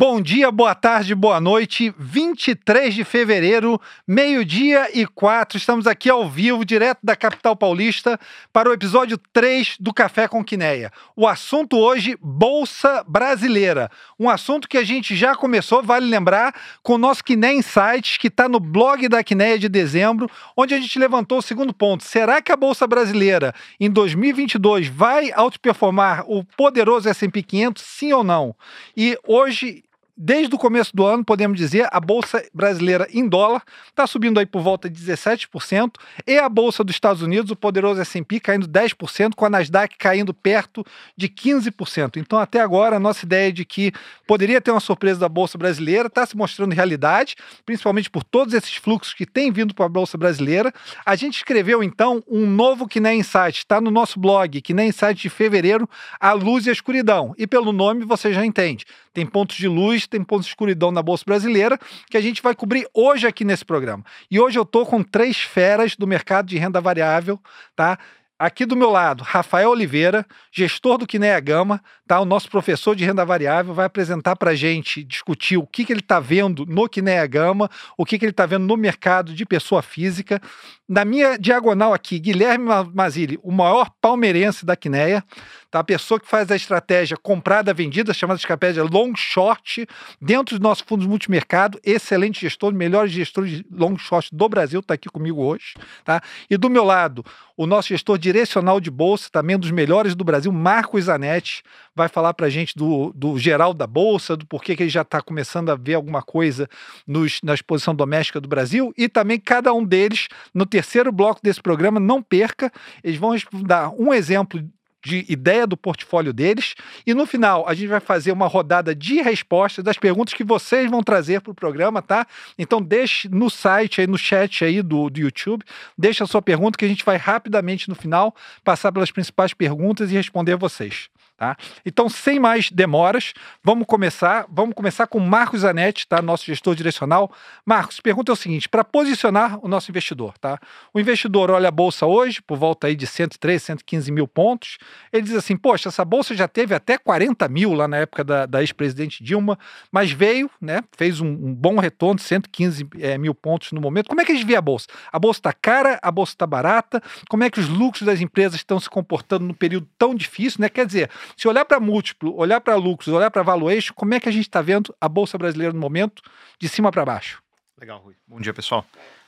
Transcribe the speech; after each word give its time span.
Bom 0.00 0.18
dia, 0.18 0.50
boa 0.50 0.74
tarde, 0.74 1.14
boa 1.14 1.38
noite. 1.38 1.94
23 1.98 2.94
de 2.94 3.04
fevereiro, 3.04 3.78
meio-dia 4.08 4.88
e 4.98 5.06
quatro. 5.06 5.58
Estamos 5.58 5.86
aqui 5.86 6.08
ao 6.08 6.26
vivo, 6.26 6.64
direto 6.64 7.00
da 7.02 7.14
capital 7.14 7.54
paulista, 7.54 8.18
para 8.50 8.70
o 8.70 8.72
episódio 8.72 9.18
3 9.30 9.76
do 9.78 9.92
Café 9.92 10.26
com 10.26 10.42
Quineia. 10.42 10.90
O 11.14 11.28
assunto 11.28 11.76
hoje, 11.76 12.16
Bolsa 12.18 13.04
Brasileira. 13.06 13.90
Um 14.18 14.30
assunto 14.30 14.70
que 14.70 14.78
a 14.78 14.84
gente 14.84 15.14
já 15.14 15.34
começou, 15.34 15.82
vale 15.82 16.06
lembrar, 16.06 16.54
com 16.82 16.94
o 16.94 16.98
nosso 16.98 17.22
Quineia 17.22 17.52
Insights, 17.52 18.16
que 18.16 18.28
está 18.28 18.48
no 18.48 18.58
blog 18.58 19.06
da 19.06 19.22
Quineia 19.22 19.58
de 19.58 19.68
dezembro, 19.68 20.30
onde 20.56 20.72
a 20.72 20.80
gente 20.80 20.98
levantou 20.98 21.40
o 21.40 21.42
segundo 21.42 21.74
ponto. 21.74 22.04
Será 22.04 22.40
que 22.40 22.50
a 22.50 22.56
Bolsa 22.56 22.86
Brasileira, 22.86 23.54
em 23.78 23.90
2022, 23.90 24.88
vai 24.88 25.30
outperformar 25.36 26.24
o 26.26 26.42
poderoso 26.56 27.06
S&P 27.06 27.42
500, 27.42 27.82
sim 27.82 28.14
ou 28.14 28.24
não? 28.24 28.56
E 28.96 29.18
hoje 29.26 29.84
Desde 30.22 30.54
o 30.54 30.58
começo 30.58 30.94
do 30.94 31.06
ano, 31.06 31.24
podemos 31.24 31.56
dizer, 31.56 31.88
a 31.90 31.98
bolsa 31.98 32.44
brasileira 32.52 33.08
em 33.10 33.26
dólar 33.26 33.62
está 33.88 34.06
subindo 34.06 34.38
aí 34.38 34.44
por 34.44 34.60
volta 34.60 34.90
de 34.90 35.02
17%, 35.02 35.92
e 36.26 36.36
a 36.36 36.46
bolsa 36.46 36.84
dos 36.84 36.94
Estados 36.94 37.22
Unidos, 37.22 37.50
o 37.50 37.56
poderoso 37.56 38.02
S&P, 38.02 38.38
caindo 38.38 38.68
10%, 38.68 39.34
com 39.34 39.46
a 39.46 39.48
Nasdaq 39.48 39.96
caindo 39.96 40.34
perto 40.34 40.84
de 41.16 41.26
15%. 41.26 42.18
Então, 42.18 42.38
até 42.38 42.60
agora, 42.60 42.96
a 42.96 43.00
nossa 43.00 43.24
ideia 43.24 43.50
de 43.50 43.64
que 43.64 43.92
poderia 44.26 44.60
ter 44.60 44.70
uma 44.70 44.78
surpresa 44.78 45.20
da 45.20 45.28
bolsa 45.28 45.56
brasileira 45.56 46.08
está 46.08 46.26
se 46.26 46.36
mostrando 46.36 46.74
realidade, 46.74 47.34
principalmente 47.64 48.10
por 48.10 48.22
todos 48.22 48.52
esses 48.52 48.74
fluxos 48.74 49.14
que 49.14 49.24
têm 49.24 49.50
vindo 49.50 49.74
para 49.74 49.86
a 49.86 49.88
bolsa 49.88 50.18
brasileira. 50.18 50.70
A 51.06 51.16
gente 51.16 51.38
escreveu, 51.38 51.82
então, 51.82 52.22
um 52.28 52.44
novo 52.44 52.86
Kiné 52.86 53.14
Insight, 53.14 53.60
está 53.60 53.80
no 53.80 53.90
nosso 53.90 54.20
blog, 54.20 54.60
Kiné 54.60 54.84
Insight 54.84 55.14
de 55.14 55.30
fevereiro, 55.30 55.88
A 56.20 56.34
Luz 56.34 56.66
e 56.66 56.68
a 56.68 56.72
Escuridão. 56.74 57.34
E 57.38 57.46
pelo 57.46 57.72
nome 57.72 58.04
você 58.04 58.34
já 58.34 58.44
entende. 58.44 58.84
Tem 59.12 59.26
pontos 59.26 59.56
de 59.56 59.66
luz, 59.66 60.06
tem 60.06 60.22
pontos 60.22 60.46
de 60.46 60.50
escuridão 60.50 60.90
na 60.92 61.02
Bolsa 61.02 61.24
Brasileira, 61.26 61.78
que 62.08 62.16
a 62.16 62.20
gente 62.20 62.40
vai 62.40 62.54
cobrir 62.54 62.86
hoje 62.94 63.26
aqui 63.26 63.44
nesse 63.44 63.64
programa. 63.64 64.04
E 64.30 64.38
hoje 64.38 64.58
eu 64.58 64.62
estou 64.62 64.86
com 64.86 65.02
três 65.02 65.38
feras 65.38 65.96
do 65.96 66.06
mercado 66.06 66.46
de 66.46 66.58
renda 66.58 66.80
variável, 66.80 67.40
tá? 67.74 67.98
Aqui 68.40 68.64
do 68.64 68.74
meu 68.74 68.88
lado, 68.88 69.22
Rafael 69.22 69.68
Oliveira, 69.68 70.24
gestor 70.50 70.96
do 70.96 71.06
Quineia 71.06 71.38
Gama, 71.40 71.78
tá? 72.06 72.18
O 72.20 72.24
nosso 72.24 72.48
professor 72.48 72.96
de 72.96 73.04
renda 73.04 73.22
variável 73.22 73.74
vai 73.74 73.84
apresentar 73.84 74.34
para 74.34 74.52
a 74.52 74.54
gente, 74.54 75.04
discutir 75.04 75.58
o 75.58 75.66
que, 75.66 75.84
que 75.84 75.92
ele 75.92 76.00
está 76.00 76.18
vendo 76.18 76.64
no 76.64 76.88
Quineia 76.88 77.26
Gama, 77.26 77.68
o 77.98 78.06
que, 78.06 78.18
que 78.18 78.24
ele 78.24 78.30
está 78.30 78.46
vendo 78.46 78.64
no 78.64 78.78
mercado 78.78 79.34
de 79.34 79.44
pessoa 79.44 79.82
física. 79.82 80.40
Na 80.88 81.04
minha 81.04 81.36
diagonal 81.36 81.92
aqui, 81.92 82.18
Guilherme 82.18 82.64
Mazili, 82.94 83.38
o 83.42 83.52
maior 83.52 83.90
palmeirense 84.00 84.64
da 84.64 84.74
Quineia, 84.74 85.22
tá? 85.70 85.80
a 85.80 85.84
pessoa 85.84 86.18
que 86.18 86.26
faz 86.26 86.50
a 86.50 86.56
estratégia 86.56 87.16
comprada-vendida, 87.16 88.12
chamada 88.12 88.38
estratégia 88.38 88.82
long 88.82 89.14
short, 89.16 89.86
dentro 90.20 90.56
dos 90.56 90.62
nossos 90.62 90.84
fundos 90.86 91.06
multimercado, 91.06 91.78
excelente 91.84 92.40
gestor, 92.40 92.72
melhor 92.72 93.06
gestor 93.06 93.46
de 93.46 93.64
long 93.70 93.96
short 93.96 94.34
do 94.34 94.48
Brasil, 94.48 94.80
está 94.80 94.94
aqui 94.94 95.08
comigo 95.08 95.42
hoje. 95.42 95.74
Tá? 96.04 96.20
E 96.48 96.56
do 96.56 96.68
meu 96.68 96.84
lado, 96.84 97.24
o 97.56 97.66
nosso 97.66 97.88
gestor 97.88 98.18
direcional 98.18 98.80
de 98.80 98.90
bolsa, 98.90 99.28
também 99.30 99.58
dos 99.58 99.70
melhores 99.70 100.14
do 100.14 100.24
Brasil, 100.24 100.50
Marcos 100.50 101.04
Zanetti, 101.04 101.62
vai 101.94 102.08
falar 102.08 102.32
para 102.34 102.46
a 102.46 102.50
gente 102.50 102.74
do, 102.76 103.12
do 103.14 103.38
geral 103.38 103.74
da 103.74 103.86
bolsa, 103.86 104.36
do 104.36 104.46
porquê 104.46 104.74
que 104.74 104.82
ele 104.82 104.90
já 104.90 105.02
está 105.02 105.20
começando 105.20 105.70
a 105.70 105.76
ver 105.76 105.94
alguma 105.94 106.22
coisa 106.22 106.68
nos, 107.06 107.40
na 107.42 107.54
exposição 107.54 107.94
doméstica 107.94 108.40
do 108.40 108.48
Brasil 108.48 108.92
e 108.96 109.08
também 109.08 109.38
cada 109.38 109.72
um 109.72 109.84
deles 109.84 110.28
no 110.54 110.64
terceiro 110.64 111.12
bloco 111.12 111.40
desse 111.42 111.60
programa, 111.60 112.00
não 112.00 112.22
perca, 112.22 112.72
eles 113.04 113.18
vão 113.18 113.36
dar 113.62 113.90
um 113.90 114.14
exemplo 114.14 114.62
de 115.02 115.24
ideia 115.28 115.66
do 115.66 115.76
portfólio 115.76 116.32
deles. 116.32 116.74
E 117.06 117.14
no 117.14 117.26
final, 117.26 117.66
a 117.68 117.74
gente 117.74 117.88
vai 117.88 118.00
fazer 118.00 118.32
uma 118.32 118.46
rodada 118.46 118.94
de 118.94 119.20
respostas 119.22 119.84
das 119.84 119.98
perguntas 119.98 120.34
que 120.34 120.44
vocês 120.44 120.90
vão 120.90 121.02
trazer 121.02 121.40
para 121.40 121.52
o 121.52 121.54
programa, 121.54 122.02
tá? 122.02 122.26
Então 122.58 122.80
deixe 122.80 123.28
no 123.28 123.48
site 123.48 124.00
aí, 124.00 124.06
no 124.06 124.18
chat 124.18 124.64
aí 124.64 124.82
do, 124.82 125.08
do 125.08 125.20
YouTube, 125.20 125.64
deixe 125.96 126.22
a 126.22 126.26
sua 126.26 126.42
pergunta 126.42 126.78
que 126.78 126.84
a 126.84 126.88
gente 126.88 127.04
vai 127.04 127.16
rapidamente 127.16 127.88
no 127.88 127.94
final 127.94 128.34
passar 128.64 128.92
pelas 128.92 129.10
principais 129.10 129.54
perguntas 129.54 130.10
e 130.10 130.14
responder 130.14 130.56
vocês. 130.56 131.08
Tá? 131.40 131.56
Então, 131.86 132.06
sem 132.06 132.38
mais 132.38 132.70
demoras, 132.70 133.32
vamos 133.64 133.86
começar. 133.86 134.44
Vamos 134.50 134.74
começar 134.74 135.06
com 135.06 135.18
Marcos 135.18 135.62
Zanetti, 135.62 136.06
tá? 136.06 136.20
nosso 136.20 136.44
gestor 136.44 136.74
direcional. 136.74 137.32
Marcos, 137.64 137.98
pergunta 137.98 138.30
é 138.30 138.34
o 138.34 138.36
seguinte: 138.36 138.68
para 138.68 138.84
posicionar 138.84 139.58
o 139.64 139.66
nosso 139.66 139.90
investidor, 139.90 140.36
tá? 140.36 140.60
O 140.92 141.00
investidor 141.00 141.50
olha 141.50 141.68
a 141.68 141.70
bolsa 141.70 142.04
hoje, 142.04 142.42
por 142.42 142.58
volta 142.58 142.88
aí 142.88 142.94
de 142.94 143.06
103, 143.06 143.62
115 143.62 144.12
mil 144.12 144.28
pontos. 144.28 144.76
Ele 145.10 145.22
diz 145.22 145.34
assim: 145.34 145.56
Poxa, 145.56 145.88
essa 145.88 146.04
bolsa 146.04 146.34
já 146.34 146.46
teve 146.46 146.74
até 146.74 146.98
40 146.98 147.48
mil 147.48 147.72
lá 147.72 147.88
na 147.88 147.96
época 147.96 148.22
da, 148.22 148.44
da 148.44 148.60
ex-presidente 148.60 149.24
Dilma, 149.24 149.58
mas 149.90 150.10
veio, 150.10 150.50
né? 150.60 150.84
Fez 150.94 151.22
um, 151.22 151.28
um 151.28 151.54
bom 151.54 151.78
retorno, 151.78 152.20
115 152.20 152.86
é, 152.98 153.16
mil 153.16 153.34
pontos 153.34 153.72
no 153.72 153.80
momento. 153.80 154.08
Como 154.08 154.20
é 154.20 154.26
que 154.26 154.34
gente 154.34 154.46
vê 154.46 154.56
a 154.56 154.60
bolsa? 154.60 154.88
A 155.10 155.18
bolsa 155.18 155.38
está 155.38 155.54
cara, 155.54 155.98
a 156.02 156.10
bolsa 156.10 156.32
está 156.32 156.46
barata? 156.46 157.02
Como 157.30 157.44
é 157.44 157.48
que 157.48 157.60
os 157.60 157.68
lucros 157.68 158.02
das 158.02 158.20
empresas 158.20 158.56
estão 158.56 158.78
se 158.78 158.90
comportando 158.90 159.46
num 159.46 159.54
período 159.54 159.88
tão 159.96 160.14
difícil, 160.14 160.60
né? 160.60 160.68
Quer 160.68 160.84
dizer, 160.84 161.10
se 161.36 161.48
olhar 161.48 161.64
para 161.64 161.80
múltiplo, 161.80 162.36
olhar 162.36 162.60
para 162.60 162.74
lucros, 162.76 163.08
olhar 163.08 163.30
para 163.30 163.42
valuation, 163.42 163.92
como 163.94 164.14
é 164.14 164.20
que 164.20 164.28
a 164.28 164.32
gente 164.32 164.48
está 164.48 164.60
vendo 164.62 164.94
a 165.00 165.08
Bolsa 165.08 165.36
Brasileira 165.38 165.72
no 165.72 165.80
momento, 165.80 166.22
de 166.58 166.68
cima 166.68 166.90
para 166.90 167.04
baixo? 167.04 167.42
Legal, 167.78 167.98
Rui. 167.98 168.14
Bom 168.26 168.40
dia, 168.40 168.52
pessoal. 168.52 168.84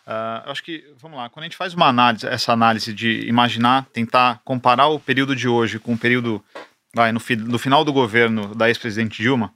Uh, 0.06 0.50
acho 0.50 0.62
que, 0.62 0.84
vamos 0.98 1.16
lá, 1.16 1.28
quando 1.28 1.44
a 1.44 1.46
gente 1.46 1.56
faz 1.56 1.74
uma 1.74 1.86
análise, 1.86 2.26
essa 2.26 2.52
análise 2.52 2.92
de 2.92 3.26
imaginar, 3.28 3.86
tentar 3.92 4.40
comparar 4.44 4.88
o 4.88 4.98
período 4.98 5.34
de 5.34 5.48
hoje 5.48 5.78
com 5.78 5.94
o 5.94 5.98
período, 5.98 6.44
vai, 6.94 7.12
no, 7.12 7.20
fi, 7.20 7.36
no 7.36 7.58
final 7.58 7.84
do 7.84 7.92
governo 7.92 8.54
da 8.54 8.68
ex-presidente 8.68 9.22
Dilma, 9.22 9.54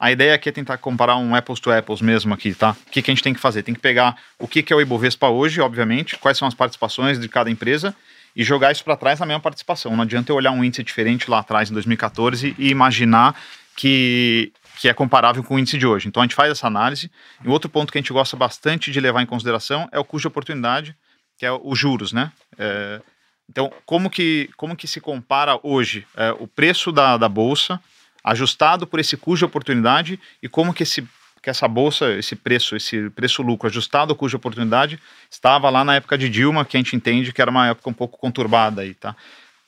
a 0.00 0.10
ideia 0.10 0.34
aqui 0.34 0.48
é 0.48 0.52
tentar 0.52 0.78
comparar 0.78 1.16
um 1.16 1.34
apples 1.34 1.60
to 1.60 1.70
apples 1.70 2.00
mesmo 2.00 2.34
aqui, 2.34 2.54
tá? 2.54 2.72
O 2.86 2.90
que, 2.90 3.02
que 3.02 3.10
a 3.10 3.14
gente 3.14 3.22
tem 3.22 3.34
que 3.34 3.38
fazer? 3.38 3.62
Tem 3.62 3.74
que 3.74 3.80
pegar 3.80 4.16
o 4.38 4.48
que, 4.48 4.62
que 4.62 4.72
é 4.72 4.76
o 4.76 4.80
Ibovespa 4.80 5.28
hoje, 5.28 5.60
obviamente, 5.60 6.16
quais 6.16 6.38
são 6.38 6.48
as 6.48 6.54
participações 6.54 7.20
de 7.20 7.28
cada 7.28 7.50
empresa 7.50 7.94
e 8.34 8.42
jogar 8.42 8.72
isso 8.72 8.84
para 8.84 8.96
trás 8.96 9.20
na 9.20 9.26
mesma 9.26 9.40
participação. 9.40 9.94
Não 9.94 10.02
adianta 10.02 10.32
eu 10.32 10.36
olhar 10.36 10.50
um 10.52 10.64
índice 10.64 10.82
diferente 10.82 11.30
lá 11.30 11.40
atrás, 11.40 11.70
em 11.70 11.72
2014, 11.72 12.54
e 12.58 12.70
imaginar 12.70 13.38
que, 13.76 14.52
que 14.78 14.88
é 14.88 14.94
comparável 14.94 15.42
com 15.42 15.54
o 15.54 15.58
índice 15.58 15.78
de 15.78 15.86
hoje. 15.86 16.08
Então 16.08 16.22
a 16.22 16.26
gente 16.26 16.34
faz 16.34 16.50
essa 16.50 16.66
análise. 16.66 17.10
E 17.44 17.48
outro 17.48 17.70
ponto 17.70 17.92
que 17.92 17.98
a 17.98 18.00
gente 18.00 18.12
gosta 18.12 18.36
bastante 18.36 18.90
de 18.90 19.00
levar 19.00 19.22
em 19.22 19.26
consideração 19.26 19.88
é 19.92 19.98
o 19.98 20.04
custo 20.04 20.22
de 20.22 20.28
oportunidade, 20.28 20.96
que 21.38 21.46
é 21.46 21.52
os 21.52 21.78
juros, 21.78 22.12
né? 22.12 22.32
É, 22.58 23.00
então, 23.48 23.72
como 23.84 24.08
que, 24.08 24.48
como 24.56 24.76
que 24.76 24.86
se 24.86 25.00
compara 25.00 25.58
hoje 25.62 26.06
é, 26.16 26.30
o 26.38 26.46
preço 26.46 26.90
da, 26.90 27.16
da 27.16 27.28
bolsa 27.28 27.80
ajustado 28.24 28.86
por 28.86 29.00
esse 29.00 29.16
custo 29.16 29.38
de 29.38 29.44
oportunidade 29.44 30.18
e 30.42 30.48
como 30.48 30.72
que 30.72 30.84
esse 30.84 31.06
que 31.42 31.50
essa 31.50 31.66
bolsa, 31.66 32.12
esse 32.12 32.36
preço, 32.36 32.76
esse 32.76 33.10
preço-lucro 33.10 33.68
ajustado 33.68 34.14
cuja 34.14 34.36
oportunidade 34.36 34.98
estava 35.28 35.68
lá 35.68 35.84
na 35.84 35.96
época 35.96 36.16
de 36.16 36.28
Dilma, 36.28 36.64
que 36.64 36.76
a 36.76 36.80
gente 36.80 36.94
entende 36.94 37.32
que 37.32 37.42
era 37.42 37.50
uma 37.50 37.68
época 37.68 37.90
um 37.90 37.92
pouco 37.92 38.16
conturbada 38.16 38.82
aí, 38.82 38.94
tá? 38.94 39.16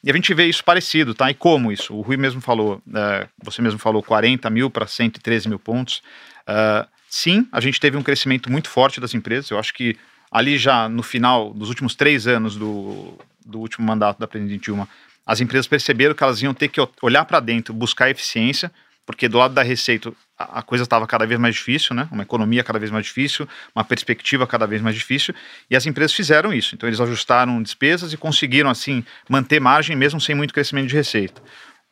E 0.04 0.10
a 0.10 0.14
gente 0.14 0.32
vê 0.34 0.44
isso 0.46 0.62
parecido, 0.62 1.14
tá? 1.14 1.30
E 1.30 1.34
como 1.34 1.72
isso? 1.72 1.94
O 1.94 2.02
Rui 2.02 2.16
mesmo 2.16 2.40
falou, 2.40 2.80
é, 2.94 3.26
você 3.42 3.60
mesmo 3.60 3.78
falou 3.78 4.02
40 4.02 4.48
mil 4.50 4.70
para 4.70 4.86
113 4.86 5.48
mil 5.48 5.58
pontos. 5.58 6.02
Uh, 6.42 6.86
sim, 7.08 7.48
a 7.50 7.58
gente 7.58 7.80
teve 7.80 7.96
um 7.96 8.02
crescimento 8.02 8.52
muito 8.52 8.68
forte 8.68 9.00
das 9.00 9.14
empresas. 9.14 9.50
Eu 9.50 9.58
acho 9.58 9.72
que 9.72 9.96
ali 10.30 10.58
já 10.58 10.88
no 10.90 11.02
final 11.02 11.54
dos 11.54 11.70
últimos 11.70 11.94
três 11.94 12.26
anos 12.26 12.54
do, 12.54 13.18
do 13.44 13.58
último 13.58 13.86
mandato 13.86 14.18
da 14.18 14.28
presidente 14.28 14.64
Dilma, 14.64 14.86
as 15.26 15.40
empresas 15.40 15.66
perceberam 15.66 16.14
que 16.14 16.22
elas 16.22 16.42
iam 16.42 16.52
ter 16.52 16.68
que 16.68 16.86
olhar 17.00 17.24
para 17.24 17.40
dentro, 17.40 17.72
buscar 17.72 18.10
eficiência, 18.10 18.70
porque 19.06 19.28
do 19.28 19.38
lado 19.38 19.54
da 19.54 19.62
receita 19.62 20.12
a 20.36 20.62
coisa 20.62 20.84
estava 20.84 21.06
cada 21.06 21.26
vez 21.26 21.38
mais 21.38 21.54
difícil, 21.54 21.94
né? 21.94 22.08
Uma 22.10 22.22
economia 22.22 22.64
cada 22.64 22.78
vez 22.78 22.90
mais 22.90 23.06
difícil, 23.06 23.48
uma 23.74 23.84
perspectiva 23.84 24.46
cada 24.46 24.66
vez 24.66 24.82
mais 24.82 24.96
difícil, 24.96 25.34
e 25.70 25.76
as 25.76 25.86
empresas 25.86 26.12
fizeram 26.12 26.52
isso. 26.52 26.74
Então 26.74 26.88
eles 26.88 27.00
ajustaram 27.00 27.62
despesas 27.62 28.12
e 28.12 28.16
conseguiram 28.16 28.68
assim 28.68 29.04
manter 29.28 29.60
margem 29.60 29.94
mesmo 29.96 30.20
sem 30.20 30.34
muito 30.34 30.52
crescimento 30.52 30.88
de 30.88 30.94
receita. 30.94 31.40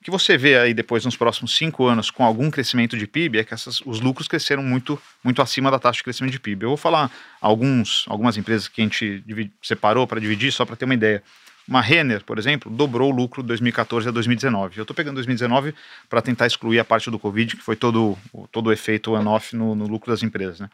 O 0.01 0.05
que 0.05 0.11
você 0.11 0.37
vê 0.37 0.59
aí 0.59 0.75
depois 0.75 1.05
nos 1.05 1.15
próximos 1.15 1.57
cinco 1.57 1.87
anos 1.87 2.11
com 2.11 2.25
algum 2.25 2.51
crescimento 2.51 2.99
de 2.99 3.07
PIB 3.07 3.39
é 3.39 3.45
que 3.45 3.55
essas, 3.55 3.81
os 3.83 4.01
lucros 4.01 4.27
cresceram 4.27 4.61
muito, 4.61 5.01
muito 5.23 5.41
acima 5.41 5.71
da 5.71 5.79
taxa 5.79 5.99
de 5.99 6.03
crescimento 6.03 6.33
de 6.33 6.41
PIB. 6.41 6.65
Eu 6.65 6.71
vou 6.71 6.77
falar 6.77 7.09
alguns, 7.41 8.05
algumas 8.09 8.37
empresas 8.37 8.67
que 8.67 8.81
a 8.81 8.85
gente 8.85 9.23
separou 9.63 10.05
para 10.05 10.21
dividir 10.21 10.51
só 10.51 10.65
para 10.65 10.75
ter 10.75 10.87
uma 10.87 10.95
ideia. 10.95 11.23
Uma 11.67 11.81
Renner, 11.81 12.25
por 12.25 12.39
exemplo, 12.39 12.71
dobrou 12.71 13.13
o 13.13 13.15
lucro 13.15 13.43
de 13.43 13.49
2014 13.49 14.09
a 14.09 14.11
2019. 14.11 14.79
Eu 14.79 14.83
estou 14.83 14.95
pegando 14.95 15.15
2019 15.17 15.75
para 16.09 16.21
tentar 16.21 16.47
excluir 16.47 16.79
a 16.81 16.85
parte 16.85 17.11
do 17.11 17.19
Covid, 17.19 17.57
que 17.57 17.63
foi 17.63 17.77
todo, 17.77 18.19
todo 18.51 18.67
o 18.67 18.73
efeito 18.73 19.15
on-off 19.15 19.55
no, 19.55 19.75
no, 19.75 19.87
lucro 19.87 20.11
das 20.11 20.23
empresas. 20.23 20.59
Né? 20.59 20.69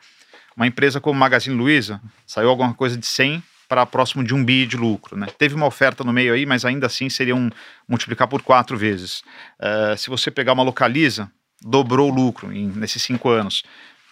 Uma 0.56 0.66
empresa 0.66 1.00
como 1.00 1.18
Magazine 1.18 1.54
Luiza 1.54 2.00
saiu 2.26 2.48
alguma 2.48 2.72
coisa 2.72 2.96
de 2.96 3.06
100 3.06 3.42
para 3.68 3.84
próximo 3.84 4.24
de 4.24 4.34
um 4.34 4.42
bi 4.42 4.66
de 4.66 4.78
lucro. 4.78 5.14
Né? 5.16 5.26
Teve 5.36 5.54
uma 5.54 5.66
oferta 5.66 6.02
no 6.02 6.12
meio 6.12 6.32
aí, 6.32 6.46
mas 6.46 6.64
ainda 6.64 6.86
assim 6.86 7.10
seria 7.10 7.36
um 7.36 7.50
multiplicar 7.86 8.26
por 8.26 8.40
quatro 8.42 8.76
vezes. 8.76 9.22
Uh, 9.60 9.96
se 9.96 10.08
você 10.08 10.30
pegar 10.30 10.54
uma 10.54 10.62
Localiza, 10.62 11.30
dobrou 11.60 12.10
o 12.10 12.14
lucro 12.14 12.50
em, 12.50 12.66
nesses 12.68 13.02
cinco 13.02 13.28
anos. 13.28 13.62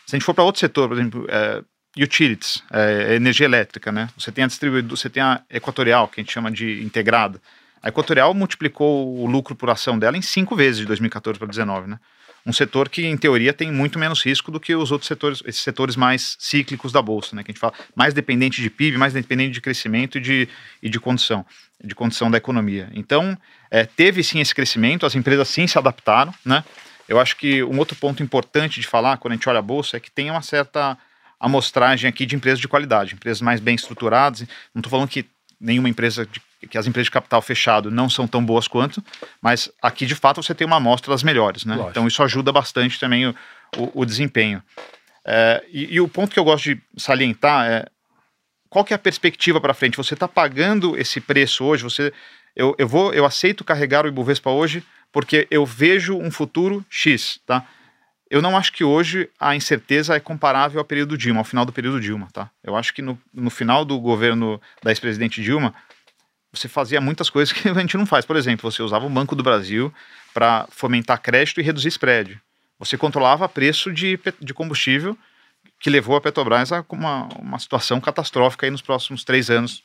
Se 0.07 0.15
a 0.15 0.19
gente 0.19 0.27
for 0.27 0.35
para 0.35 0.45
outro 0.45 0.61
setor, 0.61 0.89
por 0.89 0.99
exemplo, 0.99 1.25
uh, 1.25 1.65
utilities, 1.99 2.63
é, 2.71 3.15
energia 3.15 3.47
elétrica, 3.47 3.91
né? 3.91 4.09
Você 4.19 4.31
tem 4.31 4.45
a 4.45 4.47
distribuidora, 4.47 4.97
você 4.97 5.09
tem 5.09 5.23
a 5.23 5.41
Equatorial, 5.51 6.09
que 6.09 6.21
a 6.21 6.23
gente 6.23 6.33
chama 6.33 6.51
de 6.51 6.83
integrada. 6.83 7.41
A 7.83 7.89
Equatorial 7.89 8.35
multiplicou 8.35 9.19
o 9.19 9.27
lucro 9.27 9.55
por 9.55 9.71
ação 9.71 9.99
dela 9.99 10.17
em 10.17 10.23
cinco 10.23 10.55
vezes 10.57 10.81
de 10.81 10.87
2014 10.87 11.39
para 11.39 11.47
2019, 11.47 11.89
né? 11.89 11.99
um 12.47 12.53
setor 12.53 12.89
que, 12.89 13.05
em 13.05 13.17
teoria, 13.17 13.53
tem 13.53 13.73
muito 13.73 13.99
menos 13.99 14.25
risco 14.25 14.53
do 14.53 14.61
que 14.61 14.75
os 14.75 14.93
outros 14.93 15.09
setores, 15.09 15.43
esses 15.45 15.61
setores 15.61 15.97
mais 15.97 16.37
cíclicos 16.39 16.93
da 16.93 17.03
Bolsa, 17.03 17.35
né? 17.35 17.43
Que 17.43 17.51
a 17.51 17.53
gente 17.53 17.61
fala 17.61 17.75
mais 17.95 18.15
dependente 18.15 18.63
de 18.63 18.71
PIB, 18.71 18.97
mais 18.97 19.13
dependente 19.13 19.51
de 19.51 19.61
crescimento 19.61 20.17
e 20.17 20.21
de, 20.21 20.49
e 20.81 20.89
de 20.89 21.01
condição, 21.01 21.45
de 21.83 21.93
condição 21.93 22.31
da 22.31 22.39
economia. 22.39 22.89
Então, 22.95 23.37
é, 23.69 23.85
teve 23.85 24.23
sim 24.23 24.39
esse 24.39 24.55
crescimento, 24.55 25.05
as 25.05 25.17
empresas 25.17 25.49
sim 25.49 25.67
se 25.67 25.77
adaptaram, 25.77 26.33
né? 26.45 26.63
Eu 27.09 27.19
acho 27.19 27.37
que 27.37 27.65
um 27.65 27.79
outro 27.79 27.97
ponto 27.97 28.23
importante 28.23 28.81
de 28.81 28.87
falar 28.87 29.17
quando 29.17 29.33
a 29.33 29.37
gente 29.37 29.49
olha 29.49 29.59
a 29.59 29.63
Bolsa 29.63 29.97
é 29.97 30.01
que 30.01 30.11
tem 30.11 30.31
uma 30.31 30.43
certa 30.43 30.97
amostragem 31.39 32.09
aqui 32.09 32.25
de 32.27 32.35
empresas 32.35 32.59
de 32.59 32.69
qualidade, 32.69 33.15
empresas 33.15 33.41
mais 33.41 33.61
bem 33.61 33.75
estruturadas. 33.75 34.41
Não 34.75 34.81
estou 34.81 34.91
falando 34.91 35.09
que 35.09 35.27
nenhuma 35.61 35.89
empresa 35.89 36.27
de 36.27 36.41
que 36.69 36.79
as 36.79 36.87
empresas 36.87 37.07
de 37.07 37.13
capital 37.13 37.41
fechado 37.43 37.91
não 37.91 38.09
são 38.09 38.27
tão 38.27 38.45
boas 38.45 38.67
quanto, 38.67 39.05
mas 39.41 39.71
aqui 39.81 40.07
de 40.07 40.15
fato 40.15 40.43
você 40.43 40.55
tem 40.55 40.67
uma 40.67 40.77
amostra 40.77 41.13
das 41.13 41.23
melhores, 41.23 41.65
né? 41.65 41.75
Lógico. 41.75 41.91
Então 41.91 42.07
isso 42.09 42.23
ajuda 42.23 42.51
bastante 42.51 42.99
também 42.99 43.27
o, 43.27 43.35
o, 43.77 44.01
o 44.01 44.05
desempenho. 44.05 44.63
É, 45.25 45.65
e, 45.71 45.95
e, 45.95 46.01
o 46.01 46.09
ponto 46.09 46.33
que 46.33 46.39
eu 46.39 46.45
gosto 46.45 46.75
de 46.75 46.81
salientar 46.97 47.67
é 47.67 47.87
qual 48.69 48.85
que 48.85 48.93
é 48.93 48.97
a 48.97 48.99
perspectiva 48.99 49.61
para 49.61 49.75
frente? 49.75 49.97
Você 49.97 50.15
está 50.15 50.29
pagando 50.29 50.97
esse 50.97 51.21
preço 51.21 51.65
hoje? 51.65 51.83
Você, 51.83 52.13
eu, 52.55 52.75
eu 52.79 52.87
vou, 52.87 53.13
eu 53.13 53.25
aceito 53.25 53.65
carregar 53.65 54.05
o 54.05 54.09
Ibovespa 54.09 54.51
hoje 54.51 54.85
porque 55.13 55.47
eu 55.51 55.65
vejo 55.65 56.17
um 56.17 56.31
futuro 56.31 56.85
X, 56.89 57.41
tá? 57.47 57.67
Eu 58.29 58.43
não 58.43 58.57
acho 58.57 58.73
que 58.73 58.83
hoje 58.83 59.31
a 59.39 59.55
incerteza 59.55 60.17
é 60.17 60.21
comparável 60.21 60.81
ao 60.81 60.85
período 60.85 61.17
Dilma, 61.17 61.41
ao 61.41 61.45
final 61.45 61.65
do 61.65 61.73
período 61.73 62.01
Dilma, 62.01 62.29
tá? 62.33 62.51
Eu 62.63 62.75
acho 62.75 62.93
que 62.93 63.01
no, 63.01 63.19
no 63.33 63.51
final 63.51 63.85
do 63.85 63.99
governo 64.01 64.61
da 64.83 64.91
ex-presidente 64.91 65.41
Dilma, 65.41 65.73
você 66.53 66.69
fazia 66.69 67.01
muitas 67.01 67.31
coisas 67.31 67.53
que 67.53 67.69
a 67.69 67.75
gente 67.75 67.97
não 67.97 68.07
faz. 68.07 68.25
Por 68.25 68.37
exemplo, 68.37 68.71
você 68.71 68.83
usava 68.83 69.07
o 69.07 69.11
Banco 69.11 69.37
do 69.37 69.43
Brasil 69.43 69.93
para 70.35 70.67
fomentar 70.71 71.21
crédito 71.21 71.61
e 71.61 71.63
reduzir 71.63 71.89
spread. 71.89 72.41
Você 72.79 72.99
controlava 72.99 73.49
preço 73.49 73.93
de, 73.93 74.19
de 74.41 74.53
combustível, 74.53 75.17
que 75.81 75.89
levou 75.89 76.17
a 76.17 76.21
Petrobras 76.21 76.73
a 76.73 76.85
uma, 76.91 77.29
uma 77.39 77.59
situação 77.59 78.01
catastrófica 78.01 78.67
aí 78.67 78.71
nos 78.71 78.83
próximos 78.83 79.25
três 79.25 79.51
anos, 79.51 79.83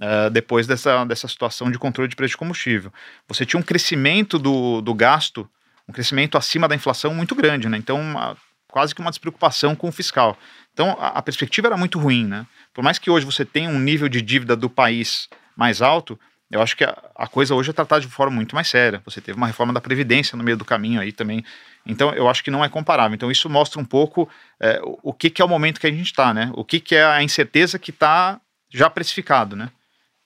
uh, 0.00 0.30
depois 0.30 0.66
dessa, 0.66 1.04
dessa 1.04 1.26
situação 1.28 1.70
de 1.70 1.78
controle 1.78 2.08
de 2.08 2.16
preço 2.16 2.32
de 2.32 2.38
combustível. 2.38 2.92
Você 3.26 3.44
tinha 3.46 3.58
um 3.58 3.62
crescimento 3.62 4.38
do, 4.38 4.80
do 4.80 4.94
gasto, 4.94 5.48
um 5.88 5.92
crescimento 5.92 6.38
acima 6.38 6.68
da 6.68 6.74
inflação 6.74 7.14
muito 7.14 7.34
grande, 7.34 7.68
né? 7.68 7.76
Então, 7.76 8.00
uma, 8.00 8.36
quase 8.68 8.94
que 8.94 9.00
uma 9.00 9.10
despreocupação 9.10 9.74
com 9.76 9.88
o 9.88 9.92
fiscal. 9.92 10.36
Então, 10.72 10.96
a, 10.98 11.08
a 11.08 11.22
perspectiva 11.22 11.68
era 11.68 11.76
muito 11.76 11.98
ruim, 11.98 12.26
né? 12.26 12.46
Por 12.72 12.82
mais 12.82 12.98
que 12.98 13.10
hoje 13.10 13.24
você 13.24 13.44
tenha 13.44 13.68
um 13.68 13.78
nível 13.78 14.08
de 14.08 14.20
dívida 14.20 14.56
do 14.56 14.68
país 14.68 15.28
mais 15.56 15.80
alto, 15.80 16.18
eu 16.50 16.62
acho 16.62 16.76
que 16.76 16.84
a, 16.84 16.96
a, 17.16 17.26
coisa 17.26 17.54
hoje 17.54 17.70
é 17.70 17.72
tratada 17.72 18.00
de 18.00 18.08
forma 18.08 18.34
muito 18.34 18.54
mais 18.54 18.68
séria. 18.68 19.02
Você 19.04 19.20
teve 19.20 19.36
uma 19.36 19.46
reforma 19.46 19.72
da 19.72 19.80
Previdência 19.80 20.36
no 20.36 20.44
meio 20.44 20.56
do 20.56 20.64
caminho 20.64 21.00
aí 21.00 21.12
também. 21.12 21.44
Então, 21.86 22.12
eu 22.14 22.28
acho 22.28 22.44
que 22.44 22.50
não 22.50 22.64
é 22.64 22.68
comparável. 22.68 23.14
Então, 23.14 23.30
isso 23.30 23.48
mostra 23.48 23.80
um 23.80 23.84
pouco 23.84 24.28
é, 24.60 24.80
o, 24.82 25.10
o 25.10 25.12
que, 25.12 25.30
que, 25.30 25.42
é 25.42 25.44
o 25.44 25.48
momento 25.48 25.80
que 25.80 25.86
a 25.86 25.90
gente 25.90 26.06
está, 26.06 26.32
né? 26.32 26.50
O 26.54 26.64
que, 26.64 26.80
que 26.80 26.94
é 26.94 27.04
a 27.04 27.22
incerteza 27.22 27.78
que 27.78 27.90
está 27.90 28.40
já 28.72 28.88
precificado, 28.88 29.56
né? 29.56 29.70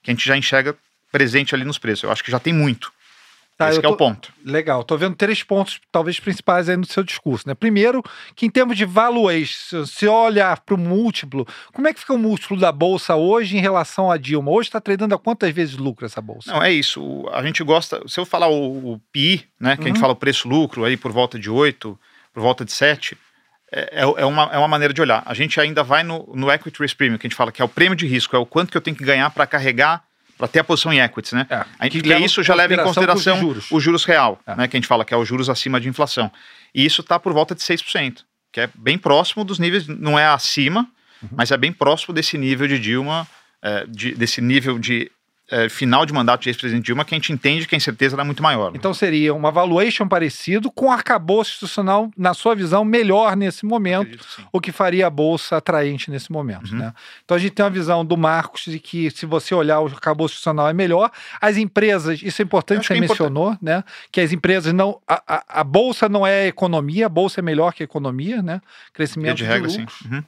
Que 0.03 0.11
a 0.11 0.15
gente 0.15 0.27
já 0.27 0.37
enxerga 0.37 0.77
presente 1.11 1.55
ali 1.55 1.65
nos 1.65 1.79
preços. 1.79 2.05
Eu 2.05 2.13
acho 2.13 2.23
que 2.23 2.31
já 2.31 2.39
tem 2.39 2.53
muito. 2.53 2.93
Tá, 3.59 3.71
Esse 3.71 3.83
tô, 3.83 3.89
é 3.89 3.91
o 3.91 3.97
ponto. 3.97 4.33
Legal. 4.45 4.83
Estou 4.83 4.97
vendo 4.97 5.17
três 5.17 5.43
pontos, 5.43 5.81
talvez 5.91 6.21
principais 6.21 6.69
aí 6.69 6.77
no 6.77 6.87
seu 6.87 7.03
discurso. 7.03 7.49
Né? 7.49 7.55
Primeiro, 7.55 8.05
que 8.37 8.47
em 8.47 8.51
termos 8.51 8.77
de 8.77 8.85
valuation, 8.85 9.85
se 9.85 10.07
olhar 10.07 10.61
para 10.61 10.77
o 10.77 10.79
múltiplo, 10.79 11.45
como 11.73 11.89
é 11.89 11.93
que 11.93 11.99
fica 11.99 12.15
o 12.15 12.19
múltiplo 12.19 12.57
da 12.57 12.71
Bolsa 12.71 13.17
hoje 13.17 13.57
em 13.57 13.61
relação 13.61 14.13
à 14.13 14.17
Dilma? 14.17 14.53
Hoje 14.53 14.69
está 14.69 14.81
tradando 14.81 15.13
a 15.13 15.19
quantas 15.19 15.53
vezes 15.53 15.77
lucro 15.77 16.07
essa 16.07 16.21
Bolsa? 16.21 16.53
Não, 16.53 16.63
é 16.63 16.71
isso. 16.71 17.29
A 17.33 17.43
gente 17.43 17.61
gosta, 17.65 18.01
se 18.07 18.21
eu 18.21 18.25
falar 18.25 18.47
o, 18.47 18.93
o 18.93 19.01
PI, 19.11 19.45
né, 19.59 19.75
que 19.75 19.81
uhum. 19.81 19.87
a 19.87 19.89
gente 19.89 19.97
uhum. 19.97 20.03
fala 20.03 20.13
o 20.13 20.17
preço-lucro 20.17 20.85
aí 20.85 20.97
por 20.97 21.11
volta 21.11 21.37
de 21.37 21.51
8, 21.51 21.99
por 22.33 22.41
volta 22.41 22.65
de 22.65 22.71
7, 22.71 23.19
é, 23.73 24.03
é, 24.03 24.03
é, 24.03 24.25
uma, 24.25 24.45
é 24.53 24.59
uma 24.59 24.69
maneira 24.69 24.95
de 24.95 25.03
olhar. 25.03 25.25
A 25.27 25.35
gente 25.35 25.61
ainda 25.61 25.83
vai 25.83 26.05
no, 26.05 26.33
no 26.33 26.49
equity 26.49 26.81
risk 26.81 26.97
premium, 26.97 27.19
que 27.19 27.27
a 27.27 27.29
gente 27.29 27.37
fala 27.37 27.51
que 27.51 27.61
é 27.61 27.65
o 27.65 27.69
prêmio 27.69 27.97
de 27.97 28.07
risco, 28.07 28.37
é 28.37 28.39
o 28.39 28.47
quanto 28.47 28.71
que 28.71 28.77
eu 28.77 28.81
tenho 28.81 28.97
que 28.97 29.05
ganhar 29.05 29.29
para 29.31 29.49
carregar 29.49 30.05
para 30.39 30.47
ter 30.47 30.61
a 30.61 30.65
posição 30.65 30.93
em 30.93 31.01
equities, 31.01 31.33
né? 31.33 31.47
É, 31.51 31.65
a 31.79 31.85
gente, 31.85 32.01
que 32.01 32.15
isso 32.15 32.43
já 32.45 32.55
leva 32.55 32.73
em 32.73 32.77
consideração 32.79 33.35
os 33.35 33.41
juros. 33.41 33.71
o 33.71 33.81
juros 33.81 34.05
real, 34.05 34.41
é. 34.47 34.55
né? 34.55 34.69
Que 34.69 34.77
a 34.77 34.79
gente 34.79 34.87
fala 34.87 35.05
que 35.05 35.13
é 35.13 35.17
os 35.17 35.27
juros 35.27 35.51
acima 35.51 35.81
de 35.81 35.89
inflação. 35.89 36.31
E 36.73 36.87
isso 36.87 37.01
está 37.01 37.19
por 37.19 37.33
volta 37.33 37.55
de 37.55 37.61
6%, 37.61 38.23
que 38.53 38.61
é 38.61 38.71
bem 38.75 38.97
próximo 38.97 39.45
dos 39.45 39.59
níveis, 39.59 39.89
não 39.89 40.17
é 40.17 40.27
acima, 40.27 40.89
uhum. 41.21 41.31
mas 41.33 41.51
é 41.51 41.57
bem 41.57 41.73
próximo 41.73 42.15
desse 42.15 42.39
nível 42.39 42.69
de 42.69 42.79
Dilma, 42.79 43.27
é, 43.61 43.85
de, 43.89 44.15
desse 44.15 44.41
nível 44.41 44.79
de 44.79 45.11
é, 45.51 45.69
final 45.69 46.05
de 46.05 46.13
mandato 46.13 46.43
de 46.43 46.51
ex-presidente 46.51 46.85
Dilma 46.85 47.05
que 47.05 47.15
a 47.15 47.17
gente 47.17 47.33
entende 47.33 47.67
que 47.67 47.75
a 47.75 47.79
incerteza 47.79 48.15
era 48.15 48.25
muito 48.25 48.43
maior. 48.43 48.73
Então 48.75 48.93
seria 48.93 49.33
uma 49.35 49.51
valuation 49.51 50.07
parecido 50.07 50.71
com 50.71 50.93
arcabouço 50.93 51.53
institucional, 51.53 52.11
na 52.17 52.35
sua 52.35 52.55
visão, 52.55 52.85
melhor 52.85 53.35
nesse 53.35 53.65
momento, 53.65 54.19
o 54.53 54.61
que 54.61 54.71
faria 54.71 55.07
a 55.07 55.11
Bolsa 55.11 55.57
atraente 55.57 56.11
nesse 56.11 56.31
momento. 56.31 56.73
Uhum. 56.73 56.79
Né? 56.79 56.93
Então 57.25 57.37
a 57.37 57.41
gente 57.41 57.53
tem 57.53 57.65
uma 57.65 57.71
visão 57.71 58.05
do 58.05 58.17
Marcos 58.17 58.65
de 58.67 58.79
que 58.79 59.11
se 59.11 59.25
você 59.25 59.55
olhar 59.55 59.81
o 59.81 59.87
arcabouço 59.87 60.35
institucional 60.35 60.69
é 60.69 60.75
melhor. 60.75 61.11
As 61.41 61.57
empresas, 61.57 62.23
isso 62.23 62.43
é 62.43 62.45
importante, 62.45 62.87
você 62.87 62.95
é 62.95 63.01
mencionou, 63.01 63.53
importante. 63.53 63.65
né? 63.65 63.85
Que 64.13 64.21
as 64.21 64.33
empresas 64.33 64.73
não. 64.73 65.01
A, 65.09 65.23
a, 65.27 65.61
a, 65.61 65.65
Bolsa 65.65 66.09
não 66.09 66.27
é 66.27 66.47
economia, 66.47 67.07
a 67.07 67.09
Bolsa 67.09 67.41
é 67.41 67.43
melhor 67.43 67.73
que 67.73 67.83
a 67.83 67.85
economia, 67.85 68.43
né? 68.43 68.61
Crescimento 68.93 69.37
de, 69.37 69.45
de 69.45 69.49
regra, 69.49 69.69
lucros. 69.69 69.99
Sim. 69.99 70.15
Uhum. 70.15 70.25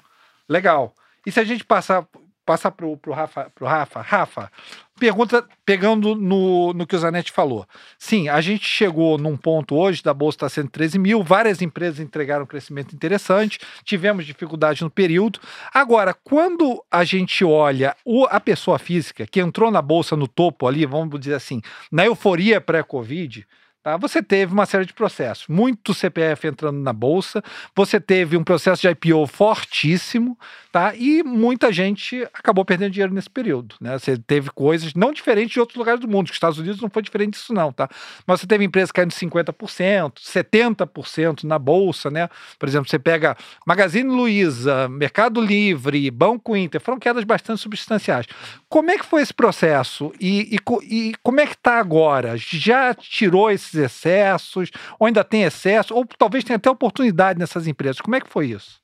Legal. 0.49 0.95
E 1.27 1.31
se 1.31 1.39
a 1.39 1.45
gente 1.45 1.65
passar 1.65 2.07
passar 2.51 2.73
para 2.73 2.85
o 2.85 3.13
Rafa, 3.13 3.49
pro 3.55 3.65
Rafa. 3.65 4.01
Rafa, 4.01 4.53
pergunta 4.99 5.47
pegando 5.65 6.17
no, 6.17 6.73
no 6.73 6.85
que 6.85 6.97
o 6.97 6.99
Zanetti 6.99 7.31
falou. 7.31 7.65
Sim, 7.97 8.29
a 8.29 8.41
gente 8.41 8.67
chegou 8.67 9.17
num 9.17 9.37
ponto 9.37 9.77
hoje 9.77 10.03
da 10.03 10.13
Bolsa 10.13 10.35
está 10.35 10.49
sendo 10.49 10.69
13 10.69 10.99
mil, 10.99 11.23
várias 11.23 11.63
empresas 11.63 12.01
entregaram 12.01 12.43
um 12.43 12.49
crescimento 12.49 12.93
interessante, 12.93 13.61
tivemos 13.85 14.27
dificuldade 14.27 14.83
no 14.83 14.91
período. 14.91 15.39
Agora, 15.73 16.13
quando 16.13 16.85
a 16.91 17.05
gente 17.05 17.45
olha 17.45 17.95
o, 18.05 18.27
a 18.29 18.41
pessoa 18.41 18.81
física 18.81 19.29
que 19.29 19.39
entrou 19.39 19.71
na 19.71 19.81
Bolsa 19.81 20.17
no 20.17 20.27
topo 20.27 20.67
ali, 20.67 20.85
vamos 20.85 21.21
dizer 21.21 21.35
assim, 21.35 21.63
na 21.93 22.05
euforia 22.05 22.61
pré-Covid, 22.61 23.47
Tá? 23.83 23.97
Você 23.97 24.23
teve 24.23 24.53
uma 24.53 24.67
série 24.67 24.85
de 24.85 24.93
processos, 24.93 25.47
muito 25.49 25.95
CPF 25.95 26.47
entrando 26.47 26.79
na 26.79 26.93
bolsa, 26.93 27.43
você 27.75 27.99
teve 27.99 28.37
um 28.37 28.45
processo 28.45 28.83
de 28.83 28.89
IPO 28.89 29.27
fortíssimo, 29.27 30.39
tá? 30.71 30.95
E 30.95 31.23
muita 31.23 31.73
gente 31.73 32.23
acabou 32.35 32.63
perdendo 32.63 32.93
dinheiro 32.93 33.15
nesse 33.15 33.31
período, 33.31 33.77
né? 33.81 33.99
Você 33.99 34.19
teve 34.19 34.51
coisas 34.51 34.93
não 34.93 35.15
diferentes 35.15 35.55
de 35.55 35.61
outros 35.61 35.79
lugares 35.79 35.99
do 35.99 36.07
mundo, 36.07 36.27
os 36.27 36.33
Estados 36.33 36.59
Unidos 36.59 36.79
não 36.83 36.91
foi 36.91 37.01
diferente 37.01 37.33
disso 37.33 37.55
não, 37.55 37.73
tá? 37.73 37.89
Mas 38.27 38.41
você 38.41 38.47
teve 38.47 38.63
empresas 38.67 38.93
caindo 38.93 39.13
50%, 39.13 40.13
70% 40.15 41.45
na 41.45 41.59
bolsa, 41.59 42.11
né? 42.11 42.29
Por 42.59 42.69
exemplo, 42.69 42.87
você 42.87 42.99
pega 42.99 43.35
Magazine 43.67 44.11
Luiza, 44.11 44.91
Mercado 44.91 45.41
Livre, 45.41 46.11
Banco 46.11 46.55
Inter, 46.55 46.83
foram 46.83 46.99
quedas 46.99 47.25
bastante 47.25 47.63
substanciais. 47.63 48.27
Como 48.69 48.91
é 48.91 48.99
que 48.99 49.07
foi 49.07 49.23
esse 49.23 49.33
processo 49.33 50.13
e, 50.21 50.55
e, 50.55 50.59
e 50.83 51.15
como 51.23 51.41
é 51.41 51.47
que 51.47 51.55
está 51.55 51.79
agora? 51.79 52.35
Já 52.37 52.93
tirou 52.93 53.51
esse 53.51 53.70
esses 53.71 53.81
excessos, 53.81 54.71
ou 54.99 55.07
ainda 55.07 55.25
tem 55.25 55.43
excesso, 55.43 55.95
ou 55.95 56.05
talvez 56.19 56.45
tenha 56.45 56.57
até 56.57 56.71
oportunidade 56.71 57.39
nessas 57.39 57.67
empresas. 57.67 58.01
Como 58.01 58.17
é 58.17 58.21
que 58.21 58.29
foi 58.29 58.49
isso? 58.49 58.81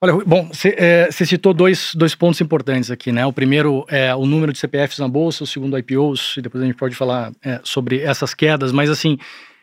Olha, 0.00 0.12
bom, 0.26 0.48
você 0.52 0.74
é, 0.76 1.08
citou 1.10 1.54
dois, 1.54 1.94
dois 1.94 2.14
pontos 2.14 2.38
importantes 2.40 2.90
aqui, 2.90 3.10
né? 3.10 3.24
O 3.24 3.32
primeiro 3.32 3.86
é 3.88 4.14
o 4.14 4.26
número 4.26 4.52
de 4.52 4.58
CPFs 4.58 4.98
na 4.98 5.08
bolsa, 5.08 5.44
o 5.44 5.46
segundo 5.46 5.78
IPOs, 5.78 6.34
e 6.36 6.42
depois 6.42 6.62
a 6.62 6.66
gente 6.66 6.76
pode 6.76 6.94
falar 6.94 7.32
é, 7.42 7.58
sobre 7.64 8.00
essas 8.00 8.34
quedas, 8.34 8.70
mas 8.70 8.90
assim, 8.90 9.16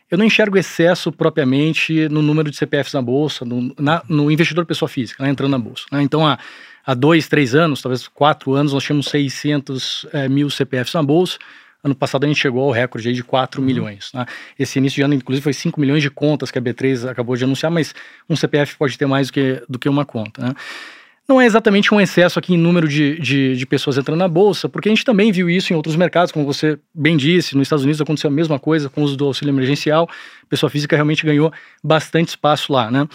eu 0.10 0.17
não 0.17 0.25
enxergo 0.25 0.57
excesso 0.57 1.12
propriamente 1.12 2.10
no 2.10 2.24
número 2.24 2.50
de 2.50 2.57
CPFs 2.57 2.93
na 2.93 3.01
bolsa, 3.03 3.45
no, 3.45 3.74
na, 3.79 4.01
no 4.10 4.31
investidor 4.31 4.65
pessoa 4.65 4.89
física, 4.89 5.24
né, 5.24 5.29
entrando 5.29 5.51
na 5.51 5.60
bolsa. 5.60 5.86
Né? 5.91 6.01
Então, 6.01 6.25
há, 6.25 6.39
há 6.83 6.93
dois, 6.95 7.27
três 7.27 7.53
anos, 7.53 7.81
talvez 7.81 8.07
quatro 8.07 8.53
anos, 8.53 8.74
nós 8.74 8.83
tínhamos 8.83 9.05
600 9.07 10.07
é, 10.12 10.27
mil 10.27 10.50
CPFs 10.50 10.95
na 10.95 11.03
bolsa. 11.03 11.38
Ano 11.83 11.95
passado 11.95 12.23
a 12.23 12.27
gente 12.27 12.39
chegou 12.39 12.63
ao 12.63 12.71
recorde 12.71 13.11
de 13.11 13.23
4 13.23 13.59
uhum. 13.59 13.65
milhões. 13.65 14.11
Né? 14.13 14.25
Esse 14.57 14.77
início 14.79 14.97
de 14.97 15.01
ano, 15.01 15.13
inclusive, 15.13 15.43
foi 15.43 15.53
5 15.53 15.79
milhões 15.79 16.03
de 16.03 16.09
contas 16.09 16.51
que 16.51 16.59
a 16.59 16.61
B3 16.61 17.09
acabou 17.09 17.35
de 17.35 17.43
anunciar, 17.43 17.71
mas 17.71 17.93
um 18.29 18.35
CPF 18.35 18.77
pode 18.77 18.97
ter 18.97 19.05
mais 19.05 19.27
do 19.27 19.33
que, 19.33 19.63
do 19.67 19.79
que 19.79 19.89
uma 19.89 20.05
conta. 20.05 20.45
Né? 20.45 20.53
Não 21.27 21.39
é 21.39 21.45
exatamente 21.45 21.93
um 21.93 22.01
excesso 22.01 22.38
aqui 22.38 22.53
em 22.53 22.57
número 22.57 22.88
de, 22.88 23.17
de, 23.19 23.55
de, 23.55 23.65
pessoas 23.65 23.97
entrando 23.97 24.19
na 24.19 24.27
bolsa, 24.27 24.67
porque 24.67 24.89
a 24.89 24.91
gente 24.91 25.05
também 25.05 25.31
viu 25.31 25.50
isso 25.50 25.71
em 25.71 25.75
outros 25.75 25.95
mercados, 25.95 26.31
como 26.31 26.45
você 26.45 26.77
bem 26.93 27.15
disse, 27.15 27.55
nos 27.55 27.63
Estados 27.63 27.83
Unidos 27.83 28.01
aconteceu 28.01 28.29
a 28.29 28.33
mesma 28.33 28.59
coisa 28.59 28.89
com 28.89 29.01
o 29.01 29.03
uso 29.05 29.15
do 29.15 29.25
auxílio 29.25 29.51
emergencial, 29.51 30.09
a 30.43 30.45
pessoa 30.47 30.69
física 30.69 30.95
realmente 30.95 31.25
ganhou 31.25 31.51
bastante 31.83 32.29
espaço 32.29 32.73
lá, 32.73 32.91
né? 32.91 33.07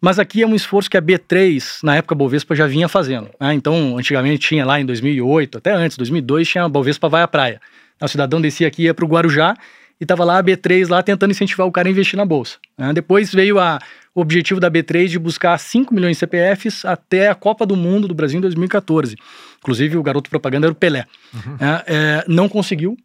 Mas 0.00 0.18
aqui 0.18 0.42
é 0.42 0.46
um 0.46 0.54
esforço 0.54 0.88
que 0.88 0.96
a 0.96 1.02
B3, 1.02 1.80
na 1.82 1.96
época 1.96 2.14
a 2.14 2.16
Bovespa, 2.16 2.54
já 2.54 2.66
vinha 2.66 2.88
fazendo. 2.88 3.28
Né? 3.38 3.52
Então, 3.52 3.98
antigamente 3.98 4.48
tinha 4.48 4.64
lá 4.64 4.80
em 4.80 4.86
2008, 4.86 5.58
até 5.58 5.72
antes, 5.72 5.98
2002, 5.98 6.48
tinha 6.48 6.64
a 6.64 6.68
Bovespa 6.68 7.06
Vai 7.06 7.22
à 7.22 7.28
Praia. 7.28 7.60
O 8.00 8.08
cidadão 8.08 8.40
descia 8.40 8.66
aqui, 8.66 8.84
ia 8.84 8.94
para 8.94 9.04
o 9.04 9.08
Guarujá 9.08 9.54
e 10.00 10.04
estava 10.04 10.24
lá 10.24 10.38
a 10.38 10.42
B3 10.42 10.88
lá 10.88 11.02
tentando 11.02 11.30
incentivar 11.30 11.66
o 11.66 11.72
cara 11.72 11.88
a 11.88 11.90
investir 11.90 12.16
na 12.16 12.24
bolsa. 12.24 12.56
Né? 12.76 12.92
Depois 12.94 13.32
veio 13.32 13.58
a, 13.58 13.78
o 14.14 14.20
objetivo 14.20 14.58
da 14.58 14.70
B3 14.70 15.08
de 15.08 15.18
buscar 15.18 15.58
5 15.58 15.94
milhões 15.94 16.16
de 16.16 16.20
CPFs 16.20 16.84
até 16.84 17.28
a 17.28 17.34
Copa 17.34 17.66
do 17.66 17.76
Mundo 17.76 18.08
do 18.08 18.14
Brasil 18.14 18.38
em 18.38 18.40
2014. 18.40 19.16
Inclusive 19.58 19.98
o 19.98 20.02
garoto 20.02 20.30
propaganda 20.30 20.66
era 20.66 20.72
o 20.72 20.76
Pelé. 20.76 21.04
Uhum. 21.34 21.56
É, 21.60 21.84
é, 21.86 22.24
não 22.26 22.48
conseguiu. 22.48 22.96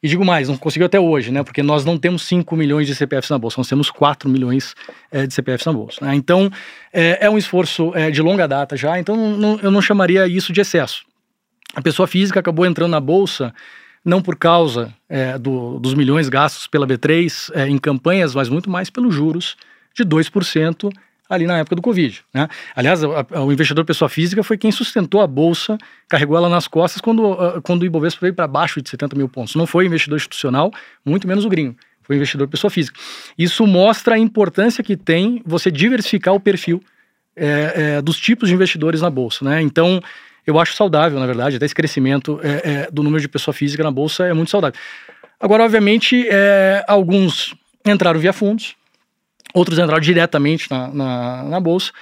E 0.00 0.08
digo 0.08 0.24
mais, 0.24 0.48
não 0.48 0.56
conseguiu 0.56 0.86
até 0.86 1.00
hoje, 1.00 1.32
né? 1.32 1.42
Porque 1.42 1.60
nós 1.60 1.84
não 1.84 1.98
temos 1.98 2.22
5 2.22 2.54
milhões 2.54 2.86
de 2.86 2.94
CPFs 2.94 3.30
na 3.30 3.38
Bolsa, 3.38 3.58
nós 3.58 3.68
temos 3.68 3.90
4 3.90 4.30
milhões 4.30 4.72
é, 5.10 5.26
de 5.26 5.34
CPFs 5.34 5.66
na 5.66 5.72
Bolsa. 5.72 6.04
Né? 6.06 6.14
Então, 6.14 6.48
é, 6.92 7.26
é, 7.26 7.28
um 7.28 7.36
esforço 7.36 7.92
é, 7.96 8.08
de 8.08 8.22
longa 8.22 8.46
data 8.46 8.76
já, 8.76 8.96
então 9.00 9.16
não, 9.16 9.58
eu 9.60 9.72
não 9.72 9.82
chamaria 9.82 10.28
isso 10.28 10.52
de 10.52 10.60
excesso. 10.60 11.04
A 11.74 11.82
pessoa 11.82 12.06
física 12.06 12.38
acabou 12.38 12.64
entrando 12.64 12.92
na 12.92 13.00
Bolsa 13.00 13.52
não 14.08 14.22
por 14.22 14.36
causa 14.36 14.92
do, 15.40 15.78
dos 15.78 15.94
milhões 15.94 16.28
gastos 16.28 16.66
pela 16.66 16.86
B3 16.86 17.68
em 17.68 17.78
campanhas, 17.78 18.34
mas 18.34 18.48
muito 18.48 18.70
mais 18.70 18.90
pelos 18.90 19.14
juros 19.14 19.56
de 19.94 20.04
2% 20.04 20.90
ali 21.28 21.46
na 21.46 21.58
época 21.58 21.76
do 21.76 21.82
Covid. 21.82 22.22
Né? 22.32 22.48
Aliás, 22.74 23.04
a, 23.04 23.26
a, 23.34 23.44
o 23.44 23.52
investidor 23.52 23.84
pessoa 23.84 24.08
física 24.08 24.42
foi 24.42 24.56
quem 24.56 24.72
sustentou 24.72 25.20
a 25.20 25.26
bolsa, 25.26 25.76
carregou 26.08 26.36
ela 26.36 26.48
nas 26.48 26.66
costas 26.66 27.00
quando, 27.00 27.32
uh, 27.32 27.60
quando 27.62 27.82
o 27.82 27.84
Ibovespa 27.86 28.20
veio 28.22 28.34
para 28.34 28.46
baixo 28.46 28.80
de 28.80 28.88
70 28.88 29.14
mil 29.14 29.28
pontos. 29.28 29.54
Não 29.54 29.66
foi 29.66 29.84
investidor 29.84 30.16
institucional, 30.16 30.72
muito 31.04 31.28
menos 31.28 31.44
o 31.44 31.48
gringo. 31.48 31.76
Foi 32.02 32.16
investidor 32.16 32.48
pessoa 32.48 32.70
física. 32.70 32.98
Isso 33.36 33.66
mostra 33.66 34.14
a 34.14 34.18
importância 34.18 34.82
que 34.82 34.96
tem 34.96 35.42
você 35.44 35.70
diversificar 35.70 36.34
o 36.34 36.40
perfil 36.40 36.82
é, 37.36 37.96
é, 37.96 38.02
dos 38.02 38.18
tipos 38.18 38.48
de 38.48 38.54
investidores 38.54 39.02
na 39.02 39.10
bolsa. 39.10 39.44
Né? 39.44 39.60
Então, 39.60 40.00
eu 40.48 40.58
acho 40.58 40.74
saudável, 40.74 41.18
na 41.18 41.26
verdade, 41.26 41.56
até 41.56 41.66
esse 41.66 41.74
crescimento 41.74 42.40
é, 42.42 42.88
do 42.90 43.02
número 43.02 43.20
de 43.20 43.28
pessoa 43.28 43.52
física 43.52 43.82
na 43.82 43.90
bolsa 43.90 44.26
é 44.26 44.32
muito 44.32 44.50
saudável. 44.50 44.78
Agora, 45.40 45.64
obviamente, 45.64 46.26
alguns 46.86 47.54
entraram 47.86 48.18
via 48.18 48.32
fundos, 48.32 48.74
outros 49.54 49.78
entraram 49.78 50.00
diretamente 50.00 50.70
na, 50.70 50.88
na, 50.88 51.42
na 51.44 51.60
bolsa. 51.60 51.92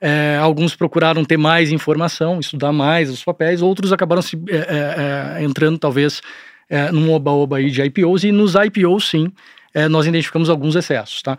É, 0.00 0.38
alguns 0.40 0.74
procuraram 0.74 1.22
ter 1.24 1.36
mais 1.36 1.70
informação, 1.70 2.40
estudar 2.40 2.72
mais 2.72 3.10
os 3.10 3.22
papéis, 3.22 3.60
outros 3.60 3.92
acabaram 3.92 4.22
se 4.22 4.34
é, 4.48 4.56
é, 4.56 5.40
é 5.40 5.44
entrando 5.44 5.78
talvez 5.78 6.22
é, 6.70 6.90
num 6.90 7.12
oba-oba 7.12 7.58
aí 7.58 7.70
de 7.70 7.82
IPOs, 7.82 8.24
e 8.24 8.32
nos 8.32 8.54
IPOs 8.54 9.10
sim, 9.10 9.30
é, 9.74 9.88
nós 9.88 10.06
identificamos 10.06 10.48
alguns 10.48 10.74
excessos, 10.74 11.20
tá? 11.20 11.36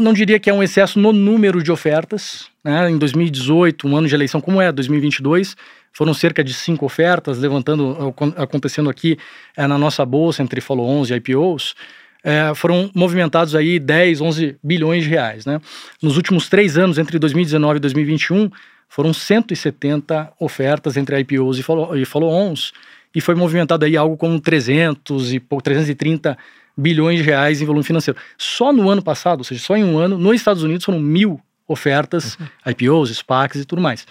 Não 0.00 0.12
diria 0.12 0.38
que 0.38 0.50
é 0.50 0.54
um 0.54 0.62
excesso 0.62 0.98
no 0.98 1.12
número 1.12 1.62
de 1.62 1.70
ofertas, 1.70 2.48
né? 2.64 2.90
Em 2.90 2.98
2018, 2.98 3.86
um 3.86 3.96
ano 3.96 4.08
de 4.08 4.14
eleição 4.14 4.40
como 4.40 4.60
é 4.60 4.72
2022, 4.72 5.56
foram 5.92 6.14
cerca 6.14 6.42
de 6.42 6.54
cinco 6.54 6.86
ofertas, 6.86 7.38
levantando, 7.38 8.14
acontecendo 8.36 8.88
aqui 8.88 9.18
na 9.56 9.76
nossa 9.78 10.04
bolsa 10.04 10.42
entre 10.42 10.60
follow-ons 10.60 11.10
e 11.10 11.14
IPOs, 11.14 11.74
é, 12.22 12.52
foram 12.54 12.90
movimentados 12.94 13.54
aí 13.54 13.78
10, 13.78 14.20
11 14.20 14.56
bilhões 14.62 15.04
de 15.04 15.10
reais. 15.10 15.46
Né? 15.46 15.60
Nos 16.02 16.16
últimos 16.16 16.48
três 16.48 16.76
anos, 16.76 16.98
entre 16.98 17.18
2019 17.18 17.78
e 17.78 17.80
2021, 17.80 18.50
foram 18.88 19.12
170 19.12 20.32
ofertas 20.38 20.96
entre 20.96 21.18
IPOs 21.20 21.58
e 21.58 22.04
follow-ons, 22.04 22.72
e 23.14 23.20
foi 23.20 23.34
movimentado 23.34 23.84
aí 23.84 23.96
algo 23.96 24.16
como 24.16 24.40
300 24.40 25.32
e 25.32 25.40
330 25.40 26.36
bilhões 26.80 27.18
de 27.18 27.24
reais 27.24 27.60
em 27.60 27.64
volume 27.64 27.84
financeiro. 27.84 28.18
Só 28.38 28.72
no 28.72 28.88
ano 28.88 29.02
passado, 29.02 29.40
ou 29.40 29.44
seja, 29.44 29.60
só 29.60 29.76
em 29.76 29.84
um 29.84 29.98
ano, 29.98 30.18
nos 30.18 30.34
Estados 30.34 30.62
Unidos 30.62 30.84
foram 30.84 30.98
mil 30.98 31.40
ofertas, 31.68 32.36
uhum. 32.36 32.72
IPOs, 32.72 33.10
SPACs 33.10 33.60
e 33.60 33.64
tudo 33.64 33.80
mais. 33.80 34.06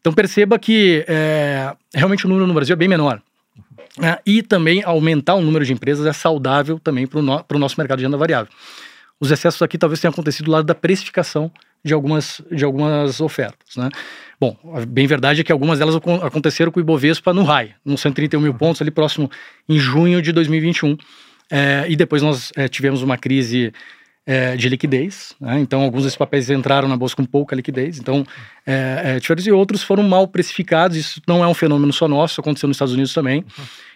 Então 0.00 0.12
perceba 0.12 0.58
que 0.58 1.04
é, 1.08 1.74
realmente 1.94 2.26
o 2.26 2.28
número 2.28 2.46
no 2.46 2.54
Brasil 2.54 2.74
é 2.74 2.76
bem 2.76 2.88
menor. 2.88 3.22
Né? 3.98 4.16
E 4.24 4.42
também 4.42 4.82
aumentar 4.84 5.34
o 5.34 5.40
número 5.40 5.64
de 5.64 5.72
empresas 5.72 6.06
é 6.06 6.12
saudável 6.12 6.78
também 6.78 7.06
para 7.06 7.18
o 7.18 7.22
no, 7.22 7.44
nosso 7.52 7.76
mercado 7.78 7.98
de 7.98 8.04
renda 8.04 8.16
variável. 8.16 8.52
Os 9.20 9.30
excessos 9.30 9.60
aqui 9.62 9.76
talvez 9.76 10.00
tenham 10.00 10.12
acontecido 10.12 10.46
do 10.46 10.52
lado 10.52 10.64
da 10.64 10.74
precificação 10.74 11.50
de 11.84 11.92
algumas, 11.92 12.40
de 12.50 12.64
algumas 12.64 13.20
ofertas. 13.20 13.76
Né? 13.76 13.88
Bom, 14.40 14.56
a 14.74 14.86
bem 14.86 15.06
verdade 15.06 15.40
é 15.40 15.44
que 15.44 15.50
algumas 15.50 15.78
delas 15.78 15.96
aconteceram 16.22 16.70
com 16.70 16.78
o 16.78 16.82
Ibovespa 16.82 17.32
no 17.32 17.42
high, 17.42 17.74
nos 17.84 18.00
131 18.00 18.40
mil 18.40 18.54
pontos, 18.54 18.80
ali 18.80 18.90
próximo 18.90 19.30
em 19.68 19.78
junho 19.78 20.22
de 20.22 20.30
2021. 20.30 20.96
É, 21.50 21.86
e 21.88 21.96
depois 21.96 22.22
nós 22.22 22.52
é, 22.56 22.68
tivemos 22.68 23.02
uma 23.02 23.16
crise 23.16 23.72
é, 24.28 24.54
de 24.56 24.68
liquidez, 24.68 25.34
né? 25.40 25.58
então 25.58 25.80
alguns 25.80 26.02
desses 26.02 26.18
papéis 26.18 26.50
entraram 26.50 26.86
na 26.86 26.98
bolsa 26.98 27.16
com 27.16 27.24
pouca 27.24 27.56
liquidez, 27.56 27.98
então 27.98 28.26
é, 28.66 29.18
é, 29.18 29.46
e 29.46 29.50
outros 29.50 29.82
foram 29.82 30.02
mal 30.02 30.28
precificados, 30.28 30.98
isso 30.98 31.22
não 31.26 31.42
é 31.42 31.48
um 31.48 31.54
fenômeno 31.54 31.90
só 31.94 32.06
nosso, 32.06 32.38
aconteceu 32.38 32.66
nos 32.66 32.74
Estados 32.74 32.92
Unidos 32.92 33.14
também. 33.14 33.42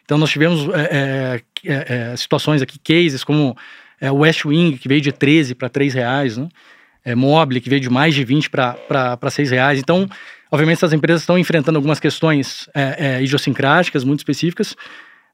Então 0.03 0.17
nós 0.17 0.31
tivemos 0.31 0.67
é, 0.75 1.43
é, 1.67 2.13
é, 2.13 2.17
situações 2.17 2.63
aqui, 2.63 2.79
cases 2.79 3.23
como 3.23 3.55
o 4.01 4.15
West 4.17 4.47
Wing, 4.47 4.79
que 4.79 4.89
veio 4.89 5.03
de 5.03 5.13
13 5.13 5.55
para 5.55 5.69
3 5.69 5.93
reais, 5.93 6.39
né? 6.39 6.49
é, 7.05 7.15
Mobile, 7.15 7.61
que 7.61 7.69
veio 7.69 7.83
de 7.83 7.91
mais 7.91 8.15
de 8.15 8.25
20 8.25 8.49
para 8.49 9.31
6 9.31 9.51
reais, 9.51 9.79
então 9.79 10.09
obviamente 10.51 10.79
essas 10.79 10.95
empresas 10.95 11.21
estão 11.21 11.39
enfrentando 11.39 11.77
algumas 11.77 12.01
questões 12.01 12.71
idiosincráticas 13.21 14.03
muito 14.03 14.21
específicas, 14.21 14.75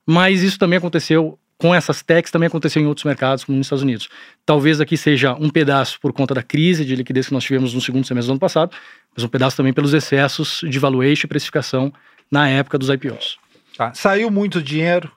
mas 0.04 0.42
isso 0.42 0.58
também 0.58 0.76
aconteceu 0.76 1.38
com 1.58 1.74
essas 1.74 2.02
techs 2.02 2.30
também 2.30 2.46
aconteceu 2.46 2.80
em 2.80 2.86
outros 2.86 3.04
mercados, 3.04 3.44
como 3.44 3.58
nos 3.58 3.66
Estados 3.66 3.82
Unidos. 3.82 4.08
Talvez 4.46 4.80
aqui 4.80 4.96
seja 4.96 5.34
um 5.34 5.50
pedaço 5.50 6.00
por 6.00 6.12
conta 6.12 6.32
da 6.32 6.42
crise 6.42 6.84
de 6.84 6.94
liquidez 6.94 7.26
que 7.26 7.34
nós 7.34 7.42
tivemos 7.42 7.74
no 7.74 7.80
segundo 7.80 8.06
semestre 8.06 8.28
do 8.28 8.32
ano 8.32 8.40
passado, 8.40 8.74
mas 9.14 9.24
um 9.24 9.28
pedaço 9.28 9.56
também 9.56 9.72
pelos 9.72 9.92
excessos 9.92 10.60
de 10.62 10.78
valuation 10.78 11.26
e 11.26 11.28
precificação 11.28 11.92
na 12.30 12.48
época 12.48 12.78
dos 12.78 12.88
IPOs. 12.88 13.38
Tá. 13.76 13.92
Saiu 13.92 14.30
muito 14.30 14.62
dinheiro? 14.62 15.10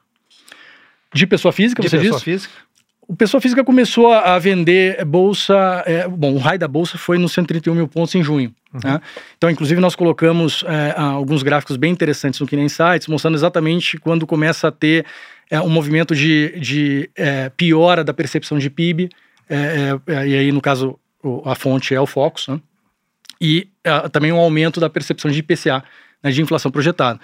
De 1.13 1.27
pessoa 1.27 1.51
física, 1.51 1.81
de 1.81 1.89
você 1.89 1.97
pessoa 1.97 2.15
diz? 2.15 2.23
física? 2.23 2.53
O 3.07 3.15
pessoa 3.15 3.41
física 3.41 3.63
começou 3.63 4.13
a 4.13 4.39
vender 4.39 5.03
bolsa. 5.03 5.83
É, 5.85 6.07
bom, 6.07 6.33
o 6.33 6.37
raio 6.37 6.57
da 6.57 6.67
bolsa 6.67 6.97
foi 6.97 7.17
nos 7.17 7.33
131 7.33 7.75
mil 7.75 7.87
pontos 7.87 8.15
em 8.15 8.23
junho. 8.23 8.53
Uhum. 8.73 8.79
Né? 8.83 9.01
Então, 9.37 9.49
inclusive, 9.49 9.81
nós 9.81 9.95
colocamos 9.95 10.63
é, 10.65 10.93
alguns 10.97 11.43
gráficos 11.43 11.75
bem 11.75 11.91
interessantes 11.91 12.39
no 12.39 12.47
Kine 12.47 12.63
Insights, 12.63 13.07
mostrando 13.07 13.35
exatamente 13.35 13.97
quando 13.97 14.25
começa 14.25 14.69
a 14.69 14.71
ter 14.71 15.05
é, 15.51 15.59
um 15.59 15.69
movimento 15.69 16.15
de, 16.15 16.57
de 16.57 17.11
é, 17.15 17.49
piora 17.49 18.03
da 18.03 18.13
percepção 18.13 18.57
de 18.57 18.69
PIB, 18.69 19.09
é, 19.49 19.55
é, 19.55 20.13
é, 20.13 20.27
e 20.27 20.37
aí, 20.37 20.51
no 20.51 20.61
caso, 20.61 20.97
a 21.45 21.53
fonte 21.53 21.93
é 21.93 21.99
o 21.99 22.07
Focus, 22.07 22.47
né? 22.47 22.59
e 23.39 23.67
também 24.11 24.31
um 24.31 24.37
aumento 24.37 24.79
da 24.79 24.89
percepção 24.89 25.29
de 25.29 25.39
IPCA, 25.39 25.83
né, 26.23 26.31
de 26.31 26.41
inflação 26.41 26.71
projetada 26.71 27.19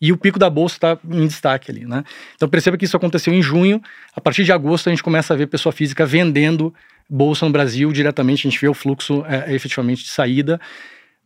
e 0.00 0.12
o 0.12 0.16
pico 0.16 0.38
da 0.38 0.48
bolsa 0.48 0.76
está 0.76 0.98
em 1.08 1.26
destaque 1.26 1.70
ali, 1.70 1.84
né? 1.84 2.02
Então 2.34 2.48
perceba 2.48 2.76
que 2.78 2.86
isso 2.86 2.96
aconteceu 2.96 3.34
em 3.34 3.42
junho. 3.42 3.82
A 4.16 4.20
partir 4.20 4.44
de 4.44 4.52
agosto 4.52 4.88
a 4.88 4.90
gente 4.90 5.02
começa 5.02 5.34
a 5.34 5.36
ver 5.36 5.46
pessoa 5.46 5.72
física 5.72 6.06
vendendo 6.06 6.74
bolsa 7.08 7.44
no 7.44 7.52
Brasil 7.52 7.92
diretamente. 7.92 8.46
A 8.46 8.50
gente 8.50 8.58
vê 8.58 8.66
o 8.66 8.72
fluxo 8.72 9.22
efetivamente 9.48 10.02
de 10.02 10.08
saída. 10.08 10.58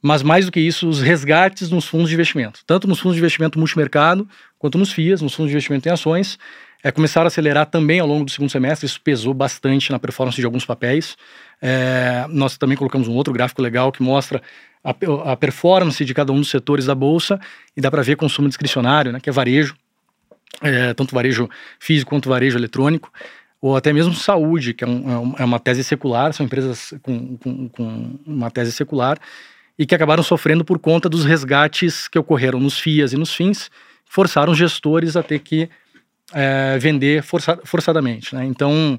Mas 0.07 0.23
mais 0.23 0.45
do 0.45 0.53
que 0.53 0.61
isso, 0.61 0.87
os 0.87 1.01
resgates 1.01 1.71
nos 1.71 1.87
fundos 1.87 2.11
de 2.11 2.15
investimento, 2.15 2.61
tanto 2.67 2.87
nos 2.87 3.01
fundos 3.01 3.15
de 3.15 3.21
investimento 3.23 3.59
multimercado 3.59 4.29
quanto 4.59 4.77
nos 4.77 4.93
FIAs, 4.93 5.23
nos 5.23 5.33
fundos 5.33 5.49
de 5.49 5.55
investimento 5.55 5.89
em 5.89 5.93
ações, 5.93 6.39
é, 6.83 6.93
começaram 6.93 7.25
a 7.25 7.29
acelerar 7.29 7.65
também 7.65 8.01
ao 8.01 8.07
longo 8.07 8.27
do 8.27 8.31
segundo 8.31 8.51
semestre. 8.51 8.85
Isso 8.85 9.01
pesou 9.01 9.33
bastante 9.33 9.91
na 9.91 9.99
performance 9.99 10.39
de 10.39 10.45
alguns 10.45 10.67
papéis. 10.67 11.17
É, 11.61 12.27
nós 12.29 12.59
também 12.59 12.77
colocamos 12.77 13.09
um 13.09 13.15
outro 13.15 13.33
gráfico 13.33 13.63
legal 13.63 13.91
que 13.91 14.03
mostra 14.03 14.43
a, 14.85 14.95
a 15.33 15.37
performance 15.39 16.05
de 16.05 16.13
cada 16.13 16.31
um 16.35 16.37
dos 16.37 16.51
setores 16.51 16.85
da 16.85 16.95
bolsa. 16.95 17.41
E 17.75 17.81
dá 17.81 17.91
para 17.91 18.03
ver 18.03 18.17
consumo 18.17 18.47
discricionário, 18.47 19.11
né, 19.11 19.21
que 19.21 19.31
é 19.31 19.33
varejo, 19.33 19.75
é, 20.61 20.93
tanto 20.93 21.15
varejo 21.15 21.49
físico 21.79 22.11
quanto 22.11 22.29
varejo 22.29 22.59
eletrônico, 22.59 23.11
ou 23.59 23.75
até 23.75 23.91
mesmo 23.91 24.13
saúde, 24.13 24.75
que 24.75 24.85
é, 24.85 24.87
um, 24.87 25.35
é, 25.39 25.43
é 25.43 25.45
uma 25.47 25.59
tese 25.59 25.83
secular, 25.83 26.35
são 26.35 26.45
empresas 26.45 26.93
com, 27.01 27.39
com, 27.39 27.69
com, 27.71 28.19
uma 28.27 28.51
tese 28.51 28.71
secular 28.71 29.19
e 29.79 29.87
que 29.87 29.95
acabaram 29.95 30.23
sofrendo 30.23 30.65
por 30.65 30.79
conta 30.79 31.09
dos 31.09 31.25
resgates 31.25 32.09
que 32.09 32.19
ocorreram 32.19 32.61
nos 32.61 32.79
FIAs 32.79 33.13
e 33.13 33.17
nos 33.17 33.35
FINs, 33.35 33.71
forçaram 34.05 34.55
gestores 34.55 35.17
a 35.17 35.23
ter 35.23 35.41
que 35.41 35.69
é, 36.33 36.79
vender 36.79 37.23
força, 37.23 37.59
forçadamente. 37.65 38.35
Né? 38.35 38.45
Então, 38.45 38.99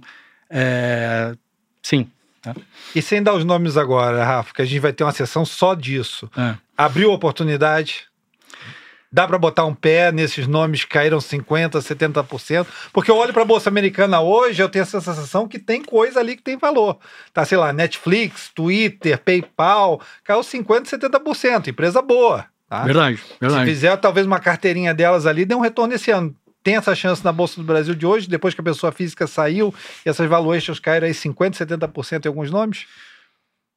é, 0.50 1.34
sim, 1.82 2.08
Tá? 2.46 2.56
E 2.96 3.02
sem 3.02 3.24
dar 3.24 3.34
os 3.34 3.44
nomes 3.44 3.76
agora, 3.76 4.24
Rafa, 4.24 4.54
que 4.54 4.62
a 4.62 4.66
gente 4.66 4.80
vai 4.80 4.94
ter 4.94 5.04
uma 5.04 5.12
sessão 5.12 5.44
só 5.44 5.74
disso. 5.74 6.30
É. 6.38 6.56
Abriu 6.78 7.12
oportunidade? 7.12 8.06
Dá 9.16 9.26
para 9.26 9.38
botar 9.38 9.64
um 9.64 9.74
pé 9.74 10.12
nesses 10.12 10.46
nomes 10.46 10.84
que 10.84 10.90
caíram 10.90 11.20
50%, 11.20 11.72
70%? 11.80 12.68
Porque 12.92 13.10
eu 13.10 13.16
olho 13.16 13.32
para 13.32 13.44
a 13.44 13.46
Bolsa 13.46 13.70
Americana 13.70 14.20
hoje, 14.20 14.62
eu 14.62 14.68
tenho 14.68 14.84
essa 14.84 15.00
sensação 15.00 15.48
que 15.48 15.58
tem 15.58 15.82
coisa 15.82 16.20
ali 16.20 16.36
que 16.36 16.44
tem 16.44 16.58
valor. 16.58 17.00
Tá, 17.34 17.46
sei 17.46 17.58
lá, 17.58 17.72
Netflix, 17.72 18.52
Twitter, 18.54 19.18
PayPal, 19.18 20.02
caiu 20.22 20.42
50%, 20.42 21.00
70%. 21.00 21.70
Empresa 21.70 22.02
boa. 22.02 22.46
Tá? 22.68 22.84
Verdade, 22.84 23.18
verdade. 23.40 23.64
Se 23.64 23.74
fizer 23.74 23.96
talvez 23.96 24.28
uma 24.28 24.42
carteirinha 24.42 24.94
delas 24.94 25.26
ali, 25.26 25.46
dê 25.46 25.56
um 25.56 25.62
retorno 25.62 25.94
esse 25.94 26.12
ano 26.12 26.36
tem 26.62 26.76
essa 26.76 26.96
chance 26.96 27.24
na 27.24 27.32
Bolsa 27.32 27.62
do 27.62 27.64
Brasil 27.64 27.94
de 27.94 28.08
hoje, 28.08 28.28
depois 28.28 28.56
que 28.56 28.60
a 28.60 28.64
pessoa 28.64 28.92
física 28.92 29.28
saiu 29.28 29.72
e 30.04 30.10
essas 30.10 30.28
valuations 30.28 30.80
caíram 30.80 31.06
aí 31.06 31.14
50%, 31.14 31.54
70% 31.58 32.26
em 32.26 32.28
alguns 32.28 32.50
nomes? 32.50 32.88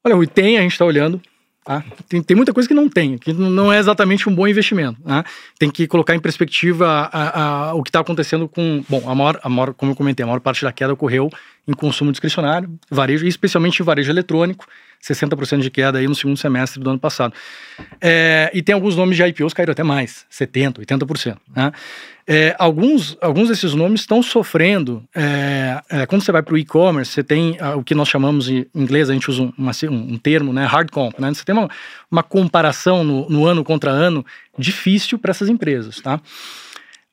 Olha, 0.03 0.17
Rui, 0.17 0.27
tem, 0.27 0.57
a 0.57 0.63
gente 0.63 0.73
está 0.73 0.87
olhando. 0.87 1.21
Tá? 1.69 1.85
Tem, 2.09 2.23
tem, 2.23 2.35
muita 2.35 2.55
coisa 2.55 2.67
que 2.67 2.75
não 2.75 2.89
tem, 2.89 3.19
que 3.19 3.31
não 3.31 3.71
é 3.71 3.79
exatamente 3.79 4.27
um 4.27 4.35
bom 4.35 4.49
investimento. 4.49 4.99
Né? 5.05 5.23
Tem 5.59 5.71
que 5.71 5.87
colocar 5.87 6.15
em 6.15 6.19
perspectiva 6.19 7.11
a, 7.13 7.69
a, 7.69 7.75
o 7.75 7.83
que 7.83 7.91
está 7.91 8.01
acontecendo 8.01 8.49
com. 8.49 8.83
Bom, 8.89 9.03
a 9.07 9.15
maior, 9.15 9.39
a 9.43 9.51
maior, 9.51 9.75
como 9.75 9.93
eu 9.93 9.97
comentei, 9.97 10.25
a 10.25 10.27
maior 10.27 10.41
parte 10.41 10.65
da 10.65 10.73
queda 10.73 10.95
ocorreu 10.95 11.29
em 11.69 11.75
consumo 11.75 12.11
discricionário, 12.11 12.71
varejo, 12.91 13.27
especialmente 13.27 13.83
em 13.83 13.85
varejo 13.85 14.11
eletrônico, 14.11 14.67
60% 15.03 15.61
de 15.61 15.71
queda 15.71 15.99
aí 15.99 16.07
no 16.07 16.15
segundo 16.15 16.37
semestre 16.37 16.81
do 16.83 16.91
ano 16.91 16.99
passado. 16.99 17.33
É, 18.01 18.51
e 18.53 18.63
tem 18.63 18.75
alguns 18.75 18.97
nomes 18.97 19.17
de 19.17 19.23
IPOs 19.23 19.53
caíram 19.53 19.73
até 19.73 19.83
mais, 19.83 20.27
70%, 20.31 20.85
80%. 20.85 21.37
Né? 21.55 21.73
É, 22.27 22.55
alguns, 22.59 23.17
alguns 23.23 23.49
desses 23.49 23.75
nomes 23.75 24.03
estão 24.03 24.23
sofrendo. 24.23 25.03
É, 25.15 25.81
é 25.89 26.07
quando 26.07 26.23
você 26.23 26.31
vai 26.31 26.43
para 26.43 26.55
o 26.55 26.59
e-commerce, 26.59 27.13
você 27.13 27.25
tem 27.25 27.53
uh, 27.53 27.79
o 27.79 27.83
que 27.83 27.95
nós 27.95 28.09
chamamos 28.09 28.49
em 28.49 28.67
inglês, 28.75 29.09
a 29.09 29.15
gente 29.15 29.31
usa 29.31 29.43
um, 29.43 29.53
um 29.91 30.19
termo, 30.19 30.53
né, 30.53 30.67
hard 30.67 30.91
comp. 30.91 31.19
Né? 31.19 31.33
Você 31.33 31.45
tem 31.45 31.55
uma, 31.55 31.71
uma 32.11 32.23
comparação 32.23 33.03
no, 33.03 33.29
no 33.31 33.47
ano 33.47 33.65
contra 33.65 33.91
ano 33.91 34.27
difícil 34.59 35.19
para 35.19 35.31
essas 35.31 35.49
empresas. 35.49 36.01
Tá? 36.01 36.21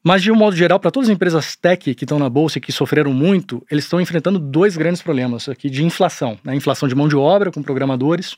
Mas, 0.07 0.21
de 0.21 0.31
um 0.31 0.35
modo 0.35 0.55
geral, 0.55 0.79
para 0.79 0.91
todas 0.91 1.09
as 1.09 1.15
empresas 1.15 1.55
tech 1.55 1.95
que 1.95 2.03
estão 2.03 2.19
na 2.19 2.29
bolsa 2.29 2.59
e 2.59 2.61
que 2.61 2.71
sofreram 2.71 3.11
muito, 3.11 3.65
eles 3.71 3.85
estão 3.85 3.99
enfrentando 3.99 4.37
dois 4.37 4.77
grandes 4.77 5.01
problemas 5.01 5.49
aqui 5.49 5.67
de 5.67 5.83
inflação. 5.83 6.37
Né? 6.43 6.53
Inflação 6.53 6.87
de 6.87 6.93
mão 6.93 7.07
de 7.07 7.15
obra 7.15 7.51
com 7.51 7.63
programadores. 7.63 8.37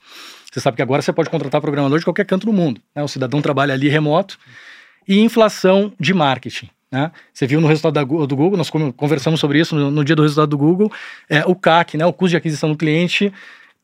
Você 0.49 0.61
sabe 0.61 0.77
que 0.77 0.81
agora 0.81 1.01
você 1.01 1.11
pode 1.11 1.29
contratar 1.29 1.59
programador 1.59 1.99
de 1.99 2.05
qualquer 2.05 2.25
canto 2.25 2.45
do 2.45 2.53
mundo. 2.53 2.79
Né? 2.95 3.03
O 3.03 3.07
cidadão 3.09 3.41
trabalha 3.41 3.73
ali 3.73 3.89
remoto. 3.89 4.39
E 5.05 5.19
inflação 5.19 5.91
de 5.99 6.13
marketing. 6.13 6.69
Né? 6.89 7.11
Você 7.33 7.45
viu 7.45 7.59
no 7.59 7.67
resultado 7.67 7.95
da, 7.95 8.03
do 8.05 8.35
Google, 8.37 8.55
nós 8.57 8.69
conversamos 8.95 9.37
sobre 9.37 9.59
isso 9.59 9.75
no, 9.75 9.91
no 9.91 10.05
dia 10.05 10.15
do 10.15 10.21
resultado 10.21 10.47
do 10.47 10.57
Google, 10.57 10.89
é, 11.29 11.43
o 11.45 11.53
CAC, 11.53 11.97
né, 11.97 12.05
o 12.05 12.13
custo 12.13 12.31
de 12.31 12.37
aquisição 12.37 12.71
do 12.71 12.77
cliente, 12.77 13.31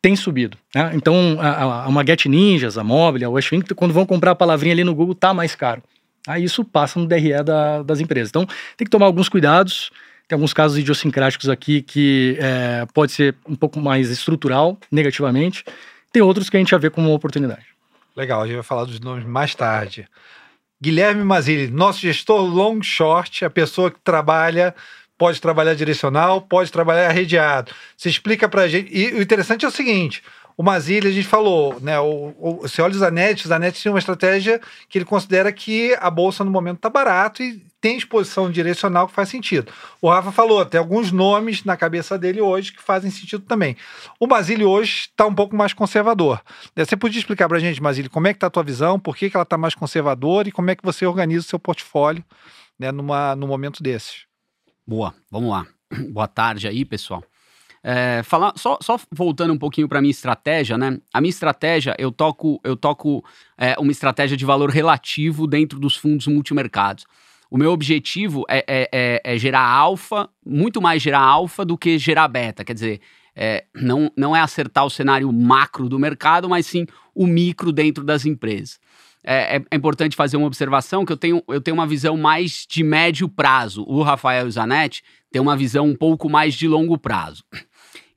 tem 0.01 0.15
subido. 0.15 0.57
Né? 0.73 0.91
Então, 0.93 1.37
a, 1.37 1.83
a, 1.83 1.87
uma 1.89 2.05
Get 2.05 2.27
Ninjas, 2.27 2.77
a 2.77 2.83
Mobile, 2.83 3.25
a 3.25 3.29
Westwing, 3.29 3.63
quando 3.75 3.93
vão 3.93 4.05
comprar 4.05 4.31
a 4.31 4.35
palavrinha 4.35 4.73
ali 4.73 4.85
no 4.85 4.95
Google, 4.95 5.15
tá 5.15 5.33
mais 5.33 5.53
caro. 5.53 5.83
Aí 6.27 6.43
isso 6.43 6.63
passa 6.63 6.99
no 6.99 7.05
DRE 7.05 7.43
da, 7.43 7.83
das 7.83 7.99
empresas. 7.99 8.29
Então, 8.29 8.45
tem 8.77 8.85
que 8.85 8.91
tomar 8.91 9.05
alguns 9.05 9.29
cuidados. 9.29 9.91
Tem 10.27 10.35
alguns 10.35 10.53
casos 10.53 10.77
idiosincráticos 10.77 11.49
aqui 11.49 11.81
que 11.81 12.37
é, 12.39 12.85
pode 12.93 13.11
ser 13.11 13.35
um 13.47 13.55
pouco 13.55 13.79
mais 13.79 14.09
estrutural, 14.09 14.77
negativamente. 14.91 15.65
Tem 16.11 16.21
outros 16.21 16.49
que 16.49 16.55
a 16.55 16.59
gente 16.59 16.71
já 16.71 16.77
vê 16.77 16.89
como 16.89 17.09
uma 17.09 17.15
oportunidade. 17.15 17.65
Legal, 18.15 18.41
a 18.41 18.45
gente 18.45 18.55
vai 18.55 18.63
falar 18.63 18.85
dos 18.85 18.99
nomes 18.99 19.25
mais 19.25 19.53
tarde. 19.53 20.07
Guilherme 20.81 21.23
Mazili, 21.23 21.67
nosso 21.67 21.99
gestor 21.99 22.41
long 22.41 22.81
short, 22.81 23.43
a 23.43 23.49
pessoa 23.49 23.89
que 23.89 23.99
trabalha, 24.01 24.75
pode 25.17 25.39
trabalhar 25.41 25.73
direcional, 25.73 26.41
pode 26.41 26.71
trabalhar 26.71 27.09
arrediado. 27.09 27.71
Você 27.95 28.09
explica 28.09 28.49
pra 28.49 28.67
gente. 28.67 28.89
E 28.93 29.13
o 29.13 29.21
interessante 29.21 29.65
é 29.65 29.67
o 29.67 29.71
seguinte: 29.71 30.21
o 30.55 30.63
Mazilha, 30.63 31.09
a 31.09 31.13
gente 31.13 31.27
falou, 31.27 31.79
né? 31.79 31.99
O, 31.99 32.33
o, 32.37 32.55
você 32.61 32.81
olha 32.81 32.93
o 32.93 32.97
Zanetti, 32.97 33.45
o 33.45 33.49
Zanetti 33.49 33.81
tem 33.81 33.91
uma 33.91 33.99
estratégia 33.99 34.61
que 34.87 34.97
ele 34.97 35.05
considera 35.05 35.51
que 35.51 35.95
a 35.99 36.09
bolsa 36.09 36.43
no 36.43 36.51
momento 36.51 36.77
está 36.77 36.89
barato 36.89 37.41
e 37.41 37.61
tem 37.81 37.97
exposição 37.97 38.49
direcional 38.49 39.07
que 39.07 39.13
faz 39.13 39.27
sentido. 39.29 39.71
O 40.01 40.09
Rafa 40.09 40.31
falou, 40.31 40.65
tem 40.65 40.79
alguns 40.79 41.11
nomes 41.11 41.63
na 41.63 41.75
cabeça 41.75 42.17
dele 42.17 42.39
hoje 42.39 42.71
que 42.71 42.81
fazem 42.81 43.11
sentido 43.11 43.43
também. 43.43 43.75
O 44.19 44.25
Basílio 44.25 44.69
hoje 44.69 45.09
está 45.09 45.25
um 45.25 45.35
pouco 45.35 45.55
mais 45.55 45.73
conservador. 45.73 46.41
Você 46.75 46.95
podia 46.95 47.19
explicar 47.19 47.49
para 47.49 47.57
a 47.57 47.59
gente, 47.59 47.81
Basílio, 47.81 48.09
como 48.09 48.27
é 48.27 48.33
que 48.33 48.37
está 48.37 48.47
a 48.47 48.51
tua 48.51 48.63
visão, 48.63 48.99
por 48.99 49.17
que, 49.17 49.29
que 49.29 49.35
ela 49.35 49.43
está 49.43 49.57
mais 49.57 49.75
conservadora 49.75 50.47
e 50.47 50.51
como 50.51 50.71
é 50.71 50.75
que 50.75 50.83
você 50.83 51.05
organiza 51.05 51.45
o 51.45 51.49
seu 51.49 51.59
portfólio 51.59 52.23
né, 52.79 52.91
numa, 52.91 53.35
num 53.35 53.47
momento 53.47 53.83
desses? 53.83 54.25
Boa, 54.87 55.13
vamos 55.29 55.49
lá. 55.49 55.65
Boa 56.11 56.27
tarde 56.27 56.67
aí, 56.67 56.85
pessoal. 56.85 57.23
É, 57.83 58.23
falar, 58.23 58.53
só, 58.55 58.77
só 58.81 58.97
voltando 59.11 59.53
um 59.53 59.57
pouquinho 59.57 59.89
para 59.89 59.99
minha 59.99 60.11
estratégia, 60.11 60.77
né? 60.77 60.99
A 61.13 61.19
minha 61.19 61.29
estratégia, 61.29 61.93
eu 61.99 62.11
toco, 62.11 62.61
eu 62.63 62.77
toco 62.77 63.23
é, 63.57 63.75
uma 63.77 63.91
estratégia 63.91 64.37
de 64.37 64.45
valor 64.45 64.69
relativo 64.69 65.45
dentro 65.45 65.77
dos 65.79 65.97
fundos 65.97 66.25
multimercados. 66.27 67.05
O 67.51 67.57
meu 67.57 67.71
objetivo 67.71 68.45
é, 68.49 68.63
é, 68.67 68.89
é, 68.91 69.21
é 69.23 69.37
gerar 69.37 69.67
alfa, 69.67 70.29
muito 70.45 70.81
mais 70.81 71.01
gerar 71.01 71.19
alfa 71.19 71.65
do 71.65 71.77
que 71.77 71.99
gerar 71.99 72.27
beta. 72.29 72.63
Quer 72.63 72.73
dizer, 72.73 73.01
é, 73.35 73.65
não, 73.75 74.11
não 74.15 74.35
é 74.35 74.39
acertar 74.39 74.85
o 74.85 74.89
cenário 74.89 75.31
macro 75.31 75.89
do 75.89 75.99
mercado, 75.99 76.49
mas 76.49 76.65
sim 76.65 76.85
o 77.13 77.27
micro 77.27 77.71
dentro 77.71 78.03
das 78.03 78.25
empresas. 78.25 78.79
É, 79.23 79.57
é, 79.57 79.61
é, 79.71 79.75
importante 79.75 80.15
fazer 80.15 80.35
uma 80.35 80.47
observação 80.47 81.05
que 81.05 81.13
eu 81.13 81.17
tenho, 81.17 81.41
eu 81.47 81.61
tenho 81.61 81.75
uma 81.75 81.87
visão 81.87 82.17
mais 82.17 82.65
de 82.67 82.83
médio 82.83 83.29
prazo. 83.29 83.83
O 83.87 84.01
Rafael 84.01 84.49
Zanetti 84.51 85.01
tem 85.31 85.41
uma 85.41 85.55
visão 85.55 85.85
um 85.87 85.95
pouco 85.95 86.29
mais 86.29 86.53
de 86.55 86.67
longo 86.67 86.97
prazo. 86.97 87.43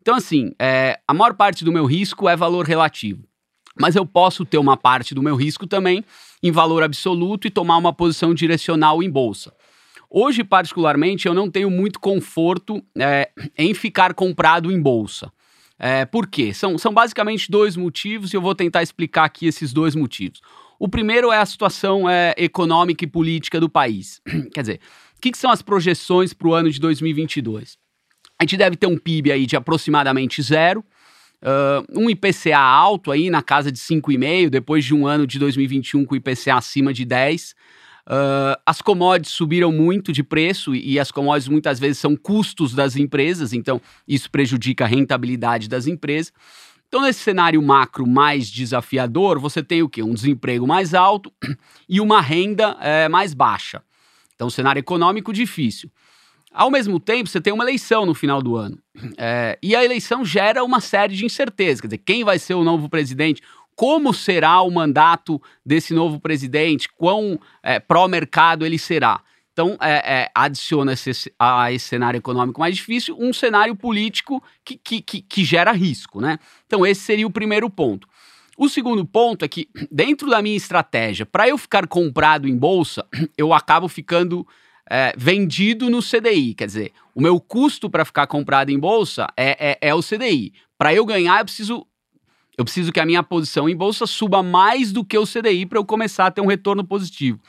Então, 0.06 0.14
assim, 0.14 0.52
é, 0.56 1.00
a 1.08 1.12
maior 1.12 1.34
parte 1.34 1.64
do 1.64 1.72
meu 1.72 1.84
risco 1.84 2.28
é 2.28 2.36
valor 2.36 2.64
relativo. 2.64 3.25
Mas 3.76 3.96
eu 3.96 4.06
posso 4.06 4.45
ter 4.45 4.56
uma 4.56 4.76
parte 4.76 5.12
do 5.12 5.21
meu 5.21 5.34
risco 5.34 5.66
também 5.66 6.04
em 6.40 6.52
valor 6.52 6.84
absoluto 6.84 7.49
e 7.49 7.50
tomar 7.50 7.76
uma 7.76 7.92
posição 7.92 8.32
direcional 8.32 9.02
em 9.02 9.10
bolsa. 9.10 9.52
Hoje, 10.08 10.45
particularmente, 10.45 11.26
eu 11.26 11.34
não 11.34 11.50
tenho 11.50 11.69
muito 11.69 11.99
conforto 11.99 12.80
é, 12.97 13.32
em 13.58 13.75
ficar 13.75 14.14
comprado 14.14 14.71
em 14.71 14.80
bolsa. 14.80 15.28
É, 15.76 16.04
por 16.04 16.28
quê? 16.28 16.54
São, 16.54 16.78
são 16.78 16.95
basicamente 16.95 17.50
dois 17.50 17.76
motivos 17.76 18.32
e 18.32 18.36
eu 18.36 18.40
vou 18.40 18.54
tentar 18.54 18.84
explicar 18.84 19.25
aqui 19.25 19.47
esses 19.47 19.73
dois 19.73 19.97
motivos. 19.97 20.40
O 20.78 20.88
primeiro 20.88 21.32
é 21.32 21.38
a 21.38 21.47
situação 21.47 22.08
é, 22.08 22.32
econômica 22.38 23.02
e 23.02 23.08
política 23.08 23.58
do 23.58 23.69
país. 23.69 24.23
Quer 24.54 24.60
dizer, 24.60 24.80
o 25.16 25.21
que, 25.21 25.32
que 25.32 25.38
são 25.38 25.50
as 25.50 25.62
projeções 25.62 26.32
para 26.32 26.47
o 26.47 26.54
ano 26.54 26.71
de 26.71 26.78
2022? 26.78 27.76
A 28.38 28.44
gente 28.44 28.56
deve 28.56 28.76
ter 28.76 28.86
um 28.86 28.99
PIB 28.99 29.32
aí 29.32 29.46
de 29.46 29.56
aproximadamente 29.56 30.42
zero, 30.42 30.84
uh, 31.42 32.00
um 32.00 32.10
IPCA 32.10 32.58
alto 32.58 33.10
aí 33.10 33.30
na 33.30 33.42
casa 33.42 33.72
de 33.72 33.78
5,5, 33.78 34.50
depois 34.50 34.84
de 34.84 34.94
um 34.94 35.06
ano 35.06 35.26
de 35.26 35.38
2021 35.38 36.04
com 36.04 36.16
IPCA 36.16 36.56
acima 36.56 36.92
de 36.92 37.04
10. 37.04 37.54
Uh, 38.06 38.54
as 38.64 38.80
commodities 38.80 39.34
subiram 39.34 39.72
muito 39.72 40.12
de 40.12 40.22
preço 40.22 40.75
e, 40.75 40.92
e 40.92 41.00
as 41.00 41.10
commodities 41.10 41.49
muitas 41.49 41.80
vezes 41.80 41.99
são 41.99 42.14
custos 42.14 42.72
das 42.72 42.94
empresas, 42.94 43.52
então 43.52 43.80
isso 44.06 44.30
prejudica 44.30 44.84
a 44.84 44.86
rentabilidade 44.86 45.68
das 45.68 45.86
empresas. 45.86 46.32
Então, 46.88 47.02
nesse 47.02 47.20
cenário 47.20 47.60
macro 47.60 48.06
mais 48.06 48.49
desafiador, 48.49 49.40
você 49.40 49.62
tem 49.62 49.82
o 49.82 49.88
quê? 49.88 50.02
Um 50.02 50.14
desemprego 50.14 50.66
mais 50.66 50.94
alto 50.94 51.32
e 51.88 52.00
uma 52.00 52.20
renda 52.20 52.76
é, 52.80 53.08
mais 53.08 53.34
baixa. 53.34 53.82
Então, 54.34 54.49
cenário 54.49 54.78
econômico 54.78 55.32
difícil. 55.32 55.90
Ao 56.56 56.71
mesmo 56.71 56.99
tempo, 56.99 57.28
você 57.28 57.38
tem 57.38 57.52
uma 57.52 57.64
eleição 57.64 58.06
no 58.06 58.14
final 58.14 58.40
do 58.40 58.56
ano. 58.56 58.78
É, 59.19 59.58
e 59.62 59.76
a 59.76 59.84
eleição 59.84 60.25
gera 60.25 60.64
uma 60.64 60.80
série 60.80 61.14
de 61.14 61.26
incertezas. 61.26 61.82
Quer 61.82 61.88
dizer, 61.88 61.99
quem 61.99 62.25
vai 62.25 62.38
ser 62.38 62.54
o 62.54 62.64
novo 62.64 62.88
presidente? 62.88 63.42
Como 63.75 64.14
será 64.14 64.62
o 64.62 64.71
mandato 64.71 65.40
desse 65.64 65.92
novo 65.92 66.19
presidente? 66.19 66.88
Quão 66.97 67.38
é, 67.62 67.78
pró-mercado 67.78 68.64
ele 68.64 68.78
será? 68.78 69.21
Então, 69.52 69.76
é, 69.78 70.23
é, 70.23 70.30
adiciona 70.34 70.95
esse, 70.95 71.30
a 71.38 71.71
esse 71.71 71.88
cenário 71.88 72.16
econômico 72.16 72.58
mais 72.58 72.75
difícil 72.75 73.14
um 73.21 73.34
cenário 73.34 73.76
político 73.76 74.42
que, 74.64 74.78
que, 74.78 75.02
que, 75.02 75.21
que 75.21 75.45
gera 75.45 75.73
risco, 75.73 76.23
né? 76.23 76.38
Então, 76.66 76.86
esse 76.86 77.02
seria 77.02 77.26
o 77.26 77.30
primeiro 77.30 77.69
ponto. 77.69 78.08
O 78.56 78.66
segundo 78.71 79.04
ponto 79.04 79.45
é 79.45 79.49
que, 79.49 79.69
dentro 79.92 80.30
da 80.30 80.40
minha 80.40 80.56
estratégia, 80.56 81.26
para 81.26 81.47
eu 81.47 81.58
ficar 81.58 81.86
comprado 81.86 82.49
em 82.49 82.56
bolsa, 82.56 83.06
eu 83.36 83.52
acabo 83.52 83.88
ficando 83.88 84.47
é, 84.90 85.12
vendido 85.16 85.90
no 85.90 86.00
CDI. 86.00 86.54
Quer 86.54 86.66
dizer, 86.66 86.92
o 87.14 87.20
meu 87.20 87.40
custo 87.40 87.90
para 87.90 88.04
ficar 88.04 88.26
comprado 88.26 88.70
em 88.70 88.78
bolsa 88.78 89.26
é, 89.36 89.72
é, 89.72 89.88
é 89.88 89.94
o 89.94 90.02
CDI. 90.02 90.52
Para 90.78 90.94
eu 90.94 91.04
ganhar, 91.04 91.40
eu 91.40 91.44
preciso, 91.44 91.86
eu 92.56 92.64
preciso 92.64 92.92
que 92.92 93.00
a 93.00 93.06
minha 93.06 93.22
posição 93.22 93.68
em 93.68 93.76
bolsa 93.76 94.06
suba 94.06 94.42
mais 94.42 94.92
do 94.92 95.04
que 95.04 95.18
o 95.18 95.26
CDI 95.26 95.66
para 95.66 95.78
eu 95.78 95.84
começar 95.84 96.26
a 96.26 96.30
ter 96.30 96.40
um 96.40 96.46
retorno 96.46 96.84
positivo. 96.84 97.40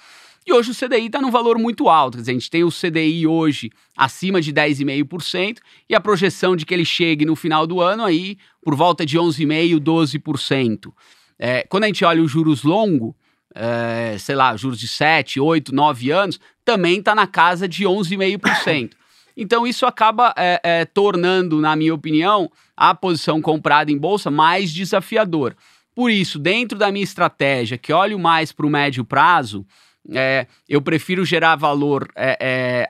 E 0.47 0.53
hoje 0.53 0.71
o 0.71 0.73
CDI 0.73 1.07
está 1.07 1.19
num 1.19 1.29
valor 1.29 1.59
muito 1.59 1.89
alto. 1.89 2.15
Quer 2.15 2.21
dizer, 2.21 2.31
a 2.31 2.35
gente 2.35 2.49
tem 2.49 2.63
o 2.63 2.71
CDI 2.71 3.27
hoje 3.27 3.69
acima 3.97 4.39
de 4.39 4.53
10,5% 4.53 5.57
e 5.89 5.93
a 5.93 5.99
projeção 5.99 6.55
de 6.55 6.65
que 6.65 6.73
ele 6.73 6.85
chegue 6.85 7.25
no 7.25 7.35
final 7.35 7.67
do 7.67 7.81
ano 7.81 8.05
aí 8.05 8.37
por 8.61 8.73
volta 8.73 9.05
de 9.05 9.17
11,5%, 9.17 9.77
12%. 9.77 10.93
É, 11.37 11.63
quando 11.63 11.83
a 11.83 11.87
gente 11.87 12.05
olha 12.05 12.23
os 12.23 12.31
juros 12.31 12.63
longo, 12.63 13.13
é, 13.57 14.17
sei 14.17 14.35
lá, 14.35 14.55
juros 14.55 14.79
de 14.79 14.87
7, 14.87 15.39
8, 15.39 15.73
9 15.73 16.11
anos, 16.11 16.39
também 16.63 16.99
está 16.99 17.15
na 17.15 17.25
casa 17.25 17.67
de 17.67 17.83
11,5%. 17.83 18.91
Então, 19.35 19.67
isso 19.67 19.85
acaba 19.85 20.33
é, 20.35 20.59
é, 20.63 20.85
tornando, 20.85 21.61
na 21.61 21.75
minha 21.75 21.93
opinião, 21.93 22.51
a 22.75 22.95
posição 22.95 23.39
comprada 23.41 23.91
em 23.91 23.97
bolsa 23.97 24.31
mais 24.31 24.73
desafiadora. 24.73 25.55
Por 25.93 26.09
isso, 26.09 26.39
dentro 26.39 26.77
da 26.77 26.91
minha 26.91 27.03
estratégia, 27.03 27.77
que 27.77 27.93
olho 27.93 28.17
mais 28.17 28.51
para 28.51 28.65
o 28.65 28.69
médio 28.69 29.05
prazo, 29.05 29.65
é, 30.11 30.47
eu 30.67 30.81
prefiro 30.81 31.23
gerar 31.25 31.55
valor 31.55 32.09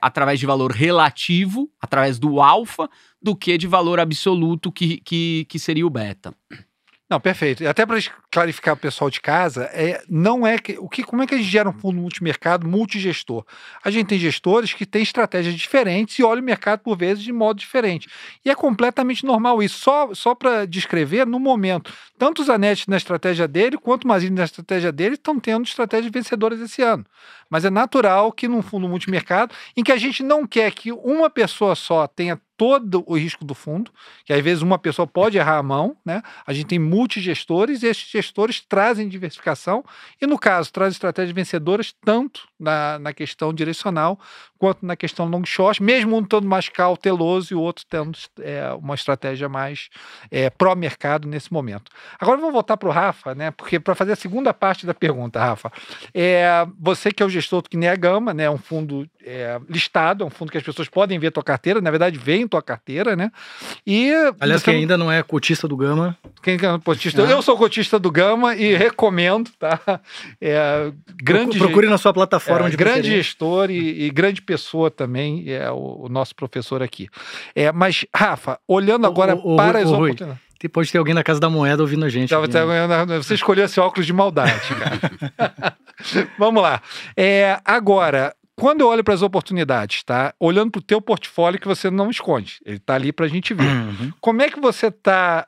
através 0.00 0.38
de 0.38 0.46
valor 0.46 0.70
relativo, 0.72 1.68
através 1.80 2.18
do 2.18 2.40
alfa, 2.40 2.88
do 3.20 3.34
que 3.34 3.58
de 3.58 3.66
valor 3.66 4.00
absoluto, 4.00 4.72
que, 4.72 4.98
que, 4.98 5.44
que 5.48 5.58
seria 5.58 5.86
o 5.86 5.90
beta. 5.90 6.34
Não, 7.10 7.18
perfeito. 7.18 7.66
Até 7.66 7.86
para 7.86 7.98
clarificar 8.30 8.74
o 8.74 8.76
pessoal 8.76 9.08
de 9.08 9.18
casa, 9.18 9.64
é, 9.72 10.02
não 10.10 10.46
é 10.46 10.58
que, 10.58 10.76
o 10.78 10.86
que 10.90 11.02
como 11.02 11.22
é 11.22 11.26
que 11.26 11.34
a 11.34 11.38
gente 11.38 11.48
gera 11.48 11.66
um 11.66 11.72
fundo 11.72 11.98
multimercado 11.98 12.68
multigestor? 12.68 13.46
A 13.82 13.90
gente 13.90 14.08
tem 14.08 14.18
gestores 14.18 14.74
que 14.74 14.84
têm 14.84 15.02
estratégias 15.02 15.54
diferentes 15.54 16.18
e 16.18 16.22
olham 16.22 16.42
o 16.42 16.44
mercado 16.44 16.80
por 16.80 16.98
vezes 16.98 17.24
de 17.24 17.32
modo 17.32 17.58
diferente. 17.58 18.10
E 18.44 18.50
é 18.50 18.54
completamente 18.54 19.24
normal 19.24 19.62
isso. 19.62 19.78
Só, 19.78 20.12
só 20.12 20.34
para 20.34 20.66
descrever, 20.66 21.26
no 21.26 21.40
momento, 21.40 21.90
tanto 22.18 22.42
o 22.42 22.44
Zanetti 22.44 22.90
na 22.90 22.98
estratégia 22.98 23.48
dele 23.48 23.78
quanto 23.78 24.04
o 24.04 24.08
Mazini 24.08 24.36
na 24.36 24.44
estratégia 24.44 24.92
dele 24.92 25.14
estão 25.14 25.40
tendo 25.40 25.64
estratégias 25.64 26.12
vencedoras 26.12 26.60
esse 26.60 26.82
ano. 26.82 27.06
Mas 27.48 27.64
é 27.64 27.70
natural 27.70 28.30
que 28.30 28.46
num 28.46 28.60
fundo 28.60 28.86
multimercado, 28.86 29.54
em 29.74 29.82
que 29.82 29.92
a 29.92 29.96
gente 29.96 30.22
não 30.22 30.46
quer 30.46 30.72
que 30.72 30.92
uma 30.92 31.30
pessoa 31.30 31.74
só 31.74 32.06
tenha 32.06 32.38
todo 32.58 33.04
o 33.06 33.16
risco 33.16 33.44
do 33.44 33.54
fundo, 33.54 33.90
que 34.24 34.32
às 34.32 34.42
vezes 34.42 34.62
uma 34.62 34.78
pessoa 34.78 35.06
pode 35.06 35.38
errar 35.38 35.58
a 35.58 35.62
mão, 35.62 35.96
né? 36.04 36.20
A 36.44 36.52
gente 36.52 36.66
tem 36.66 36.78
multigestores 36.78 37.84
e 37.84 37.86
esses 37.86 38.10
gestores 38.10 38.60
trazem 38.60 39.08
diversificação 39.08 39.84
e, 40.20 40.26
no 40.26 40.36
caso, 40.36 40.72
trazem 40.72 40.96
estratégias 40.96 41.34
vencedoras 41.34 41.94
tanto 42.04 42.48
na, 42.58 42.98
na 42.98 43.12
questão 43.14 43.54
direcional 43.54 44.18
quanto 44.58 44.84
na 44.84 44.96
questão 44.96 45.26
long 45.26 45.44
short, 45.44 45.82
mesmo 45.82 46.16
um 46.16 46.20
estando 46.20 46.46
mais 46.46 46.68
cauteloso 46.68 47.52
e 47.52 47.56
o 47.56 47.60
outro 47.60 47.84
tendo 47.88 48.18
é, 48.40 48.70
uma 48.72 48.94
estratégia 48.94 49.48
mais 49.48 49.88
é, 50.30 50.50
pró-mercado 50.50 51.28
nesse 51.28 51.52
momento. 51.52 51.90
Agora 52.18 52.38
vamos 52.38 52.52
voltar 52.52 52.76
para 52.76 52.88
o 52.88 52.92
Rafa, 52.92 53.34
né? 53.34 53.50
Porque 53.50 53.78
para 53.78 53.94
fazer 53.94 54.12
a 54.12 54.16
segunda 54.16 54.52
parte 54.52 54.84
da 54.84 54.92
pergunta, 54.92 55.38
Rafa, 55.38 55.70
é, 56.12 56.66
você 56.78 57.12
que 57.12 57.22
é 57.22 57.26
o 57.26 57.30
gestor 57.30 57.62
do 57.62 57.68
Kinea 57.68 57.94
Gama, 57.94 58.34
né? 58.34 58.50
Um 58.50 58.58
fundo 58.58 59.08
é, 59.24 59.60
listado, 59.68 60.24
é 60.24 60.26
um 60.26 60.30
fundo 60.30 60.50
que 60.50 60.58
as 60.58 60.64
pessoas 60.64 60.88
podem 60.88 61.18
ver 61.18 61.30
tua 61.30 61.42
carteira, 61.42 61.80
na 61.80 61.90
verdade 61.90 62.18
vem 62.18 62.48
tua 62.48 62.62
carteira, 62.62 63.14
né? 63.14 63.30
E 63.86 64.10
aliás, 64.40 64.62
quem 64.62 64.76
ainda 64.76 64.96
não 64.96 65.10
é 65.10 65.22
cotista 65.22 65.68
do 65.68 65.76
Gama, 65.76 66.16
quem 66.42 66.54
é 66.54 66.78
cotista, 66.82 67.24
ah. 67.24 67.30
eu 67.30 67.42
sou 67.42 67.56
cotista 67.56 67.98
do 67.98 68.10
Gama 68.10 68.56
e 68.56 68.74
recomendo, 68.74 69.50
tá? 69.58 70.00
É, 70.40 70.92
grande, 71.14 71.58
procure 71.58 71.88
na 71.88 71.98
sua 71.98 72.12
plataforma 72.12 72.68
é, 72.68 72.70
de 72.70 72.76
grande 72.76 73.10
gestor 73.10 73.70
e, 73.70 74.06
e, 74.06 74.10
grande 74.10 74.40
pessoa 74.48 74.90
também 74.90 75.44
é 75.52 75.70
o, 75.70 76.04
o, 76.04 76.08
nosso 76.08 76.34
professor 76.34 76.82
aqui. 76.82 77.06
É, 77.54 77.70
mas 77.70 78.06
Rafa, 78.14 78.58
olhando 78.66 79.06
agora 79.06 79.34
o, 79.34 79.56
para 79.56 79.80
as 79.80 79.90
oportunidades 79.90 80.48
Pode 80.72 80.90
ter 80.90 80.98
alguém 80.98 81.14
na 81.14 81.22
Casa 81.22 81.38
da 81.38 81.48
Moeda 81.48 81.80
ouvindo 81.82 82.04
a 82.04 82.08
gente. 82.08 82.34
Aqui, 82.34 83.06
né? 83.06 83.18
Você 83.18 83.34
escolheu 83.34 83.64
esse 83.64 83.78
óculos 83.78 84.04
de 84.06 84.12
maldade, 84.12 84.74
cara. 84.74 85.76
Vamos 86.36 86.60
lá. 86.60 86.82
É, 87.16 87.60
agora, 87.64 88.34
quando 88.56 88.80
eu 88.80 88.88
olho 88.88 89.04
para 89.04 89.14
as 89.14 89.22
oportunidades, 89.22 90.02
tá? 90.02 90.34
Olhando 90.40 90.72
para 90.72 90.80
o 90.80 90.82
teu 90.82 91.00
portfólio 91.00 91.60
que 91.60 91.68
você 91.68 91.88
não 91.92 92.10
esconde, 92.10 92.58
ele 92.66 92.78
está 92.78 92.96
ali 92.96 93.12
para 93.12 93.26
a 93.26 93.28
gente 93.28 93.54
ver. 93.54 93.70
Uhum. 93.70 94.12
Como 94.20 94.42
é 94.42 94.50
que 94.50 94.58
você 94.58 94.88
está 94.88 95.46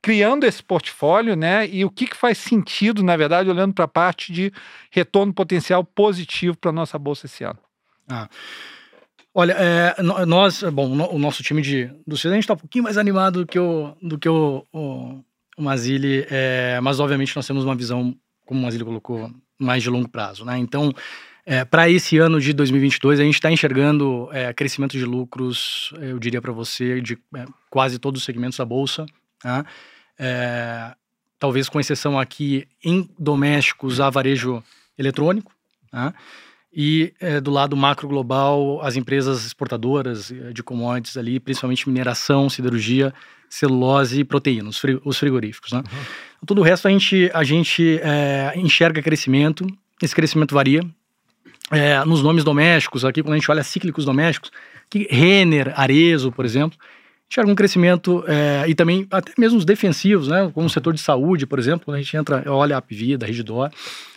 criando 0.00 0.44
esse 0.44 0.62
portfólio, 0.62 1.34
né? 1.34 1.68
E 1.68 1.84
o 1.84 1.90
que, 1.90 2.06
que 2.06 2.16
faz 2.16 2.38
sentido, 2.38 3.02
na 3.02 3.16
verdade, 3.16 3.50
olhando 3.50 3.74
para 3.74 3.84
a 3.84 3.88
parte 3.88 4.32
de 4.32 4.52
retorno 4.90 5.32
potencial 5.32 5.84
positivo 5.84 6.56
para 6.56 6.70
a 6.70 6.72
nossa 6.72 6.98
bolsa 6.98 7.26
esse 7.26 7.44
ano? 7.44 7.58
Ah. 8.10 8.28
Olha, 9.32 9.52
é, 9.52 10.02
nós, 10.02 10.62
bom, 10.64 10.90
o 10.90 11.18
nosso 11.18 11.42
time 11.42 11.62
de, 11.62 11.88
do 12.04 12.16
Cidade, 12.16 12.32
a 12.32 12.36
gente 12.36 12.44
está 12.44 12.54
um 12.54 12.58
pouquinho 12.58 12.82
mais 12.82 12.98
animado 12.98 13.40
do 13.40 13.46
que 13.46 13.58
o, 13.58 13.96
do 14.02 14.18
que 14.18 14.28
o, 14.28 14.66
o, 14.72 15.24
o 15.56 15.64
é, 16.28 16.80
mas 16.82 16.98
obviamente 16.98 17.36
nós 17.36 17.46
temos 17.46 17.64
uma 17.64 17.76
visão, 17.76 18.14
como 18.44 18.58
o 18.58 18.62
Mazili 18.64 18.84
colocou, 18.84 19.30
mais 19.56 19.84
de 19.84 19.90
longo 19.90 20.08
prazo, 20.08 20.44
né? 20.44 20.58
Então, 20.58 20.92
é, 21.46 21.64
para 21.64 21.88
esse 21.88 22.18
ano 22.18 22.40
de 22.40 22.52
2022, 22.52 23.20
a 23.20 23.22
gente 23.22 23.34
está 23.34 23.52
enxergando 23.52 24.28
é, 24.32 24.52
crescimento 24.52 24.92
de 24.98 25.04
lucros, 25.04 25.92
eu 26.00 26.18
diria 26.18 26.40
para 26.40 26.52
você, 26.52 27.00
de 27.00 27.16
é, 27.36 27.44
quase 27.70 28.00
todos 28.00 28.20
os 28.20 28.24
segmentos 28.24 28.58
da 28.58 28.64
Bolsa, 28.64 29.06
tá? 29.38 29.64
É, 30.18 30.92
talvez 31.38 31.68
com 31.68 31.78
exceção 31.78 32.18
aqui 32.18 32.66
em 32.84 33.08
domésticos 33.18 34.00
a 34.00 34.10
varejo 34.10 34.62
eletrônico, 34.98 35.52
tá? 35.90 36.12
E 36.72 37.12
é, 37.18 37.40
do 37.40 37.50
lado 37.50 37.76
macro 37.76 38.06
global, 38.06 38.80
as 38.82 38.96
empresas 38.96 39.44
exportadoras 39.44 40.30
eh, 40.30 40.52
de 40.52 40.62
commodities 40.62 41.16
ali, 41.16 41.40
principalmente 41.40 41.88
mineração, 41.88 42.48
siderurgia, 42.48 43.12
celulose 43.48 44.20
e 44.20 44.24
proteína, 44.24 44.68
os, 44.68 45.18
frigoríficos. 45.18 45.72
Né? 45.72 45.78
Uhum. 45.80 46.46
Todo 46.46 46.60
o 46.60 46.62
resto 46.62 46.86
a 46.86 46.90
gente, 46.92 47.28
a 47.34 47.42
gente 47.42 47.98
é, 48.00 48.52
enxerga 48.54 49.02
crescimento, 49.02 49.66
esse 50.00 50.14
crescimento 50.14 50.54
varia. 50.54 50.80
É, 51.72 52.04
nos 52.04 52.22
nomes 52.22 52.44
domésticos, 52.44 53.04
aqui 53.04 53.22
quando 53.22 53.34
a 53.34 53.36
gente 53.36 53.50
olha 53.50 53.62
cíclicos 53.64 54.04
domésticos, 54.04 54.50
que 54.88 55.08
Renner, 55.10 55.72
Arezo, 55.76 56.30
por 56.30 56.44
exemplo, 56.44 56.78
enxerga 57.28 57.50
um 57.50 57.54
crescimento 57.54 58.24
e 58.66 58.74
também 58.74 59.06
até 59.08 59.32
mesmo 59.38 59.56
os 59.56 59.64
defensivos, 59.64 60.26
né, 60.26 60.50
como 60.52 60.66
o 60.66 60.70
setor 60.70 60.92
de 60.92 61.00
saúde, 61.00 61.46
por 61.46 61.60
exemplo, 61.60 61.84
quando 61.84 61.96
a 61.96 62.02
gente 62.02 62.16
entra, 62.16 62.42
olha 62.48 62.74
a 62.74 62.78
Apvida, 62.80 63.24
a 63.24 63.28
Rigidor, 63.28 63.70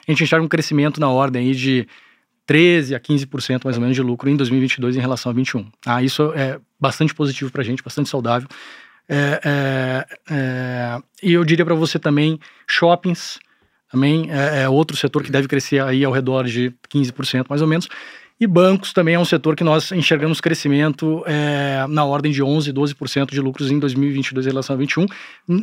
a 0.08 0.12
gente 0.12 0.24
enxerga 0.24 0.44
um 0.44 0.48
crescimento 0.48 1.00
na 1.00 1.10
ordem 1.10 1.46
aí 1.46 1.54
de 1.54 1.88
13 2.46 2.96
a 2.96 3.00
15% 3.00 3.62
mais 3.64 3.78
ou 3.78 3.82
menos 3.82 3.96
de 3.96 4.02
lucro 4.02 4.30
em 4.30 4.36
2022 4.36 4.96
em 4.96 5.00
relação 5.00 5.32
a 5.32 5.34
21. 5.34 5.66
Ah, 5.86 6.04
isso 6.04 6.34
é 6.36 6.60
bastante 6.80 7.14
positivo 7.14 7.52
para 7.52 7.62
a 7.62 7.66
gente, 7.66 7.84
bastante 7.84 8.10
saudável. 8.10 8.48
É, 9.08 9.42
é, 9.44 10.06
é, 10.32 11.02
e 11.22 11.34
eu 11.34 11.44
diria 11.44 11.66
para 11.66 11.76
você 11.76 12.00
também, 12.00 12.40
shoppings 12.68 13.40
também 13.92 14.32
é, 14.32 14.64
é, 14.64 14.70
outro 14.70 14.98
setor 14.98 15.24
que 15.24 15.32
deve 15.32 15.48
crescer 15.48 15.80
aí 15.80 16.04
ao 16.04 16.12
redor 16.12 16.46
de 16.46 16.74
15% 16.90 17.46
mais 17.48 17.62
ou 17.62 17.68
menos. 17.68 17.88
E 18.44 18.48
bancos 18.48 18.92
também 18.92 19.16
é 19.16 19.20
um 19.20 19.24
setor 19.24 19.56
que 19.56 19.64
nós 19.64 19.90
enxergamos 19.94 20.42
crescimento 20.42 21.24
é, 21.26 21.86
na 21.88 22.04
ordem 22.04 22.30
de 22.30 22.44
11, 22.44 22.74
12% 22.74 23.32
de 23.32 23.40
lucros 23.40 23.72
em 23.72 23.80
2022 23.80 24.46
em 24.46 24.50
relação 24.50 24.74
a 24.74 24.78
2021. 24.78 25.06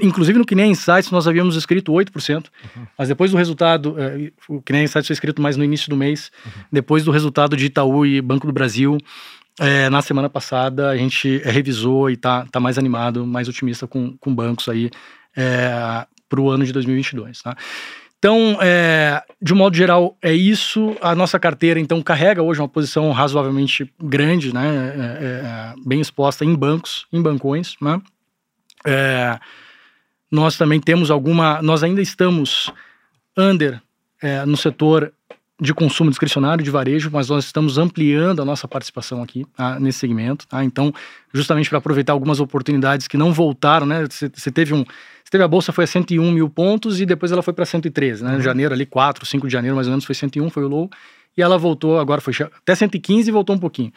Inclusive 0.02 0.38
no 0.38 0.46
Kinea 0.46 0.64
Insights 0.64 1.10
nós 1.10 1.28
havíamos 1.28 1.56
escrito 1.56 1.92
8%, 1.92 2.36
uhum. 2.38 2.86
mas 2.96 3.08
depois 3.08 3.32
do 3.32 3.36
resultado, 3.36 3.96
é, 3.98 4.32
o 4.48 4.62
Kinea 4.62 4.84
Insights 4.84 5.08
foi 5.08 5.12
escrito 5.12 5.42
mais 5.42 5.58
no 5.58 5.64
início 5.64 5.90
do 5.90 5.96
mês, 5.96 6.32
uhum. 6.42 6.52
depois 6.72 7.04
do 7.04 7.10
resultado 7.10 7.54
de 7.54 7.66
Itaú 7.66 8.06
e 8.06 8.18
Banco 8.22 8.46
do 8.46 8.52
Brasil, 8.52 8.96
é, 9.60 9.90
na 9.90 10.00
semana 10.00 10.30
passada 10.30 10.88
a 10.88 10.96
gente 10.96 11.36
revisou 11.44 12.08
e 12.08 12.14
está 12.14 12.46
tá 12.50 12.58
mais 12.58 12.78
animado, 12.78 13.26
mais 13.26 13.46
otimista 13.46 13.86
com, 13.86 14.16
com 14.16 14.34
bancos 14.34 14.70
aí 14.70 14.90
é, 15.36 16.06
para 16.30 16.40
o 16.40 16.48
ano 16.48 16.64
de 16.64 16.72
2022. 16.72 17.42
Tá? 17.42 17.54
Então, 18.20 18.58
é, 18.60 19.24
de 19.40 19.54
um 19.54 19.56
modo 19.56 19.74
geral, 19.74 20.14
é 20.20 20.30
isso. 20.30 20.94
A 21.00 21.14
nossa 21.14 21.40
carteira, 21.40 21.80
então, 21.80 22.02
carrega 22.02 22.42
hoje 22.42 22.60
uma 22.60 22.68
posição 22.68 23.10
razoavelmente 23.12 23.90
grande, 23.98 24.52
né? 24.52 24.92
É, 24.94 25.00
é, 25.00 25.26
é 25.26 25.74
bem 25.86 26.02
exposta 26.02 26.44
em 26.44 26.54
bancos, 26.54 27.06
em 27.10 27.22
bancões, 27.22 27.76
né? 27.80 27.98
É, 28.86 29.40
nós 30.30 30.58
também 30.58 30.78
temos 30.78 31.10
alguma. 31.10 31.62
Nós 31.62 31.82
ainda 31.82 32.02
estamos 32.02 32.70
under 33.34 33.80
é, 34.22 34.44
no 34.44 34.56
setor 34.56 35.14
de 35.60 35.74
consumo 35.74 36.08
discricionário 36.08 36.64
de 36.64 36.70
varejo, 36.70 37.10
mas 37.12 37.28
nós 37.28 37.44
estamos 37.44 37.76
ampliando 37.76 38.40
a 38.40 38.44
nossa 38.44 38.66
participação 38.66 39.22
aqui 39.22 39.44
tá, 39.54 39.78
nesse 39.78 39.98
segmento. 39.98 40.46
Tá? 40.46 40.64
Então, 40.64 40.92
justamente 41.32 41.68
para 41.68 41.78
aproveitar 41.78 42.12
algumas 42.12 42.40
oportunidades 42.40 43.06
que 43.06 43.16
não 43.16 43.32
voltaram, 43.32 43.86
né? 43.86 44.06
Você 44.08 44.50
teve 44.50 44.72
um 44.72 44.84
teve 45.30 45.44
a 45.44 45.48
bolsa 45.48 45.70
foi 45.70 45.84
a 45.84 45.86
101 45.86 46.32
mil 46.32 46.50
pontos 46.50 47.00
e 47.00 47.06
depois 47.06 47.30
ela 47.30 47.40
foi 47.40 47.52
para 47.52 47.64
113, 47.64 48.24
né? 48.24 48.32
Em 48.32 48.34
uhum. 48.34 48.40
janeiro 48.40 48.74
ali, 48.74 48.84
4, 48.84 49.24
5 49.24 49.46
de 49.46 49.52
janeiro 49.52 49.76
mais 49.76 49.86
ou 49.86 49.92
menos 49.92 50.04
foi 50.04 50.14
101, 50.14 50.50
foi 50.50 50.64
o 50.64 50.68
low. 50.68 50.90
E 51.36 51.42
ela 51.42 51.56
voltou, 51.56 52.00
agora 52.00 52.20
foi 52.20 52.34
até 52.42 52.74
115 52.74 53.28
e 53.28 53.32
voltou 53.32 53.54
um 53.54 53.58
pouquinho. 53.58 53.92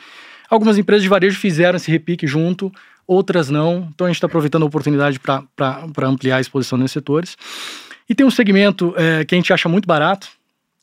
Algumas 0.47 0.78
empresas 0.78 1.02
de 1.02 1.10
varejo 1.10 1.39
fizeram 1.39 1.78
esse 1.78 1.89
repique 1.89 2.28
junto, 2.28 2.71
outras 3.08 3.49
não. 3.49 3.89
Então 3.91 4.06
a 4.06 4.10
gente 4.10 4.17
está 4.17 4.28
aproveitando 4.28 4.62
a 4.62 4.65
oportunidade 4.67 5.19
para 5.19 5.78
ampliar 6.04 6.38
a 6.38 6.41
exposição 6.41 6.78
nesses 6.78 6.91
setores. 6.91 7.36
E 8.08 8.13
tem 8.13 8.26
um 8.26 8.32
segmento 8.32 8.93
é, 8.95 9.26
que 9.26 9.34
a 9.34 9.38
gente 9.38 9.52
acha 9.52 9.67
muito 9.67 9.88
barato. 9.88 10.28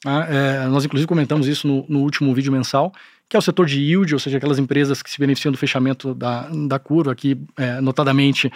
Tá? 0.02 0.26
É, 0.28 0.66
nós 0.66 0.84
inclusive 0.84 1.06
comentamos 1.06 1.46
isso 1.46 1.66
no, 1.66 1.84
no 1.88 2.00
último 2.00 2.34
vídeo 2.34 2.52
mensal, 2.52 2.92
que 3.28 3.36
é 3.36 3.38
o 3.38 3.42
setor 3.42 3.66
de 3.66 3.80
yield, 3.80 4.12
ou 4.12 4.18
seja, 4.18 4.38
aquelas 4.38 4.58
empresas 4.58 5.02
que 5.02 5.10
se 5.10 5.18
beneficiam 5.18 5.52
do 5.52 5.58
fechamento 5.58 6.14
da, 6.14 6.48
da 6.66 6.78
curva, 6.78 7.12
aqui, 7.12 7.40
é, 7.56 7.80
notadamente 7.80 8.50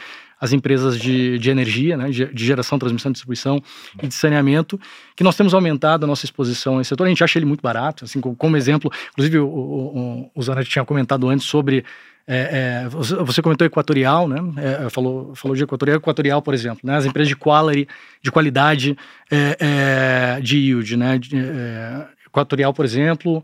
as 0.44 0.52
empresas 0.52 0.98
de, 0.98 1.38
de 1.38 1.48
energia, 1.48 1.96
né, 1.96 2.10
de, 2.10 2.44
geração, 2.44 2.78
transmissão, 2.78 3.10
distribuição 3.10 3.62
e 4.02 4.06
de 4.06 4.12
saneamento, 4.12 4.78
que 5.16 5.24
nós 5.24 5.34
temos 5.34 5.54
aumentado 5.54 6.04
a 6.04 6.06
nossa 6.06 6.26
exposição 6.26 6.76
nesse 6.76 6.90
setor. 6.90 7.06
A 7.06 7.08
gente 7.08 7.24
acha 7.24 7.38
ele 7.38 7.46
muito 7.46 7.62
barato, 7.62 8.04
assim, 8.04 8.20
como, 8.20 8.54
exemplo, 8.54 8.92
inclusive 9.12 9.38
o, 9.38 9.48
o, 9.48 10.30
o 10.34 10.42
Zanetti 10.42 10.68
tinha 10.68 10.84
comentado 10.84 11.26
antes 11.30 11.46
sobre 11.46 11.82
é, 12.26 12.84
é, 12.84 12.88
você 12.88 13.40
comentou 13.40 13.66
equatorial, 13.66 14.28
né? 14.28 14.36
É, 14.56 14.90
falou, 14.90 15.34
falou 15.34 15.56
de 15.56 15.62
equatorial, 15.62 15.96
equatorial, 15.96 16.42
por 16.42 16.52
exemplo, 16.52 16.80
né? 16.82 16.96
As 16.96 17.06
empresas 17.06 17.28
de 17.28 17.36
quality, 17.36 17.88
de 18.22 18.30
qualidade 18.30 18.96
é, 19.30 20.36
é, 20.36 20.40
de 20.40 20.58
yield, 20.58 20.96
né? 20.96 21.18
De, 21.18 21.36
é, 21.36 22.06
equatorial, 22.26 22.72
por 22.74 22.84
exemplo, 22.84 23.42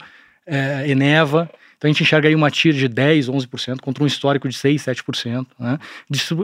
Eneva. 0.86 1.50
Então 1.80 1.88
a 1.88 1.92
gente 1.94 2.02
enxerga 2.02 2.28
aí 2.28 2.34
uma 2.34 2.50
TIR 2.50 2.74
de 2.74 2.86
10, 2.86 3.30
11% 3.30 3.80
contra 3.80 4.04
um 4.04 4.06
histórico 4.06 4.46
de 4.46 4.54
6, 4.54 4.82
7%. 4.84 5.46
Né? 5.58 5.78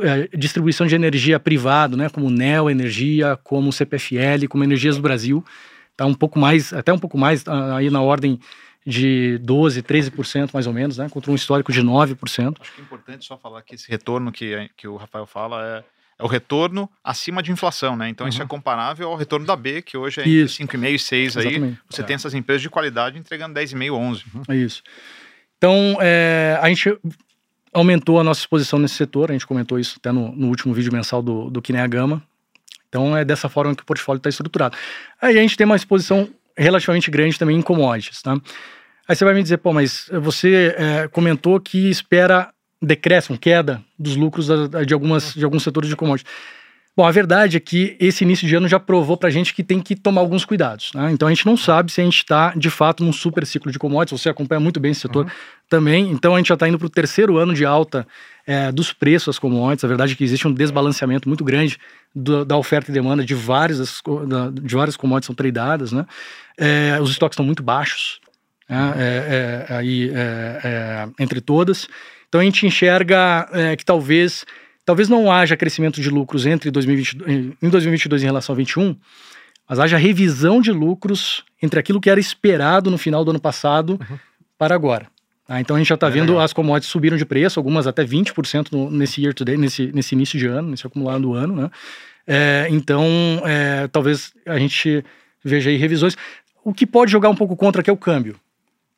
É, 0.02 0.34
distribuição 0.34 0.86
de 0.86 0.94
energia 0.94 1.38
privado, 1.38 1.94
né? 1.94 2.08
como 2.08 2.30
Neo 2.30 2.70
Energia, 2.70 3.38
como 3.44 3.70
CPFL, 3.70 4.48
como 4.48 4.64
Energias 4.64 4.96
do 4.96 5.02
Brasil. 5.02 5.44
Está 5.92 6.06
um 6.06 6.14
pouco 6.14 6.38
mais, 6.38 6.72
até 6.72 6.90
um 6.90 6.98
pouco 6.98 7.18
mais 7.18 7.46
ah, 7.46 7.76
aí 7.76 7.90
na 7.90 8.00
ordem 8.00 8.40
de 8.86 9.36
12, 9.42 9.82
13% 9.82 10.54
mais 10.54 10.66
ou 10.66 10.72
menos, 10.72 10.96
né? 10.96 11.06
contra 11.10 11.30
um 11.30 11.34
histórico 11.34 11.70
de 11.70 11.82
9%. 11.82 12.56
Acho 12.58 12.72
que 12.72 12.80
é 12.80 12.84
importante 12.84 13.26
só 13.26 13.36
falar 13.36 13.60
que 13.60 13.74
esse 13.74 13.90
retorno 13.90 14.32
que, 14.32 14.70
que 14.74 14.88
o 14.88 14.96
Rafael 14.96 15.26
fala 15.26 15.62
é 15.62 15.96
é 16.18 16.24
o 16.24 16.26
retorno 16.26 16.90
acima 17.04 17.42
de 17.42 17.52
inflação, 17.52 17.94
né? 17.94 18.08
Então 18.08 18.24
uhum. 18.24 18.30
isso 18.30 18.42
é 18.42 18.46
comparável 18.46 19.08
ao 19.08 19.16
retorno 19.16 19.44
da 19.44 19.54
B, 19.54 19.82
que 19.82 19.98
hoje 19.98 20.22
é 20.22 20.24
5,5 20.24 20.94
e 20.94 20.98
6 20.98 21.36
aí. 21.36 21.76
Você 21.90 22.00
é. 22.00 22.04
tem 22.04 22.14
essas 22.14 22.32
empresas 22.32 22.62
de 22.62 22.70
qualidade 22.70 23.18
entregando 23.18 23.60
10,5, 23.60 23.92
11. 23.92 24.24
Uhum. 24.34 24.42
É 24.48 24.56
isso. 24.56 24.82
Então, 25.58 25.98
é, 26.00 26.58
a 26.60 26.68
gente 26.68 26.96
aumentou 27.72 28.18
a 28.18 28.24
nossa 28.24 28.40
exposição 28.40 28.78
nesse 28.78 28.94
setor, 28.94 29.30
a 29.30 29.32
gente 29.32 29.46
comentou 29.46 29.78
isso 29.78 29.96
até 29.98 30.10
no, 30.12 30.32
no 30.32 30.48
último 30.48 30.72
vídeo 30.72 30.92
mensal 30.92 31.22
do, 31.22 31.50
do 31.50 31.62
Gama. 31.88 32.22
Então, 32.88 33.16
é 33.16 33.24
dessa 33.24 33.48
forma 33.48 33.74
que 33.74 33.82
o 33.82 33.86
portfólio 33.86 34.18
está 34.18 34.30
estruturado. 34.30 34.76
Aí 35.20 35.38
a 35.38 35.42
gente 35.42 35.56
tem 35.56 35.64
uma 35.64 35.76
exposição 35.76 36.28
relativamente 36.56 37.10
grande 37.10 37.38
também 37.38 37.58
em 37.58 37.62
commodities, 37.62 38.22
tá? 38.22 38.34
Aí 39.08 39.14
você 39.14 39.24
vai 39.24 39.34
me 39.34 39.42
dizer, 39.42 39.58
pô, 39.58 39.72
mas 39.72 40.10
você 40.20 40.74
é, 40.76 41.08
comentou 41.08 41.60
que 41.60 41.90
espera 41.90 42.50
decréscimo, 42.80 43.38
queda 43.38 43.82
dos 43.98 44.16
lucros 44.16 44.48
de, 44.86 44.94
algumas, 44.94 45.32
de 45.34 45.44
alguns 45.44 45.62
setores 45.62 45.88
de 45.88 45.96
commodities. 45.96 46.32
Bom, 46.96 47.04
a 47.04 47.10
verdade 47.10 47.58
é 47.58 47.60
que 47.60 47.94
esse 48.00 48.24
início 48.24 48.48
de 48.48 48.54
ano 48.54 48.66
já 48.66 48.80
provou 48.80 49.18
para 49.18 49.28
a 49.28 49.30
gente 49.30 49.52
que 49.52 49.62
tem 49.62 49.80
que 49.80 49.94
tomar 49.94 50.22
alguns 50.22 50.46
cuidados. 50.46 50.92
Né? 50.94 51.12
Então 51.12 51.28
a 51.28 51.30
gente 51.30 51.44
não 51.44 51.54
sabe 51.54 51.92
se 51.92 52.00
a 52.00 52.04
gente 52.04 52.16
está 52.16 52.54
de 52.56 52.70
fato 52.70 53.04
num 53.04 53.12
super 53.12 53.44
ciclo 53.44 53.70
de 53.70 53.78
commodities. 53.78 54.18
Você 54.18 54.30
acompanha 54.30 54.58
muito 54.58 54.80
bem 54.80 54.92
esse 54.92 55.02
setor 55.02 55.26
uhum. 55.26 55.30
também. 55.68 56.10
Então 56.10 56.34
a 56.34 56.38
gente 56.38 56.48
já 56.48 56.54
está 56.54 56.66
indo 56.66 56.78
para 56.78 56.86
o 56.86 56.90
terceiro 56.90 57.36
ano 57.36 57.52
de 57.52 57.66
alta 57.66 58.06
é, 58.46 58.72
dos 58.72 58.94
preços 58.94 59.26
das 59.26 59.38
commodities. 59.38 59.84
A 59.84 59.88
verdade 59.88 60.14
é 60.14 60.16
que 60.16 60.24
existe 60.24 60.48
um 60.48 60.54
desbalanceamento 60.54 61.28
muito 61.28 61.44
grande 61.44 61.78
do, 62.14 62.46
da 62.46 62.56
oferta 62.56 62.90
e 62.90 62.94
demanda 62.94 63.22
de 63.22 63.34
várias, 63.34 64.02
de 64.54 64.74
várias 64.74 64.96
commodities 64.96 65.26
são 65.26 65.34
tradeadas. 65.34 65.92
Né? 65.92 66.06
É, 66.56 66.98
os 66.98 67.10
estoques 67.10 67.34
estão 67.34 67.44
muito 67.44 67.62
baixos 67.62 68.20
né? 68.66 68.94
é, 68.96 69.66
é 69.68 69.74
aí, 69.74 70.10
é, 70.14 70.60
é, 70.64 71.08
entre 71.22 71.42
todas. 71.42 71.88
Então 72.26 72.40
a 72.40 72.44
gente 72.44 72.66
enxerga 72.66 73.46
que 73.76 73.84
talvez 73.84 74.46
talvez 74.86 75.08
não 75.08 75.30
haja 75.30 75.56
crescimento 75.56 76.00
de 76.00 76.08
lucros 76.08 76.46
entre 76.46 76.70
2020, 76.70 77.18
em 77.60 77.68
2022 77.68 78.22
em 78.22 78.26
relação 78.26 78.54
a 78.54 78.56
2021, 78.56 78.96
mas 79.68 79.80
haja 79.80 79.98
revisão 79.98 80.60
de 80.60 80.70
lucros 80.70 81.44
entre 81.60 81.80
aquilo 81.80 82.00
que 82.00 82.08
era 82.08 82.20
esperado 82.20 82.90
no 82.90 82.96
final 82.96 83.24
do 83.24 83.32
ano 83.32 83.40
passado 83.40 83.98
uhum. 84.00 84.18
para 84.56 84.74
agora. 84.74 85.08
Ah, 85.48 85.60
então 85.60 85.76
a 85.76 85.78
gente 85.78 85.88
já 85.88 85.96
está 85.96 86.06
é 86.06 86.10
vendo 86.10 86.30
legal. 86.30 86.44
as 86.44 86.52
commodities 86.52 86.90
subiram 86.90 87.16
de 87.16 87.24
preço, 87.24 87.58
algumas 87.58 87.86
até 87.86 88.04
20% 88.04 88.72
no, 88.72 88.90
nesse 88.90 89.20
year 89.20 89.34
to 89.34 89.44
date, 89.44 89.58
nesse, 89.58 89.92
nesse 89.92 90.14
início 90.14 90.38
de 90.38 90.46
ano, 90.46 90.70
nesse 90.70 90.86
acumulado 90.86 91.22
do 91.22 91.34
ano, 91.34 91.54
né? 91.54 91.70
É, 92.26 92.66
então, 92.70 93.04
é, 93.44 93.86
talvez 93.88 94.32
a 94.44 94.58
gente 94.58 95.04
veja 95.44 95.70
aí 95.70 95.76
revisões. 95.76 96.16
O 96.64 96.74
que 96.74 96.84
pode 96.84 97.12
jogar 97.12 97.28
um 97.28 97.36
pouco 97.36 97.56
contra 97.56 97.80
aqui 97.80 97.90
é 97.90 97.92
o 97.92 97.96
câmbio. 97.96 98.36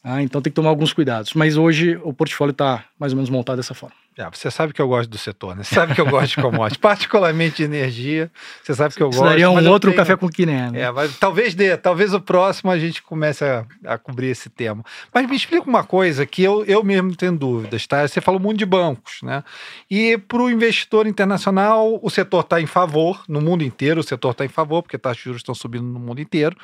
Ah, 0.02 0.22
então 0.22 0.40
tem 0.40 0.50
que 0.50 0.54
tomar 0.54 0.70
alguns 0.70 0.92
cuidados. 0.92 1.34
Mas 1.34 1.56
hoje 1.58 1.98
o 2.02 2.14
portfólio 2.14 2.52
está 2.52 2.84
mais 2.98 3.12
ou 3.12 3.16
menos 3.16 3.28
montado 3.28 3.56
dessa 3.56 3.74
forma. 3.74 3.94
É, 4.18 4.28
você 4.32 4.50
sabe 4.50 4.72
que 4.72 4.82
eu 4.82 4.88
gosto 4.88 5.08
do 5.08 5.16
setor, 5.16 5.54
né? 5.54 5.62
Você 5.62 5.76
sabe 5.76 5.94
que 5.94 6.00
eu 6.00 6.06
gosto 6.06 6.34
de 6.34 6.42
commodities, 6.42 6.76
particularmente 6.82 7.58
de 7.58 7.62
energia. 7.62 8.28
Você 8.64 8.74
sabe 8.74 8.92
que 8.92 9.00
eu 9.00 9.10
gosto. 9.10 9.28
Seria 9.28 9.48
um 9.48 9.68
outro 9.68 9.92
tenho... 9.92 9.96
café 9.96 10.16
com 10.16 10.28
quiné. 10.28 10.72
Né? 10.72 10.80
É, 10.80 10.90
mas 10.90 11.16
talvez 11.16 11.54
dê, 11.54 11.76
talvez 11.76 12.12
o 12.12 12.20
próximo 12.20 12.68
a 12.68 12.76
gente 12.76 13.00
comece 13.00 13.44
a, 13.44 13.64
a, 13.84 13.96
cobrir 13.96 14.26
esse 14.26 14.50
tema. 14.50 14.84
Mas 15.14 15.28
me 15.28 15.36
explica 15.36 15.70
uma 15.70 15.84
coisa 15.84 16.26
que 16.26 16.42
eu, 16.42 16.64
eu 16.64 16.82
mesmo 16.82 17.14
tenho 17.14 17.36
dúvidas, 17.36 17.86
tá? 17.86 18.08
Você 18.08 18.20
falou 18.20 18.40
muito 18.40 18.58
de 18.58 18.66
bancos, 18.66 19.20
né? 19.22 19.44
E 19.88 20.18
para 20.18 20.42
o 20.42 20.50
investidor 20.50 21.06
internacional, 21.06 22.00
o 22.02 22.10
setor 22.10 22.40
está 22.40 22.60
em 22.60 22.66
favor, 22.66 23.22
no 23.28 23.40
mundo 23.40 23.62
inteiro, 23.62 24.00
o 24.00 24.02
setor 24.04 24.32
está 24.32 24.44
em 24.44 24.48
favor, 24.48 24.82
porque 24.82 24.98
taxas 24.98 25.18
de 25.18 25.24
juros 25.26 25.40
estão 25.42 25.54
subindo 25.54 25.84
no 25.84 26.00
mundo 26.00 26.20
inteiro. 26.20 26.56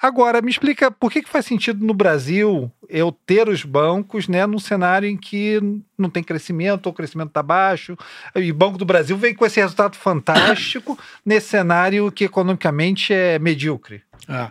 Agora, 0.00 0.40
me 0.40 0.50
explica 0.50 0.90
por 0.90 1.12
que, 1.12 1.20
que 1.20 1.28
faz 1.28 1.44
sentido 1.44 1.84
no 1.84 1.92
Brasil 1.92 2.72
eu 2.88 3.12
ter 3.12 3.50
os 3.50 3.64
bancos, 3.64 4.28
né, 4.28 4.46
num 4.46 4.58
cenário 4.58 5.06
em 5.06 5.16
que 5.16 5.60
não 6.02 6.10
tem 6.10 6.22
crescimento, 6.22 6.86
ou 6.86 6.92
o 6.92 6.94
crescimento 6.94 7.28
está 7.28 7.42
baixo. 7.42 7.96
E 8.34 8.50
o 8.50 8.54
Banco 8.54 8.76
do 8.76 8.84
Brasil 8.84 9.16
vem 9.16 9.34
com 9.34 9.46
esse 9.46 9.60
resultado 9.60 9.96
fantástico 9.96 10.98
nesse 11.24 11.48
cenário 11.48 12.10
que 12.10 12.24
economicamente 12.24 13.12
é 13.12 13.38
medíocre. 13.38 14.02
Ah. 14.28 14.50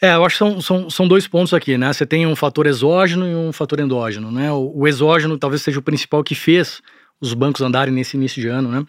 É, 0.00 0.14
eu 0.14 0.24
acho 0.24 0.34
que 0.34 0.38
são, 0.38 0.60
são, 0.60 0.90
são 0.90 1.08
dois 1.08 1.26
pontos 1.26 1.52
aqui, 1.52 1.76
né? 1.76 1.92
Você 1.92 2.06
tem 2.06 2.24
um 2.24 2.36
fator 2.36 2.66
exógeno 2.66 3.26
e 3.26 3.34
um 3.34 3.52
fator 3.52 3.80
endógeno, 3.80 4.30
né? 4.30 4.50
O, 4.52 4.72
o 4.82 4.88
exógeno 4.88 5.36
talvez 5.36 5.62
seja 5.62 5.80
o 5.80 5.82
principal 5.82 6.22
que 6.22 6.36
fez 6.36 6.80
os 7.20 7.34
bancos 7.34 7.62
andarem 7.62 7.92
nesse 7.92 8.16
início 8.16 8.40
de 8.40 8.46
ano, 8.46 8.70
né? 8.70 8.86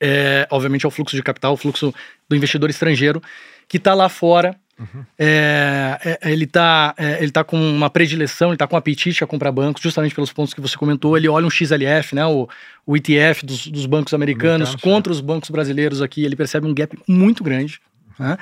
É, 0.00 0.48
obviamente 0.50 0.84
é 0.84 0.88
o 0.88 0.90
fluxo 0.90 1.14
de 1.14 1.22
capital, 1.22 1.52
o 1.52 1.56
fluxo 1.56 1.94
do 2.28 2.34
investidor 2.34 2.70
estrangeiro 2.70 3.22
que 3.68 3.76
está 3.76 3.94
lá 3.94 4.08
fora 4.08 4.56
Uhum. 4.80 5.04
É, 5.18 6.18
é, 6.22 6.32
ele 6.32 6.44
está 6.44 6.94
é, 6.96 7.22
ele 7.22 7.30
tá 7.30 7.44
com 7.44 7.56
uma 7.56 7.90
predileção, 7.90 8.48
ele 8.48 8.54
está 8.54 8.66
com 8.66 8.74
um 8.74 8.78
apetite 8.78 9.22
a 9.22 9.26
comprar 9.26 9.52
bancos, 9.52 9.82
justamente 9.82 10.14
pelos 10.14 10.32
pontos 10.32 10.54
que 10.54 10.60
você 10.60 10.76
comentou. 10.76 11.16
Ele 11.16 11.28
olha 11.28 11.46
um 11.46 11.50
XLF, 11.50 12.14
né, 12.14 12.24
o, 12.24 12.48
o 12.86 12.96
ETF 12.96 13.44
dos, 13.44 13.66
dos 13.66 13.84
bancos 13.84 14.14
americanos 14.14 14.74
contra 14.76 15.12
os 15.12 15.20
bancos 15.20 15.50
brasileiros 15.50 16.00
aqui, 16.00 16.24
ele 16.24 16.34
percebe 16.34 16.66
um 16.66 16.72
gap 16.72 16.98
muito 17.06 17.44
grande. 17.44 17.78
Uhum. 18.18 18.26
Né? 18.26 18.38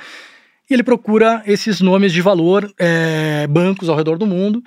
E 0.69 0.73
ele 0.73 0.83
procura 0.83 1.43
esses 1.45 1.81
nomes 1.81 2.13
de 2.13 2.21
valor, 2.21 2.71
é, 2.79 3.45
bancos 3.47 3.89
ao 3.89 3.95
redor 3.95 4.17
do 4.17 4.25
mundo. 4.25 4.63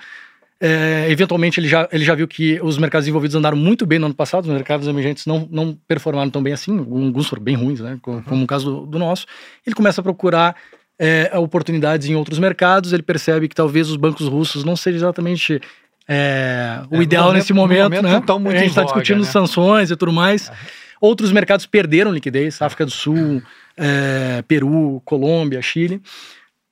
É, 0.59 1.07
eventualmente 1.09 1.59
ele 1.59 1.67
já, 1.67 1.89
ele 1.91 2.05
já 2.05 2.13
viu 2.13 2.27
que 2.27 2.59
os 2.61 2.77
mercados 2.77 3.07
envolvidos 3.07 3.35
andaram 3.35 3.57
muito 3.57 3.85
bem 3.85 3.99
no 3.99 4.05
ano 4.05 4.15
passado, 4.15 4.45
os 4.45 4.51
mercados 4.51 4.87
emergentes 4.87 5.25
não, 5.25 5.47
não 5.51 5.77
performaram 5.87 6.29
tão 6.29 6.41
bem 6.41 6.53
assim, 6.53 6.77
alguns 6.77 7.27
foram 7.27 7.43
bem 7.43 7.55
ruins, 7.55 7.81
né, 7.81 7.97
como, 8.01 8.17
uhum. 8.17 8.23
como 8.23 8.43
o 8.43 8.47
caso 8.47 8.71
do, 8.71 8.85
do 8.85 8.99
nosso. 8.99 9.25
Ele 9.65 9.75
começa 9.75 9.99
a 9.99 10.03
procurar 10.03 10.55
é, 10.99 11.31
oportunidades 11.37 12.07
em 12.07 12.15
outros 12.15 12.39
mercados, 12.39 12.93
ele 12.93 13.03
percebe 13.03 13.47
que 13.47 13.55
talvez 13.55 13.89
os 13.89 13.97
bancos 13.97 14.27
russos 14.27 14.63
não 14.63 14.75
sejam 14.75 14.97
exatamente 14.97 15.59
é, 16.07 16.81
o 16.89 16.97
é, 16.97 17.01
ideal 17.01 17.25
momento, 17.25 17.37
nesse 17.37 17.53
momento, 17.53 17.83
momento 17.83 18.03
né? 18.03 18.23
Não 18.27 18.39
muito 18.39 18.55
a 18.55 18.59
gente 18.59 18.69
está 18.69 18.83
discutindo 18.83 19.21
né? 19.21 19.25
sanções 19.25 19.91
e 19.91 19.95
tudo 19.95 20.11
mais. 20.11 20.51
Outros 20.99 21.31
mercados 21.31 21.65
perderam 21.65 22.11
liquidez, 22.11 22.61
África 22.61 22.85
do 22.85 22.91
Sul, 22.91 23.41
é, 23.75 24.41
Peru, 24.47 25.01
Colômbia, 25.03 25.61
Chile. 25.61 26.01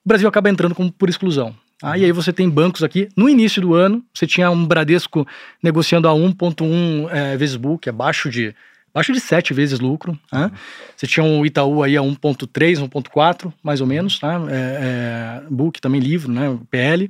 O 0.05 0.07
Brasil 0.07 0.27
acaba 0.27 0.49
entrando 0.49 0.73
como 0.73 0.91
por 0.91 1.09
exclusão. 1.09 1.55
Ah, 1.83 1.97
e 1.97 2.05
aí 2.05 2.11
você 2.11 2.31
tem 2.31 2.47
bancos 2.47 2.83
aqui. 2.83 3.09
No 3.17 3.27
início 3.27 3.61
do 3.61 3.73
ano, 3.73 4.03
você 4.13 4.27
tinha 4.27 4.51
um 4.51 4.65
Bradesco 4.65 5.27
negociando 5.63 6.07
a 6.07 6.11
1,1 6.11 7.09
é, 7.09 7.35
vezes 7.35 7.55
book, 7.55 7.89
abaixo 7.89 8.29
de 8.29 8.53
abaixo 8.93 9.11
de 9.13 9.19
sete 9.19 9.53
vezes 9.53 9.79
lucro. 9.79 10.17
Né? 10.31 10.51
Você 10.95 11.07
tinha 11.07 11.23
um 11.23 11.45
Itaú 11.45 11.81
aí 11.83 11.97
a 11.97 12.01
1,3, 12.01 12.87
1,4, 12.87 13.51
mais 13.63 13.81
ou 13.81 13.87
menos, 13.87 14.21
né? 14.21 14.29
É, 14.49 15.41
é, 15.41 15.49
book 15.49 15.79
também 15.81 15.99
livro, 15.99 16.31
né? 16.31 16.57
PL. 16.69 17.09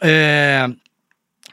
É, 0.00 0.68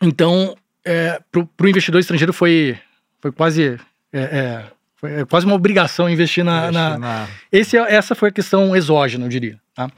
então, 0.01 0.55
é, 0.83 1.19
para 1.31 1.65
o 1.65 1.69
investidor 1.69 1.99
estrangeiro 1.99 2.33
foi, 2.33 2.77
foi 3.19 3.31
quase. 3.31 3.77
É, 4.11 4.19
é, 4.19 4.63
foi 4.95 5.25
quase 5.25 5.45
uma 5.45 5.55
obrigação 5.55 6.09
investir 6.09 6.43
na. 6.43 6.71
na... 6.71 6.97
na... 6.97 7.27
Esse, 7.51 7.77
essa 7.77 8.15
foi 8.15 8.29
a 8.29 8.31
questão 8.31 8.75
exógena, 8.75 9.25
eu 9.25 9.29
diria. 9.29 9.59
Tá? 9.73 9.89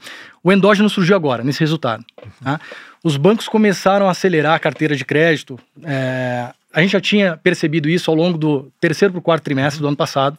O 0.44 0.52
endógeno 0.52 0.88
surgiu 0.88 1.16
agora, 1.16 1.42
nesse 1.42 1.60
resultado. 1.60 2.04
Tá? 2.42 2.60
Os 3.02 3.16
bancos 3.16 3.48
começaram 3.48 4.06
a 4.06 4.12
acelerar 4.12 4.54
a 4.54 4.58
carteira 4.60 4.94
de 4.94 5.04
crédito. 5.04 5.58
É, 5.82 6.52
a 6.72 6.80
gente 6.80 6.92
já 6.92 7.00
tinha 7.00 7.36
percebido 7.36 7.88
isso 7.88 8.10
ao 8.10 8.16
longo 8.16 8.38
do 8.38 8.72
terceiro 8.80 9.12
para 9.12 9.18
o 9.18 9.22
quarto 9.22 9.44
trimestre 9.44 9.80
do 9.80 9.88
ano 9.88 9.96
passado, 9.96 10.38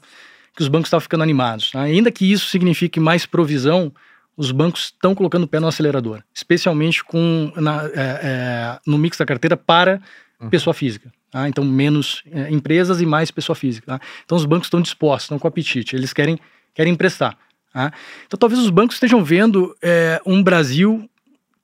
que 0.56 0.62
os 0.62 0.67
bancos 0.67 0.88
estavam 0.88 1.02
ficando 1.02 1.24
animados. 1.24 1.72
Né? 1.74 1.82
Ainda 1.82 2.12
que 2.12 2.32
isso 2.32 2.48
signifique 2.48 3.00
mais 3.00 3.26
provisão, 3.26 3.91
os 4.36 4.52
bancos 4.52 4.86
estão 4.86 5.13
colocando 5.13 5.43
o 5.43 5.48
pé 5.48 5.60
no 5.60 5.67
acelerador, 5.67 6.24
especialmente 6.34 7.04
com, 7.04 7.52
na, 7.56 7.86
é, 7.86 7.91
é, 7.96 8.80
no 8.86 8.98
mix 8.98 9.17
da 9.17 9.26
carteira 9.26 9.56
para 9.56 10.02
uhum. 10.39 10.50
pessoa 10.50 10.74
física. 10.74 11.12
Tá? 11.32 11.48
Então, 11.48 11.63
menos 11.63 12.24
é, 12.32 12.50
empresas 12.52 13.02
e 13.02 13.06
mais 13.06 13.32
pessoa 13.32 13.56
física. 13.56 13.88
Tá? 13.88 14.06
Então, 14.26 14.38
os 14.38 14.46
bancos 14.46 14.67
estão 14.67 14.82
dispostos, 14.82 15.26
estão 15.26 15.39
com 15.39 15.48
apetite, 15.48 15.96
eles 15.96 16.13
querem, 16.13 16.39
querem 16.74 16.93
emprestar. 16.93 17.38
Tá? 17.72 17.91
Então, 18.26 18.38
talvez 18.38 18.62
os 18.62 18.69
bancos 18.69 18.96
estejam 18.96 19.24
vendo 19.24 19.76
é, 19.82 20.22
um 20.26 20.43
Brasil 20.43 21.10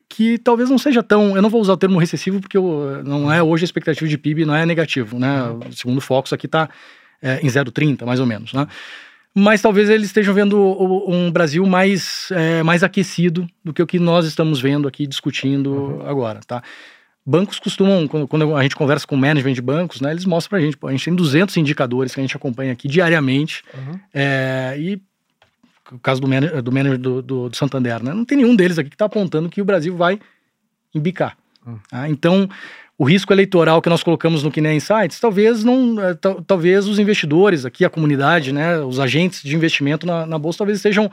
que 0.10 0.40
talvez 0.40 0.70
não 0.70 0.78
seja 0.78 1.04
tão. 1.04 1.36
Eu 1.36 1.42
não 1.42 1.50
vou 1.50 1.62
usar 1.62 1.74
o 1.74 1.78
termo 1.78 2.00
recessivo, 2.00 2.42
porque 2.42 2.58
eu, 2.58 3.02
não 3.06 3.32
é 3.32 3.42
hoje 3.42 3.64
a 3.64 3.66
expectativa 3.66 4.10
de 4.10 4.18
PIB 4.18 4.44
não 4.44 4.56
é 4.56 4.66
negativo, 4.66 5.20
né? 5.20 5.44
Segundo 5.72 6.00
o 6.00 6.02
Focus, 6.02 6.34
aqui 6.34 6.48
está 6.48 6.68
é, 7.22 7.40
em 7.42 7.48
0,30, 7.48 8.06
mais 8.06 8.20
ou 8.20 8.26
menos, 8.26 8.52
né? 8.52 8.68
Mas 9.34 9.62
talvez 9.62 9.90
eles 9.90 10.08
estejam 10.08 10.34
vendo 10.34 10.60
um 11.08 11.32
Brasil 11.32 11.66
mais, 11.66 12.30
é, 12.32 12.64
mais 12.64 12.84
aquecido 12.84 13.48
do 13.64 13.72
que 13.72 13.82
o 13.82 13.86
que 13.86 14.00
nós 14.00 14.26
estamos 14.26 14.60
vendo 14.60 14.88
aqui 14.88 15.06
discutindo 15.06 15.72
uhum. 15.72 16.08
agora, 16.08 16.40
tá? 16.46 16.64
Bancos 17.24 17.60
costumam, 17.60 18.08
quando 18.08 18.56
a 18.56 18.64
gente 18.64 18.76
conversa 18.76 19.06
com 19.06 19.14
o 19.14 19.18
management 19.18 19.54
de 19.54 19.62
bancos, 19.62 20.02
né, 20.02 20.10
eles 20.10 20.26
mostram 20.26 20.50
pra 20.50 20.60
gente, 20.60 20.76
pô, 20.76 20.88
a 20.88 20.92
gente 20.92 21.06
tem 21.06 21.14
200 21.14 21.56
indicadores 21.58 22.14
que 22.14 22.20
a 22.20 22.24
gente 22.24 22.36
acompanha 22.36 22.72
aqui 22.72 22.88
diariamente, 22.88 23.62
uhum. 23.72 24.00
é, 24.12 24.76
e 24.80 25.00
o 25.92 26.00
caso 26.00 26.22
do 26.22 26.28
manager 26.28 26.62
do, 26.62 26.72
manager 26.72 26.98
do, 26.98 27.22
do, 27.22 27.50
do 27.50 27.56
Santander, 27.56 28.04
né? 28.04 28.14
Não 28.14 28.26
tem 28.26 28.38
nenhum 28.38 28.56
deles 28.56 28.78
aqui 28.78 28.90
que 28.90 28.96
está 28.96 29.06
apontando 29.06 29.50
que 29.50 29.62
o 29.62 29.66
Brasil 29.66 29.96
vai 29.96 30.20
embicar. 30.94 31.38
Hum. 31.66 31.78
Tá? 31.90 32.10
Então, 32.10 32.50
o 32.98 33.06
risco 33.06 33.32
eleitoral 33.32 33.82
que 33.82 33.90
nós 33.90 34.04
colocamos 34.04 34.44
no 34.44 34.52
Kiné 34.52 34.76
Insights, 34.76 35.20
talvez 35.20 35.64
não, 35.64 35.96
é, 36.02 36.14
talvez 36.46 36.86
os 36.86 37.00
investidores 37.00 37.66
aqui, 37.66 37.86
a 37.86 37.90
comunidade, 37.90 38.52
né, 38.52 38.80
os 38.80 39.00
agentes 39.00 39.42
de 39.42 39.56
investimento 39.56 40.06
na, 40.06 40.26
na 40.26 40.38
bolsa, 40.38 40.60
talvez 40.60 40.80
estejam 40.80 41.10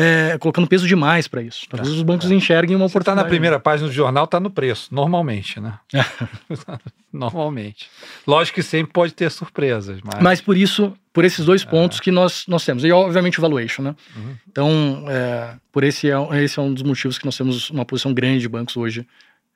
é, 0.00 0.38
colocando 0.38 0.68
peso 0.68 0.86
demais 0.86 1.26
para 1.26 1.42
isso. 1.42 1.66
Talvez 1.68 1.92
os 1.92 2.02
bancos 2.02 2.30
enxerguem 2.30 2.76
uma 2.76 2.88
Você 2.88 2.98
está 2.98 3.16
na 3.16 3.24
primeira 3.24 3.58
página 3.58 3.88
do 3.88 3.92
jornal, 3.92 4.26
está 4.26 4.38
no 4.38 4.48
preço, 4.48 4.94
normalmente, 4.94 5.58
né? 5.58 5.76
normalmente. 7.12 7.90
Lógico 8.24 8.54
que 8.54 8.62
sempre 8.62 8.92
pode 8.92 9.12
ter 9.12 9.28
surpresas. 9.28 9.98
Mas, 10.04 10.22
mas 10.22 10.40
por 10.40 10.56
isso, 10.56 10.92
por 11.12 11.24
esses 11.24 11.44
dois 11.44 11.62
é. 11.62 11.66
pontos 11.66 11.98
que 11.98 12.12
nós, 12.12 12.44
nós 12.46 12.64
temos. 12.64 12.84
E, 12.84 12.92
obviamente, 12.92 13.40
o 13.40 13.42
valuation, 13.42 13.82
né? 13.82 13.96
Uhum. 14.14 14.36
Então, 14.48 15.04
é, 15.08 15.56
por 15.72 15.82
esse 15.82 16.08
é, 16.08 16.44
esse 16.44 16.60
é 16.60 16.62
um 16.62 16.72
dos 16.72 16.84
motivos 16.84 17.18
que 17.18 17.24
nós 17.24 17.36
temos 17.36 17.68
uma 17.68 17.84
posição 17.84 18.14
grande 18.14 18.38
de 18.38 18.48
bancos 18.48 18.76
hoje 18.76 19.04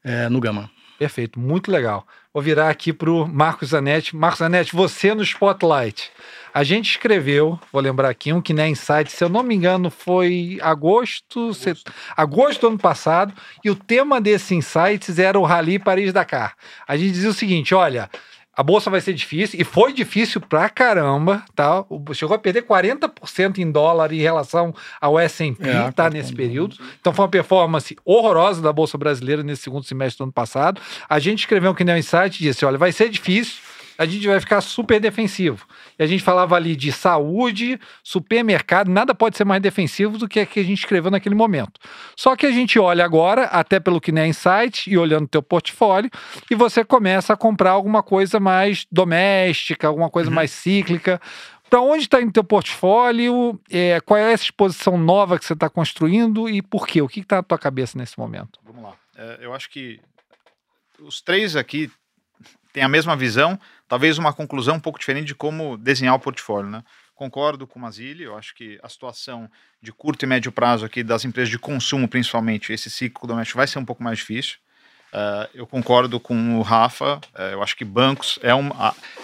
é, 0.03 0.29
no 0.29 0.41
Gama. 0.41 0.69
Perfeito, 0.99 1.39
muito 1.39 1.71
legal. 1.71 2.05
Vou 2.35 2.43
virar 2.43 2.69
aqui 2.69 2.93
para 2.93 3.11
o 3.11 3.29
Marcos 3.29 3.69
Zanetti. 3.69 4.17
Marcos 4.17 4.41
Zanetti, 4.41 4.75
você 4.75 5.15
no 5.15 5.23
Spotlight. 5.23 6.11
A 6.55 6.62
gente 6.62 6.91
escreveu, 6.91 7.59
vou 7.73 7.81
lembrar 7.81 8.11
aqui, 8.11 8.33
um 8.33 8.41
que 8.41 8.53
nem 8.53 8.73
Insight, 8.73 9.11
se 9.11 9.25
eu 9.25 9.29
não 9.29 9.43
me 9.43 9.55
engano, 9.55 9.91
foi 9.91 10.59
agosto, 10.61 11.51
agosto. 11.51 11.93
agosto 12.17 12.61
do 12.61 12.67
ano 12.69 12.79
passado, 12.79 13.33
e 13.65 13.71
o 13.71 13.75
tema 13.75 14.21
desse 14.21 14.55
Insights 14.55 15.19
era 15.19 15.38
o 15.38 15.45
Rally 15.45 15.79
Paris-Dakar. 15.79 16.55
A 16.87 16.97
gente 16.97 17.12
dizia 17.12 17.31
o 17.31 17.35
seguinte: 17.35 17.75
olha, 17.75 18.11
a 18.55 18.62
bolsa 18.62 18.91
vai 18.91 19.01
ser 19.01 19.15
difícil, 19.15 19.59
e 19.59 19.65
foi 19.65 19.95
difícil 19.95 20.38
pra 20.43 20.69
caramba, 20.69 21.43
tá? 21.55 21.85
Chegou 22.12 22.37
a 22.37 22.38
perder 22.38 22.65
40% 22.65 23.59
em 23.59 23.71
dólar 23.71 24.12
em 24.12 24.21
relação 24.21 24.75
ao 25.01 25.19
S&P, 25.19 25.67
é, 25.67 25.91
tá? 25.91 26.11
Nesse 26.11 26.35
período. 26.35 26.77
Então 27.01 27.15
foi 27.15 27.25
uma 27.25 27.31
performance 27.31 27.97
horrorosa 28.05 28.61
da 28.61 28.73
bolsa 28.73 28.99
brasileira 28.99 29.43
nesse 29.43 29.62
segundo 29.62 29.85
semestre 29.85 30.19
do 30.19 30.25
ano 30.25 30.33
passado. 30.33 30.83
A 31.09 31.19
gente 31.19 31.41
escreveu 31.41 31.71
um 31.71 31.75
que 31.75 31.83
nem 31.83 31.99
insight 31.99 32.43
e 32.43 32.49
disse, 32.49 32.62
olha, 32.67 32.77
vai 32.77 32.93
ser 32.93 33.09
difícil, 33.09 33.62
a 33.97 34.05
gente 34.05 34.27
vai 34.27 34.38
ficar 34.38 34.61
super 34.61 35.01
defensivo. 35.01 35.67
E 35.99 36.03
a 36.03 36.07
gente 36.07 36.23
falava 36.23 36.57
ali 36.57 36.75
de 36.75 36.91
saúde, 36.91 37.79
supermercado, 38.03 38.89
nada 38.89 39.15
pode 39.15 39.37
ser 39.37 39.45
mais 39.45 39.63
defensivo 39.63 40.19
do 40.19 40.29
que 40.29 40.41
a 40.41 40.47
que 40.47 40.61
a 40.61 40.65
gente 40.65 40.79
escreveu 40.79 41.11
naquele 41.11 41.35
momento. 41.35 41.81
Só 42.17 42.35
que 42.37 42.47
a 42.47 42.51
gente 42.51 42.79
olha 42.79 43.05
agora, 43.05 43.45
até 43.45 43.79
pelo 43.79 44.01
que 44.01 44.13
nem 44.13 44.31
Insight, 44.31 44.91
e 44.91 44.97
olhando 44.97 45.25
o 45.25 45.29
teu 45.29 45.43
portfólio, 45.43 46.11
e 46.51 46.55
você 46.55 46.85
começa 46.85 47.33
a 47.33 47.37
comprar 47.37 47.71
alguma 47.71 48.03
coisa 48.03 48.41
mais 48.41 48.87
doméstica, 48.91 49.87
alguma 49.87 50.11
coisa 50.11 50.29
uhum. 50.29 50.35
mais 50.35 50.51
cíclica. 50.51 51.21
Para 51.69 51.81
onde 51.81 52.05
está 52.05 52.21
indo 52.21 52.33
teu 52.33 52.45
portfólio? 52.45 53.59
É, 53.71 54.01
qual 54.01 54.19
é 54.19 54.33
essa 54.33 54.45
exposição 54.45 54.99
nova 54.99 55.39
que 55.39 55.45
você 55.45 55.55
está 55.55 55.71
construindo 55.71 56.49
e 56.49 56.61
por 56.61 56.87
quê? 56.87 57.01
O 57.01 57.09
que 57.09 57.21
está 57.21 57.37
na 57.37 57.43
tua 57.43 57.59
cabeça 57.59 57.97
nesse 57.97 58.19
momento? 58.19 58.61
Vamos 58.65 58.83
lá. 58.83 58.95
É, 59.17 59.39
eu 59.41 59.55
acho 59.55 59.71
que 59.71 60.01
os 61.01 61.21
três 61.23 61.57
aqui 61.57 61.91
têm 62.73 62.83
a 62.83 62.89
mesma 62.89 63.15
visão, 63.17 63.59
talvez 63.89 64.19
uma 64.19 64.33
conclusão 64.33 64.77
um 64.77 64.81
pouco 64.81 64.99
diferente 64.99 65.27
de 65.27 65.35
como 65.35 65.77
desenhar 65.77 66.15
o 66.15 66.19
portfólio, 66.19 66.71
né? 66.71 66.83
Concordo 67.15 67.67
com 67.67 67.79
o 67.79 67.83
Mazili, 67.83 68.25
eu 68.25 68.37
acho 68.37 68.55
que 68.55 68.79
a 68.83 68.89
situação 68.89 69.49
de 69.81 69.93
curto 69.93 70.25
e 70.25 70.27
médio 70.27 70.51
prazo 70.51 70.85
aqui 70.85 71.05
das 71.05 71.25
empresas 71.25 71.51
de 71.51 71.59
consumo, 71.59 72.09
principalmente, 72.09 72.73
esse 72.73 72.91
ciclo 72.91 73.29
doméstico 73.29 73.59
vai 73.59 73.67
ser 73.67 73.79
um 73.79 73.85
pouco 73.85 74.03
mais 74.03 74.19
difícil. 74.19 74.57
Uh, 75.13 75.47
eu 75.53 75.67
concordo 75.67 76.19
com 76.19 76.59
o 76.59 76.63
Rafa, 76.63 77.17
uh, 77.17 77.43
eu 77.53 77.63
acho 77.63 77.77
que 77.77 77.85
bancos 77.85 78.39
é 78.43 78.55
um, 78.55 78.71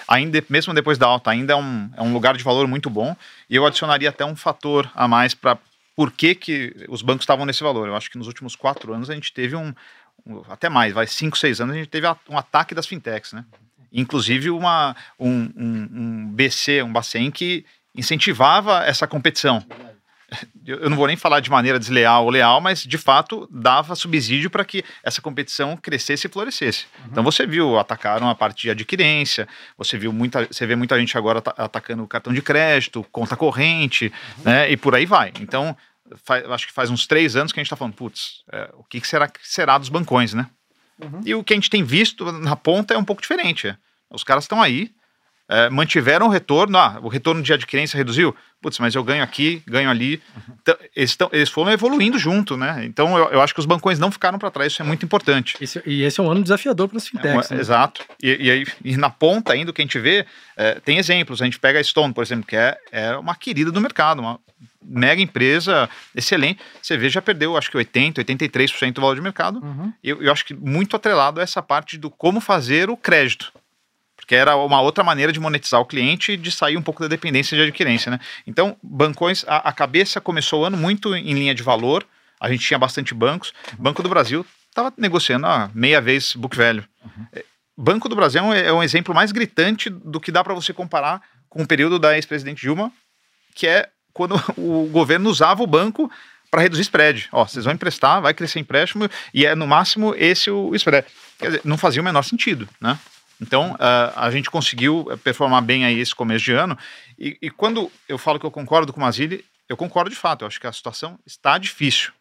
ainda, 0.07 0.45
mesmo 0.51 0.75
depois 0.75 0.99
da 0.99 1.07
alta, 1.07 1.31
ainda 1.31 1.55
é 1.55 1.57
um, 1.57 1.91
é 1.97 2.03
um 2.03 2.13
lugar 2.13 2.37
de 2.37 2.45
valor 2.45 2.69
muito 2.69 2.91
bom, 2.91 3.17
e 3.49 3.57
eu 3.57 3.65
adicionaria 3.65 4.11
até 4.11 4.23
um 4.23 4.37
fator 4.37 4.89
a 4.95 5.09
mais 5.09 5.35
para 5.35 5.59
por 5.97 6.13
que, 6.13 6.35
que 6.35 6.87
os 6.89 7.01
bancos 7.01 7.23
estavam 7.25 7.47
nesse 7.47 7.65
valor. 7.65 7.89
Eu 7.89 7.97
acho 7.97 8.11
que 8.11 8.19
nos 8.19 8.29
últimos 8.29 8.55
quatro 8.55 8.93
anos 8.93 9.09
a 9.09 9.15
gente 9.15 9.33
teve 9.33 9.57
um 9.57 9.75
até 10.49 10.69
mais, 10.69 10.93
vai 10.93 11.07
cinco, 11.07 11.39
seis 11.39 11.61
anos, 11.61 11.75
a 11.75 11.79
gente 11.79 11.89
teve 11.89 12.07
um 12.29 12.39
ataque 12.39 12.75
das 12.75 12.87
fintechs, 12.87 13.33
né? 13.33 13.45
inclusive 13.93 14.51
uma, 14.51 14.95
um, 15.19 15.51
um, 15.57 15.89
um 15.93 16.29
BC, 16.33 16.83
um 16.83 16.93
Bacen 16.93 17.31
que 17.31 17.65
incentivava 17.95 18.85
essa 18.85 19.07
competição. 19.07 19.65
Eu 20.67 20.91
não 20.91 20.97
vou 20.97 21.07
nem 21.07 21.17
falar 21.17 21.41
de 21.41 21.51
maneira 21.51 21.79
desleal 21.79 22.25
ou 22.25 22.31
leal, 22.31 22.61
mas 22.61 22.83
de 22.83 22.99
fato 22.99 23.49
dava 23.51 23.95
subsídio 23.95 24.51
para 24.51 24.63
que 24.63 24.85
essa 25.03 25.23
competição 25.23 25.75
crescesse 25.75 26.27
e 26.27 26.31
florescesse. 26.31 26.85
Uhum. 26.99 27.09
Então 27.11 27.25
você 27.25 27.47
viu, 27.47 27.79
atacaram 27.79 28.29
a 28.29 28.35
parte 28.35 28.61
de 28.61 28.71
adquirência, 28.71 29.49
você 29.77 29.97
viu 29.97 30.13
muita, 30.13 30.47
você 30.47 30.67
vê 30.67 30.77
muita 30.77 30.99
gente 31.01 31.17
agora 31.17 31.43
atacando 31.57 32.03
o 32.03 32.07
cartão 32.07 32.31
de 32.31 32.43
crédito, 32.43 33.07
conta 33.11 33.37
corrente, 33.37 34.13
uhum. 34.37 34.43
né? 34.45 34.71
E 34.71 34.77
por 34.77 34.95
aí 34.95 35.07
vai. 35.07 35.33
Então, 35.41 35.75
faz, 36.16 36.44
acho 36.51 36.66
que 36.66 36.73
faz 36.73 36.90
uns 36.90 37.07
três 37.07 37.37
anos 37.37 37.53
que 37.53 37.59
a 37.59 37.62
gente 37.62 37.66
está 37.66 37.77
falando, 37.77 37.94
putz, 37.94 38.42
é, 38.53 38.71
o 38.75 38.85
que, 38.85 39.01
que 39.01 39.09
será 39.09 39.29
que 39.29 39.40
será 39.42 39.79
dos 39.79 39.88
bancões, 39.88 40.35
né? 40.35 40.49
Uhum. 41.01 41.21
E 41.25 41.35
o 41.35 41.44
que 41.44 41.53
a 41.53 41.57
gente 41.57 41.71
tem 41.71 41.85
visto 41.85 42.31
na 42.33 42.57
ponta 42.57 42.94
é 42.94 42.99
um 42.99 43.05
pouco 43.05 43.23
diferente. 43.23 43.77
Os 44.11 44.25
caras 44.25 44.44
estão 44.44 44.61
aí, 44.61 44.90
é, 45.49 45.71
mantiveram 45.71 46.27
o 46.27 46.29
retorno, 46.29 46.77
ah, 46.77 46.99
o 47.03 47.09
retorno 47.09 47.43
de 47.43 47.53
adquirência 47.53 47.97
reduziu, 47.97 48.37
putz, 48.61 48.79
mas 48.79 48.95
eu 48.95 49.03
ganho 49.03 49.23
aqui, 49.23 49.63
ganho 49.67 49.89
ali. 49.89 50.21
Então, 50.61 50.77
eles, 50.95 51.17
tão, 51.17 51.31
eles 51.33 51.49
foram 51.49 51.73
evoluindo 51.73 52.19
junto, 52.19 52.57
né? 52.57 52.85
Então 52.85 53.17
eu, 53.17 53.31
eu 53.31 53.41
acho 53.41 53.55
que 53.55 53.61
os 53.61 53.67
bancões 53.67 53.99
não 53.99 54.11
ficaram 54.11 54.39
para 54.39 54.51
trás, 54.51 54.73
isso 54.73 54.83
é 54.83 54.85
muito 54.85 55.05
importante. 55.05 55.57
Esse, 55.61 55.83
e 55.87 56.03
esse 56.03 56.21
é 56.21 56.23
um 56.23 56.31
ano 56.31 56.43
desafiador 56.43 56.89
para 56.89 56.99
as 56.99 57.09
fintechs. 57.09 57.51
É 57.51 57.55
né? 57.55 57.61
Exato. 57.61 58.05
E, 58.23 58.47
e, 58.47 58.51
aí, 58.51 58.67
e 58.85 58.97
na 58.97 59.09
ponta 59.09 59.53
ainda, 59.53 59.71
o 59.71 59.75
que 59.75 59.81
a 59.81 59.85
gente 59.85 59.99
vê, 59.99 60.27
é, 60.57 60.75
tem 60.81 60.99
exemplos. 60.99 61.41
A 61.41 61.47
gente 61.47 61.59
pega 61.59 61.81
a 61.81 61.85
Stone, 61.85 62.13
por 62.13 62.23
exemplo, 62.23 62.47
que 62.47 62.57
é, 62.57 62.77
é 62.93 63.17
uma 63.17 63.35
querida 63.35 63.73
do 63.73 63.81
mercado, 63.81 64.21
uma 64.21 64.39
mega 64.83 65.21
empresa, 65.21 65.89
excelente. 66.15 66.61
Você 66.83 66.97
vê, 66.97 67.09
já 67.09 67.23
perdeu, 67.23 67.57
acho 67.57 67.71
que 67.71 67.79
80%, 67.79 68.15
83% 68.15 68.93
do 68.93 69.01
valor 69.01 69.15
de 69.15 69.21
mercado. 69.23 69.61
Uhum. 69.63 69.93
Eu, 70.03 70.23
eu 70.23 70.33
acho 70.33 70.45
que 70.45 70.55
muito 70.55 70.97
atrelado 70.97 71.41
a 71.41 71.43
essa 71.43 71.63
parte 71.63 71.97
do 71.97 72.11
como 72.11 72.41
fazer 72.41 72.91
o 72.91 72.97
crédito. 72.97 73.53
Porque 74.29 74.37
era 74.37 74.55
uma 74.57 74.83
outra 74.83 75.03
maneira 75.03 75.33
de 75.33 75.41
monetizar 75.41 75.81
o 75.81 75.87
cliente 75.87 76.33
e 76.33 76.37
de 76.37 76.53
sair 76.53 76.77
um 76.77 76.83
pouco 76.83 77.01
da 77.01 77.09
dependência 77.09 77.57
de 77.57 77.62
adquirência, 77.62 78.11
né? 78.11 78.21
Então, 78.47 78.77
bancões, 78.83 79.43
a, 79.49 79.71
a 79.71 79.73
cabeça 79.73 80.21
começou 80.21 80.61
o 80.61 80.64
ano 80.67 80.77
muito 80.77 81.17
em 81.17 81.33
linha 81.33 81.55
de 81.55 81.62
valor. 81.62 82.07
A 82.38 82.51
gente 82.51 82.62
tinha 82.62 82.79
bastante 82.79 83.14
bancos. 83.14 83.55
Banco 83.79 84.03
do 84.03 84.09
Brasil 84.11 84.45
estava 84.69 84.93
negociando 84.99 85.47
a 85.47 85.71
meia 85.73 85.99
vez 85.99 86.35
book 86.35 86.55
velho. 86.55 86.85
Uhum. 87.03 87.27
É, 87.33 87.43
Banco 87.75 88.07
do 88.07 88.14
Brasil 88.14 88.53
é, 88.53 88.67
é 88.67 88.73
um 88.73 88.83
exemplo 88.83 89.14
mais 89.14 89.33
gritante 89.33 89.88
do 89.88 90.21
que 90.21 90.31
dá 90.31 90.45
para 90.45 90.53
você 90.53 90.75
comparar 90.75 91.23
com 91.49 91.62
o 91.62 91.67
período 91.67 91.99
da 91.99 92.14
ex-presidente 92.14 92.61
Dilma, 92.61 92.93
que 93.55 93.67
é 93.67 93.88
quando 94.12 94.35
o 94.59 94.91
governo 94.93 95.31
usava 95.31 95.62
o 95.62 95.67
banco 95.67 96.12
para 96.51 96.61
reduzir 96.61 96.83
spread. 96.83 97.31
Ó, 97.33 97.47
vocês 97.47 97.64
vão 97.64 97.73
emprestar, 97.73 98.21
vai 98.21 98.35
crescer 98.35 98.59
empréstimo 98.61 99.09
e 99.33 99.47
é 99.47 99.55
no 99.55 99.67
máximo 99.67 100.14
esse 100.19 100.51
o 100.51 100.75
spread. 100.75 101.07
Quer 101.38 101.47
dizer, 101.47 101.62
não 101.64 101.79
fazia 101.79 102.03
o 102.03 102.05
menor 102.05 102.25
sentido, 102.25 102.69
né? 102.79 102.99
Então, 103.40 103.72
uh, 103.72 104.12
a 104.16 104.31
gente 104.31 104.51
conseguiu 104.51 105.07
performar 105.22 105.62
bem 105.62 105.85
aí 105.85 105.98
esse 105.98 106.14
começo 106.14 106.44
de 106.44 106.53
ano. 106.53 106.77
E, 107.18 107.38
e 107.40 107.51
quando 107.51 107.90
eu 108.09 108.18
falo 108.18 108.38
que 108.38 108.46
eu 108.46 108.51
concordo 108.51 108.92
com 108.92 109.01
o 109.01 109.03
Mazili, 109.03 109.44
eu 109.68 109.77
concordo 109.77 110.11
de 110.11 110.16
fato. 110.16 110.42
Eu 110.42 110.48
acho 110.48 110.61
que 110.61 110.66
a 110.66 110.72
situação 110.72 111.18
está 111.27 111.57
difícil. 111.59 112.12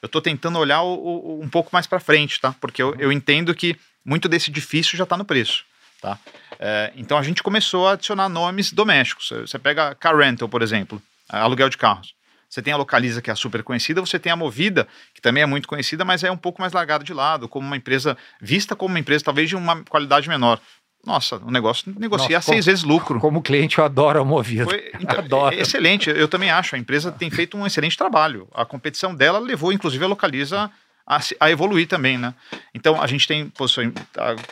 Eu 0.00 0.06
estou 0.06 0.20
tentando 0.20 0.58
olhar 0.58 0.82
o, 0.82 0.94
o, 0.94 1.42
um 1.42 1.48
pouco 1.48 1.70
mais 1.72 1.86
para 1.86 2.00
frente, 2.00 2.40
tá? 2.40 2.54
Porque 2.60 2.82
eu, 2.82 2.94
eu 2.96 3.10
entendo 3.10 3.54
que 3.54 3.76
muito 4.04 4.28
desse 4.28 4.50
difícil 4.50 4.96
já 4.96 5.04
está 5.04 5.16
no 5.16 5.24
preço. 5.24 5.64
Tá? 6.00 6.18
É, 6.58 6.92
então 6.96 7.16
a 7.16 7.22
gente 7.22 7.42
começou 7.42 7.86
a 7.86 7.92
adicionar 7.92 8.28
nomes 8.28 8.72
domésticos. 8.72 9.30
Você 9.30 9.58
pega 9.58 9.94
Car 9.94 10.16
Rental, 10.16 10.48
por 10.48 10.60
exemplo 10.60 11.00
aluguel 11.40 11.68
de 11.68 11.78
carros. 11.78 12.14
Você 12.52 12.60
tem 12.60 12.70
a 12.70 12.76
Localiza, 12.76 13.22
que 13.22 13.30
é 13.30 13.34
super 13.34 13.62
conhecida, 13.62 14.02
você 14.02 14.18
tem 14.18 14.30
a 14.30 14.36
Movida, 14.36 14.86
que 15.14 15.22
também 15.22 15.42
é 15.42 15.46
muito 15.46 15.66
conhecida, 15.66 16.04
mas 16.04 16.22
é 16.22 16.30
um 16.30 16.36
pouco 16.36 16.60
mais 16.60 16.74
largada 16.74 17.02
de 17.02 17.14
lado, 17.14 17.48
como 17.48 17.66
uma 17.66 17.78
empresa, 17.78 18.14
vista 18.42 18.76
como 18.76 18.92
uma 18.92 18.98
empresa 18.98 19.24
talvez 19.24 19.48
de 19.48 19.56
uma 19.56 19.82
qualidade 19.84 20.28
menor. 20.28 20.60
Nossa, 21.02 21.36
o 21.36 21.50
negócio 21.50 21.94
negocia 21.98 22.36
Nossa, 22.36 22.52
seis 22.52 22.66
vezes 22.66 22.84
lucro. 22.84 23.18
Como 23.20 23.40
cliente, 23.40 23.78
eu 23.78 23.84
adoro 23.86 24.20
a 24.20 24.24
Movida. 24.24 24.66
Foi, 24.66 24.92
então, 25.00 25.18
adoro. 25.18 25.54
Excelente, 25.54 26.10
eu 26.10 26.28
também 26.28 26.50
acho. 26.50 26.76
A 26.76 26.78
empresa 26.78 27.10
tem 27.10 27.30
feito 27.30 27.56
um 27.56 27.66
excelente 27.66 27.96
trabalho. 27.96 28.46
A 28.52 28.66
competição 28.66 29.14
dela 29.14 29.38
levou, 29.38 29.72
inclusive, 29.72 30.04
a 30.04 30.08
Localiza 30.08 30.70
a, 31.06 31.20
a, 31.40 31.50
evoluir 31.50 31.88
também, 31.88 32.18
né? 32.18 32.34
Então 32.74 33.00
a 33.00 33.06
gente 33.06 33.26
tem 33.26 33.48
posições, 33.48 33.94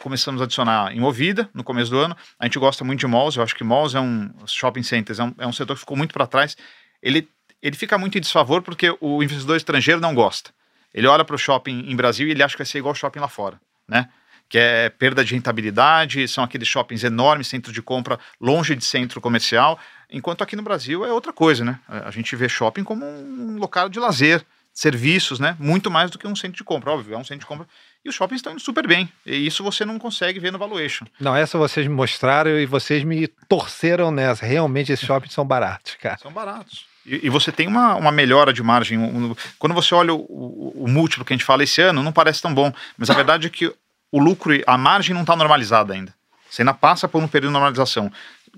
começamos 0.01 0.41
a 0.41 0.45
adicionar 0.45 0.91
em 0.91 1.01
Movida 1.01 1.51
no 1.53 1.63
começo 1.63 1.91
do 1.91 1.99
ano. 1.99 2.17
A 2.39 2.47
gente 2.47 2.59
gosta 2.59 2.83
muito 2.83 3.01
de 3.01 3.07
malls, 3.07 3.37
eu 3.37 3.43
acho 3.43 3.55
que 3.55 3.63
malls 3.63 3.95
é 3.95 4.01
um 4.01 4.31
shopping 4.47 4.83
centers, 4.83 5.19
é 5.19 5.25
um, 5.25 5.35
é 5.39 5.47
um 5.47 5.53
setor 5.53 5.75
que 5.75 5.81
ficou 5.81 5.99
muito 5.99 6.15
para 6.15 6.27
trás 6.27 6.57
ele, 7.03 7.29
ele 7.63 7.77
fica 7.77 7.99
muito 7.99 8.17
em 8.19 8.21
desfavor 8.21 8.63
porque 8.63 8.97
o 9.01 9.23
investidor 9.23 9.57
estrangeiro 9.57 10.01
não 10.01 10.15
gosta. 10.15 10.51
Ele 10.93 11.07
olha 11.07 11.25
para 11.25 11.37
o 11.37 11.39
shopping 11.39 11.91
em 11.91 11.97
Brasil 11.97 12.27
e 12.27 12.31
ele 12.33 12.43
acha 12.43 12.55
que 12.55 12.59
vai 12.59 12.67
ser 12.67 12.79
igual 12.79 12.95
shopping 12.95 13.21
lá 13.21 13.29
fora, 13.29 13.61
né? 13.89 14.09
Que 14.49 14.59
é 14.59 14.89
perda 14.89 15.25
de 15.25 15.35
rentabilidade, 15.35 16.27
são 16.27 16.43
aqueles 16.43 16.67
shoppings 16.67 17.05
enormes, 17.05 17.47
centro 17.47 17.73
de 17.73 17.81
compra 17.81 18.19
longe 18.41 18.75
de 18.75 18.85
centro 18.85 19.21
comercial, 19.21 19.79
enquanto 20.11 20.43
aqui 20.43 20.57
no 20.57 20.63
Brasil 20.63 21.05
é 21.05 21.13
outra 21.13 21.33
coisa, 21.33 21.65
né? 21.65 21.79
A 21.89 22.11
gente 22.11 22.35
vê 22.35 22.49
shopping 22.49 22.83
como 22.83 23.07
um 23.07 23.57
local 23.59 23.89
de 23.89 24.01
lazer, 24.01 24.45
serviços, 24.73 25.39
né? 25.39 25.57
Muito 25.59 25.91
mais 25.91 26.11
do 26.11 26.19
que 26.19 26.27
um 26.27 26.35
centro 26.35 26.57
de 26.57 26.65
compra, 26.65 26.91
óbvio, 26.91 27.15
é 27.15 27.19
um 27.19 27.25
centro 27.25 27.41
de 27.41 27.47
compra. 27.47 27.69
E 28.05 28.09
os 28.09 28.15
shoppings 28.15 28.39
estão 28.39 28.53
indo 28.53 28.61
super 28.61 28.87
bem. 28.89 29.09
E 29.25 29.47
isso 29.47 29.63
você 29.63 29.85
não 29.85 29.99
consegue 29.99 30.41
ver 30.41 30.51
no 30.51 30.59
valuation. 30.59 31.05
Não, 31.21 31.37
essa 31.37 31.57
vocês 31.57 31.87
me 31.87 31.95
mostraram 31.95 32.59
e 32.59 32.67
vocês 32.67 33.05
me 33.05 33.29
torceram 33.49 34.11
nessa. 34.11 34.45
Realmente 34.45 34.91
esses 34.91 35.07
shoppings 35.07 35.35
são 35.35 35.45
baratos, 35.45 35.95
cara. 36.01 36.19
São 36.19 36.33
baratos. 36.33 36.90
E, 37.07 37.27
e, 37.27 37.31
você 37.31 37.51
tem 37.51 37.67
uma, 37.67 37.95
uma 37.95 38.13
melhora 38.13 38.53
de 38.53 38.63
margem. 38.63 38.99
Um, 38.99 39.35
quando 39.59 39.75
você 39.75 39.95
olha 39.95 40.13
o, 40.13 40.19
o, 40.19 40.85
o, 40.85 40.89
múltiplo 40.89 41.25
que 41.25 41.33
a 41.33 41.37
gente 41.37 41.45
fala 41.45 41.63
esse 41.63 41.81
ano, 41.81 42.03
não 42.03 42.13
parece 42.13 42.43
tão 42.43 42.53
bom. 42.53 42.73
Mas 42.97 43.09
a 43.11 43.15
verdade 43.15 43.47
é 43.47 43.51
que 43.51 43.73
o 44.13 44.19
lucro, 44.19 44.53
a 44.67 44.77
margem 44.77 45.15
não 45.15 45.23
está 45.23 45.35
normalizada 45.35 45.95
ainda. 45.95 46.15
Você 46.51 46.63
ainda 46.63 46.75
passa 46.75 47.09
por 47.09 47.23
um 47.23 47.29
período 47.29 47.51
de 47.51 47.53
normalização. 47.53 48.11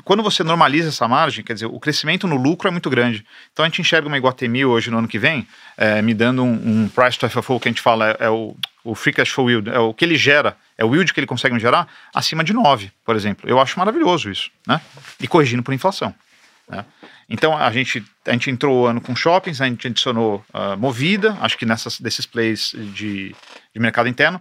Quando 0.04 0.22
você 0.22 0.42
normaliza 0.42 0.88
essa 0.88 1.06
margem, 1.06 1.44
quer 1.44 1.52
dizer, 1.52 1.66
o 1.66 1.78
crescimento 1.78 2.26
no 2.26 2.36
lucro 2.36 2.66
é 2.66 2.70
muito 2.70 2.88
grande. 2.88 3.24
Então 3.52 3.64
a 3.64 3.68
gente 3.68 3.82
enxerga 3.82 4.08
uma 4.08 4.16
Iguatemi 4.16 4.64
hoje 4.64 4.90
no 4.90 4.98
ano 4.98 5.06
que 5.06 5.18
vem, 5.18 5.46
é, 5.76 6.00
me 6.00 6.14
dando 6.14 6.42
um, 6.42 6.84
um, 6.84 6.88
price 6.88 7.18
to 7.18 7.28
FFO 7.28 7.60
que 7.60 7.68
a 7.68 7.70
gente 7.70 7.82
fala, 7.82 8.10
é, 8.12 8.16
é, 8.20 8.30
o, 8.30 8.56
o 8.82 8.94
free 8.94 9.12
cash 9.12 9.28
flow 9.28 9.50
yield, 9.50 9.68
é 9.68 9.78
o 9.78 9.92
que 9.92 10.04
ele 10.04 10.16
gera, 10.16 10.56
é 10.78 10.84
o 10.84 10.94
yield 10.94 11.12
que 11.12 11.20
ele 11.20 11.26
consegue 11.26 11.58
gerar, 11.58 11.86
acima 12.14 12.42
de 12.42 12.54
9, 12.54 12.90
por 13.04 13.14
exemplo. 13.14 13.48
Eu 13.48 13.60
acho 13.60 13.78
maravilhoso 13.78 14.30
isso, 14.30 14.50
né? 14.66 14.80
E 15.20 15.28
corrigindo 15.28 15.62
por 15.62 15.74
inflação. 15.74 16.14
Né? 16.72 16.84
Então 17.28 17.56
a 17.56 17.70
gente, 17.70 18.02
a 18.26 18.32
gente 18.32 18.50
entrou 18.50 18.82
o 18.82 18.86
ano 18.86 19.00
com 19.00 19.14
shoppings, 19.14 19.60
a 19.60 19.66
gente 19.66 19.86
adicionou 19.86 20.44
uh, 20.52 20.76
Movida, 20.76 21.36
acho 21.40 21.56
que 21.58 21.66
nessas, 21.66 22.00
desses 22.00 22.24
plays 22.24 22.74
de, 22.94 23.34
de 23.74 23.80
mercado 23.80 24.08
interno. 24.08 24.40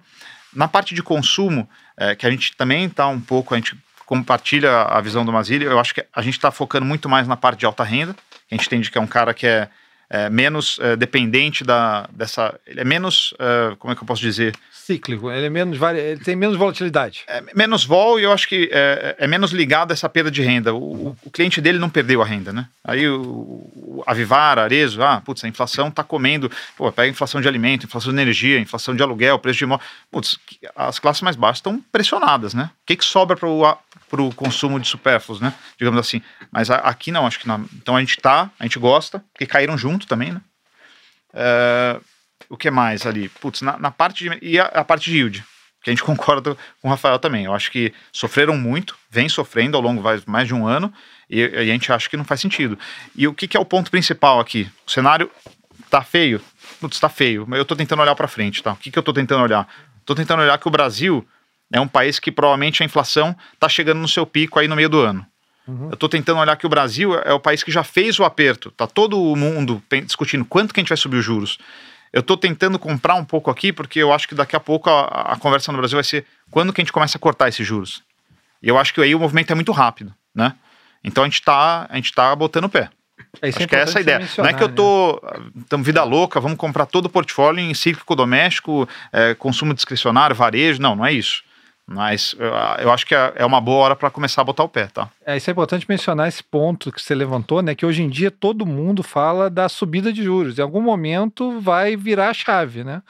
Na 0.54 0.68
parte 0.68 0.96
de 0.96 1.04
consumo, 1.04 1.70
é, 1.96 2.16
que 2.16 2.26
a 2.26 2.32
gente 2.32 2.56
também 2.56 2.86
está 2.86 3.08
um 3.08 3.22
pouco, 3.22 3.54
a 3.54 3.58
gente 3.58 3.78
compartilha 4.06 4.82
a 4.82 5.00
visão 5.00 5.24
do 5.24 5.32
Mazili, 5.32 5.64
eu 5.64 5.80
acho 5.80 5.94
que 5.94 6.06
a 6.14 6.22
gente 6.22 6.34
está 6.34 6.52
focando 6.52 6.86
muito 6.86 7.08
mais 7.08 7.28
na 7.28 7.38
parte 7.38 7.60
de 7.60 7.66
alta 7.66 7.84
renda, 7.84 8.14
a 8.50 8.56
gente 8.56 8.66
entende 8.66 8.92
que 8.92 8.98
é 8.98 9.02
um 9.02 9.08
cara 9.08 9.34
que 9.34 9.48
é, 9.48 9.70
é, 10.14 10.30
menos 10.30 10.78
é, 10.82 10.97
dependente 10.97 11.64
da, 11.64 12.05
dessa. 12.12 12.59
Ele 12.68 12.82
é 12.82 12.84
menos. 12.84 13.34
É, 13.39 13.76
como 13.80 13.93
é 13.93 13.95
que 13.95 14.03
eu 14.03 14.05
posso 14.05 14.22
dizer? 14.22 14.53
Cíclico, 14.70 15.32
ele, 15.32 15.45
é 15.45 15.49
menos, 15.49 15.80
ele 15.95 16.20
tem 16.20 16.36
menos 16.36 16.57
volatilidade. 16.57 17.24
É, 17.28 17.41
menos 17.55 17.86
vol 17.86 18.20
e 18.20 18.24
eu 18.24 18.34
acho 18.34 18.45
que 18.45 18.70
é, 18.74 19.16
é, 19.20 19.28
menos 19.28 19.51
ligado 19.51 19.91
a 19.91 19.93
essa 19.93 20.09
perda 20.09 20.30
de 20.30 20.41
renda. 20.41 20.74
O, 20.74 21.16
o 21.24 21.32
cliente 21.32 21.62
dele 21.62 21.80
não 21.80 21.89
perdeu 21.89 22.22
a 22.22 22.26
renda, 22.26 22.51
né? 22.51 22.68
Aí 22.84 23.07
o, 23.07 24.03
a 24.05 24.14
Vivara, 24.14 24.64
Arezo, 24.64 25.01
ah, 25.01 25.22
putz, 25.24 25.45
a 25.45 25.47
inflação 25.47 25.88
está 25.88 26.03
comendo. 26.03 26.51
Pô, 26.76 26.91
pega 26.91 27.09
inflação 27.09 27.39
de 27.39 27.47
alimento, 27.47 27.86
inflação 27.86 28.12
de 28.12 28.20
energia, 28.20 28.59
inflação 28.59 28.93
de 28.93 29.01
aluguel, 29.01 29.39
preço 29.39 29.59
de 29.59 29.64
imóvel. 29.64 29.86
Putz, 30.12 30.38
as 30.76 30.99
classes 30.99 31.22
mais 31.22 31.38
baixas 31.38 31.59
estão 31.59 31.82
pressionadas, 31.89 32.53
né? 32.53 32.70
O 32.84 32.86
que, 32.86 32.97
que 32.97 33.05
sobra 33.05 33.38
para 33.38 33.47
o 33.47 33.64
consumo 34.36 34.80
de 34.80 34.88
supérfluos, 34.88 35.39
né? 35.39 35.53
Digamos 35.78 35.99
assim. 35.99 36.22
Mas 36.51 36.70
aqui 36.70 37.12
não, 37.12 37.26
acho 37.26 37.39
que 37.39 37.47
não. 37.47 37.66
Então 37.74 37.95
a 37.95 37.99
gente 37.99 38.18
tá, 38.18 38.49
a 38.59 38.64
gente 38.64 38.80
gosta, 38.80 39.24
porque 39.34 39.45
caíram 39.45 39.78
junto 39.78 40.07
também, 40.07 40.32
né? 40.32 40.41
É, 41.34 41.99
o 42.49 42.57
que 42.57 42.70
mais 42.70 43.05
ali? 43.05 43.30
Putz, 43.30 43.62
na, 43.62 43.78
na 43.78 43.91
parte 43.91 44.24
de. 44.24 44.39
E 44.41 44.59
a, 44.59 44.66
a, 44.66 44.84
parte 44.84 45.09
de 45.09 45.18
yield, 45.18 45.43
que 45.82 45.89
a 45.89 45.93
gente 45.93 46.03
concorda 46.03 46.55
com 46.82 46.88
o 46.88 46.91
Rafael 46.91 47.18
também. 47.20 47.45
Eu 47.45 47.53
acho 47.53 47.72
que 47.72 47.93
sofreram 48.12 48.57
muito, 48.57 48.95
vem 49.09 49.30
sofrendo 49.30 49.78
ao 49.78 49.84
longo 49.84 50.01
de 50.01 50.30
mais 50.30 50.47
de 50.47 50.53
um 50.53 50.68
ano, 50.68 50.93
e, 51.30 51.39
e, 51.39 51.57
a 51.57 51.64
gente 51.66 51.91
acha 51.91 52.09
que 52.09 52.18
não 52.18 52.26
faz 52.26 52.41
sentido. 52.41 52.78
E 53.16 53.28
o 53.28 53.34
que, 53.34 53.47
que 53.47 53.55
é 53.55 53.59
o 53.59 53.66
ponto 53.66 53.89
principal 53.89 54.39
aqui? 54.39 54.70
O 54.86 54.91
cenário 54.91 55.32
tá 55.89 56.01
feio? 56.01 56.41
Putz, 56.80 56.99
tá 56.99 57.09
feio. 57.09 57.47
Eu 57.51 57.66
tô 57.66 57.76
tentando 57.76 58.01
olhar 58.01 58.16
para 58.16 58.28
frente, 58.28 58.62
tá? 58.62 58.74
O 58.74 58.78
que, 58.78 58.91
que 58.91 58.99
eu 58.99 59.03
tô 59.03 59.14
tentando 59.14 59.43
olhar? 59.43 59.68
Tô 60.05 60.16
tentando 60.16 60.41
olhar 60.41 60.57
que 60.57 60.68
o 60.68 60.72
Brasil 60.72 61.26
é 61.72 61.80
um 61.80 61.88
país 61.88 62.19
que 62.19 62.32
provavelmente 62.32 62.84
a 62.84 62.86
inflação 62.86 63.36
tá 63.59 63.69
chegando 63.69 63.99
no 63.99 64.07
seu 64.07 64.26
pico 64.26 64.59
aí 64.59 64.67
no 64.67 64.76
meio 64.76 64.89
do 64.89 64.99
ano. 64.99 65.26
Uhum. 65.67 65.88
Eu 65.88 65.93
estou 65.93 66.09
tentando 66.09 66.39
olhar 66.39 66.55
que 66.57 66.65
o 66.65 66.69
Brasil 66.69 67.15
é 67.19 67.34
o 67.34 67.39
país 67.39 67.63
que 67.63 67.72
já 67.72 67.84
fez 67.84 68.19
o 68.19 68.24
aperto. 68.24 68.72
Tá 68.72 68.88
todo 68.88 69.17
mundo 69.36 69.82
discutindo 70.05 70.43
quanto 70.43 70.74
que 70.74 70.80
a 70.80 70.84
gente 70.84 70.89
vai 70.89 70.97
subir 70.97 71.17
os 71.17 71.26
juros. 71.26 71.57
Eu 72.11 72.19
estou 72.19 72.36
tentando 72.36 72.78
comprar 72.78 73.15
um 73.15 73.24
pouco 73.24 73.49
aqui, 73.49 73.72
porque 73.72 73.99
eu 73.99 74.11
acho 74.11 74.28
que 74.28 74.36
daqui 74.36 74.55
a 74.55 74.59
pouco 74.59 74.89
a, 74.89 75.05
a, 75.05 75.38
conversa 75.38 75.72
no 75.72 75.78
Brasil 75.78 75.95
vai 75.95 76.03
ser 76.03 76.26
quando 76.49 76.74
que 76.74 76.82
a 76.82 76.84
gente 76.84 76.91
começa 76.91 77.17
a 77.17 77.22
cortar 77.22 77.47
esses 77.47 77.65
juros. 77.65 78.03
E 78.61 78.67
eu 78.67 78.78
acho 78.78 78.93
que 78.93 79.01
aí 79.01 79.15
o 79.15 79.19
movimento 79.19 79.51
é 79.51 79.55
muito 79.55 79.72
rápido, 79.72 80.13
né? 80.36 80.53
Então 81.03 81.24
a 81.24 81.28
gente 81.28 81.39
está 81.39 81.88
tá 82.13 82.36
botando 82.36 82.65
o 82.65 82.69
pé. 82.69 82.89
É, 83.41 83.47
acho 83.47 83.63
é 83.63 83.67
que 83.67 83.76
é 83.76 83.80
essa 83.80 83.99
a 83.99 84.01
ideia. 84.01 84.28
Não 84.38 84.45
é 84.45 84.53
que 84.53 84.61
eu 84.61 84.67
tô 84.67 85.22
né? 85.24 85.84
vida 85.84 86.03
louca, 86.03 86.39
vamos 86.41 86.57
comprar 86.57 86.86
todo 86.86 87.05
o 87.05 87.09
portfólio 87.09 87.63
em 87.63 87.74
cíclico 87.74 88.13
doméstico, 88.13 88.89
é, 89.13 89.34
consumo 89.36 89.74
discricionário, 89.74 90.36
varejo. 90.36 90.82
Não, 90.82 90.97
não 90.97 91.05
é 91.05 91.13
isso. 91.13 91.43
Mas 91.94 92.36
eu, 92.80 92.92
acho 92.92 93.06
que 93.06 93.14
é, 93.14 93.34
é 93.36 93.46
uma 93.46 93.60
boa 93.60 93.84
hora 93.84 93.96
para 93.96 94.10
começar 94.10 94.42
a 94.42 94.46
botar 94.46 94.64
o 94.64 94.70
pé, 94.70 94.88
tá? 94.88 95.10
É, 95.26 95.36
isso 95.36 95.50
é 95.50 95.52
importante 95.52 95.86
mencionar 95.89 96.28
esse 96.28 96.44
ponto 96.44 96.92
que 96.92 97.02
você 97.02 97.14
levantou, 97.14 97.62
né? 97.62 97.76
Que 97.76 97.86
hoje 97.86 98.02
em 98.02 98.10
dia 98.10 98.32
todo 98.32 98.66
mundo 98.66 99.04
fala 99.04 99.50
da 99.50 99.68
subida 99.68 100.12
de 100.14 100.24
juros. 100.24 100.58
Em 100.58 100.62
algum 100.62 100.82
momento 100.82 101.60
vai 101.60 101.98
virar 101.98 102.30
a 102.30 102.34
chave, 102.34 102.84
né? 102.84 103.02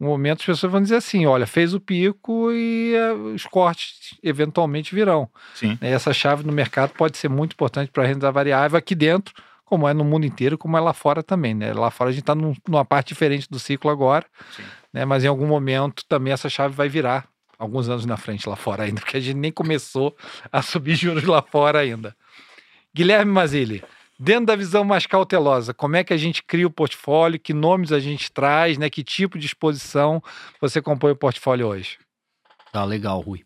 Um 0.00 0.06
momento 0.06 0.40
as 0.40 0.46
pessoas 0.46 0.70
vão 0.70 0.80
dizer 0.80 0.96
assim: 0.96 1.26
olha, 1.26 1.46
fez 1.46 1.74
o 1.74 1.80
pico 1.80 2.52
e 2.52 2.94
uh, 2.94 3.34
os 3.34 3.44
cortes 3.44 4.16
eventualmente 4.22 4.94
virão. 4.94 5.28
Sim. 5.54 5.76
E 5.82 5.86
essa 5.86 6.12
chave 6.12 6.44
no 6.44 6.52
mercado 6.52 6.90
pode 6.90 7.18
ser 7.18 7.28
muito 7.28 7.54
importante 7.54 7.90
para 7.90 8.04
a 8.04 8.06
renda 8.06 8.30
variável 8.30 8.78
aqui 8.78 8.94
dentro, 8.94 9.34
como 9.64 9.88
é 9.88 9.92
no 9.92 10.04
mundo 10.04 10.24
inteiro, 10.24 10.56
como 10.56 10.76
é 10.76 10.80
lá 10.80 10.92
fora 10.92 11.20
também, 11.22 11.54
né? 11.54 11.72
Lá 11.72 11.90
fora 11.90 12.10
a 12.10 12.12
gente 12.12 12.22
está 12.22 12.34
numa 12.34 12.84
parte 12.84 13.08
diferente 13.08 13.48
do 13.50 13.58
ciclo 13.58 13.90
agora, 13.90 14.24
Sim. 14.56 14.62
né? 14.92 15.04
Mas 15.04 15.24
em 15.24 15.26
algum 15.26 15.46
momento 15.46 16.04
também 16.08 16.32
essa 16.32 16.48
chave 16.48 16.74
vai 16.74 16.88
virar 16.88 17.26
alguns 17.58 17.88
anos 17.88 18.06
na 18.06 18.16
frente 18.16 18.48
lá 18.48 18.56
fora 18.56 18.84
ainda, 18.84 19.00
porque 19.00 19.16
a 19.16 19.20
gente 19.20 19.36
nem 19.36 19.50
começou 19.50 20.16
a 20.52 20.62
subir 20.62 20.94
juros 20.94 21.24
lá 21.24 21.42
fora 21.42 21.80
ainda. 21.80 22.16
Guilherme 22.94 23.32
Mazili, 23.32 23.82
dentro 24.18 24.46
da 24.46 24.56
visão 24.56 24.84
mais 24.84 25.06
cautelosa, 25.06 25.74
como 25.74 25.96
é 25.96 26.04
que 26.04 26.12
a 26.12 26.16
gente 26.16 26.42
cria 26.42 26.66
o 26.66 26.70
portfólio, 26.70 27.38
que 27.38 27.52
nomes 27.52 27.92
a 27.92 28.00
gente 28.00 28.30
traz, 28.30 28.78
né? 28.78 28.88
Que 28.88 29.02
tipo 29.02 29.38
de 29.38 29.46
exposição 29.46 30.22
você 30.60 30.80
compõe 30.80 31.12
o 31.12 31.16
portfólio 31.16 31.66
hoje? 31.66 31.98
Tá 32.72 32.84
legal, 32.84 33.20
Rui. 33.20 33.44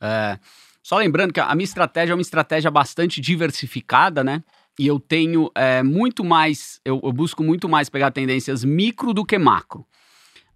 É, 0.00 0.38
só 0.82 0.96
lembrando 0.96 1.32
que 1.32 1.40
a 1.40 1.54
minha 1.54 1.64
estratégia 1.64 2.12
é 2.12 2.14
uma 2.14 2.22
estratégia 2.22 2.70
bastante 2.70 3.20
diversificada, 3.20 4.24
né? 4.24 4.42
E 4.78 4.86
eu 4.86 4.98
tenho 4.98 5.50
é, 5.54 5.82
muito 5.82 6.24
mais, 6.24 6.80
eu, 6.84 7.00
eu 7.02 7.12
busco 7.12 7.42
muito 7.42 7.68
mais 7.68 7.90
pegar 7.90 8.10
tendências 8.10 8.64
micro 8.64 9.12
do 9.12 9.24
que 9.24 9.38
macro. 9.38 9.86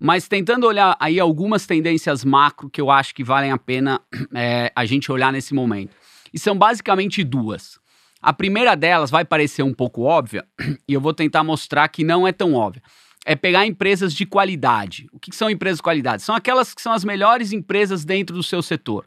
Mas 0.04 0.28
tentando 0.28 0.66
olhar 0.66 0.94
aí 1.00 1.18
algumas 1.18 1.64
tendências 1.64 2.26
macro 2.26 2.68
que 2.68 2.78
eu 2.78 2.90
acho 2.90 3.14
que 3.14 3.24
valem 3.24 3.50
a 3.50 3.56
pena 3.56 3.98
é, 4.36 4.70
a 4.76 4.84
gente 4.84 5.10
olhar 5.10 5.32
nesse 5.32 5.54
momento. 5.54 5.96
E 6.30 6.38
são 6.38 6.58
basicamente 6.58 7.24
duas. 7.24 7.78
A 8.20 8.30
primeira 8.30 8.74
delas 8.74 9.10
vai 9.10 9.24
parecer 9.24 9.62
um 9.62 9.72
pouco 9.72 10.02
óbvia, 10.02 10.44
e 10.86 10.92
eu 10.92 11.00
vou 11.00 11.14
tentar 11.14 11.42
mostrar 11.42 11.88
que 11.88 12.04
não 12.04 12.28
é 12.28 12.32
tão 12.32 12.52
óbvia. 12.52 12.82
É 13.24 13.34
pegar 13.34 13.64
empresas 13.64 14.12
de 14.12 14.26
qualidade. 14.26 15.06
O 15.10 15.18
que 15.18 15.34
são 15.34 15.48
empresas 15.48 15.78
de 15.78 15.84
qualidade? 15.84 16.22
São 16.22 16.34
aquelas 16.34 16.74
que 16.74 16.82
são 16.82 16.92
as 16.92 17.02
melhores 17.02 17.50
empresas 17.50 18.04
dentro 18.04 18.36
do 18.36 18.42
seu 18.42 18.60
setor, 18.60 19.06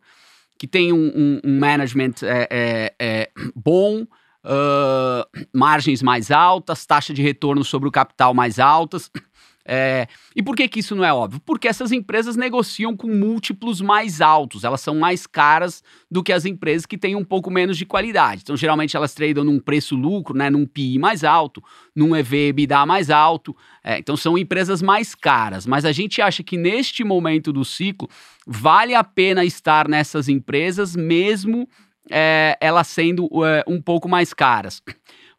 que 0.57 0.65
tem 0.65 0.91
um, 0.91 1.11
um, 1.15 1.41
um 1.43 1.59
management 1.59 2.23
é, 2.23 2.47
é, 2.49 2.93
é 2.99 3.29
bom, 3.55 4.01
uh, 4.47 5.45
margens 5.53 6.01
mais 6.01 6.31
altas, 6.31 6.87
taxa 6.87 7.13
de 7.13 7.21
retorno 7.21 7.63
sobre 7.63 7.87
o 7.87 7.91
capital 7.91 8.33
mais 8.33 8.57
altas. 8.57 9.11
É, 9.69 10.07
e 10.33 10.41
por 10.41 10.55
que, 10.55 10.65
que 10.69 10.79
isso 10.79 10.95
não 10.95 11.03
é 11.03 11.13
óbvio? 11.13 11.41
Porque 11.45 11.67
essas 11.67 11.91
empresas 11.91 12.37
negociam 12.37 12.95
com 12.95 13.07
múltiplos 13.09 13.81
mais 13.81 14.21
altos, 14.21 14.63
elas 14.63 14.79
são 14.79 14.95
mais 14.95 15.27
caras 15.27 15.83
do 16.09 16.23
que 16.23 16.31
as 16.31 16.45
empresas 16.45 16.85
que 16.85 16.97
têm 16.97 17.17
um 17.17 17.23
pouco 17.25 17.51
menos 17.51 17.77
de 17.77 17.85
qualidade. 17.85 18.43
Então, 18.43 18.55
geralmente, 18.55 18.95
elas 18.95 19.13
tradam 19.13 19.43
num 19.43 19.59
preço-lucro, 19.59 20.37
né, 20.37 20.49
num 20.49 20.65
PI 20.65 20.97
mais 20.97 21.25
alto, 21.25 21.61
num 21.93 22.15
EV-EBITDA 22.15 22.85
mais 22.85 23.09
alto. 23.09 23.53
É, 23.83 23.99
então, 23.99 24.15
são 24.15 24.37
empresas 24.37 24.81
mais 24.81 25.13
caras. 25.13 25.67
Mas 25.67 25.83
a 25.83 25.91
gente 25.91 26.21
acha 26.21 26.41
que 26.41 26.55
neste 26.55 27.03
momento 27.03 27.51
do 27.51 27.65
ciclo, 27.65 28.07
vale 28.45 28.95
a 28.95 29.03
pena 29.03 29.43
estar 29.43 29.89
nessas 29.89 30.29
empresas, 30.29 30.95
mesmo 30.95 31.67
é, 32.09 32.57
elas 32.61 32.87
sendo 32.87 33.27
é, 33.45 33.65
um 33.67 33.81
pouco 33.81 34.07
mais 34.07 34.33
caras. 34.33 34.81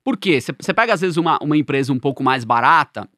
Por 0.05 0.19
quê? 0.19 0.39
Você 0.39 0.75
pega, 0.75 0.93
às 0.93 1.01
vezes, 1.01 1.17
uma, 1.17 1.39
uma 1.43 1.57
empresa 1.57 1.95
um 1.95 1.99
pouco 1.99 2.23
mais 2.23 2.45
barata 2.45 3.09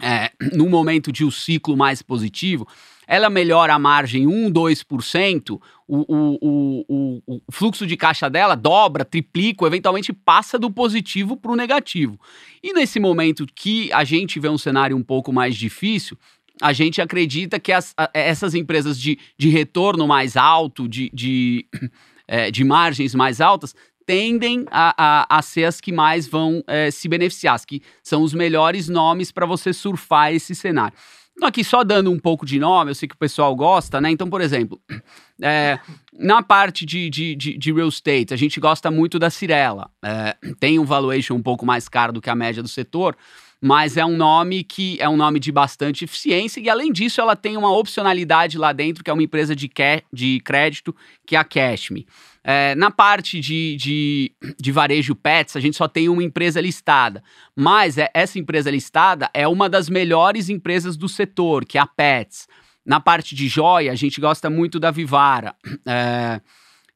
é, 0.00 0.30
no 0.52 0.68
momento 0.68 1.10
de 1.10 1.24
um 1.24 1.30
ciclo 1.30 1.76
mais 1.76 2.02
positivo, 2.02 2.66
ela 3.06 3.28
melhora 3.28 3.74
a 3.74 3.78
margem 3.78 4.26
1, 4.28 4.52
2%, 4.52 5.60
o, 5.88 5.96
o, 6.08 6.84
o, 6.88 7.22
o, 7.26 7.40
fluxo 7.50 7.84
de 7.84 7.96
caixa 7.96 8.30
dela 8.30 8.54
dobra, 8.54 9.04
triplica, 9.04 9.66
eventualmente 9.66 10.12
passa 10.12 10.56
do 10.56 10.70
positivo 10.70 11.36
para 11.36 11.50
o 11.50 11.56
negativo. 11.56 12.20
E 12.62 12.72
nesse 12.72 13.00
momento 13.00 13.44
que 13.52 13.92
a 13.92 14.04
gente 14.04 14.38
vê 14.38 14.48
um 14.48 14.56
cenário 14.56 14.96
um 14.96 15.02
pouco 15.02 15.32
mais 15.32 15.56
difícil, 15.56 16.16
a 16.62 16.72
gente 16.72 17.00
acredita 17.00 17.58
que 17.58 17.72
as, 17.72 17.94
essas 18.14 18.54
empresas 18.54 18.96
de, 19.00 19.18
de 19.36 19.48
retorno 19.48 20.06
mais 20.06 20.36
alto, 20.36 20.88
de, 20.88 21.10
de, 21.12 21.66
é, 22.28 22.48
de 22.48 22.62
margens 22.62 23.12
mais 23.12 23.40
altas, 23.40 23.74
tendem 24.10 24.66
a, 24.72 24.92
a, 24.98 25.38
a, 25.38 25.40
ser 25.40 25.66
as 25.66 25.80
que 25.80 25.92
mais 25.92 26.26
vão 26.26 26.64
é, 26.66 26.90
se 26.90 27.06
beneficiar, 27.06 27.54
as 27.54 27.64
que 27.64 27.80
são 28.02 28.22
os 28.22 28.34
melhores 28.34 28.88
nomes 28.88 29.30
para 29.30 29.46
você 29.46 29.72
surfar 29.72 30.34
esse 30.34 30.52
cenário. 30.52 30.98
Então, 31.36 31.48
aqui 31.48 31.62
só 31.62 31.84
dando 31.84 32.10
um 32.10 32.18
pouco 32.18 32.44
de 32.44 32.58
nome, 32.58 32.90
eu 32.90 32.94
sei 32.96 33.08
que 33.08 33.14
o 33.14 33.18
pessoal 33.18 33.54
gosta, 33.54 34.00
né? 34.00 34.10
Então, 34.10 34.28
por 34.28 34.40
exemplo, 34.40 34.80
é, 35.40 35.78
na 36.12 36.42
parte 36.42 36.84
de, 36.84 37.08
de, 37.08 37.36
de, 37.36 37.56
de, 37.56 37.72
real 37.72 37.88
estate, 37.88 38.34
a 38.34 38.36
gente 38.36 38.58
gosta 38.58 38.90
muito 38.90 39.16
da 39.16 39.30
Cirela. 39.30 39.88
É, 40.04 40.36
tem 40.58 40.80
um 40.80 40.84
valuation 40.84 41.36
um 41.36 41.42
pouco 41.42 41.64
mais 41.64 41.88
caro 41.88 42.12
do 42.12 42.20
que 42.20 42.28
a 42.28 42.34
média 42.34 42.64
do 42.64 42.68
setor, 42.68 43.16
mas 43.60 43.96
é 43.96 44.04
um 44.04 44.16
nome 44.16 44.64
que 44.64 44.96
é 45.00 45.08
um 45.08 45.16
nome 45.16 45.38
de 45.38 45.52
bastante 45.52 46.04
eficiência 46.04 46.60
e 46.60 46.68
além 46.68 46.90
disso 46.90 47.20
ela 47.20 47.36
tem 47.36 47.56
uma 47.56 47.70
opcionalidade 47.76 48.56
lá 48.56 48.72
dentro 48.72 49.04
que 49.04 49.10
é 49.10 49.12
uma 49.12 49.22
empresa 49.22 49.54
de, 49.54 49.70
de 50.12 50.40
crédito 50.40 50.94
que 51.26 51.36
é 51.36 51.38
a 51.38 51.44
Cashme. 51.44 52.06
É, 52.42 52.74
na 52.74 52.90
parte 52.90 53.38
de, 53.38 53.76
de, 53.76 54.32
de, 54.58 54.72
varejo 54.72 55.14
pets, 55.14 55.56
a 55.56 55.60
gente 55.60 55.76
só 55.76 55.86
tem 55.86 56.08
uma 56.08 56.22
empresa 56.22 56.58
listada, 56.58 57.22
mas 57.54 57.98
é, 57.98 58.08
essa 58.14 58.38
empresa 58.38 58.70
listada 58.70 59.28
é 59.34 59.46
uma 59.46 59.68
das 59.68 59.90
melhores 59.90 60.48
empresas 60.48 60.96
do 60.96 61.06
setor, 61.06 61.66
que 61.66 61.76
é 61.76 61.80
a 61.82 61.86
Pets. 61.86 62.48
Na 62.84 62.98
parte 62.98 63.34
de 63.34 63.46
joia, 63.46 63.92
a 63.92 63.94
gente 63.94 64.22
gosta 64.22 64.48
muito 64.48 64.80
da 64.80 64.90
Vivara. 64.90 65.54
É, 65.86 66.40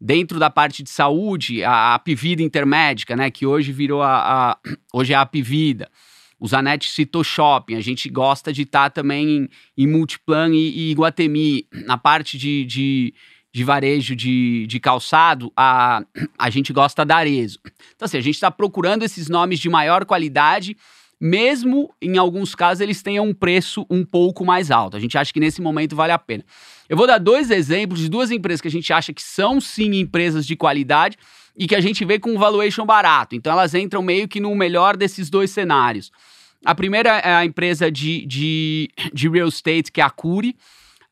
dentro 0.01 0.39
da 0.39 0.49
parte 0.49 0.83
de 0.83 0.89
saúde, 0.89 1.63
a, 1.63 1.95
a 1.95 1.99
Pivida 1.99 2.43
Intermédica, 2.43 3.15
né, 3.15 3.31
que 3.31 3.45
hoje 3.45 3.71
virou 3.71 4.03
a, 4.03 4.53
a 4.53 4.59
hoje 4.95 5.13
é 5.13 5.17
a 5.17 5.27
Pivida. 5.27 5.91
O 6.45 6.47
Zanetti 6.47 6.91
citou 6.91 7.25
shopping, 7.25 7.75
a 7.75 7.81
gente 7.81 8.07
gosta 8.11 8.53
de 8.53 8.65
estar 8.65 8.83
tá 8.83 8.91
também 8.91 9.27
em, 9.27 9.49
em 9.79 9.87
Multiplan 9.87 10.51
e, 10.55 10.77
e 10.77 10.91
Iguatemi. 10.91 11.67
Na 11.87 11.97
parte 11.97 12.37
de, 12.37 12.67
de, 12.67 13.15
de 13.51 13.65
varejo 13.65 14.15
de, 14.15 14.67
de, 14.67 14.79
calçado, 14.79 15.51
a, 15.57 16.05
a 16.39 16.51
gente 16.51 16.71
gosta 16.71 17.03
da 17.03 17.17
Arezo. 17.17 17.61
Então, 17.97 18.05
assim, 18.05 18.19
a 18.19 18.21
gente 18.21 18.35
está 18.35 18.51
procurando 18.51 19.05
esses 19.05 19.31
nomes 19.31 19.59
de 19.59 19.71
maior 19.71 20.05
qualidade, 20.05 20.77
mesmo 21.19 21.91
em 21.99 22.19
alguns 22.19 22.55
casos 22.55 22.83
eles 22.83 23.03
tenham 23.03 23.27
um 23.27 23.33
preço 23.33 23.87
um 23.89 24.05
pouco 24.05 24.45
mais 24.45 24.71
alto. 24.71 24.99
A 24.99 25.01
gente 25.01 25.17
acha 25.17 25.33
que 25.33 25.41
nesse 25.41 25.63
momento 25.63 25.97
vale 25.97 26.13
a 26.13 26.19
pena. 26.19 26.45
Eu 26.91 26.97
vou 26.99 27.07
dar 27.07 27.17
dois 27.17 27.51
exemplos 27.51 28.01
de 28.01 28.11
duas 28.11 28.31
empresas 28.31 28.61
que 28.61 28.69
a 28.69 28.71
gente 28.71 28.93
acha 28.93 29.15
que 29.15 29.23
são 29.23 29.63
sim 29.63 29.99
empresas 29.99 30.47
de 30.47 30.57
qualidade 30.57 31.17
e 31.57 31.67
que 31.67 31.75
a 31.75 31.81
gente 31.81 32.05
vê 32.05 32.19
com 32.19 32.31
um 32.31 32.39
valuation 32.39 32.85
barato. 32.85 33.35
Então 33.35 33.53
elas 33.53 33.75
entram 33.75 34.03
meio 34.03 34.27
que 34.27 34.41
no 34.41 34.55
melhor 34.55 34.97
desses 34.97 35.31
dois 35.31 35.51
cenários. 35.51 36.11
A 36.65 36.75
primeira 36.75 37.19
é 37.19 37.35
a 37.35 37.45
empresa 37.45 37.91
de, 37.91 38.25
de, 38.27 38.89
de 39.13 39.29
real 39.29 39.49
estate, 39.49 39.93
que 39.93 40.01
é 40.01 40.05
a 40.05 40.11
Curi. 40.11 40.57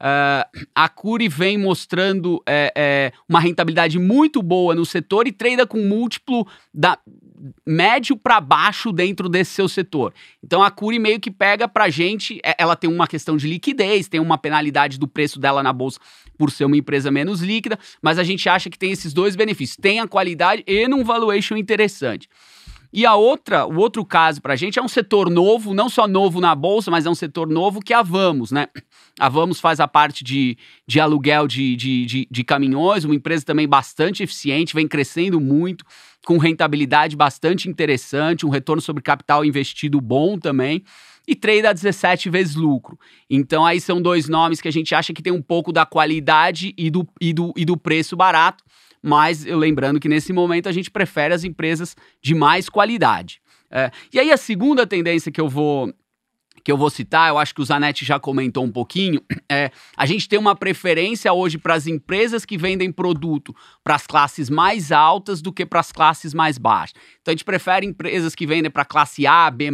Uh, 0.01 0.66
a 0.74 0.88
Curi 0.88 1.28
vem 1.28 1.57
mostrando 1.57 2.43
é, 2.45 2.72
é, 2.74 3.12
uma 3.28 3.38
rentabilidade 3.38 4.01
muito 4.01 4.43
boa 4.43 4.74
no 4.74 4.84
setor 4.84 5.28
e 5.28 5.32
treina 5.32 5.64
com 5.64 5.78
múltiplo 5.78 6.45
da 6.74 6.99
médio 7.66 8.16
para 8.16 8.40
baixo 8.40 8.90
dentro 8.90 9.28
desse 9.28 9.53
seu 9.53 9.68
setor. 9.68 10.12
Então 10.43 10.62
a 10.62 10.72
Curi 10.72 10.99
meio 10.99 11.20
que 11.20 11.30
pega 11.30 11.68
para 11.68 11.88
gente, 11.88 12.40
é, 12.45 12.55
ela 12.59 12.74
tem 12.74 12.90
uma 12.90 13.07
questão 13.07 13.36
de 13.36 13.47
liquidez, 13.47 14.09
tem 14.09 14.20
uma 14.20 14.38
penalidade 14.38 14.99
do 14.99 15.07
preço 15.07 15.38
dela 15.38 15.62
na 15.62 15.72
bolsa 15.72 16.01
por 16.43 16.51
ser 16.51 16.64
uma 16.64 16.76
empresa 16.76 17.09
menos 17.09 17.40
líquida, 17.40 17.78
mas 18.03 18.18
a 18.18 18.24
gente 18.24 18.49
acha 18.49 18.68
que 18.68 18.76
tem 18.76 18.90
esses 18.90 19.12
dois 19.12 19.36
benefícios, 19.36 19.76
tem 19.76 20.01
a 20.01 20.09
qualidade 20.09 20.64
e 20.66 20.88
num 20.88 21.05
valuation 21.05 21.57
interessante. 21.57 22.28
E 22.93 23.07
a 23.07 23.14
outra, 23.14 23.64
o 23.64 23.78
outro 23.78 24.05
caso 24.05 24.43
para 24.43 24.55
a 24.55 24.57
gente 24.57 24.76
é 24.76 24.82
um 24.82 24.88
setor 24.88 25.30
novo, 25.30 25.72
não 25.72 25.88
só 25.88 26.09
novo 26.09 26.40
na 26.40 26.53
bolsa, 26.53 26.90
mas 26.90 27.07
é 27.07 27.11
um 27.11 27.14
setor 27.14 27.49
novo 27.49 27.80
que 27.80 27.95
a 27.95 28.03
Vamos, 28.03 28.51
né? 28.51 28.66
A 29.20 29.28
Vamos 29.28 29.61
faz 29.61 29.78
a 29.78 29.86
parte 29.86 30.24
de, 30.24 30.59
de 30.84 30.99
aluguel 30.99 31.47
de, 31.47 31.76
de, 31.76 32.07
de, 32.07 32.28
de 32.28 32.45
caminhões, 32.45 33.05
uma 33.05 33.14
empresa 33.14 33.45
também 33.45 33.68
bastante 33.68 34.24
eficiente, 34.24 34.74
vem 34.74 34.88
crescendo 34.88 35.40
muito, 35.40 35.84
com 36.26 36.38
rentabilidade 36.38 37.14
bastante 37.14 37.68
interessante, 37.68 38.45
um 38.45 38.51
retorno 38.51 38.82
sobre 38.82 39.01
capital 39.01 39.45
investido 39.45 40.01
bom 40.01 40.36
também 40.36 40.82
e 41.33 41.37
trade 41.37 41.66
a 41.66 41.72
17 41.72 42.30
vezes 42.30 42.55
lucro. 42.55 42.99
Então 43.28 43.64
aí 43.66 43.80
são 43.80 44.01
dois 44.01 44.28
nomes 44.28 44.61
que 44.61 44.68
a 44.68 44.72
gente 44.72 44.95
acha 44.95 45.12
que 45.12 45.22
tem 45.22 45.33
um 45.33 45.43
pouco 45.43 45.72
da 45.72 45.85
qualidade 45.85 46.74
e 46.76 46.91
do, 46.91 47.07
e 47.20 47.33
do, 47.33 47.53
e 47.57 47.64
do 47.64 47.76
preço 47.76 48.16
barato 48.16 48.64
mas 49.03 49.45
eu 49.45 49.59
lembrando 49.59 49.99
que 49.99 50.09
nesse 50.09 50.33
momento 50.33 50.68
a 50.68 50.72
gente 50.72 50.89
prefere 50.89 51.35
as 51.35 51.43
empresas 51.43 51.97
de 52.22 52.35
mais 52.35 52.68
qualidade. 52.68 53.43
É, 53.68 53.91
e 54.12 54.20
aí 54.20 54.30
a 54.30 54.37
segunda 54.37 54.87
tendência 54.87 55.33
que 55.33 55.41
eu 55.41 55.49
vou 55.49 55.93
que 56.65 56.71
eu 56.71 56.77
vou 56.77 56.91
citar, 56.91 57.29
eu 57.29 57.39
acho 57.39 57.55
que 57.55 57.61
o 57.61 57.65
Zanetti 57.65 58.05
já 58.05 58.19
comentou 58.21 58.65
um 58.65 58.71
pouquinho, 58.71 59.21
é 59.51 59.71
a 59.97 60.07
gente 60.07 60.29
tem 60.29 60.39
uma 60.39 60.55
preferência 60.55 61.33
hoje 61.33 61.59
para 61.59 61.75
as 61.75 61.87
empresas 61.87 62.45
que 62.45 62.57
vendem 62.57 62.93
produto 62.93 63.55
para 63.83 63.95
as 63.95 64.07
classes 64.07 64.49
mais 64.49 64.93
altas 64.93 65.43
do 65.43 65.53
que 65.53 65.67
para 65.67 65.81
as 65.81 65.93
classes 65.93 66.33
mais 66.35 66.59
baixas. 66.59 66.95
Então 67.21 67.33
a 67.33 67.35
gente 67.35 67.45
prefere 67.45 67.87
empresas 67.87 68.35
que 68.35 68.47
vendem 68.47 68.71
para 68.71 68.85
classe 68.85 69.27
A, 69.27 69.51
B, 69.51 69.71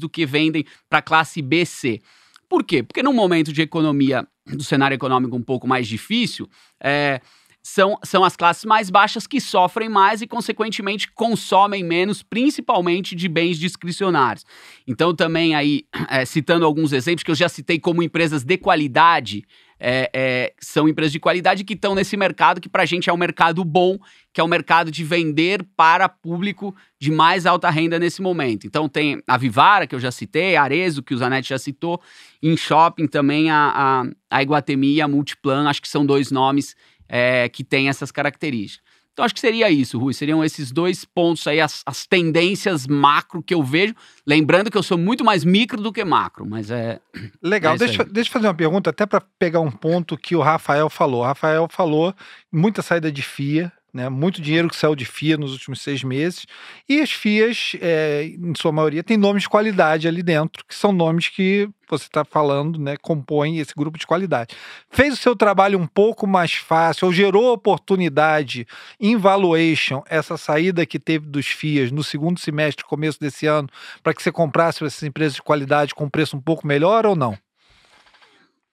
do 0.00 0.08
que 0.08 0.26
vendem 0.26 0.64
para 0.88 1.02
classe 1.02 1.40
B, 1.42 1.64
C. 1.64 2.00
Por 2.48 2.64
quê? 2.64 2.82
Porque 2.82 3.02
num 3.02 3.12
momento 3.12 3.52
de 3.52 3.62
economia, 3.62 4.26
do 4.46 4.62
cenário 4.62 4.94
econômico 4.94 5.36
um 5.36 5.42
pouco 5.42 5.66
mais 5.66 5.88
difícil, 5.88 6.48
é, 6.82 7.20
são, 7.62 7.96
são 8.02 8.24
as 8.24 8.34
classes 8.34 8.64
mais 8.64 8.90
baixas 8.90 9.26
que 9.26 9.40
sofrem 9.40 9.88
mais 9.88 10.20
e, 10.20 10.26
consequentemente, 10.26 11.10
consomem 11.12 11.84
menos, 11.84 12.22
principalmente 12.22 13.14
de 13.14 13.28
bens 13.28 13.58
discricionários. 13.58 14.44
Então, 14.86 15.14
também 15.14 15.54
aí, 15.54 15.84
é, 16.08 16.24
citando 16.24 16.66
alguns 16.66 16.92
exemplos 16.92 17.22
que 17.22 17.30
eu 17.30 17.36
já 17.36 17.48
citei 17.48 17.78
como 17.78 18.02
empresas 18.02 18.42
de 18.42 18.58
qualidade, 18.58 19.44
é, 19.84 20.10
é, 20.14 20.54
são 20.60 20.88
empresas 20.88 21.10
de 21.10 21.18
qualidade 21.18 21.64
que 21.64 21.74
estão 21.74 21.92
nesse 21.92 22.16
mercado 22.16 22.60
que 22.60 22.68
para 22.68 22.84
a 22.84 22.86
gente 22.86 23.10
é 23.10 23.12
um 23.12 23.16
mercado 23.16 23.64
bom, 23.64 23.98
que 24.32 24.40
é 24.40 24.44
o 24.44 24.46
um 24.46 24.50
mercado 24.50 24.92
de 24.92 25.02
vender 25.02 25.66
para 25.76 26.08
público 26.08 26.74
de 27.00 27.10
mais 27.10 27.46
alta 27.46 27.68
renda 27.68 27.98
nesse 27.98 28.22
momento. 28.22 28.64
Então 28.64 28.88
tem 28.88 29.20
a 29.26 29.36
Vivara, 29.36 29.84
que 29.84 29.94
eu 29.94 29.98
já 29.98 30.12
citei, 30.12 30.54
a 30.54 30.62
Arezo, 30.62 31.02
que 31.02 31.12
o 31.12 31.18
Zanetti 31.18 31.48
já 31.48 31.58
citou, 31.58 32.00
em 32.40 32.56
shopping 32.56 33.08
também 33.08 33.50
a, 33.50 34.04
a, 34.30 34.36
a 34.38 34.42
Iguatemi 34.42 34.94
e 34.94 35.00
a 35.00 35.08
Multiplan, 35.08 35.68
acho 35.68 35.82
que 35.82 35.88
são 35.88 36.06
dois 36.06 36.30
nomes 36.30 36.76
é, 37.12 37.46
que 37.50 37.62
tem 37.62 37.90
essas 37.90 38.10
características. 38.10 38.82
Então 39.12 39.26
acho 39.26 39.34
que 39.34 39.40
seria 39.40 39.70
isso, 39.70 39.98
Rui. 39.98 40.14
Seriam 40.14 40.42
esses 40.42 40.72
dois 40.72 41.04
pontos 41.04 41.46
aí, 41.46 41.60
as, 41.60 41.82
as, 41.84 42.06
tendências 42.06 42.86
macro 42.86 43.42
que 43.42 43.52
eu 43.52 43.62
vejo. 43.62 43.94
Lembrando 44.26 44.70
que 44.70 44.78
eu 44.78 44.82
sou 44.82 44.96
muito 44.96 45.22
mais 45.22 45.44
micro 45.44 45.82
do 45.82 45.92
que 45.92 46.02
macro, 46.02 46.46
mas 46.48 46.70
é. 46.70 46.98
Legal. 47.42 47.74
É 47.74 47.78
deixa, 47.78 48.04
deixa 48.04 48.30
eu 48.30 48.32
fazer 48.32 48.46
uma 48.46 48.54
pergunta, 48.54 48.88
até 48.88 49.04
para 49.04 49.20
pegar 49.38 49.60
um 49.60 49.70
ponto 49.70 50.16
que 50.16 50.34
o 50.34 50.40
Rafael 50.40 50.88
falou. 50.88 51.20
O 51.20 51.24
Rafael 51.26 51.68
falou 51.70 52.14
muita 52.50 52.80
saída 52.80 53.12
de 53.12 53.20
FIA, 53.20 53.70
né? 53.92 54.08
Muito 54.08 54.40
dinheiro 54.40 54.68
que 54.68 54.76
saiu 54.76 54.94
de 54.94 55.04
FIA 55.04 55.36
nos 55.36 55.52
últimos 55.52 55.80
seis 55.80 56.02
meses. 56.02 56.46
E 56.88 57.00
as 57.00 57.10
FIAs, 57.12 57.76
é, 57.80 58.24
em 58.24 58.54
sua 58.56 58.72
maioria, 58.72 59.02
têm 59.02 59.16
nomes 59.16 59.42
de 59.42 59.48
qualidade 59.48 60.08
ali 60.08 60.22
dentro, 60.22 60.64
que 60.66 60.74
são 60.74 60.92
nomes 60.92 61.28
que 61.28 61.68
você 61.88 62.04
está 62.04 62.24
falando, 62.24 62.78
né? 62.78 62.96
Compõem 62.96 63.58
esse 63.58 63.74
grupo 63.74 63.98
de 63.98 64.06
qualidade. 64.06 64.54
Fez 64.90 65.14
o 65.14 65.16
seu 65.16 65.36
trabalho 65.36 65.78
um 65.78 65.86
pouco 65.86 66.26
mais 66.26 66.54
fácil, 66.54 67.06
ou 67.06 67.12
gerou 67.12 67.52
oportunidade 67.52 68.66
em 68.98 69.16
valuation, 69.16 70.02
essa 70.08 70.38
saída 70.38 70.86
que 70.86 70.98
teve 70.98 71.26
dos 71.26 71.46
FIAs 71.46 71.92
no 71.92 72.02
segundo 72.02 72.40
semestre, 72.40 72.84
começo 72.84 73.20
desse 73.20 73.46
ano, 73.46 73.68
para 74.02 74.14
que 74.14 74.22
você 74.22 74.32
comprasse 74.32 74.82
essas 74.84 75.02
empresas 75.02 75.34
de 75.34 75.42
qualidade 75.42 75.94
com 75.94 76.08
preço 76.08 76.36
um 76.36 76.40
pouco 76.40 76.66
melhor 76.66 77.04
ou 77.04 77.14
não? 77.14 77.36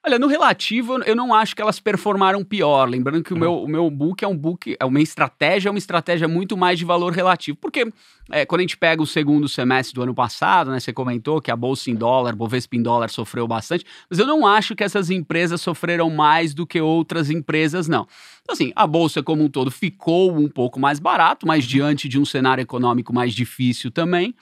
Olha, 0.06 0.18
no 0.18 0.28
relativo, 0.28 1.04
eu 1.04 1.14
não 1.14 1.34
acho 1.34 1.54
que 1.54 1.62
elas 1.62 1.78
performaram 1.78 2.42
pior. 2.42 2.88
Lembrando 2.88 3.22
que 3.22 3.34
o, 3.34 3.38
meu, 3.38 3.62
o 3.62 3.68
meu 3.68 3.90
book 3.92 4.24
é 4.24 4.28
um 4.28 4.36
book, 4.36 4.78
é 4.80 4.86
uma 4.86 5.02
estratégia, 5.02 5.68
é 5.68 5.72
uma 5.72 5.78
estratégia 5.78 6.26
muito 6.26 6.56
mais 6.56 6.80
de 6.80 6.86
valor 6.86 7.12
relativo. 7.12 7.58
Porque 7.58 7.86
é, 8.32 8.46
quando 8.46 8.60
a 8.60 8.64
gente 8.64 8.78
pega 8.78 9.02
o 9.02 9.06
segundo 9.06 9.50
semestre 9.50 9.94
do 9.94 10.02
ano 10.02 10.16
passado, 10.16 10.72
né? 10.72 10.80
Você 10.80 10.94
comentou 10.94 11.42
que 11.42 11.52
a 11.52 11.56
Bolsa 11.56 11.92
em 11.92 11.96
dólar, 11.96 12.34
Bovespa 12.34 12.78
em 12.78 12.82
dólar 12.82 13.10
sofreu 13.10 13.46
bastante, 13.46 13.86
mas 14.10 14.18
eu 14.20 14.26
não 14.26 14.48
acho 14.48 14.74
que 14.74 14.86
essas 14.86 15.10
empresas 15.10 15.60
sofreram 15.60 16.10
mais 16.10 16.54
do 16.54 16.66
que 16.66 16.80
outras 16.80 17.30
empresas, 17.30 17.90
não. 17.90 18.08
Então, 18.42 18.54
assim, 18.54 18.72
a 18.78 18.88
Bolsa 18.88 19.22
como 19.22 19.44
um 19.44 19.50
todo 19.50 19.70
ficou 19.70 20.34
um 20.34 20.48
pouco 20.48 20.80
mais 20.80 20.98
barato, 20.98 21.46
mas 21.46 21.66
diante 21.66 22.08
de 22.08 22.18
um 22.18 22.24
cenário 22.24 22.62
econômico 22.62 23.14
mais 23.14 23.34
difícil 23.34 23.92
também 23.92 24.34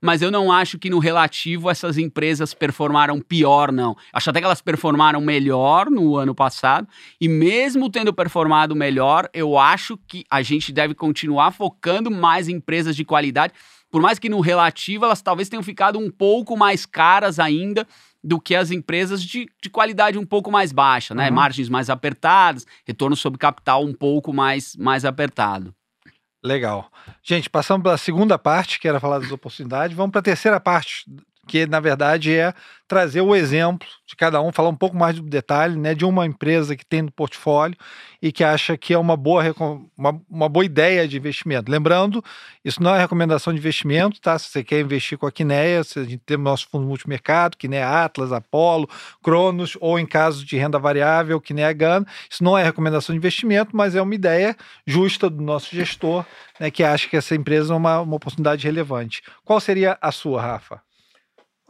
mas 0.00 0.22
eu 0.22 0.30
não 0.30 0.50
acho 0.50 0.78
que 0.78 0.88
no 0.88 0.98
relativo 0.98 1.68
essas 1.68 1.98
empresas 1.98 2.54
performaram 2.54 3.20
pior, 3.20 3.70
não. 3.70 3.96
Acho 4.12 4.30
até 4.30 4.40
que 4.40 4.46
elas 4.46 4.62
performaram 4.62 5.20
melhor 5.20 5.90
no 5.90 6.16
ano 6.16 6.34
passado, 6.34 6.88
e 7.20 7.28
mesmo 7.28 7.90
tendo 7.90 8.12
performado 8.12 8.74
melhor, 8.74 9.28
eu 9.34 9.58
acho 9.58 9.96
que 10.08 10.24
a 10.30 10.42
gente 10.42 10.72
deve 10.72 10.94
continuar 10.94 11.50
focando 11.52 12.10
mais 12.10 12.48
em 12.48 12.60
empresas 12.60 12.94
de 12.94 13.04
qualidade, 13.04 13.54
por 13.90 14.00
mais 14.00 14.18
que 14.18 14.28
no 14.28 14.40
relativo 14.40 15.04
elas 15.04 15.22
talvez 15.22 15.48
tenham 15.48 15.62
ficado 15.62 15.98
um 15.98 16.10
pouco 16.10 16.56
mais 16.56 16.86
caras 16.86 17.38
ainda 17.38 17.86
do 18.22 18.38
que 18.38 18.54
as 18.54 18.70
empresas 18.70 19.22
de, 19.22 19.48
de 19.62 19.70
qualidade 19.70 20.18
um 20.18 20.26
pouco 20.26 20.50
mais 20.50 20.72
baixa, 20.72 21.14
né? 21.14 21.28
Uhum. 21.28 21.34
Margens 21.34 21.68
mais 21.68 21.88
apertadas, 21.88 22.66
retorno 22.84 23.16
sobre 23.16 23.38
capital 23.38 23.82
um 23.82 23.94
pouco 23.94 24.32
mais, 24.32 24.76
mais 24.76 25.04
apertado. 25.04 25.74
Legal. 26.42 26.90
Gente, 27.22 27.50
passamos 27.50 27.82
pela 27.82 27.98
segunda 27.98 28.38
parte, 28.38 28.78
que 28.78 28.88
era 28.88 28.98
falar 28.98 29.18
das 29.18 29.30
oportunidades. 29.30 29.94
Vamos 29.96 30.12
para 30.12 30.20
a 30.20 30.24
terceira 30.24 30.58
parte, 30.58 31.04
que 31.50 31.66
na 31.66 31.80
verdade 31.80 32.32
é 32.32 32.54
trazer 32.86 33.20
o 33.20 33.34
exemplo 33.34 33.88
de 34.06 34.14
cada 34.14 34.40
um, 34.40 34.52
falar 34.52 34.68
um 34.68 34.76
pouco 34.76 34.96
mais 34.96 35.16
do 35.16 35.22
detalhe, 35.22 35.76
né, 35.76 35.96
de 35.96 36.04
uma 36.04 36.24
empresa 36.24 36.76
que 36.76 36.86
tem 36.86 37.02
no 37.02 37.10
portfólio 37.10 37.76
e 38.22 38.30
que 38.30 38.44
acha 38.44 38.76
que 38.76 38.94
é 38.94 38.98
uma 38.98 39.16
boa, 39.16 39.42
uma, 39.96 40.20
uma 40.30 40.48
boa 40.48 40.64
ideia 40.64 41.08
de 41.08 41.16
investimento. 41.16 41.68
Lembrando, 41.68 42.22
isso 42.64 42.80
não 42.80 42.94
é 42.94 43.00
recomendação 43.00 43.52
de 43.52 43.58
investimento, 43.58 44.20
tá? 44.20 44.38
Se 44.38 44.48
você 44.48 44.62
quer 44.62 44.80
investir 44.80 45.18
com 45.18 45.26
a 45.26 45.32
Quineia, 45.32 45.80
a 45.80 46.02
gente 46.04 46.18
tem 46.18 46.36
o 46.36 46.40
nosso 46.40 46.68
fundo 46.70 46.86
multimercado, 46.86 47.56
Quineia 47.56 48.04
Atlas, 48.04 48.32
Apollo, 48.32 48.88
Cronos, 49.22 49.76
ou 49.80 49.98
em 49.98 50.06
caso 50.06 50.44
de 50.44 50.56
renda 50.56 50.78
variável, 50.78 51.40
Quineia 51.40 51.72
Gana. 51.72 52.06
Isso 52.30 52.44
não 52.44 52.56
é 52.56 52.62
recomendação 52.62 53.12
de 53.12 53.18
investimento, 53.18 53.76
mas 53.76 53.96
é 53.96 54.02
uma 54.02 54.14
ideia 54.14 54.56
justa 54.86 55.28
do 55.28 55.42
nosso 55.42 55.74
gestor, 55.74 56.24
né, 56.60 56.70
que 56.70 56.84
acha 56.84 57.08
que 57.08 57.16
essa 57.16 57.34
empresa 57.34 57.74
é 57.74 57.76
uma, 57.76 58.00
uma 58.00 58.16
oportunidade 58.16 58.64
relevante. 58.64 59.20
Qual 59.44 59.58
seria 59.58 59.98
a 60.00 60.12
sua, 60.12 60.40
Rafa? 60.40 60.89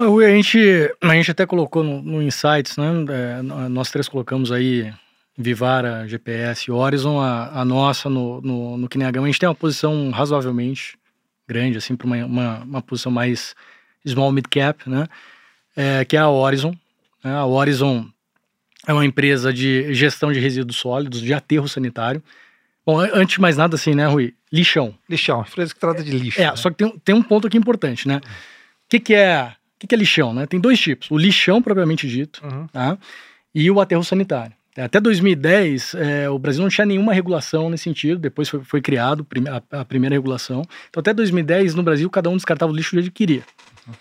A 0.00 0.30
gente, 0.30 0.58
a 1.02 1.14
gente 1.14 1.30
até 1.30 1.44
colocou 1.44 1.84
no, 1.84 2.00
no 2.00 2.22
Insights, 2.22 2.78
né? 2.78 2.86
É, 3.10 3.42
nós 3.68 3.90
três 3.90 4.08
colocamos 4.08 4.50
aí 4.50 4.90
Vivara, 5.36 6.08
GPS, 6.08 6.70
Horizon, 6.70 7.20
a, 7.20 7.60
a 7.60 7.64
nossa 7.66 8.08
no, 8.08 8.40
no, 8.40 8.78
no 8.78 8.88
Kinegama. 8.88 9.26
A 9.26 9.30
gente 9.30 9.38
tem 9.38 9.46
uma 9.46 9.54
posição 9.54 10.10
razoavelmente 10.10 10.96
grande, 11.46 11.76
assim, 11.76 11.96
para 11.96 12.06
uma, 12.06 12.16
uma, 12.24 12.58
uma, 12.60 12.82
posição 12.82 13.12
mais 13.12 13.54
small 14.06 14.32
mid 14.32 14.46
cap, 14.50 14.88
né? 14.88 15.06
É, 15.76 16.02
que 16.06 16.16
é 16.16 16.20
a 16.20 16.30
Horizon. 16.30 16.74
Né? 17.22 17.34
A 17.34 17.44
Horizon 17.44 18.06
é 18.86 18.94
uma 18.94 19.04
empresa 19.04 19.52
de 19.52 19.92
gestão 19.92 20.32
de 20.32 20.40
resíduos 20.40 20.78
sólidos, 20.78 21.20
de 21.20 21.34
aterro 21.34 21.68
sanitário. 21.68 22.22
Bom, 22.86 22.98
antes 23.00 23.34
de 23.34 23.40
mais 23.42 23.58
nada, 23.58 23.74
assim, 23.74 23.94
né, 23.94 24.06
Rui? 24.06 24.32
Lixão. 24.50 24.94
Lixão, 25.06 25.42
empresa 25.46 25.74
que 25.74 25.80
trata 25.80 26.02
de 26.02 26.10
lixo. 26.10 26.40
É, 26.40 26.46
né? 26.46 26.56
só 26.56 26.70
que 26.70 26.76
tem, 26.76 26.98
tem 27.04 27.14
um 27.14 27.22
ponto 27.22 27.46
aqui 27.46 27.58
importante, 27.58 28.08
né? 28.08 28.16
O 28.16 28.88
que, 28.88 28.98
que 28.98 29.14
é 29.14 29.54
que, 29.80 29.86
que 29.86 29.94
é 29.94 29.98
lixão? 29.98 30.32
Né? 30.32 30.46
Tem 30.46 30.60
dois 30.60 30.78
tipos: 30.78 31.10
o 31.10 31.16
lixão 31.16 31.60
propriamente 31.60 32.06
dito 32.06 32.40
uhum. 32.44 32.66
tá? 32.68 32.98
e 33.54 33.70
o 33.70 33.80
aterro 33.80 34.04
sanitário. 34.04 34.52
Até 34.76 35.00
2010, 35.00 35.94
é, 35.94 36.30
o 36.30 36.38
Brasil 36.38 36.62
não 36.62 36.70
tinha 36.70 36.86
nenhuma 36.86 37.12
regulação 37.12 37.68
nesse 37.68 37.84
sentido, 37.84 38.20
depois 38.20 38.48
foi, 38.48 38.62
foi 38.62 38.80
criado 38.80 39.26
a, 39.72 39.80
a, 39.80 39.84
primeira 39.84 40.14
regulação. 40.14 40.62
Então, 40.88 41.00
até 41.00 41.12
2010, 41.12 41.74
no 41.74 41.82
Brasil, 41.82 42.08
cada 42.08 42.30
um 42.30 42.36
descartava 42.36 42.72
o 42.72 42.74
lixo 42.74 42.96
que 42.96 43.10
queria. 43.10 43.42
Uhum. 43.86 43.94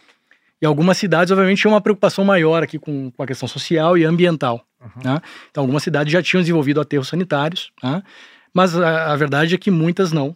E 0.62 0.66
algumas 0.66 0.98
cidades, 0.98 1.32
obviamente, 1.32 1.60
tinham 1.60 1.74
uma 1.74 1.82
preocupação 1.82 2.24
maior 2.24 2.62
aqui 2.62 2.78
com, 2.78 3.12
com 3.12 3.24
a 3.24 3.28
questão 3.28 3.48
social 3.48 3.98
e 3.98 4.06
ambiental. 4.06 4.64
Uhum. 4.80 5.04
Né? 5.04 5.22
Então, 5.50 5.64
algumas 5.64 5.82
cidades 5.82 6.14
já 6.14 6.22
tinham 6.22 6.42
desenvolvido 6.42 6.80
aterros 6.80 7.08
sanitários, 7.08 7.72
né? 7.84 8.04
mas 8.54 8.78
a, 8.78 9.12
a 9.12 9.16
verdade 9.16 9.56
é 9.56 9.58
que 9.58 9.72
muitas 9.72 10.12
não. 10.12 10.34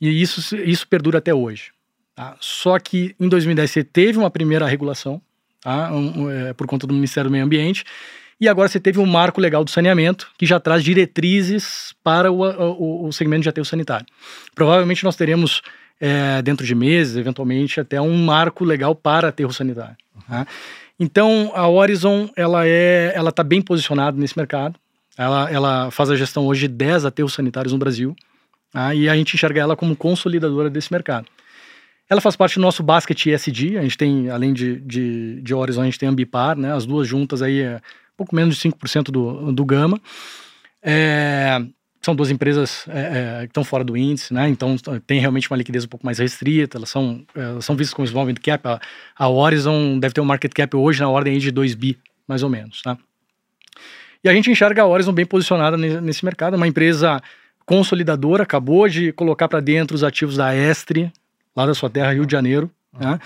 E 0.00 0.22
isso, 0.22 0.56
isso 0.56 0.86
perdura 0.86 1.18
até 1.18 1.34
hoje. 1.34 1.72
Tá? 2.16 2.34
Só 2.40 2.78
que 2.78 3.14
em 3.20 3.28
2010 3.28 3.70
você 3.70 3.84
teve 3.84 4.18
uma 4.18 4.30
primeira 4.30 4.66
regulação, 4.66 5.20
tá? 5.60 5.92
um, 5.92 6.22
um, 6.22 6.30
é, 6.30 6.54
por 6.54 6.66
conta 6.66 6.86
do 6.86 6.94
Ministério 6.94 7.28
do 7.28 7.32
Meio 7.32 7.44
Ambiente, 7.44 7.84
e 8.40 8.48
agora 8.48 8.68
você 8.68 8.80
teve 8.80 8.98
um 8.98 9.06
marco 9.06 9.38
legal 9.38 9.62
do 9.62 9.70
saneamento, 9.70 10.30
que 10.38 10.46
já 10.46 10.58
traz 10.58 10.82
diretrizes 10.82 11.94
para 12.02 12.32
o, 12.32 12.42
o, 12.42 13.06
o 13.06 13.12
segmento 13.12 13.42
de 13.42 13.50
aterro 13.50 13.66
sanitário. 13.66 14.06
Provavelmente 14.54 15.04
nós 15.04 15.14
teremos, 15.14 15.60
é, 16.00 16.40
dentro 16.40 16.66
de 16.66 16.74
meses, 16.74 17.16
eventualmente, 17.16 17.80
até 17.80 18.00
um 18.00 18.16
marco 18.24 18.64
legal 18.64 18.94
para 18.94 19.28
aterro 19.28 19.52
sanitário. 19.52 19.96
Tá? 20.26 20.46
Então, 20.98 21.52
a 21.54 21.68
Horizon, 21.68 22.30
ela 22.34 22.66
é, 22.66 23.12
ela 23.14 23.28
está 23.28 23.42
bem 23.42 23.60
posicionada 23.60 24.18
nesse 24.18 24.36
mercado. 24.36 24.78
Ela, 25.16 25.50
ela 25.50 25.90
faz 25.90 26.10
a 26.10 26.16
gestão 26.16 26.46
hoje 26.46 26.68
de 26.68 26.74
10 26.74 27.04
aterros 27.04 27.34
sanitários 27.34 27.72
no 27.72 27.78
Brasil. 27.78 28.16
Tá? 28.70 28.94
E 28.94 29.08
a 29.08 29.14
gente 29.14 29.34
enxerga 29.34 29.60
ela 29.60 29.76
como 29.76 29.94
consolidadora 29.96 30.68
desse 30.70 30.90
mercado. 30.92 31.26
Ela 32.08 32.20
faz 32.20 32.36
parte 32.36 32.54
do 32.54 32.62
nosso 32.62 32.82
basket 32.82 33.26
ESG. 33.26 33.78
A 33.78 33.82
gente 33.82 33.98
tem, 33.98 34.30
além 34.30 34.52
de, 34.52 34.80
de, 34.80 35.40
de 35.42 35.54
Horizon, 35.54 35.82
a 35.82 35.84
gente 35.84 35.98
tem 35.98 36.08
Ambipar, 36.08 36.56
né? 36.56 36.72
As 36.72 36.86
duas 36.86 37.06
juntas 37.08 37.42
aí 37.42 37.60
é 37.60 37.80
pouco 38.16 38.34
menos 38.34 38.56
de 38.56 38.68
5% 38.68 39.04
do, 39.10 39.52
do 39.52 39.64
Gama. 39.64 40.00
É, 40.82 41.60
são 42.00 42.14
duas 42.14 42.30
empresas 42.30 42.86
é, 42.88 43.00
é, 43.00 43.40
que 43.40 43.46
estão 43.46 43.64
fora 43.64 43.82
do 43.82 43.96
índice, 43.96 44.32
né? 44.32 44.48
Então 44.48 44.76
tem 45.04 45.18
realmente 45.18 45.50
uma 45.50 45.56
liquidez 45.56 45.84
um 45.84 45.88
pouco 45.88 46.06
mais 46.06 46.18
restrita, 46.18 46.78
elas 46.78 46.88
são, 46.88 47.24
elas 47.34 47.64
são 47.64 47.76
vistas 47.76 47.92
como 47.92 48.06
small 48.06 48.26
cap. 48.40 48.68
A, 48.68 48.80
a, 49.16 49.28
Horizon 49.28 49.98
deve 49.98 50.14
ter 50.14 50.20
um 50.20 50.24
market 50.24 50.52
cap 50.52 50.76
hoje 50.76 51.00
na 51.00 51.08
ordem 51.08 51.36
de 51.38 51.50
2 51.50 51.74
bi, 51.74 51.98
mais 52.26 52.44
ou 52.44 52.48
menos, 52.48 52.80
tá? 52.80 52.96
E 54.22 54.28
a 54.28 54.32
gente 54.32 54.50
enxerga 54.50 54.82
a 54.82 54.86
Horizon 54.86 55.12
bem 55.12 55.26
posicionada 55.26 55.76
nesse, 55.76 56.24
mercado, 56.24 56.56
uma 56.56 56.66
empresa 56.66 57.20
consolidadora, 57.64 58.44
acabou 58.44 58.88
de 58.88 59.12
colocar 59.12 59.48
para 59.48 59.60
dentro 59.60 59.94
os 59.94 60.04
ativos 60.04 60.36
da 60.36 60.54
Estre, 60.54 61.12
lá 61.56 61.66
da 61.66 61.74
sua 61.74 61.88
terra, 61.88 62.12
Rio 62.12 62.26
de 62.26 62.32
Janeiro, 62.32 62.70
né? 62.92 63.18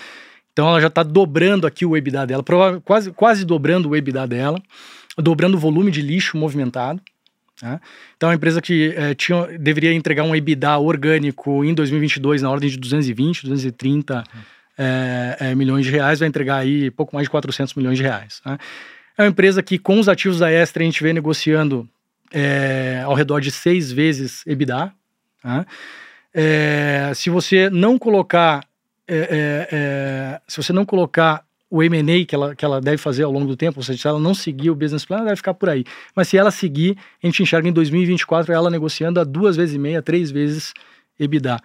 Então 0.53 0.69
ela 0.69 0.81
já 0.81 0.89
está 0.89 1.03
dobrando 1.03 1.67
aqui 1.67 1.87
o 1.87 1.97
EBITDA 1.97 2.27
dela, 2.27 2.45
quase, 2.85 3.11
quase 3.13 3.45
dobrando 3.45 3.89
o 3.89 3.97
EBITDA 3.97 4.27
dela, 4.27 4.61
dobrando 5.17 5.57
o 5.57 5.61
volume 5.61 5.91
de 5.91 6.03
lixo 6.03 6.37
movimentado. 6.37 7.01
Tá? 7.61 7.81
Então 8.17 8.29
é 8.29 8.33
uma 8.33 8.37
empresa 8.37 8.61
que 8.61 8.93
é, 8.97 9.15
tinha, 9.15 9.47
deveria 9.59 9.93
entregar 9.93 10.25
um 10.25 10.35
EBITDA 10.35 10.79
orgânico 10.79 11.65
em 11.65 11.75
2022 11.75 12.43
na 12.43 12.51
ordem 12.51 12.69
de 12.69 12.77
220, 12.79 13.43
230 13.43 14.17
uhum. 14.17 14.23
é, 14.79 15.37
é, 15.41 15.55
milhões 15.55 15.85
de 15.85 15.93
reais, 15.93 16.19
vai 16.19 16.29
entregar 16.29 16.57
aí 16.57 16.91
pouco 16.91 17.15
mais 17.15 17.27
de 17.27 17.31
400 17.31 17.75
milhões 17.75 17.97
de 17.97 18.03
reais. 18.03 18.41
Tá? 18.41 18.59
É 19.17 19.23
uma 19.23 19.29
empresa 19.29 19.63
que 19.63 19.79
com 19.79 19.99
os 20.01 20.09
ativos 20.09 20.39
da 20.39 20.51
Extra 20.51 20.83
a 20.83 20.87
gente 20.87 21.03
vê 21.03 21.13
negociando 21.13 21.89
é, 22.33 23.03
ao 23.05 23.15
redor 23.15 23.41
de 23.41 23.51
seis 23.51 23.93
vezes 23.93 24.45
EBITDA. 24.47 24.93
Tá? 25.43 25.67
É, 26.33 27.13
se 27.15 27.29
você 27.29 27.69
não 27.71 27.99
colocar 27.99 28.65
é, 29.13 29.17
é, 29.19 29.69
é, 29.73 30.41
se 30.47 30.57
você 30.57 30.73
não 30.73 30.87
colocar 30.87 31.45
o 31.69 31.83
M&A 31.83 32.25
que 32.25 32.33
ela, 32.33 32.55
que 32.55 32.65
ela 32.65 32.81
deve 32.81 32.97
fazer 32.97 33.25
ao 33.25 33.33
longo 33.33 33.47
do 33.47 33.57
tempo, 33.57 33.81
ou 33.81 33.83
seja, 33.83 33.99
se 33.99 34.07
ela 34.07 34.21
não 34.21 34.35
seguir 34.35 34.71
o 34.71 34.75
business 34.75 35.05
plan, 35.05 35.19
ela 35.19 35.27
deve 35.27 35.37
ficar 35.37 35.55
por 35.55 35.69
aí. 35.69 35.85
Mas 36.15 36.29
se 36.29 36.39
ela 36.39 36.53
seguir, 36.53 36.97
a 37.21 37.27
gente 37.27 37.43
enxerga 37.43 37.69
em 37.69 37.73
2024 37.73 38.53
ela 38.53 38.71
negociando 38.71 39.19
a 39.19 39.25
duas 39.25 39.57
vezes 39.57 39.75
e 39.75 39.79
meia, 39.79 40.01
três 40.01 40.31
vezes 40.31 40.73
EBITDA. 41.19 41.59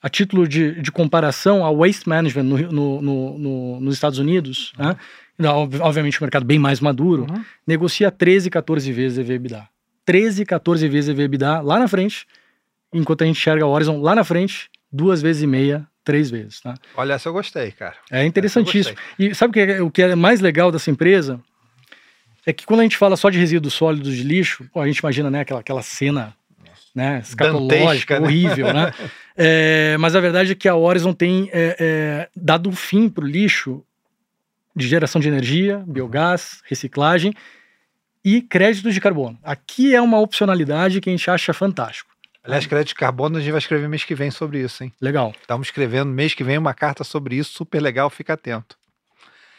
A 0.00 0.08
título 0.08 0.48
de, 0.48 0.80
de 0.80 0.90
comparação, 0.90 1.64
a 1.64 1.70
Waste 1.70 2.08
Management 2.08 2.44
no, 2.44 2.58
no, 2.58 3.02
no, 3.02 3.38
no 3.38 3.80
nos 3.80 3.94
Estados 3.94 4.18
Unidos, 4.18 4.72
uhum. 4.78 4.94
né, 5.38 5.50
obviamente 5.50 6.18
um 6.18 6.24
mercado 6.24 6.46
bem 6.46 6.58
mais 6.58 6.80
maduro, 6.80 7.26
uhum. 7.28 7.44
negocia 7.66 8.10
13, 8.10 8.48
14 8.48 8.92
vezes 8.92 9.18
EBITDA. 9.18 9.68
13, 10.06 10.46
14 10.46 10.88
vezes 10.88 11.10
EBITDA 11.10 11.60
lá 11.60 11.78
na 11.78 11.88
frente, 11.88 12.26
enquanto 12.92 13.22
a 13.22 13.26
gente 13.26 13.36
enxerga 13.36 13.64
a 13.64 13.68
Horizon 13.68 14.00
lá 14.00 14.14
na 14.14 14.24
frente, 14.24 14.70
duas 14.90 15.20
vezes 15.22 15.42
e 15.42 15.46
meia 15.46 15.86
três 16.08 16.30
vezes. 16.30 16.60
Tá? 16.62 16.74
Olha, 16.96 17.12
essa 17.12 17.28
eu 17.28 17.34
gostei, 17.34 17.70
cara. 17.70 17.94
É 18.10 18.24
interessantíssimo. 18.24 18.96
E 19.18 19.34
sabe 19.34 19.50
o 19.50 19.52
que, 19.52 19.60
é, 19.60 19.82
o 19.82 19.90
que 19.90 20.02
é 20.02 20.14
mais 20.14 20.40
legal 20.40 20.72
dessa 20.72 20.90
empresa? 20.90 21.38
É 22.46 22.52
que 22.52 22.64
quando 22.64 22.80
a 22.80 22.82
gente 22.82 22.96
fala 22.96 23.14
só 23.14 23.28
de 23.28 23.38
resíduos 23.38 23.74
sólidos 23.74 24.16
de 24.16 24.22
lixo, 24.22 24.64
pô, 24.72 24.80
a 24.80 24.86
gente 24.86 24.98
imagina 24.98 25.30
né, 25.30 25.40
aquela, 25.40 25.60
aquela 25.60 25.82
cena 25.82 26.34
né, 26.94 27.20
escatológica, 27.22 28.18
né? 28.18 28.26
horrível, 28.26 28.72
né? 28.72 28.92
É, 29.40 29.96
mas 29.98 30.16
a 30.16 30.20
verdade 30.20 30.50
é 30.50 30.54
que 30.56 30.66
a 30.66 30.74
Horizon 30.74 31.12
tem 31.12 31.48
é, 31.52 31.76
é, 31.78 32.28
dado 32.34 32.68
um 32.68 32.72
fim 32.72 33.08
para 33.08 33.22
o 33.22 33.28
lixo 33.28 33.84
de 34.74 34.88
geração 34.88 35.20
de 35.20 35.28
energia, 35.28 35.84
biogás, 35.86 36.60
reciclagem 36.64 37.32
e 38.24 38.42
créditos 38.42 38.92
de 38.92 39.00
carbono. 39.00 39.38
Aqui 39.44 39.94
é 39.94 40.02
uma 40.02 40.18
opcionalidade 40.18 41.00
que 41.00 41.08
a 41.08 41.12
gente 41.12 41.30
acha 41.30 41.52
fantástico. 41.52 42.10
Aliás, 42.48 42.66
crédito 42.66 42.88
de 42.88 42.94
carbono 42.94 43.36
a 43.36 43.40
gente 43.40 43.50
vai 43.50 43.58
escrever 43.58 43.88
mês 43.88 44.04
que 44.04 44.14
vem 44.14 44.30
sobre 44.30 44.60
isso, 44.60 44.82
hein? 44.82 44.92
Legal. 45.00 45.34
Estamos 45.40 45.68
escrevendo 45.68 46.10
mês 46.10 46.34
que 46.34 46.42
vem 46.42 46.58
uma 46.58 46.74
carta 46.74 47.04
sobre 47.04 47.36
isso, 47.36 47.52
super 47.52 47.80
legal, 47.80 48.08
fica 48.08 48.32
atento. 48.32 48.76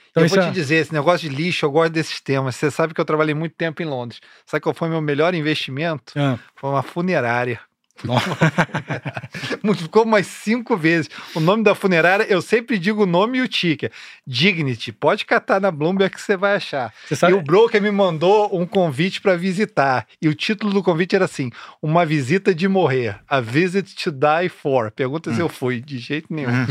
Então, 0.09 0.23
eu 0.23 0.29
vou 0.29 0.39
é... 0.39 0.47
te 0.47 0.53
dizer, 0.53 0.77
esse 0.77 0.91
negócio 0.91 1.29
de 1.29 1.35
lixo, 1.35 1.65
eu 1.65 1.71
gosto 1.71 1.93
desses 1.93 2.19
temas. 2.19 2.55
Você 2.55 2.71
sabe 2.71 2.93
que 2.93 2.99
eu 2.99 3.05
trabalhei 3.05 3.35
muito 3.35 3.55
tempo 3.55 3.81
em 3.83 3.85
Londres. 3.85 4.19
Sabe 4.45 4.61
qual 4.61 4.73
foi 4.73 4.89
meu 4.89 5.01
melhor 5.01 5.35
investimento? 5.35 6.17
É. 6.17 6.37
Foi 6.55 6.71
uma 6.71 6.81
funerária. 6.81 7.59
Multiplicou 9.63 10.05
mais 10.05 10.27
cinco 10.27 10.77
vezes. 10.77 11.09
O 11.35 11.39
nome 11.39 11.63
da 11.63 11.75
funerária, 11.75 12.25
eu 12.29 12.41
sempre 12.41 12.77
digo 12.77 13.03
o 13.03 13.05
nome 13.05 13.39
e 13.39 13.41
o 13.41 13.47
ticker. 13.47 13.91
Dignity. 14.25 14.91
Pode 14.91 15.25
catar 15.25 15.59
na 15.59 15.71
Bloomberg 15.71 16.15
que 16.15 16.21
você 16.21 16.37
vai 16.37 16.55
achar. 16.55 16.93
Você 17.05 17.15
sabe... 17.15 17.33
E 17.33 17.35
o 17.35 17.41
broker 17.41 17.81
me 17.81 17.91
mandou 17.91 18.49
um 18.57 18.65
convite 18.65 19.21
para 19.21 19.35
visitar. 19.35 20.07
E 20.21 20.27
o 20.27 20.35
título 20.35 20.73
do 20.73 20.83
convite 20.83 21.15
era 21.15 21.25
assim: 21.25 21.51
Uma 21.81 22.05
visita 22.05 22.53
de 22.53 22.67
morrer. 22.67 23.19
A 23.27 23.39
visit 23.39 23.95
to 23.95 24.11
die 24.11 24.49
for. 24.49 24.91
Pergunta 24.91 25.29
hum. 25.29 25.35
se 25.35 25.41
eu 25.41 25.49
fui. 25.49 25.81
De 25.81 25.97
jeito 25.97 26.27
nenhum. 26.33 26.65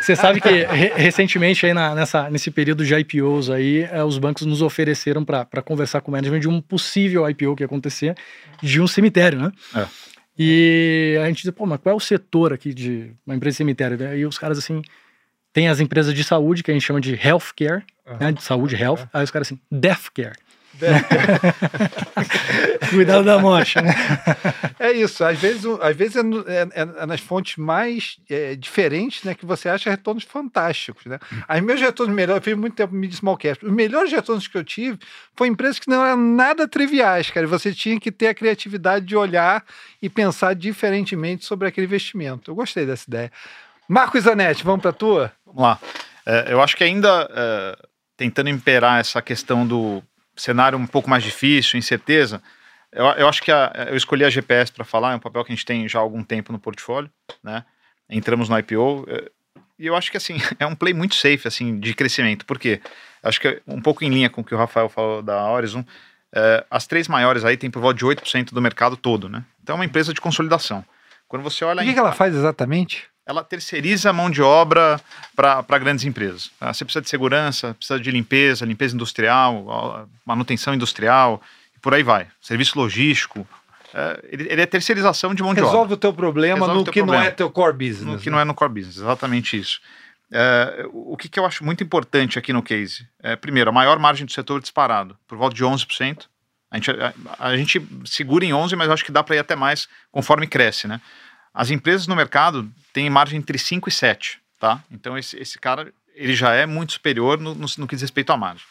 Você 0.00 0.16
sabe 0.16 0.40
que 0.40 0.48
re 0.48 0.92
recentemente, 0.94 1.64
aí 1.66 1.74
na, 1.74 1.94
nessa, 1.94 2.30
nesse 2.30 2.50
período 2.50 2.84
de 2.84 2.94
IPOs 2.94 3.50
aí, 3.50 3.82
é, 3.90 4.02
os 4.04 4.18
bancos 4.18 4.46
nos 4.46 4.62
ofereceram 4.62 5.24
para 5.24 5.62
conversar 5.62 6.00
com 6.00 6.10
o 6.10 6.12
management 6.12 6.40
de 6.40 6.48
um 6.48 6.60
possível 6.60 7.28
IPO 7.28 7.56
que 7.56 7.62
ia 7.62 7.66
acontecer 7.66 8.14
de 8.62 8.80
um 8.80 8.86
cemitério, 8.86 9.38
né? 9.38 9.52
É. 9.74 9.86
E 10.38 11.18
a 11.22 11.26
gente 11.26 11.42
diz, 11.42 11.50
pô, 11.50 11.66
mas 11.66 11.78
qual 11.80 11.92
é 11.92 11.96
o 11.96 12.00
setor 12.00 12.52
aqui 12.52 12.72
de 12.72 13.12
uma 13.26 13.36
empresa 13.36 13.54
de 13.54 13.58
cemitério? 13.58 14.16
E 14.16 14.24
os 14.24 14.38
caras 14.38 14.58
assim, 14.58 14.82
tem 15.52 15.68
as 15.68 15.80
empresas 15.80 16.14
de 16.14 16.24
saúde 16.24 16.62
que 16.62 16.70
a 16.70 16.74
gente 16.74 16.84
chama 16.84 17.00
de 17.00 17.14
healthcare, 17.14 17.84
uhum. 18.06 18.16
né, 18.18 18.32
de 18.32 18.42
saúde, 18.42 18.74
health. 18.74 19.06
Aí 19.12 19.22
os 19.22 19.30
caras 19.30 19.48
assim, 19.48 19.60
deathcare. 19.70 20.36
Cuidado 22.90 23.24
da 23.24 23.38
mocha, 23.38 23.80
né? 23.80 23.94
É 24.78 24.92
isso. 24.92 25.24
Às 25.24 25.38
vezes, 25.38 25.64
às 25.80 25.96
vezes 25.96 26.16
é, 26.16 26.62
é, 26.62 27.02
é 27.02 27.06
nas 27.06 27.20
fontes 27.20 27.56
mais 27.56 28.18
é, 28.28 28.54
diferentes 28.56 29.22
né, 29.24 29.34
que 29.34 29.46
você 29.46 29.68
acha 29.68 29.90
retornos 29.90 30.24
fantásticos. 30.24 31.06
Né? 31.06 31.18
Os 31.48 31.60
meus 31.60 31.80
retornos 31.80 32.14
melhores, 32.14 32.40
eu 32.40 32.52
fiz 32.52 32.58
muito 32.58 32.74
tempo 32.74 32.94
mid 32.94 33.12
small 33.12 33.36
cap. 33.36 33.64
Os 33.64 33.72
melhores 33.72 34.10
retornos 34.10 34.48
que 34.48 34.56
eu 34.56 34.64
tive 34.64 34.98
foram 35.34 35.52
empresas 35.52 35.78
que 35.78 35.88
não 35.88 36.04
eram 36.04 36.16
nada 36.16 36.66
triviais, 36.66 37.30
cara. 37.30 37.46
Você 37.46 37.72
tinha 37.72 38.00
que 38.00 38.10
ter 38.10 38.28
a 38.28 38.34
criatividade 38.34 39.06
de 39.06 39.16
olhar 39.16 39.64
e 40.00 40.08
pensar 40.08 40.54
diferentemente 40.54 41.44
sobre 41.44 41.68
aquele 41.68 41.86
investimento. 41.86 42.50
Eu 42.50 42.54
gostei 42.54 42.86
dessa 42.86 43.04
ideia. 43.08 43.30
Marcos 43.88 44.24
Zanetti, 44.24 44.64
vamos 44.64 44.80
para 44.80 44.90
a 44.90 44.94
tua? 44.94 45.32
Vamos 45.46 45.62
lá. 45.62 45.78
É, 46.24 46.52
eu 46.52 46.62
acho 46.62 46.76
que 46.76 46.84
ainda 46.84 47.28
é, 47.30 47.76
tentando 48.16 48.48
imperar 48.48 49.00
essa 49.00 49.20
questão 49.20 49.66
do 49.66 50.02
cenário 50.42 50.78
um 50.78 50.86
pouco 50.86 51.08
mais 51.08 51.22
difícil, 51.22 51.78
incerteza, 51.78 52.42
eu, 52.90 53.06
eu 53.06 53.28
acho 53.28 53.42
que 53.42 53.50
a, 53.50 53.86
eu 53.88 53.96
escolhi 53.96 54.24
a 54.24 54.30
GPS 54.30 54.72
para 54.72 54.84
falar, 54.84 55.12
é 55.12 55.16
um 55.16 55.20
papel 55.20 55.44
que 55.44 55.52
a 55.52 55.54
gente 55.54 55.64
tem 55.64 55.88
já 55.88 55.98
há 55.98 56.02
algum 56.02 56.22
tempo 56.22 56.52
no 56.52 56.58
portfólio, 56.58 57.10
né? 57.42 57.64
Entramos 58.08 58.48
no 58.48 58.58
IPO 58.58 59.06
eh, 59.08 59.30
e 59.78 59.86
eu 59.86 59.96
acho 59.96 60.10
que 60.10 60.16
assim 60.16 60.36
é 60.58 60.66
um 60.66 60.74
play 60.74 60.92
muito 60.92 61.14
safe 61.14 61.46
assim 61.46 61.78
de 61.78 61.94
crescimento, 61.94 62.44
porque 62.44 62.80
acho 63.22 63.40
que 63.40 63.48
é 63.48 63.60
um 63.66 63.80
pouco 63.80 64.04
em 64.04 64.10
linha 64.10 64.28
com 64.28 64.40
o 64.40 64.44
que 64.44 64.54
o 64.54 64.58
Rafael 64.58 64.88
falou 64.88 65.22
da 65.22 65.50
Horizon, 65.50 65.84
é, 66.34 66.64
as 66.70 66.86
três 66.86 67.08
maiores 67.08 67.44
aí 67.44 67.56
têm 67.56 67.70
por 67.70 67.80
volta 67.80 67.98
de 67.98 68.04
8% 68.04 68.52
do 68.52 68.60
mercado 68.60 68.96
todo, 68.96 69.28
né? 69.28 69.44
Então 69.62 69.74
é 69.74 69.78
uma 69.78 69.84
empresa 69.84 70.12
de 70.12 70.20
consolidação. 70.20 70.84
Quando 71.28 71.42
você 71.42 71.64
olha. 71.64 71.80
O 71.80 71.84
que, 71.84 71.90
em... 71.90 71.94
que 71.94 71.98
ela 71.98 72.12
faz 72.12 72.34
exatamente? 72.34 73.06
Ela 73.26 73.44
terceiriza 73.44 74.10
a 74.10 74.12
mão 74.12 74.30
de 74.30 74.42
obra 74.42 75.00
para 75.34 75.78
grandes 75.78 76.04
empresas. 76.04 76.50
Tá? 76.58 76.72
Você 76.72 76.84
precisa 76.84 77.02
de 77.02 77.08
segurança, 77.08 77.74
precisa 77.74 77.98
de 77.98 78.10
limpeza, 78.10 78.64
limpeza 78.64 78.94
industrial, 78.94 80.08
manutenção 80.24 80.74
industrial, 80.74 81.40
e 81.76 81.78
por 81.78 81.94
aí 81.94 82.02
vai. 82.02 82.26
Serviço 82.40 82.78
logístico. 82.78 83.46
É, 83.94 84.28
ele, 84.30 84.46
ele, 84.50 84.62
é 84.62 84.66
terceirização 84.66 85.34
de 85.34 85.42
mão 85.42 85.52
Resolve 85.52 85.70
de 85.70 85.76
obra. 85.76 85.82
Resolve 85.84 85.94
o 85.94 85.96
teu 85.96 86.12
problema 86.12 86.60
Resolve 86.60 86.78
no 86.78 86.84
que 86.84 87.00
problema. 87.00 87.22
não 87.22 87.28
é 87.28 87.30
teu 87.30 87.50
core 87.50 87.72
business. 87.72 88.14
No 88.14 88.18
que 88.18 88.30
não 88.30 88.40
é 88.40 88.44
no 88.44 88.54
core 88.54 88.72
business, 88.72 88.96
exatamente 88.96 89.58
isso. 89.58 89.80
É, 90.34 90.86
o 90.90 91.14
que, 91.16 91.28
que, 91.28 91.38
eu 91.38 91.44
acho 91.44 91.62
muito 91.62 91.84
importante 91.84 92.38
aqui 92.38 92.54
no 92.54 92.62
case? 92.62 93.06
É, 93.22 93.36
primeiro, 93.36 93.68
a 93.68 93.72
maior 93.72 93.98
margem 93.98 94.24
do 94.24 94.32
setor 94.32 94.62
disparado, 94.62 95.16
por 95.28 95.36
volta 95.36 95.54
de 95.54 95.62
11%. 95.62 96.24
A 96.70 96.76
gente, 96.76 96.90
a, 96.90 97.12
a 97.38 97.56
gente 97.56 97.86
segura 98.06 98.42
em 98.42 98.50
11%, 98.50 98.76
mas 98.76 98.88
acho 98.88 99.04
que 99.04 99.12
dá 99.12 99.22
para 99.22 99.36
ir 99.36 99.40
até 99.40 99.54
mais 99.54 99.86
conforme 100.10 100.46
cresce, 100.46 100.88
né? 100.88 101.02
As 101.54 101.70
empresas 101.70 102.06
no 102.06 102.16
mercado 102.16 102.70
têm 102.92 103.10
margem 103.10 103.38
entre 103.38 103.58
5 103.58 103.88
e 103.88 103.92
7, 103.92 104.40
tá? 104.58 104.82
Então 104.90 105.18
esse, 105.18 105.36
esse 105.38 105.58
cara 105.58 105.92
ele 106.14 106.34
já 106.34 106.52
é 106.52 106.66
muito 106.66 106.92
superior 106.92 107.38
no, 107.38 107.54
no, 107.54 107.66
no 107.78 107.86
que 107.86 107.94
diz 107.94 108.02
respeito 108.02 108.32
à 108.32 108.36
margem. 108.36 108.64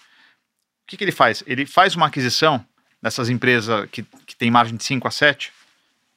O 0.83 0.87
que, 0.87 0.97
que 0.97 1.03
ele 1.03 1.11
faz? 1.11 1.43
Ele 1.47 1.65
faz 1.65 1.95
uma 1.95 2.07
aquisição 2.07 2.63
dessas 3.01 3.29
empresas 3.29 3.87
que, 3.91 4.03
que 4.25 4.35
tem 4.35 4.51
margem 4.51 4.75
de 4.75 4.83
5 4.83 5.07
a 5.07 5.11
7 5.11 5.51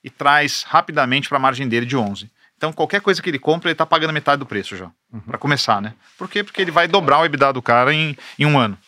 e 0.02 0.10
traz 0.10 0.62
rapidamente 0.64 1.28
para 1.28 1.38
a 1.38 1.40
margem 1.40 1.68
dele 1.68 1.86
de 1.86 1.96
11. 1.96 2.30
Então 2.56 2.72
qualquer 2.72 3.00
coisa 3.00 3.22
que 3.22 3.30
ele 3.30 3.38
compra, 3.38 3.68
ele 3.68 3.74
está 3.74 3.86
pagando 3.86 4.12
metade 4.12 4.38
do 4.38 4.46
preço 4.46 4.76
já, 4.76 4.90
uhum. 5.12 5.20
para 5.20 5.38
começar, 5.38 5.80
né? 5.80 5.94
Por 6.16 6.28
quê? 6.28 6.42
Porque 6.44 6.60
ele 6.60 6.70
vai 6.70 6.86
dobrar 6.88 7.20
o 7.20 7.24
EBITDA 7.24 7.52
do 7.52 7.62
cara 7.62 7.92
em, 7.92 8.16
em 8.38 8.46
um 8.46 8.58
ano. 8.58 8.78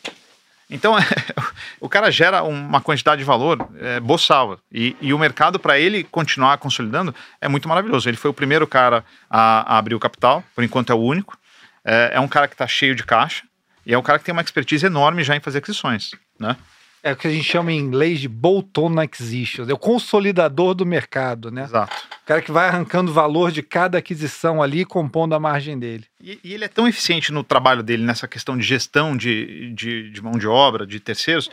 Então, 0.68 0.96
o 1.80 1.88
cara 1.88 2.10
gera 2.10 2.42
uma 2.42 2.80
quantidade 2.80 3.20
de 3.20 3.24
valor 3.24 3.68
é, 3.78 4.00
boçal. 4.00 4.58
E, 4.72 4.96
e 5.00 5.12
o 5.12 5.18
mercado, 5.18 5.58
para 5.58 5.78
ele 5.78 6.04
continuar 6.04 6.58
consolidando, 6.58 7.14
é 7.40 7.48
muito 7.48 7.68
maravilhoso. 7.68 8.08
Ele 8.08 8.16
foi 8.16 8.30
o 8.30 8.34
primeiro 8.34 8.66
cara 8.66 9.04
a, 9.30 9.74
a 9.74 9.78
abrir 9.78 9.94
o 9.94 10.00
capital, 10.00 10.42
por 10.54 10.64
enquanto 10.64 10.90
é 10.90 10.94
o 10.94 10.98
único. 10.98 11.38
É, 11.84 12.12
é 12.14 12.20
um 12.20 12.28
cara 12.28 12.48
que 12.48 12.54
está 12.54 12.66
cheio 12.66 12.94
de 12.94 13.04
caixa 13.04 13.44
e 13.84 13.94
é 13.94 13.98
um 13.98 14.02
cara 14.02 14.18
que 14.18 14.24
tem 14.24 14.32
uma 14.32 14.42
expertise 14.42 14.84
enorme 14.84 15.22
já 15.22 15.36
em 15.36 15.40
fazer 15.40 15.58
aquisições, 15.58 16.10
né? 16.38 16.56
É 17.06 17.12
o 17.12 17.16
que 17.16 17.28
a 17.28 17.30
gente 17.30 17.44
chama 17.44 17.70
em 17.70 17.78
inglês 17.78 18.18
de 18.18 18.26
bolt-on 18.26 18.98
acquisitions, 18.98 19.68
é 19.68 19.72
o 19.72 19.78
consolidador 19.78 20.74
do 20.74 20.84
mercado, 20.84 21.52
né? 21.52 21.62
Exato. 21.62 21.94
O 22.24 22.26
cara 22.26 22.42
que 22.42 22.50
vai 22.50 22.66
arrancando 22.66 23.12
valor 23.12 23.52
de 23.52 23.62
cada 23.62 23.98
aquisição 23.98 24.60
ali, 24.60 24.84
compondo 24.84 25.32
a 25.32 25.38
margem 25.38 25.78
dele. 25.78 26.04
E, 26.20 26.40
e 26.42 26.52
ele 26.52 26.64
é 26.64 26.68
tão 26.68 26.88
eficiente 26.88 27.30
no 27.30 27.44
trabalho 27.44 27.84
dele, 27.84 28.02
nessa 28.02 28.26
questão 28.26 28.58
de 28.58 28.64
gestão 28.64 29.16
de, 29.16 29.72
de, 29.72 30.10
de 30.10 30.20
mão 30.20 30.32
de 30.36 30.48
obra, 30.48 30.84
de 30.84 30.98
terceiros, 30.98 31.48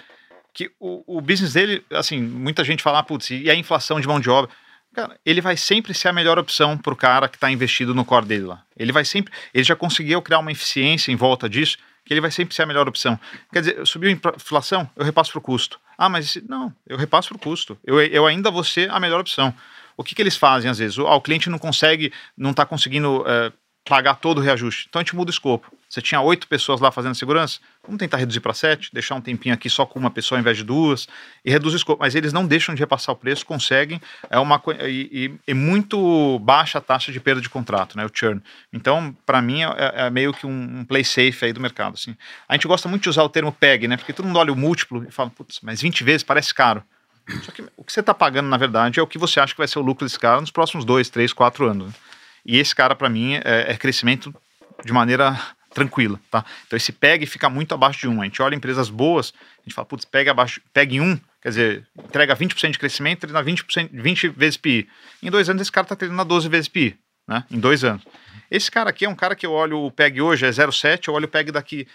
que 0.52 0.72
o, 0.80 1.18
o 1.18 1.22
business 1.22 1.54
dele, 1.54 1.86
assim, 1.92 2.20
muita 2.20 2.64
gente 2.64 2.82
fala, 2.82 2.98
ah, 2.98 3.04
putz, 3.04 3.30
e 3.30 3.48
a 3.48 3.54
inflação 3.54 4.02
de 4.02 4.08
mão 4.08 4.20
de 4.20 4.32
obra? 4.32 4.50
Cara, 4.92 5.20
ele 5.24 5.40
vai 5.40 5.56
sempre 5.56 5.94
ser 5.94 6.08
a 6.08 6.14
melhor 6.14 6.40
opção 6.40 6.76
para 6.76 6.94
o 6.94 6.98
cara 6.98 7.30
que 7.30 7.38
está 7.38 7.52
investido 7.52 7.94
no 7.94 8.04
core 8.04 8.26
dele 8.26 8.46
lá. 8.46 8.64
Ele 8.76 8.92
vai 8.92 9.06
sempre. 9.06 9.32
Ele 9.54 9.64
já 9.64 9.76
conseguiu 9.76 10.20
criar 10.20 10.40
uma 10.40 10.52
eficiência 10.52 11.12
em 11.12 11.16
volta 11.16 11.48
disso 11.48 11.78
que 12.06 12.14
ele 12.14 12.22
vai 12.22 12.32
sempre 12.32 12.54
ser 12.56 12.64
a 12.64 12.66
melhor 12.66 12.88
opção. 12.88 13.20
Quer 13.52 13.60
dizer, 13.62 13.88
subiu 13.88 14.10
a 14.10 14.14
inflação, 14.14 14.90
eu 14.96 15.06
repasso 15.06 15.32
para 15.32 15.40
o 15.40 15.42
custo. 15.42 15.80
Ah, 15.98 16.10
mas 16.10 16.38
não, 16.48 16.74
eu 16.88 16.98
repasso 16.98 17.30
para 17.30 17.38
o 17.38 17.40
custo. 17.40 17.78
Eu, 17.84 18.02
eu 18.02 18.26
ainda 18.26 18.52
vou 18.52 18.64
ser 18.64 18.90
a 18.92 19.00
melhor 19.00 19.20
opção. 19.20 19.54
O 19.96 20.04
que, 20.04 20.16
que 20.16 20.22
eles 20.22 20.36
fazem 20.36 20.70
às 20.70 20.80
vezes? 20.80 20.98
O, 20.98 21.08
ah, 21.08 21.16
o 21.16 21.22
cliente 21.22 21.50
não 21.50 21.60
consegue, 21.60 22.12
não 22.38 22.52
está 22.52 22.66
conseguindo 22.66 23.24
é, 23.28 23.52
pagar 23.86 24.16
todo 24.16 24.38
o 24.38 24.42
reajuste. 24.42 24.88
Então 24.90 25.00
a 25.00 25.04
gente 25.04 25.16
muda 25.16 25.30
o 25.30 25.34
escopo. 25.34 25.72
Você 25.94 26.02
tinha 26.02 26.20
oito 26.22 26.48
pessoas 26.48 26.82
lá 26.82 26.92
fazendo 26.92 27.14
segurança, 27.14 27.60
vamos 27.84 28.00
tentar 28.00 28.18
reduzir 28.18 28.40
para 28.40 28.54
sete, 28.54 28.90
deixar 28.92 29.14
um 29.14 29.22
tempinho 29.22 29.54
aqui 29.54 29.70
só 29.70 29.86
com 29.86 30.00
uma 30.00 30.10
pessoa 30.10 30.40
ao 30.40 30.42
invés 30.42 30.58
de 30.58 30.64
duas, 30.64 31.08
e 31.46 31.52
reduz 31.52 31.72
o 31.72 31.78
escopo. 31.78 32.02
Mas 32.02 32.16
eles 32.16 32.34
não 32.34 32.48
deixam 32.48 32.74
de 32.74 32.80
repassar 32.80 33.14
o 33.14 33.16
preço, 33.16 33.46
conseguem, 33.46 34.02
é 34.28 34.40
uma 34.40 34.60
e, 34.80 35.36
e, 35.46 35.52
e 35.52 35.54
muito 35.54 36.40
baixa 36.40 36.80
a 36.80 36.82
taxa 36.82 37.12
de 37.12 37.20
perda 37.20 37.42
de 37.42 37.50
contrato, 37.50 37.96
né, 37.96 38.06
o 38.06 38.10
churn. 38.12 38.42
Então, 38.72 39.16
para 39.24 39.40
mim, 39.40 39.62
é, 39.62 39.94
é, 40.08 40.10
meio 40.10 40.34
que 40.34 40.48
um, 40.48 40.80
um, 40.80 40.84
play 40.84 41.04
safe 41.04 41.46
aí 41.46 41.54
do 41.54 41.60
mercado. 41.60 41.94
Assim. 41.94 42.16
A 42.50 42.56
gente 42.56 42.68
gosta 42.68 42.90
muito 42.90 43.04
de 43.04 43.10
usar 43.10 43.22
o 43.22 43.30
termo 43.30 43.52
PEG, 43.52 43.88
né, 43.88 43.96
porque 43.96 44.14
todo 44.14 44.26
mundo 44.26 44.40
olha 44.40 44.52
o 44.52 44.56
múltiplo 44.56 45.06
e 45.08 45.12
fala, 45.12 45.30
putz, 45.30 45.60
mas 45.62 45.80
20 45.80 46.04
vezes 46.04 46.24
parece 46.24 46.56
caro. 46.56 46.84
Só 47.44 47.52
que 47.52 47.62
o 47.78 47.84
que 47.84 47.94
você 47.94 48.00
está 48.00 48.16
pagando, 48.16 48.50
na 48.50 48.58
verdade, 48.58 49.00
é 49.00 49.04
o 49.04 49.08
que 49.08 49.20
você 49.20 49.40
acha 49.40 49.54
que 49.54 49.60
vai 49.60 49.68
ser 49.68 49.78
o 49.78 49.84
lucro 49.84 50.06
desse 50.06 50.20
cara 50.20 50.42
nos 50.42 50.52
próximos 50.52 50.84
dois, 50.84 51.10
três, 51.10 51.32
quatro 51.32 51.70
anos. 51.70 51.88
Né? 51.88 51.94
E 52.46 52.58
esse 52.58 52.76
cara, 52.76 52.96
para 52.96 53.10
mim, 53.10 53.36
é, 53.36 53.72
é 53.72 53.78
crescimento 53.78 54.34
de 54.84 54.92
maneira 54.92 55.40
tranquila, 55.74 56.20
tá? 56.30 56.46
Então 56.68 56.78
esse 56.78 56.92
PEG 56.92 57.26
fica 57.26 57.50
muito 57.50 57.74
abaixo 57.74 58.02
de 58.02 58.08
1. 58.08 58.22
A 58.22 58.26
gente 58.26 58.42
olha 58.42 58.56
empresas 58.56 58.90
boas, 58.90 59.34
a 59.60 59.64
gente 59.64 59.74
fala, 59.74 59.86
putz, 59.86 60.06
PEG 60.06 60.30
abaixo, 60.30 60.62
PEG 60.72 61.02
1, 61.02 61.20
quer 61.42 61.50
dizer, 61.50 61.88
entrega 61.98 62.36
20% 62.36 62.72
de 62.72 62.80
crescimento, 62.80 63.22
treina 63.22 63.44
20%, 63.44 63.90
20 63.92 64.28
vezes 64.30 64.58
PI. 64.58 64.88
Em 65.22 65.32
dois 65.32 65.50
anos 65.50 65.62
esse 65.62 65.72
cara 65.72 65.86
está 65.86 65.96
treinando 65.96 66.26
12 66.26 66.48
vezes 66.48 66.68
PI, 66.68 66.96
né? 67.28 67.44
Em 67.50 67.60
dois 67.60 67.84
anos. 67.84 68.04
Esse 68.52 68.70
cara 68.70 68.92
aqui 68.92 69.06
é 69.06 69.10
um 69.10 69.16
cara 69.16 69.36
que 69.36 69.46
eu 69.46 69.52
olho 69.52 69.80
o 69.80 69.92
PEG 69.92 70.22
hoje, 70.22 70.46
é 70.46 70.50
0,7, 70.50 71.08
eu 71.08 71.16
olho 71.16 71.26
o 71.26 71.30
PEG 71.30 71.52
daqui 71.52 71.88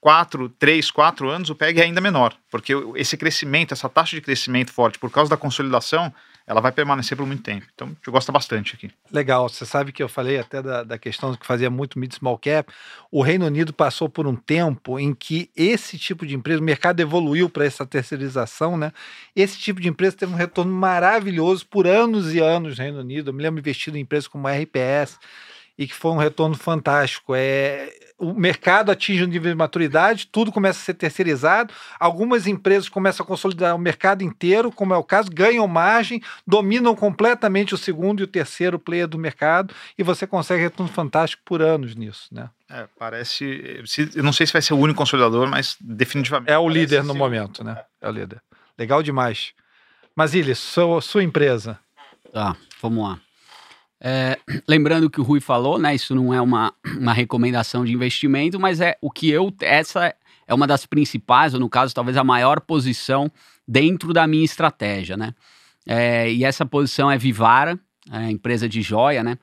4, 0.00 0.48
3, 0.58 0.90
4 0.90 1.30
anos, 1.30 1.48
o 1.48 1.54
PEG 1.54 1.80
é 1.80 1.84
ainda 1.84 2.00
menor, 2.00 2.34
porque 2.50 2.74
esse 2.96 3.16
crescimento, 3.16 3.72
essa 3.72 3.88
taxa 3.88 4.14
de 4.14 4.20
crescimento 4.20 4.70
forte, 4.70 4.98
por 4.98 5.10
causa 5.10 5.30
da 5.30 5.38
consolidação, 5.38 6.12
ela 6.46 6.60
vai 6.60 6.72
permanecer 6.72 7.16
por 7.16 7.26
muito 7.26 7.42
tempo. 7.42 7.66
Então, 7.74 7.96
eu 8.06 8.12
gosto 8.12 8.32
bastante 8.32 8.74
aqui. 8.74 8.90
Legal. 9.10 9.48
Você 9.48 9.64
sabe 9.64 9.92
que 9.92 10.02
eu 10.02 10.08
falei 10.08 10.38
até 10.38 10.60
da, 10.60 10.82
da 10.82 10.98
questão 10.98 11.34
que 11.34 11.46
fazia 11.46 11.70
muito 11.70 11.98
mid 11.98 12.12
small 12.12 12.38
cap. 12.38 12.72
O 13.10 13.22
Reino 13.22 13.46
Unido 13.46 13.72
passou 13.72 14.08
por 14.08 14.26
um 14.26 14.34
tempo 14.34 14.98
em 14.98 15.14
que 15.14 15.50
esse 15.56 15.98
tipo 15.98 16.26
de 16.26 16.34
empresa, 16.34 16.60
o 16.60 16.64
mercado 16.64 17.00
evoluiu 17.00 17.48
para 17.48 17.64
essa 17.64 17.86
terceirização, 17.86 18.76
né? 18.76 18.92
Esse 19.34 19.58
tipo 19.58 19.80
de 19.80 19.88
empresa 19.88 20.16
teve 20.16 20.32
um 20.32 20.36
retorno 20.36 20.72
maravilhoso 20.72 21.66
por 21.66 21.86
anos 21.86 22.34
e 22.34 22.40
anos 22.40 22.76
no 22.76 22.84
Reino 22.84 23.00
Unido. 23.00 23.30
Eu 23.30 23.34
me 23.34 23.42
lembro 23.42 23.60
investido 23.60 23.96
em 23.96 24.00
empresas 24.00 24.26
como 24.26 24.48
a 24.48 24.52
RPS 24.52 25.18
e 25.78 25.86
que 25.86 25.94
foi 25.94 26.10
um 26.10 26.16
retorno 26.16 26.56
fantástico. 26.56 27.34
É, 27.34 27.90
o 28.22 28.32
mercado 28.32 28.92
atinge 28.92 29.24
um 29.24 29.26
nível 29.26 29.50
de 29.50 29.58
maturidade, 29.58 30.28
tudo 30.30 30.52
começa 30.52 30.78
a 30.78 30.84
ser 30.84 30.94
terceirizado, 30.94 31.74
algumas 31.98 32.46
empresas 32.46 32.88
começam 32.88 33.24
a 33.24 33.26
consolidar 33.26 33.74
o 33.74 33.78
mercado 33.78 34.22
inteiro, 34.22 34.70
como 34.70 34.94
é 34.94 34.96
o 34.96 35.02
caso, 35.02 35.28
ganham 35.28 35.66
margem, 35.66 36.22
dominam 36.46 36.94
completamente 36.94 37.74
o 37.74 37.78
segundo 37.78 38.20
e 38.20 38.22
o 38.22 38.28
terceiro 38.28 38.78
player 38.78 39.08
do 39.08 39.18
mercado, 39.18 39.74
e 39.98 40.04
você 40.04 40.24
consegue 40.24 40.62
retorno 40.62 40.92
fantástico 40.92 41.42
por 41.44 41.60
anos 41.60 41.96
nisso, 41.96 42.28
né? 42.30 42.48
É, 42.70 42.86
parece. 42.96 43.84
Eu 44.14 44.22
não 44.22 44.32
sei 44.32 44.46
se 44.46 44.52
vai 44.52 44.62
ser 44.62 44.72
o 44.72 44.78
único 44.78 44.98
consolidador, 44.98 45.48
mas 45.48 45.76
definitivamente. 45.80 46.48
É 46.48 46.56
o 46.56 46.68
líder 46.68 47.02
no 47.02 47.14
momento, 47.14 47.64
né? 47.64 47.82
É 48.00 48.08
o 48.08 48.12
líder. 48.12 48.40
Legal 48.78 49.02
demais. 49.02 49.52
Mas, 50.14 50.32
Ilis, 50.32 50.58
sua, 50.58 51.00
sua 51.02 51.24
empresa. 51.24 51.78
Tá, 52.32 52.56
vamos 52.80 53.02
lá. 53.04 53.20
É, 54.04 54.36
lembrando 54.68 55.08
que 55.08 55.20
o 55.20 55.24
Rui 55.24 55.40
falou, 55.40 55.78
né? 55.78 55.94
Isso 55.94 56.12
não 56.12 56.34
é 56.34 56.40
uma, 56.40 56.74
uma 56.98 57.12
recomendação 57.12 57.84
de 57.84 57.92
investimento, 57.92 58.58
mas 58.58 58.80
é 58.80 58.96
o 59.00 59.08
que 59.08 59.30
eu. 59.30 59.54
Essa 59.60 60.12
é 60.46 60.52
uma 60.52 60.66
das 60.66 60.84
principais, 60.84 61.54
ou 61.54 61.60
no 61.60 61.68
caso, 61.68 61.94
talvez 61.94 62.16
a 62.16 62.24
maior 62.24 62.60
posição 62.60 63.30
dentro 63.66 64.12
da 64.12 64.26
minha 64.26 64.44
estratégia, 64.44 65.16
né? 65.16 65.32
É, 65.86 66.32
e 66.32 66.44
essa 66.44 66.66
posição 66.66 67.08
é 67.08 67.16
Vivara, 67.16 67.78
é, 68.10 68.28
empresa 68.28 68.68
de 68.68 68.82
joia, 68.82 69.22
né? 69.22 69.38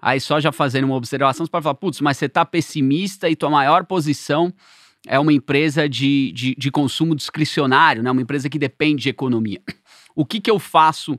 Aí 0.00 0.20
só 0.20 0.38
já 0.38 0.52
fazendo 0.52 0.84
uma 0.84 0.94
observação, 0.94 1.44
você 1.44 1.50
pode 1.50 1.64
falar, 1.64 1.74
putz, 1.74 2.00
mas 2.00 2.16
você 2.16 2.28
tá 2.28 2.44
pessimista 2.44 3.28
e 3.28 3.34
tua 3.34 3.50
maior 3.50 3.84
posição 3.84 4.52
é 5.06 5.18
uma 5.18 5.32
empresa 5.32 5.88
de, 5.88 6.32
de, 6.32 6.54
de 6.54 6.70
consumo 6.70 7.16
discricionário, 7.16 8.02
né? 8.02 8.10
Uma 8.10 8.22
empresa 8.22 8.48
que 8.48 8.58
depende 8.58 9.02
de 9.02 9.08
economia. 9.08 9.60
O 10.16 10.24
que, 10.24 10.40
que 10.40 10.48
eu 10.48 10.60
faço 10.60 11.18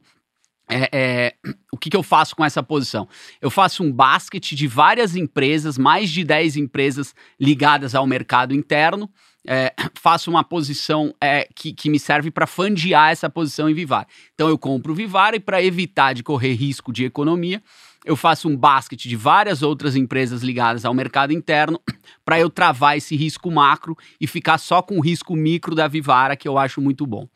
é, 0.67 0.89
é, 0.91 1.35
o 1.71 1.77
que, 1.77 1.89
que, 1.89 1.97
eu 1.97 2.03
faço 2.03 2.35
com 2.35 2.43
essa 2.43 2.63
posição? 2.63 3.07
Eu 3.39 3.51
faço 3.51 3.83
um 3.83 3.91
basket 3.91 4.53
de 4.53 4.67
várias 4.67 5.15
empresas, 5.15 5.77
mais 5.77 6.09
de 6.09 6.23
10 6.23 6.57
empresas 6.57 7.13
ligadas 7.39 7.93
ao 7.93 8.07
mercado 8.07 8.53
interno. 8.53 9.09
É, 9.47 9.73
faço 9.93 10.31
uma 10.31 10.43
posição 10.43 11.13
é, 11.21 11.47
que, 11.55 11.71
que, 11.71 11.87
me 11.87 11.99
serve 11.99 12.31
para 12.31 12.47
fundear 12.47 13.11
essa 13.11 13.29
posição 13.29 13.69
em 13.69 13.75
Vivar. 13.75 14.07
Então 14.33 14.49
eu 14.49 14.57
compro 14.57 14.95
Vivar 14.95 15.35
e 15.35 15.39
para 15.39 15.63
evitar 15.63 16.13
de 16.13 16.23
correr 16.23 16.53
risco 16.53 16.91
de 16.91 17.05
economia, 17.05 17.61
eu 18.03 18.15
faço 18.15 18.47
um 18.47 18.55
basket 18.55 19.03
de 19.03 19.15
várias 19.15 19.61
outras 19.61 19.95
empresas 19.95 20.41
ligadas 20.41 20.83
ao 20.83 20.93
mercado 20.93 21.31
interno 21.31 21.79
para 22.25 22.39
eu 22.39 22.49
travar 22.49 22.97
esse 22.97 23.15
risco 23.15 23.51
macro 23.51 23.95
e 24.19 24.25
ficar 24.25 24.57
só 24.57 24.81
com 24.81 24.97
o 24.97 25.01
risco 25.01 25.35
micro 25.35 25.75
da 25.75 25.87
Vivara, 25.87 26.35
que 26.35 26.47
eu 26.47 26.57
acho 26.57 26.81
muito 26.81 27.05
bom. 27.05 27.27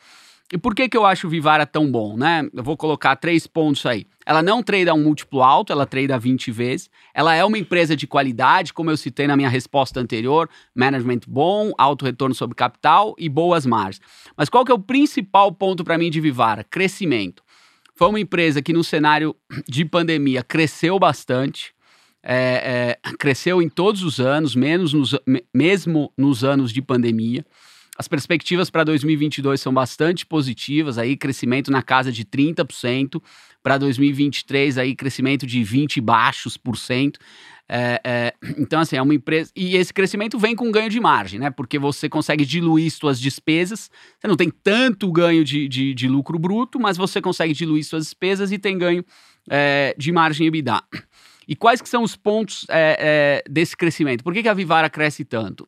E 0.52 0.58
por 0.58 0.74
que, 0.74 0.90
que 0.90 0.98
eu 0.98 1.06
acho 1.06 1.28
o 1.28 1.30
Vivara 1.30 1.66
tão 1.66 1.92
bom, 1.92 2.18
né? 2.18 2.50
Eu 2.54 2.64
vou 2.64 2.76
colocar 2.76 3.16
três 3.16 3.46
pontos 3.46 3.86
aí. 3.86 4.08
Ela 4.26 4.42
não 4.42 4.64
trade 4.64 4.90
um 4.92 5.04
múltiplo 5.04 5.44
alto, 5.44 5.72
ela 5.72 5.86
trade 5.86 6.12
20 6.20 6.52
vezes. 6.52 6.90
Ela 7.14 7.36
é 7.36 7.46
uma 7.46 7.58
empresa 7.58 7.96
de 7.96 8.08
qualidade, 8.08 8.74
como 8.74 8.90
eu 8.90 8.98
citei 8.98 9.28
na 9.28 9.38
minha 9.38 9.50
resposta 9.50 10.00
anterior, 10.00 10.50
management 10.74 11.22
bom, 11.28 11.72
alto 11.78 12.04
retorno 12.04 12.34
sobre 12.34 12.56
capital 12.56 13.16
e 13.18 13.30
boas 13.30 13.66
margens. 13.66 14.02
Mas 14.36 14.50
qual 14.50 14.66
que 14.66 14.72
é 14.72 14.76
o 14.76 14.80
principal 14.80 15.52
ponto 15.52 15.84
para 15.84 15.98
mim 15.98 16.10
de 16.10 16.20
Vivara? 16.20 16.64
Crescimento. 16.64 17.44
Foi 17.96 18.10
uma 18.10 18.20
empresa 18.20 18.62
que 18.62 18.74
no 18.74 18.84
cenário 18.84 19.36
de 19.68 19.86
pandemia 19.86 20.42
cresceu 20.42 20.98
bastante, 20.98 21.74
é, 22.24 22.96
é, 23.06 23.12
cresceu 23.18 23.62
em 23.62 23.70
todos 23.70 24.04
os 24.04 24.20
anos, 24.20 24.56
menos 24.56 24.94
nos, 24.94 25.16
mesmo 25.54 26.12
nos 26.18 26.44
anos 26.44 26.72
de 26.72 26.82
pandemia. 26.82 27.46
As 28.00 28.08
perspectivas 28.08 28.70
para 28.70 28.86
2022 28.86 29.60
são 29.60 29.74
bastante 29.74 30.26
positivas, 30.26 30.98
aí 30.98 31.18
crescimento 31.18 31.70
na 31.70 31.82
casa 31.82 32.14
de 32.14 32.24
30%, 32.24 33.22
para 33.62 33.78
2023 33.78 34.78
aí 34.78 34.96
crescimento 34.96 35.46
de 35.46 35.62
20 35.66 36.00
baixos 36.00 36.56
por 36.56 36.78
cento. 36.78 37.20
É, 37.68 38.00
é, 38.06 38.34
então, 38.58 38.80
assim, 38.80 38.96
é 38.96 39.02
uma 39.02 39.14
empresa. 39.14 39.52
E 39.54 39.76
esse 39.76 39.94
crescimento 39.94 40.40
vem 40.40 40.56
com 40.56 40.72
ganho 40.72 40.90
de 40.90 40.98
margem, 40.98 41.42
né? 41.42 41.50
Porque 41.52 41.78
você 41.78 42.08
consegue 42.08 42.46
diluir 42.46 42.90
suas 42.90 43.20
despesas. 43.20 43.92
Você 44.18 44.30
não 44.30 44.38
tem 44.38 44.50
tanto 44.50 45.12
ganho 45.12 45.44
de, 45.44 45.68
de, 45.68 45.94
de 45.94 46.08
lucro 46.08 46.40
bruto, 46.40 46.80
mas 46.80 46.96
você 46.96 47.20
consegue 47.20 47.54
diluir 47.54 47.84
suas 47.84 48.06
despesas 48.06 48.50
e 48.54 48.58
tem 48.58 48.78
ganho 48.78 49.04
é, 49.50 49.94
de 49.98 50.10
margem 50.14 50.48
EBITDA. 50.48 50.82
E 51.50 51.56
quais 51.56 51.82
que 51.82 51.90
são 51.90 52.04
os 52.04 52.16
pontos 52.16 52.64
é, 52.70 53.44
é, 53.46 53.52
desse 53.52 53.76
crescimento? 53.76 54.24
Por 54.24 54.34
que, 54.34 54.44
que 54.44 54.48
a 54.48 54.54
Vivara 54.54 54.88
cresce 54.88 55.26
tanto? 55.26 55.68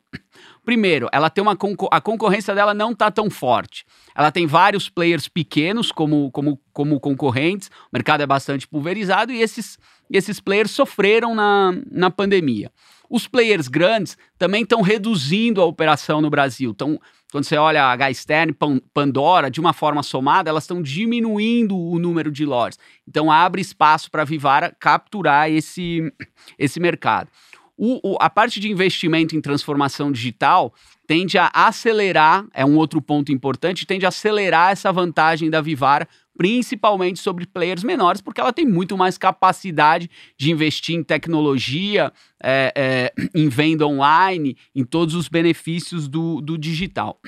Primeiro, 0.64 1.08
ela 1.10 1.28
tem 1.28 1.42
uma 1.42 1.56
a 1.90 2.00
concorrência 2.00 2.54
dela 2.54 2.72
não 2.72 2.92
está 2.92 3.10
tão 3.10 3.28
forte. 3.28 3.84
Ela 4.14 4.30
tem 4.30 4.46
vários 4.46 4.88
players 4.88 5.26
pequenos 5.26 5.90
como, 5.90 6.30
como, 6.30 6.60
como 6.72 7.00
concorrentes, 7.00 7.68
o 7.68 7.88
mercado 7.92 8.22
é 8.22 8.26
bastante 8.26 8.68
pulverizado 8.68 9.32
e 9.32 9.40
esses, 9.40 9.76
esses 10.08 10.38
players 10.38 10.70
sofreram 10.70 11.34
na, 11.34 11.74
na 11.90 12.10
pandemia. 12.10 12.70
Os 13.10 13.26
players 13.26 13.68
grandes 13.68 14.16
também 14.38 14.62
estão 14.62 14.80
reduzindo 14.80 15.60
a 15.60 15.66
operação 15.66 16.22
no 16.22 16.30
Brasil. 16.30 16.70
Então, 16.70 16.98
quando 17.30 17.44
você 17.44 17.56
olha 17.56 17.84
a 17.84 17.96
Gastern, 17.96 18.56
Pandora, 18.94 19.50
de 19.50 19.60
uma 19.60 19.72
forma 19.72 20.02
somada, 20.02 20.48
elas 20.48 20.64
estão 20.64 20.80
diminuindo 20.80 21.76
o 21.76 21.98
número 21.98 22.30
de 22.30 22.46
lojas. 22.46 22.78
Então, 23.06 23.30
abre 23.30 23.60
espaço 23.60 24.10
para 24.10 24.22
a 24.22 24.24
Vivara 24.24 24.74
capturar 24.78 25.50
esse, 25.50 26.12
esse 26.58 26.78
mercado. 26.78 27.28
O, 27.76 28.12
o, 28.12 28.16
a 28.20 28.28
parte 28.28 28.60
de 28.60 28.70
investimento 28.70 29.34
em 29.34 29.40
transformação 29.40 30.12
digital 30.12 30.74
tende 31.06 31.38
a 31.38 31.50
acelerar, 31.52 32.46
é 32.52 32.64
um 32.64 32.76
outro 32.76 33.00
ponto 33.00 33.32
importante, 33.32 33.86
tende 33.86 34.04
a 34.04 34.08
acelerar 34.08 34.72
essa 34.72 34.92
vantagem 34.92 35.50
da 35.50 35.60
Vivara, 35.60 36.06
principalmente 36.36 37.18
sobre 37.18 37.46
players 37.46 37.84
menores, 37.84 38.20
porque 38.20 38.40
ela 38.40 38.52
tem 38.52 38.66
muito 38.66 38.96
mais 38.96 39.18
capacidade 39.18 40.10
de 40.36 40.50
investir 40.50 40.96
em 40.96 41.02
tecnologia, 41.02 42.12
é, 42.42 42.72
é, 42.74 43.12
em 43.34 43.48
venda 43.48 43.86
online, 43.86 44.56
em 44.74 44.84
todos 44.84 45.14
os 45.14 45.28
benefícios 45.28 46.08
do, 46.08 46.40
do 46.40 46.56
digital. 46.56 47.18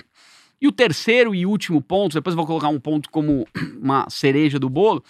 E 0.61 0.66
o 0.66 0.72
terceiro 0.72 1.34
e 1.34 1.45
último 1.45 1.82
ponto, 1.82 2.14
depois 2.14 2.34
vou 2.34 2.47
colocar 2.47 2.68
um 2.68 2.80
ponto 2.80 3.11
como 3.11 3.47
uma 3.78 4.09
cereja 4.09 4.59
do 4.59 4.70
bolo, 4.70 5.05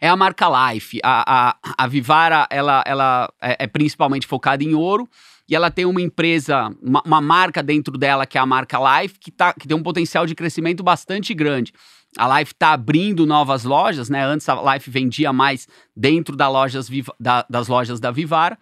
é 0.00 0.08
a 0.08 0.16
marca 0.16 0.46
Life. 0.48 0.98
A, 1.02 1.50
a, 1.60 1.84
a 1.84 1.86
Vivara 1.86 2.46
ela, 2.50 2.82
ela 2.86 3.32
é, 3.40 3.64
é 3.64 3.66
principalmente 3.66 4.26
focada 4.26 4.62
em 4.62 4.74
ouro 4.74 5.08
e 5.48 5.56
ela 5.56 5.70
tem 5.70 5.84
uma 5.84 6.00
empresa, 6.00 6.70
uma, 6.82 7.02
uma, 7.04 7.20
marca 7.20 7.62
dentro 7.62 7.96
dela 7.96 8.26
que 8.26 8.36
é 8.36 8.40
a 8.40 8.46
marca 8.46 8.78
Life, 8.78 9.18
que, 9.18 9.30
tá, 9.30 9.52
que 9.52 9.66
tem 9.66 9.76
um 9.76 9.82
potencial 9.82 10.26
de 10.26 10.34
crescimento 10.34 10.82
bastante 10.82 11.32
grande. 11.32 11.72
A 12.16 12.38
Life 12.38 12.52
está 12.52 12.72
abrindo 12.72 13.26
novas 13.26 13.64
lojas, 13.64 14.08
né? 14.08 14.24
Antes 14.24 14.48
a 14.48 14.74
Life 14.74 14.90
vendia 14.90 15.32
mais 15.32 15.68
dentro 15.94 16.36
da 16.36 16.48
lojas, 16.48 16.88
da, 17.18 17.44
das 17.48 17.68
lojas 17.68 18.00
da 18.00 18.10
Vivara 18.10 18.58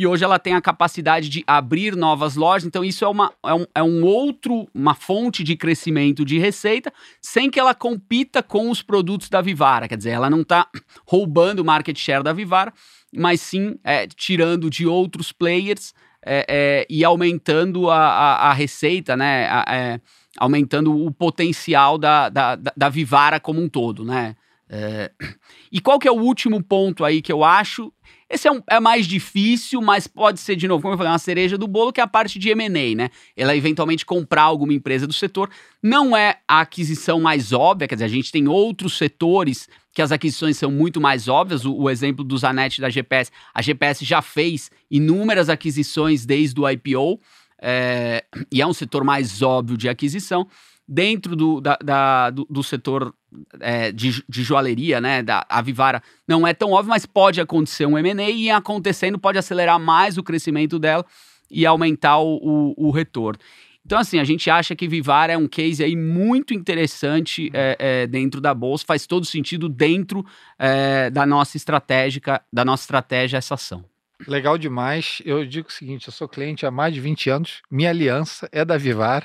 e 0.00 0.06
hoje 0.06 0.24
ela 0.24 0.38
tem 0.38 0.54
a 0.54 0.62
capacidade 0.62 1.28
de 1.28 1.44
abrir 1.46 1.94
novas 1.94 2.34
lojas. 2.34 2.66
Então, 2.66 2.82
isso 2.82 3.04
é, 3.04 3.08
uma, 3.08 3.30
é, 3.44 3.52
um, 3.52 3.66
é 3.74 3.82
um 3.82 4.02
outro, 4.02 4.66
uma 4.74 4.94
fonte 4.94 5.44
de 5.44 5.54
crescimento 5.54 6.24
de 6.24 6.38
receita, 6.38 6.90
sem 7.20 7.50
que 7.50 7.60
ela 7.60 7.74
compita 7.74 8.42
com 8.42 8.70
os 8.70 8.80
produtos 8.80 9.28
da 9.28 9.42
Vivara. 9.42 9.86
Quer 9.86 9.98
dizer, 9.98 10.12
ela 10.12 10.30
não 10.30 10.40
está 10.40 10.66
roubando 11.06 11.60
o 11.60 11.64
market 11.66 11.98
share 11.98 12.24
da 12.24 12.32
Vivara, 12.32 12.72
mas 13.14 13.42
sim 13.42 13.78
é, 13.84 14.06
tirando 14.06 14.70
de 14.70 14.86
outros 14.86 15.32
players 15.32 15.92
é, 16.24 16.46
é, 16.48 16.86
e 16.88 17.04
aumentando 17.04 17.90
a, 17.90 17.98
a, 17.98 18.48
a 18.48 18.52
receita, 18.54 19.14
né? 19.18 19.48
A, 19.50 19.64
é, 19.68 20.00
aumentando 20.38 20.96
o 20.96 21.10
potencial 21.10 21.98
da, 21.98 22.30
da, 22.30 22.56
da, 22.56 22.88
Vivara 22.88 23.38
como 23.38 23.60
um 23.60 23.68
todo, 23.68 24.02
né? 24.02 24.34
É, 24.72 25.10
e 25.72 25.80
qual 25.80 25.98
que 25.98 26.06
é 26.06 26.12
o 26.12 26.20
último 26.20 26.62
ponto 26.62 27.04
aí 27.04 27.20
que 27.20 27.32
eu 27.32 27.42
acho 27.42 27.92
esse 28.30 28.46
é, 28.46 28.52
um, 28.52 28.62
é 28.70 28.78
mais 28.78 29.08
difícil, 29.08 29.82
mas 29.82 30.06
pode 30.06 30.38
ser, 30.38 30.54
de 30.54 30.68
novo, 30.68 30.80
como 30.80 30.94
eu 30.94 30.98
falei, 30.98 31.10
uma 31.10 31.18
cereja 31.18 31.58
do 31.58 31.66
bolo, 31.66 31.92
que 31.92 32.00
é 32.00 32.04
a 32.04 32.06
parte 32.06 32.38
de 32.38 32.48
M&A, 32.50 32.94
né? 32.94 33.10
Ela 33.36 33.56
eventualmente 33.56 34.06
comprar 34.06 34.42
alguma 34.42 34.72
empresa 34.72 35.04
do 35.04 35.12
setor. 35.12 35.50
Não 35.82 36.16
é 36.16 36.38
a 36.46 36.60
aquisição 36.60 37.20
mais 37.20 37.52
óbvia, 37.52 37.88
quer 37.88 37.96
dizer, 37.96 38.04
a 38.04 38.08
gente 38.08 38.30
tem 38.30 38.46
outros 38.46 38.96
setores 38.96 39.68
que 39.92 40.00
as 40.00 40.12
aquisições 40.12 40.56
são 40.56 40.70
muito 40.70 41.00
mais 41.00 41.26
óbvias. 41.26 41.64
O, 41.64 41.74
o 41.74 41.90
exemplo 41.90 42.24
do 42.24 42.38
Zanetti 42.38 42.80
da 42.80 42.88
GPS. 42.88 43.32
A 43.52 43.60
GPS 43.60 44.04
já 44.04 44.22
fez 44.22 44.70
inúmeras 44.88 45.48
aquisições 45.48 46.24
desde 46.24 46.60
o 46.60 46.70
IPO, 46.70 47.20
é, 47.60 48.24
e 48.50 48.62
é 48.62 48.66
um 48.66 48.72
setor 48.72 49.02
mais 49.02 49.42
óbvio 49.42 49.76
de 49.76 49.88
aquisição 49.88 50.46
dentro 50.92 51.36
do, 51.36 51.60
da, 51.60 51.78
da, 51.82 52.30
do, 52.30 52.44
do, 52.50 52.64
setor 52.64 53.14
é, 53.60 53.92
de, 53.92 54.24
de 54.28 54.42
joalheria, 54.42 55.00
né, 55.00 55.22
da 55.22 55.46
Avivara, 55.48 56.02
não 56.26 56.44
é 56.44 56.52
tão 56.52 56.72
óbvio, 56.72 56.90
mas 56.90 57.06
pode 57.06 57.40
acontecer 57.40 57.86
um 57.86 57.96
M&A 57.96 58.28
e 58.28 58.50
acontecendo 58.50 59.16
pode 59.16 59.38
acelerar 59.38 59.78
mais 59.78 60.18
o 60.18 60.22
crescimento 60.22 60.80
dela 60.80 61.06
e 61.48 61.64
aumentar 61.64 62.18
o, 62.18 62.74
o, 62.76 62.88
o 62.88 62.90
retorno. 62.90 63.38
Então, 63.86 64.00
assim, 64.00 64.18
a 64.18 64.24
gente 64.24 64.50
acha 64.50 64.74
que 64.74 64.88
Vivara 64.88 65.32
é 65.32 65.38
um 65.38 65.46
case 65.46 65.82
aí 65.82 65.94
muito 65.94 66.52
interessante 66.52 67.50
é, 67.54 67.76
é, 67.78 68.06
dentro 68.08 68.40
da 68.40 68.52
bolsa, 68.52 68.84
faz 68.84 69.06
todo 69.06 69.24
sentido 69.24 69.68
dentro 69.68 70.26
é, 70.58 71.08
da 71.08 71.24
nossa 71.24 71.56
estratégica, 71.56 72.42
da 72.52 72.64
nossa 72.64 72.82
estratégia 72.82 73.38
essa 73.38 73.54
ação. 73.54 73.84
Legal 74.26 74.58
demais. 74.58 75.22
Eu 75.24 75.44
digo 75.46 75.68
o 75.68 75.72
seguinte: 75.72 76.08
eu 76.08 76.12
sou 76.12 76.28
cliente 76.28 76.66
há 76.66 76.70
mais 76.70 76.92
de 76.92 77.00
20 77.00 77.30
anos. 77.30 77.62
Minha 77.70 77.90
aliança 77.90 78.48
é 78.52 78.64
da 78.64 78.76
Vivar. 78.76 79.24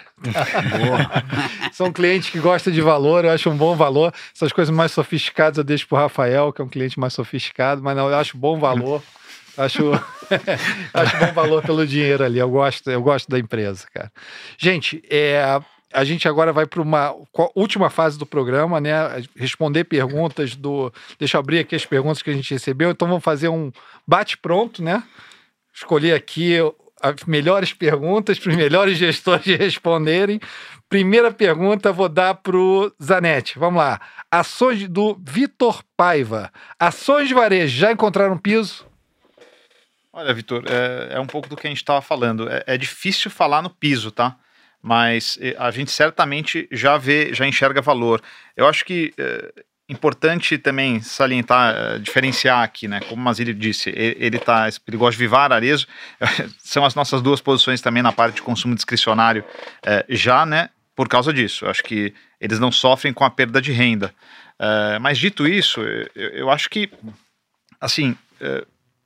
São 1.72 1.92
clientes 1.94 2.30
que 2.30 2.40
gostam 2.40 2.72
de 2.72 2.82
valor, 2.82 3.26
eu 3.26 3.32
acho 3.32 3.50
um 3.50 3.58
bom 3.58 3.76
valor. 3.76 4.14
Essas 4.34 4.52
coisas 4.52 4.74
mais 4.74 4.92
sofisticadas 4.92 5.58
eu 5.58 5.64
deixo 5.64 5.88
para 5.88 5.98
o 5.98 6.02
Rafael, 6.02 6.54
que 6.54 6.62
é 6.62 6.66
um 6.66 6.70
cliente 6.70 7.00
mais 7.00 7.14
sofisticado, 7.14 7.82
mas 7.84 7.96
não, 7.96 8.10
eu 8.10 8.16
acho 8.16 8.38
bom 8.38 8.60
valor. 8.60 9.02
Acho, 9.58 9.92
acho 10.94 11.18
bom 11.18 11.34
valor 11.34 11.62
pelo 11.64 11.88
dinheiro 11.88 12.24
ali. 12.24 12.40
Eu 12.40 12.50
gosto, 12.50 12.90
eu 12.90 13.02
gosto 13.02 13.30
da 13.30 13.40
empresa, 13.40 13.86
cara. 13.94 14.12
Gente, 14.58 15.02
é, 15.10 15.60
a 15.96 16.04
gente 16.04 16.28
agora 16.28 16.52
vai 16.52 16.66
para 16.66 16.82
uma 16.82 17.16
última 17.56 17.90
fase 17.90 18.20
do 18.20 18.26
programa, 18.26 18.82
né? 18.82 18.94
Responder 19.36 19.86
perguntas 19.86 20.56
do. 20.56 20.92
Deixa 21.18 21.38
eu 21.38 21.40
abrir 21.40 21.60
aqui 21.60 21.76
as 21.76 21.86
perguntas 21.86 22.22
que 22.22 22.30
a 22.30 22.34
gente 22.34 22.54
recebeu. 22.54 22.92
Então 22.92 23.08
vamos 23.08 23.24
fazer 23.24 23.48
um 23.48 23.72
bate-pronto, 24.06 24.84
né? 24.84 25.02
Escolher 25.74 26.14
aqui 26.14 26.58
as 27.02 27.24
melhores 27.26 27.72
perguntas 27.72 28.38
para 28.38 28.50
os 28.50 28.56
melhores 28.56 28.98
gestores 29.00 29.46
responderem. 29.58 30.40
Primeira 30.90 31.32
pergunta 31.32 31.92
vou 31.92 32.10
dar 32.10 32.36
para 32.36 32.58
o 32.58 32.92
Zanetti. 33.02 33.58
Vamos 33.58 33.80
lá. 33.80 34.00
Ações 34.30 34.88
do 34.88 35.18
Vitor 35.24 35.82
Paiva. 35.96 36.52
Ações 36.78 37.28
de 37.28 37.34
varejo 37.34 37.76
já 37.78 37.92
encontraram 37.92 38.38
piso? 38.38 38.86
Olha, 40.12 40.34
Vitor, 40.34 40.64
é, 40.68 41.16
é, 41.16 41.20
um 41.20 41.28
pouco 41.28 41.50
do 41.50 41.56
que 41.56 41.68
a 41.68 41.70
gente 41.70 41.78
estava 41.78 42.02
falando. 42.02 42.50
É, 42.50 42.64
é 42.68 42.78
difícil 42.78 43.32
falar 43.32 43.62
no 43.62 43.70
piso, 43.70 44.12
tá? 44.12 44.38
Mas 44.86 45.36
eh, 45.42 45.56
a 45.58 45.72
gente 45.72 45.90
certamente 45.90 46.68
já 46.72 46.96
vê, 46.96 47.34
já 47.34 47.48
enxerga 47.48 47.82
valor. 47.82 48.22
Eu 48.56 48.68
acho 48.68 48.86
que 48.86 49.12
é 49.18 49.52
importante 49.90 50.60
também 50.60 51.02
salientar, 51.02 51.76
é, 51.76 51.98
diferenciar 51.98 52.62
aqui, 52.62 52.88
né? 52.88 53.00
Como 53.00 53.20
o 53.20 53.26
Mazili 53.26 53.52
disse, 53.52 53.90
ele, 53.90 54.38
tá, 54.38 54.70
ele 54.88 54.96
gosta 54.96 55.14
de 55.14 55.18
Vivar, 55.18 55.52
Arezo, 55.52 55.88
são 56.64 56.86
as 56.86 56.94
nossas 56.94 57.24
duas 57.24 57.42
posições 57.42 57.82
também 57.82 58.04
na 58.04 58.12
parte 58.12 58.36
de 58.36 58.42
consumo 58.44 58.76
discricionário 58.76 59.44
é, 59.84 60.06
já, 60.08 60.46
né? 60.46 60.70
Por 60.96 61.10
causa 61.10 61.34
disso, 61.34 61.66
eu 61.66 61.72
acho 61.72 61.84
que 61.84 62.14
eles 62.40 62.60
não 62.60 62.72
sofrem 62.72 63.12
com 63.12 63.26
a 63.26 63.30
perda 63.32 63.60
de 63.60 63.72
renda. 63.72 64.14
mas 65.02 65.18
dito 65.18 65.48
isso, 65.48 65.82
eu, 65.82 66.30
eu, 66.30 66.50
acho 66.52 66.70
que, 66.70 66.90
assim, 67.82 68.16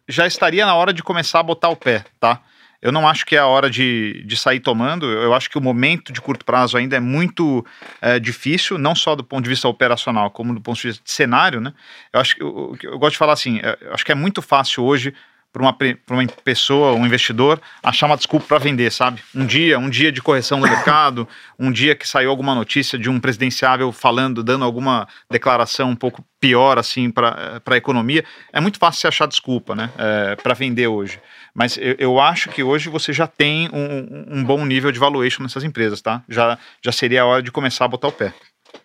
já 0.08 0.28
estaria 0.28 0.66
na 0.66 0.76
hora 0.76 0.94
de 0.94 1.02
começar 1.02 1.40
a 1.40 1.44
botar 1.44 1.70
o 1.70 1.76
pé, 1.76 2.04
tá? 2.20 2.42
Eu 2.82 2.92
não 2.92 3.08
acho 3.08 3.26
que 3.26 3.36
é 3.36 3.40
a 3.40 3.46
hora 3.46 3.70
de, 3.70 4.24
de 4.26 4.38
sair 4.38 4.60
tomando. 4.60 5.06
Eu 5.06 5.34
acho 5.34 5.50
que 5.50 5.58
o 5.58 5.62
momento 5.62 6.14
de 6.14 6.22
curto 6.22 6.46
prazo 6.46 6.78
ainda 6.78 6.96
é 6.96 7.00
muito 7.00 7.66
é, 8.02 8.20
difícil, 8.20 8.78
não 8.78 8.96
só 8.96 9.16
do 9.16 9.24
ponto 9.24 9.44
de 9.44 9.50
vista 9.50 9.68
operacional, 9.68 10.32
como 10.32 10.54
do 10.54 10.62
ponto 10.62 10.78
de 10.78 10.88
vista 10.88 11.04
de 11.04 11.12
cenário, 11.12 11.60
né? 11.60 11.74
Eu 12.14 12.20
acho 12.22 12.36
que 12.36 12.44
eu, 12.44 12.78
eu 12.84 12.98
gosto 12.98 13.14
de 13.14 13.18
falar 13.18 13.34
assim, 13.34 13.60
é, 13.62 13.78
acho 13.92 14.06
que 14.06 14.12
é 14.12 14.16
muito 14.16 14.42
fácil 14.42 14.84
hoje 14.84 15.14
para 15.52 15.64
uma, 15.64 15.76
uma 16.10 16.28
pessoa, 16.44 16.94
um 16.94 17.06
investidor, 17.06 17.60
achar 17.82 18.06
uma 18.06 18.16
desculpa 18.16 18.46
para 18.46 18.60
vender, 18.60 18.92
sabe? 18.92 19.22
Um 19.34 19.46
dia, 19.46 19.80
um 19.80 19.90
dia 19.90 20.12
de 20.12 20.22
correção 20.22 20.60
do 20.60 20.68
mercado, 20.68 21.28
um 21.58 21.72
dia 21.72 21.96
que 21.96 22.08
saiu 22.08 22.30
alguma 22.30 22.54
notícia 22.54 23.00
de 23.00 23.10
um 23.10 23.20
presidenciável 23.20 23.92
falando, 23.92 24.44
dando 24.44 24.64
alguma 24.64 25.08
declaração 25.30 25.90
um 25.90 25.96
pouco 25.96 26.24
pior 26.40 26.78
assim 26.78 27.10
para 27.10 27.62
a 27.66 27.78
economia, 27.78 28.24
é 28.54 28.62
muito 28.62 28.78
fácil 28.78 29.02
se 29.02 29.08
achar 29.08 29.28
desculpa, 29.28 29.76
né? 29.76 29.90
É, 29.98 30.36
para 30.36 30.54
vender 30.54 30.88
hoje. 30.88 31.20
Mas 31.54 31.78
eu, 31.78 31.96
eu, 31.98 32.20
acho 32.20 32.50
que 32.50 32.64
hoje 32.64 32.88
você 32.90 33.12
já 33.12 33.28
tem 33.28 33.70
um, 33.74 34.40
um, 34.40 34.44
bom 34.44 34.64
nível 34.66 34.92
de 34.92 35.00
valuation 35.00 35.44
nessas 35.44 35.64
empresas, 35.64 36.02
tá? 36.02 36.24
Já, 36.30 36.58
já 36.82 36.92
seria 36.92 37.24
a 37.24 37.26
hora 37.26 37.44
de 37.44 37.52
começar 37.52 37.86
a 37.86 37.88
botar 37.88 38.08
o 38.08 38.12
pé. 38.12 38.34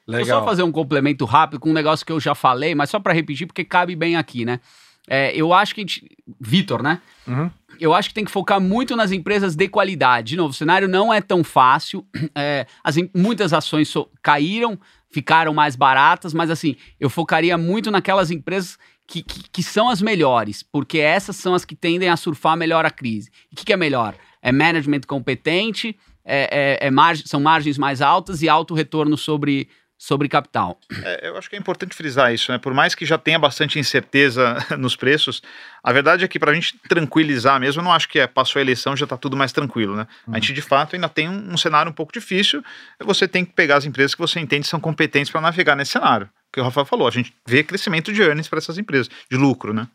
Legal. 0.07 0.39
Vou 0.39 0.41
só 0.41 0.45
fazer 0.45 0.63
um 0.63 0.73
complemento 0.73 1.25
rápido 1.25 1.61
com 1.61 1.71
um 1.71 1.75
negócio 1.75 2.05
que 2.05 2.13
eu 2.13 2.19
já 2.19 2.35
falei, 2.35 2.75
mas 2.75 2.91
só 2.91 2.99
para 2.99 3.13
repetir, 3.13 3.47
porque 3.47 3.65
cabe 3.65 3.95
bem 3.95 4.17
aqui, 4.17 4.45
né? 4.45 4.61
É, 5.09 5.35
eu 5.37 5.53
acho 5.53 5.75
que 5.75 5.81
a 5.81 5.83
gente. 5.83 6.11
Vitor, 6.41 6.83
né? 6.83 7.01
Uhum. 7.27 7.51
Eu 7.81 7.93
acho 7.93 8.09
que 8.09 8.15
tem 8.15 8.25
que 8.25 8.31
focar 8.31 8.61
muito 8.61 8.97
nas 8.97 9.13
empresas 9.13 9.55
de 9.55 9.69
qualidade. 9.69 10.31
De 10.31 10.37
novo, 10.37 10.51
o 10.51 10.55
cenário 10.55 10.89
não 10.89 11.13
é 11.13 11.21
tão 11.21 11.43
fácil. 11.45 12.07
É, 12.37 12.67
as, 12.83 12.97
muitas 13.15 13.53
ações 13.53 13.89
so, 13.89 14.11
caíram, 14.21 14.79
ficaram 15.09 15.55
mais 15.55 15.77
baratas, 15.77 16.35
mas 16.35 16.51
assim, 16.51 16.75
eu 16.99 17.09
focaria 17.09 17.57
muito 17.57 17.91
naquelas 17.93 18.31
empresas 18.31 18.77
que, 19.07 19.23
que, 19.23 19.49
que, 19.49 19.63
são 19.63 19.89
as 19.89 20.03
melhores, 20.03 20.63
porque 20.63 20.99
essas 20.99 21.37
são 21.37 21.55
as 21.55 21.65
que 21.65 21.77
tendem 21.77 22.09
a 22.09 22.17
surfar 22.17 22.57
melhor 22.57 22.85
a 22.85 22.91
crise. 22.91 23.31
o 23.53 23.57
que, 23.57 23.65
que 23.65 23.73
é 23.73 23.77
melhor? 23.77 24.17
É 24.43 24.51
management 24.51 25.03
competente, 25.07 25.97
é, 26.25 26.79
é, 26.83 26.89
é 26.89 27.15
são 27.25 27.41
margens 27.41 27.79
mais 27.79 28.03
altas 28.03 28.43
e 28.43 28.49
alto 28.49 28.75
retorno 28.75 29.17
sobre, 29.17 29.69
sobre 29.99 30.29
capital. 30.29 30.79
É, 31.03 31.29
eu 31.29 31.37
acho 31.37 31.49
que 31.49 31.57
é 31.57 31.59
importante 31.59 31.95
frisar 31.95 32.33
isso, 32.33 32.51
né? 32.53 32.59
Por 32.59 32.75
mais 32.75 32.95
que 32.95 33.07
já 33.07 33.17
tenha 33.17 33.39
bastante 33.39 33.79
incerteza 33.79 34.57
nos 34.79 34.97
preços, 34.97 35.43
a 35.83 35.93
verdade 35.93 36.25
é 36.25 36.29
que 36.29 36.39
para 36.39 36.51
a 36.51 36.55
gente 36.55 36.79
tranquilizar 36.89 37.59
mesmo, 37.61 37.81
eu 37.81 37.85
não 37.85 37.93
acho 37.93 38.09
que 38.09 38.19
é, 38.19 38.27
passou 38.27 38.61
a 38.61 38.63
eleição 38.63 38.97
já 38.97 39.05
está 39.05 39.17
tudo 39.17 39.37
mais 39.37 39.53
tranquilo, 39.53 39.97
né? 39.97 40.07
Uhum. 40.27 40.35
A 40.35 40.39
gente 40.39 40.53
de 40.53 40.63
fato 40.63 40.95
ainda 40.95 41.09
tem 41.09 41.29
um, 41.29 41.53
um, 41.53 41.57
cenário 41.57 41.91
um 41.91 41.95
pouco 41.95 42.13
difícil. 42.13 42.63
Você 43.01 43.27
tem 43.29 43.45
que 43.45 43.53
pegar 43.53 43.77
as 43.77 43.85
empresas 43.85 44.15
que 44.15 44.21
você 44.21 44.41
entende 44.41 44.67
são 44.67 44.81
competentes 44.81 45.31
para 45.31 45.41
navegar 45.41 45.77
nesse 45.77 45.93
cenário. 45.93 46.29
Que 46.53 46.61
o 46.61 46.65
Rafael 46.65 46.85
falou, 46.85 47.09
a 47.09 47.11
gente 47.11 47.35
vê 47.47 47.63
crescimento 47.63 48.13
de 48.13 48.23
earnings 48.23 48.49
para 48.49 48.59
essas 48.59 48.79
empresas, 48.79 49.09
de 49.31 49.37
lucro, 49.37 49.73
né? 49.73 49.89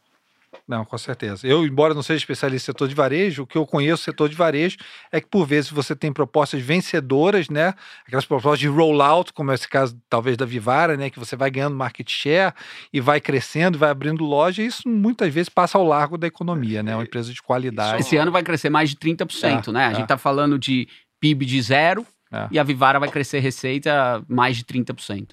Não, 0.69 0.85
com 0.85 0.99
certeza. 0.99 1.47
Eu, 1.47 1.65
embora 1.65 1.95
não 1.95 2.03
seja 2.03 2.19
especialista 2.19 2.69
em 2.69 2.71
setor 2.73 2.87
de 2.87 2.93
varejo, 2.93 3.41
o 3.41 3.47
que 3.47 3.57
eu 3.57 3.65
conheço 3.65 4.03
setor 4.03 4.29
de 4.29 4.35
varejo 4.35 4.77
é 5.11 5.19
que, 5.19 5.27
por 5.27 5.43
vezes, 5.43 5.71
você 5.71 5.95
tem 5.95 6.13
propostas 6.13 6.61
vencedoras, 6.61 7.49
né? 7.49 7.73
Aquelas 8.05 8.23
propostas 8.23 8.59
de 8.59 8.67
rollout, 8.67 9.33
como 9.33 9.49
é 9.49 9.55
esse 9.55 9.67
caso, 9.67 9.99
talvez, 10.07 10.37
da 10.37 10.45
Vivara, 10.45 10.95
né? 10.95 11.09
Que 11.09 11.17
você 11.17 11.35
vai 11.35 11.49
ganhando 11.49 11.75
market 11.75 12.07
share 12.07 12.53
e 12.93 13.01
vai 13.01 13.19
crescendo, 13.19 13.79
vai 13.79 13.89
abrindo 13.89 14.23
loja, 14.23 14.61
e 14.61 14.67
isso 14.67 14.87
muitas 14.87 15.33
vezes 15.33 15.49
passa 15.49 15.75
ao 15.75 15.83
largo 15.83 16.19
da 16.19 16.27
economia, 16.27 16.83
né? 16.83 16.95
Uma 16.95 17.03
empresa 17.03 17.33
de 17.33 17.41
qualidade. 17.41 18.01
Esse 18.01 18.15
ano 18.15 18.31
vai 18.31 18.43
crescer 18.43 18.69
mais 18.69 18.91
de 18.91 18.95
30%, 18.95 19.69
é, 19.69 19.71
né? 19.71 19.85
A 19.87 19.89
é. 19.89 19.93
gente 19.95 20.03
está 20.03 20.19
falando 20.19 20.59
de 20.59 20.87
PIB 21.19 21.47
de 21.47 21.59
zero 21.63 22.05
é. 22.31 22.47
e 22.51 22.59
a 22.59 22.63
Vivara 22.63 22.99
vai 22.99 23.09
crescer 23.09 23.39
receita 23.39 24.23
mais 24.27 24.57
de 24.57 24.63
30%. 24.63 25.29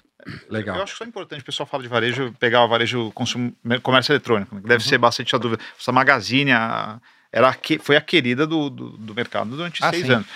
Legal. 0.49 0.75
Eu 0.75 0.83
acho 0.83 0.93
que 0.93 0.97
só 0.97 1.05
é 1.05 1.07
importante 1.07 1.41
o 1.41 1.45
pessoal 1.45 1.67
fala 1.67 1.83
de 1.83 1.89
varejo, 1.89 2.33
pegar 2.39 2.63
o 2.63 2.67
varejo 2.67 3.11
consumo, 3.11 3.55
comércio 3.81 4.11
eletrônico, 4.11 4.55
né, 4.55 4.61
que 4.61 4.67
deve 4.67 4.83
uhum. 4.83 4.89
ser 4.89 4.97
bastante 4.97 5.35
a 5.35 5.39
dúvida. 5.39 5.63
Essa 5.79 5.91
Magazine 5.91 6.51
a, 6.51 6.99
era 7.31 7.49
a 7.49 7.53
que, 7.53 7.79
foi 7.79 7.95
a 7.95 8.01
querida 8.01 8.45
do, 8.45 8.69
do, 8.69 8.89
do 8.97 9.15
mercado 9.15 9.51
durante 9.51 9.83
ah, 9.83 9.89
seis 9.89 10.05
sim. 10.05 10.13
anos. 10.13 10.27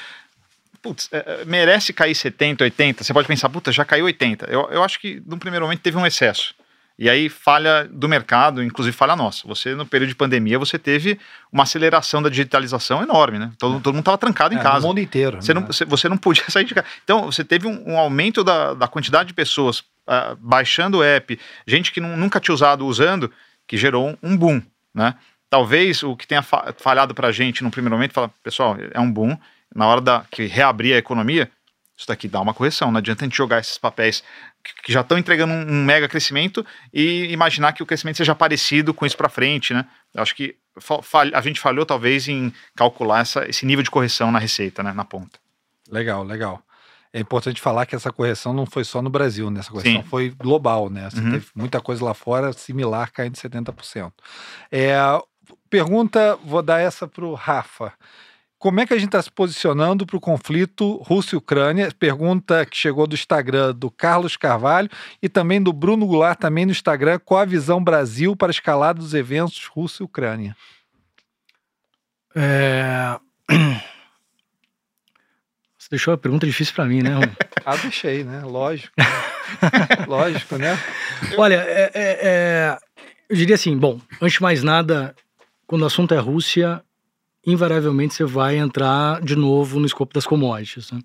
Putz, 0.82 1.10
é, 1.12 1.42
é 1.42 1.46
merece 1.46 1.94
cair 1.94 2.16
70, 2.16 2.64
80? 2.64 3.04
Você 3.04 3.14
pode 3.14 3.28
pensar, 3.28 3.50
puta, 3.50 3.72
já 3.72 3.84
caiu 3.84 4.06
80. 4.06 4.46
Eu, 4.46 4.70
eu 4.72 4.84
acho 4.84 5.00
que, 5.00 5.22
num 5.26 5.38
primeiro 5.38 5.66
momento, 5.66 5.82
teve 5.82 5.98
um 5.98 6.06
excesso. 6.06 6.56
E 7.02 7.10
aí 7.10 7.30
falha 7.30 7.90
do 7.92 8.08
mercado, 8.08 8.62
inclusive 8.62 8.96
falha 8.96 9.16
nossa. 9.16 9.48
Você, 9.48 9.74
no 9.74 9.88
período 9.88 10.10
de 10.10 10.16
pandemia, 10.16 10.60
você 10.60 10.78
teve 10.78 11.20
uma 11.52 11.64
aceleração 11.64 12.22
da 12.22 12.30
digitalização 12.30 13.02
enorme, 13.02 13.40
né? 13.40 13.52
Todo, 13.58 13.80
todo 13.80 13.96
mundo 13.96 14.02
estava 14.02 14.20
trancado 14.20 14.54
em 14.54 14.60
é, 14.60 14.62
casa. 14.62 14.86
O 14.86 14.90
mundo 14.90 15.00
inteiro. 15.00 15.42
Você, 15.42 15.52
né? 15.52 15.60
não, 15.60 15.66
você, 15.66 15.84
você, 15.84 16.08
não 16.08 16.16
podia 16.16 16.44
sair 16.52 16.64
de 16.64 16.76
casa. 16.76 16.86
Então, 17.04 17.26
você 17.26 17.44
teve 17.44 17.66
um, 17.66 17.94
um 17.94 17.98
aumento 17.98 18.44
da, 18.44 18.76
da 18.76 18.88
quantidade 18.88 19.30
de 19.30 19.34
pessoas 19.34 19.80
uh, 19.80 20.38
baixando 20.38 21.00
o 21.00 21.04
app, 21.04 21.40
gente 21.66 21.92
que 21.92 22.00
não, 22.00 22.16
nunca 22.16 22.40
tinha 22.40 22.54
usado 22.54 22.86
usando, 22.86 23.32
que 23.66 23.78
gerou 23.78 24.16
um 24.22 24.38
boom, 24.38 24.62
né? 24.94 25.16
Talvez 25.50 26.04
o 26.04 26.16
que 26.16 26.28
tenha 26.28 26.44
falhado 26.44 27.16
para 27.16 27.30
a 27.30 27.32
gente 27.32 27.64
no 27.64 27.72
primeiro 27.72 27.96
momento, 27.96 28.14
falar, 28.14 28.30
pessoal, 28.44 28.78
é 28.94 29.00
um 29.00 29.12
boom, 29.12 29.36
na 29.76 29.88
hora 29.88 30.02
da, 30.02 30.24
que 30.30 30.46
reabrir 30.46 30.94
a 30.94 30.98
economia, 31.00 31.50
isso 32.02 32.08
daqui 32.08 32.28
dá 32.28 32.42
uma 32.42 32.54
correção. 32.54 32.92
Não 32.92 32.98
adianta 32.98 33.24
a 33.24 33.28
gente 33.28 33.38
jogar 33.38 33.60
esses 33.60 33.78
papéis 33.78 34.24
que 34.84 34.92
já 34.92 35.02
estão 35.02 35.18
entregando 35.18 35.54
um, 35.54 35.86
mega 35.86 36.08
crescimento 36.10 36.66
e 36.92 37.32
imaginar 37.32 37.74
que 37.74 37.84
o 37.84 37.86
crescimento 37.86 38.18
seja 38.18 38.34
parecido 38.34 38.94
com 38.94 39.06
isso 39.06 39.16
para 39.16 39.30
frente, 39.30 39.74
né? 39.74 39.86
Eu 40.14 40.22
acho 40.22 40.36
que 40.36 40.56
a 41.34 41.42
gente 41.42 41.60
falhou 41.60 41.86
talvez 41.86 42.28
em 42.28 42.52
calcular 42.76 43.22
essa, 43.22 43.48
esse 43.48 43.66
nível 43.66 43.84
de 43.84 43.92
correção 43.92 44.32
na 44.32 44.40
receita, 44.40 44.82
né, 44.82 44.94
na 44.94 45.04
ponta. 45.04 45.40
Legal, 45.90 46.24
legal. 46.24 46.64
É 47.14 47.20
importante 47.20 47.60
falar 47.60 47.86
que 47.86 47.96
essa 47.96 48.12
correção 48.12 48.54
não 48.54 48.66
foi 48.66 48.84
só 48.84 49.02
no 49.02 49.10
Brasil, 49.10 49.52
né? 49.52 49.60
Essa 49.60 49.70
correção 49.70 50.02
Sim. 50.02 50.10
foi 50.10 50.30
global, 50.30 50.90
né? 50.90 51.10
Você 51.10 51.20
uhum. 51.20 51.32
teve 51.32 51.48
muita 51.54 51.82
coisa 51.82 52.04
lá 52.04 52.14
fora 52.14 52.54
similar 52.54 53.12
caindo 53.12 53.36
70%. 53.36 54.12
É, 54.72 54.96
pergunta, 55.70 56.38
vou 56.44 56.64
dar 56.64 56.80
essa 56.80 57.08
para 57.08 57.26
o 57.26 57.34
Rafa 57.34 57.94
como 58.62 58.80
é 58.80 58.86
que 58.86 58.94
a 58.94 58.98
gente 58.98 59.08
está 59.08 59.20
se 59.20 59.32
posicionando 59.32 60.06
para 60.06 60.16
o 60.16 60.22
conflito 60.22 60.98
Rússia-Ucrânia? 60.98 61.92
Pergunta 61.98 62.64
que 62.64 62.78
chegou 62.78 63.08
do 63.08 63.16
Instagram 63.16 63.74
do 63.74 63.90
Carlos 63.90 64.38
Carvalho 64.38 64.88
e 65.20 65.28
também 65.28 65.60
do 65.60 65.74
Bruno 65.74 66.06
Goulart, 66.06 66.38
também 66.38 66.64
no 66.64 66.72
Instagram. 66.72 67.18
Qual 67.26 67.42
a 67.42 67.46
visão 67.46 67.84
Brasil 67.84 68.36
para 68.36 68.50
a 68.50 68.52
escalada 68.52 69.00
dos 69.00 69.16
eventos 69.16 69.66
Rússia-Ucrânia? 69.66 70.56
É... 72.36 73.18
Você 75.76 75.88
deixou 75.90 76.14
a 76.14 76.18
pergunta 76.20 76.46
difícil 76.46 76.76
para 76.76 76.86
mim, 76.86 77.02
né? 77.02 77.14
ah, 77.66 77.76
deixei, 77.78 78.24
né? 78.24 78.44
Lógico. 78.44 78.94
Lógico, 80.08 80.58
né? 80.58 80.78
Olha, 81.36 81.56
é, 81.68 81.92
é, 81.96 82.20
é... 82.22 82.78
eu 83.28 83.36
diria 83.36 83.56
assim, 83.56 83.76
bom, 83.76 84.00
antes 84.22 84.36
de 84.36 84.42
mais 84.44 84.62
nada, 84.62 85.16
quando 85.66 85.82
o 85.82 85.88
assunto 85.88 86.14
é 86.14 86.20
Rússia, 86.20 86.84
invariavelmente 87.46 88.14
você 88.14 88.24
vai 88.24 88.58
entrar 88.58 89.22
de 89.22 89.36
novo 89.36 89.80
no 89.80 89.86
escopo 89.86 90.14
das 90.14 90.26
commodities. 90.26 90.92
Né? 90.92 91.02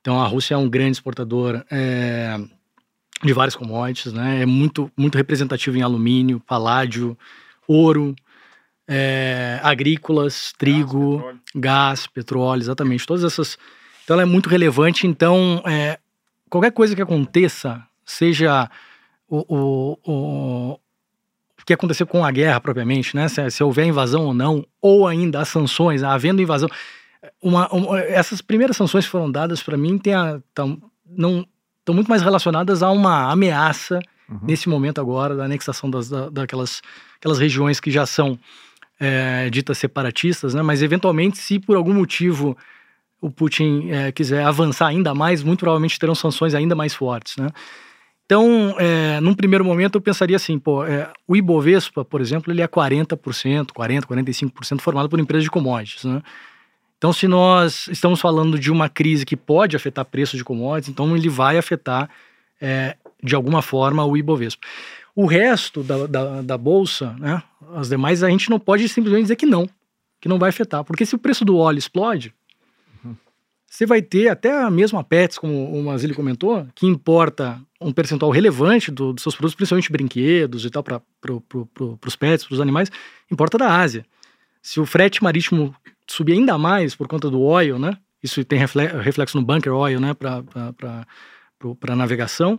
Então 0.00 0.20
a 0.20 0.26
Rússia 0.26 0.54
é 0.54 0.58
um 0.58 0.68
grande 0.68 0.92
exportador 0.92 1.64
é, 1.70 2.38
de 3.22 3.32
várias 3.32 3.56
commodities, 3.56 4.12
né? 4.12 4.42
é 4.42 4.46
muito, 4.46 4.90
muito 4.96 5.16
representativo 5.16 5.76
em 5.76 5.82
alumínio, 5.82 6.40
paládio, 6.40 7.16
ouro, 7.66 8.14
é, 8.86 9.60
agrícolas, 9.62 10.52
trigo, 10.58 11.16
gás 11.16 11.22
petróleo. 11.22 11.40
gás, 11.54 12.06
petróleo, 12.06 12.60
exatamente. 12.60 13.06
Todas 13.06 13.24
essas. 13.24 13.58
Então 14.04 14.14
ela 14.14 14.22
é 14.22 14.26
muito 14.26 14.48
relevante. 14.48 15.06
Então, 15.06 15.62
é, 15.64 15.98
qualquer 16.50 16.72
coisa 16.72 16.94
que 16.94 17.02
aconteça, 17.02 17.82
seja 18.04 18.68
o, 19.28 19.38
o, 19.48 19.98
o, 20.04 20.72
o 20.72 20.80
que 21.64 21.72
aconteceu 21.72 22.06
com 22.06 22.24
a 22.24 22.30
guerra 22.30 22.60
propriamente, 22.60 23.14
né? 23.14 23.28
Se, 23.28 23.50
se, 23.50 23.62
houver 23.62 23.86
invasão 23.86 24.26
ou 24.26 24.34
não, 24.34 24.66
ou 24.80 25.06
ainda 25.06 25.40
as 25.40 25.48
sanções, 25.48 26.02
havendo 26.02 26.42
invasão. 26.42 26.68
Uma, 27.40 27.68
uma, 27.68 28.00
essas 28.00 28.40
primeiras 28.40 28.76
sanções 28.76 29.04
que 29.04 29.10
foram 29.10 29.30
dadas 29.30 29.62
para 29.62 29.76
mim 29.76 29.96
estão 29.96 30.82
muito 31.88 32.08
mais 32.08 32.22
relacionadas 32.22 32.82
a 32.82 32.90
uma 32.90 33.30
ameaça 33.30 34.00
uhum. 34.28 34.40
nesse 34.42 34.68
momento 34.68 35.00
agora 35.00 35.36
da 35.36 35.44
anexação 35.44 35.88
das, 35.88 36.08
da, 36.08 36.28
daquelas 36.28 36.82
aquelas 37.16 37.38
regiões 37.38 37.78
que 37.78 37.90
já 37.90 38.04
são 38.04 38.36
é, 38.98 39.48
ditas 39.50 39.78
separatistas, 39.78 40.54
né? 40.54 40.62
Mas 40.62 40.82
eventualmente, 40.82 41.38
se 41.38 41.60
por 41.60 41.76
algum 41.76 41.94
motivo 41.94 42.56
o 43.20 43.30
Putin 43.30 43.88
é, 43.90 44.10
quiser 44.10 44.44
avançar 44.44 44.88
ainda 44.88 45.14
mais, 45.14 45.42
muito 45.44 45.60
provavelmente 45.60 45.98
terão 45.98 46.14
sanções 46.14 46.54
ainda 46.54 46.74
mais 46.74 46.92
fortes, 46.92 47.36
né? 47.36 47.48
Então, 48.24 48.76
é, 48.78 49.20
num 49.20 49.34
primeiro 49.34 49.64
momento, 49.64 49.96
eu 49.96 50.00
pensaria 50.00 50.36
assim, 50.36 50.58
pô, 50.58 50.84
é, 50.84 51.10
o 51.26 51.36
Ibovespa, 51.36 52.04
por 52.04 52.20
exemplo, 52.20 52.52
ele 52.52 52.62
é 52.62 52.68
40%, 52.68 53.66
40%, 53.66 54.04
45% 54.06 54.80
formado 54.80 55.08
por 55.08 55.20
empresas 55.20 55.44
de 55.44 55.50
commodities, 55.50 56.04
né? 56.04 56.22
Então, 56.96 57.12
se 57.12 57.26
nós 57.26 57.88
estamos 57.88 58.20
falando 58.20 58.56
de 58.56 58.70
uma 58.70 58.88
crise 58.88 59.26
que 59.26 59.36
pode 59.36 59.74
afetar 59.74 60.04
preço 60.04 60.36
de 60.36 60.44
commodities, 60.44 60.88
então 60.88 61.16
ele 61.16 61.28
vai 61.28 61.58
afetar, 61.58 62.08
é, 62.60 62.96
de 63.20 63.34
alguma 63.34 63.60
forma, 63.60 64.04
o 64.04 64.16
Ibovespa. 64.16 64.64
O 65.14 65.26
resto 65.26 65.82
da, 65.82 66.06
da, 66.06 66.42
da, 66.42 66.56
bolsa, 66.56 67.16
né, 67.18 67.42
as 67.74 67.88
demais, 67.88 68.22
a 68.22 68.30
gente 68.30 68.48
não 68.48 68.60
pode 68.60 68.88
simplesmente 68.88 69.22
dizer 69.22 69.36
que 69.36 69.44
não, 69.44 69.68
que 70.20 70.28
não 70.28 70.38
vai 70.38 70.50
afetar. 70.50 70.84
Porque 70.84 71.04
se 71.04 71.14
o 71.14 71.18
preço 71.18 71.44
do 71.44 71.56
óleo 71.56 71.78
explode, 71.78 72.32
você 73.72 73.86
vai 73.86 74.02
ter 74.02 74.28
até 74.28 74.52
a 74.52 74.70
mesma 74.70 75.02
Pets, 75.02 75.38
como 75.38 75.72
o 75.72 75.82
Mazili 75.82 76.12
comentou, 76.12 76.68
que 76.74 76.86
importa 76.86 77.58
um 77.80 77.90
percentual 77.90 78.30
relevante 78.30 78.90
do, 78.90 79.14
dos 79.14 79.22
seus 79.22 79.34
produtos, 79.34 79.54
principalmente 79.54 79.90
brinquedos 79.90 80.66
e 80.66 80.70
tal, 80.70 80.82
para 80.82 81.00
pro, 81.18 81.40
pro, 81.40 81.64
pro, 81.68 81.98
os 82.06 82.14
pets, 82.14 82.44
para 82.44 82.52
os 82.52 82.60
animais, 82.60 82.90
importa 83.30 83.56
da 83.56 83.74
Ásia. 83.74 84.04
Se 84.60 84.78
o 84.78 84.84
frete 84.84 85.24
marítimo 85.24 85.74
subir 86.06 86.34
ainda 86.34 86.58
mais 86.58 86.94
por 86.94 87.08
conta 87.08 87.30
do 87.30 87.40
oil, 87.40 87.78
né? 87.78 87.96
Isso 88.22 88.44
tem 88.44 88.58
reflexo 88.58 89.38
no 89.38 89.42
bunker 89.42 89.72
oil, 89.72 89.98
né? 89.98 90.12
Para 90.12 91.96
navegação, 91.96 92.58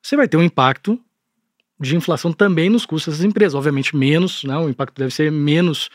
você 0.00 0.16
vai 0.16 0.28
ter 0.28 0.36
um 0.36 0.44
impacto 0.44 0.96
de 1.80 1.96
inflação 1.96 2.32
também 2.32 2.70
nos 2.70 2.86
custos 2.86 3.18
das 3.18 3.24
empresas. 3.24 3.56
Obviamente, 3.56 3.96
menos, 3.96 4.44
né? 4.44 4.56
O 4.56 4.68
impacto 4.68 4.96
deve 4.96 5.12
ser 5.12 5.32
menos 5.32 5.90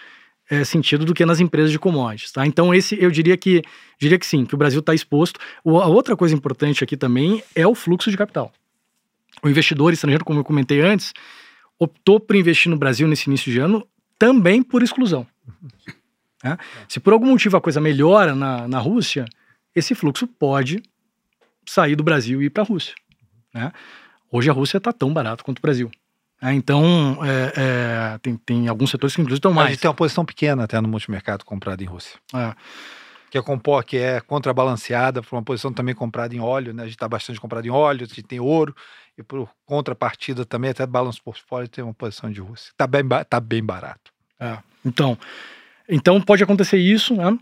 é, 0.51 0.65
sentido 0.65 1.05
do 1.05 1.13
que 1.13 1.25
nas 1.25 1.39
empresas 1.39 1.71
de 1.71 1.79
commodities, 1.79 2.29
tá? 2.33 2.45
Então 2.45 2.75
esse 2.75 3.01
eu 3.01 3.09
diria 3.09 3.37
que 3.37 3.61
diria 3.97 4.19
que 4.19 4.25
sim, 4.25 4.45
que 4.45 4.53
o 4.53 4.57
Brasil 4.57 4.81
está 4.81 4.93
exposto. 4.93 5.39
O, 5.63 5.79
a 5.79 5.87
outra 5.87 6.17
coisa 6.17 6.35
importante 6.35 6.83
aqui 6.83 6.97
também 6.97 7.41
é 7.55 7.65
o 7.65 7.73
fluxo 7.73 8.11
de 8.11 8.17
capital. 8.17 8.51
O 9.41 9.47
investidor 9.47 9.93
estrangeiro, 9.93 10.25
como 10.25 10.41
eu 10.41 10.43
comentei 10.43 10.81
antes, 10.81 11.13
optou 11.79 12.19
por 12.19 12.35
investir 12.35 12.69
no 12.69 12.77
Brasil 12.77 13.07
nesse 13.07 13.29
início 13.29 13.49
de 13.49 13.59
ano 13.59 13.87
também 14.19 14.61
por 14.61 14.83
exclusão. 14.83 15.25
Né? 16.43 16.57
Se 16.89 16.99
por 16.99 17.13
algum 17.13 17.27
motivo 17.27 17.55
a 17.55 17.61
coisa 17.61 17.79
melhora 17.79 18.35
na, 18.35 18.67
na 18.67 18.77
Rússia, 18.77 19.23
esse 19.73 19.95
fluxo 19.95 20.27
pode 20.27 20.83
sair 21.65 21.95
do 21.95 22.03
Brasil 22.03 22.41
e 22.41 22.45
ir 22.45 22.49
para 22.49 22.63
a 22.63 22.65
Rússia. 22.65 22.93
Né? 23.53 23.71
Hoje 24.29 24.49
a 24.49 24.53
Rússia 24.53 24.79
está 24.79 24.91
tão 24.91 25.13
barato 25.13 25.45
quanto 25.45 25.59
o 25.59 25.61
Brasil. 25.61 25.89
É, 26.41 26.51
então, 26.53 27.19
é, 27.23 27.53
é, 27.55 28.17
tem, 28.19 28.35
tem 28.35 28.67
alguns 28.67 28.89
setores 28.89 29.15
que 29.15 29.21
inclusive 29.21 29.37
estão 29.37 29.53
mais. 29.53 29.67
A 29.67 29.71
gente 29.71 29.81
tem 29.81 29.89
uma 29.89 29.95
posição 29.95 30.25
pequena 30.25 30.63
até 30.63 30.81
no 30.81 30.87
multimercado 30.87 31.45
comprado 31.45 31.81
em 31.81 31.85
Rússia. 31.85 32.17
É. 32.33 32.53
Que 33.29 33.37
é, 33.37 33.41
compor, 33.41 33.83
que 33.83 33.97
é 33.97 34.19
contrabalanceada 34.19 35.21
por 35.21 35.35
uma 35.35 35.43
posição 35.43 35.71
também 35.71 35.95
comprada 35.95 36.35
em 36.35 36.39
óleo, 36.39 36.73
né? 36.73 36.83
A 36.83 36.85
gente 36.85 36.95
está 36.95 37.07
bastante 37.07 37.39
comprado 37.39 37.65
em 37.65 37.69
óleo, 37.69 38.03
a 38.03 38.07
gente 38.07 38.23
tem 38.23 38.39
ouro, 38.39 38.75
e 39.17 39.23
por 39.23 39.47
contrapartida 39.65 40.43
também, 40.43 40.71
até 40.71 40.85
balanço 40.85 41.23
portfólio, 41.23 41.69
tem 41.69 41.83
uma 41.83 41.93
posição 41.93 42.29
de 42.29 42.41
Rússia. 42.41 42.71
Está 42.71 42.87
bem, 42.87 43.03
tá 43.29 43.39
bem 43.39 43.63
barato. 43.63 44.11
É. 44.39 44.57
Então, 44.83 45.17
então, 45.87 46.19
pode 46.19 46.43
acontecer 46.43 46.77
isso, 46.77 47.15
né? 47.15 47.37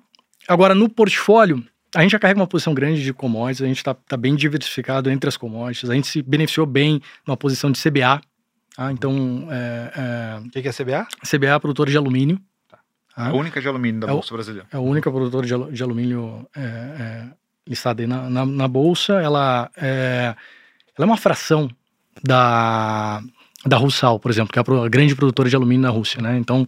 Agora, 0.47 0.75
no 0.75 0.89
portfólio, 0.89 1.63
a 1.95 2.01
gente 2.01 2.11
já 2.11 2.19
carrega 2.19 2.39
uma 2.39 2.47
posição 2.47 2.73
grande 2.73 3.03
de 3.03 3.13
commodities, 3.13 3.61
a 3.61 3.67
gente 3.67 3.77
está 3.77 3.93
tá 3.93 4.17
bem 4.17 4.35
diversificado 4.35 5.09
entre 5.09 5.27
as 5.27 5.37
commodities, 5.37 5.89
a 5.89 5.95
gente 5.95 6.07
se 6.07 6.21
beneficiou 6.21 6.65
bem 6.65 7.01
numa 7.25 7.37
posição 7.37 7.71
de 7.71 7.81
CBA. 7.81 8.21
Tá? 8.75 8.91
Então, 8.91 9.47
é, 9.51 10.39
o 10.45 10.49
que, 10.49 10.61
que 10.61 10.67
é 10.67 10.71
CBA? 10.71 11.07
CBA 11.27 11.47
é 11.47 11.59
produtora 11.59 11.89
de 11.89 11.97
alumínio. 11.97 12.39
Tá. 12.67 12.77
tá? 13.15 13.27
A 13.27 13.33
única 13.33 13.59
de 13.61 13.67
alumínio 13.67 14.01
da 14.01 14.07
é 14.07 14.11
Bolsa 14.11 14.33
Brasileira. 14.33 14.67
É 14.71 14.77
a 14.77 14.79
única 14.79 15.11
produtora 15.11 15.45
de, 15.45 15.71
de 15.73 15.83
alumínio 15.83 16.47
é, 16.55 16.61
é, 16.61 17.25
listada 17.67 18.01
aí 18.01 18.07
na, 18.07 18.29
na, 18.29 18.45
na, 18.45 18.67
Bolsa. 18.67 19.13
Ela 19.13 19.69
é, 19.77 20.35
ela 20.97 21.05
é 21.05 21.05
uma 21.05 21.17
fração 21.17 21.69
da, 22.23 23.21
da 23.65 23.77
Russal, 23.77 24.19
por 24.19 24.31
exemplo, 24.31 24.51
que 24.51 24.59
é 24.59 24.61
a 24.61 24.89
grande 24.89 25.15
produtora 25.15 25.49
de 25.49 25.55
alumínio 25.55 25.83
na 25.83 25.89
Rússia. 25.89 26.21
Né? 26.21 26.37
Então, 26.37 26.65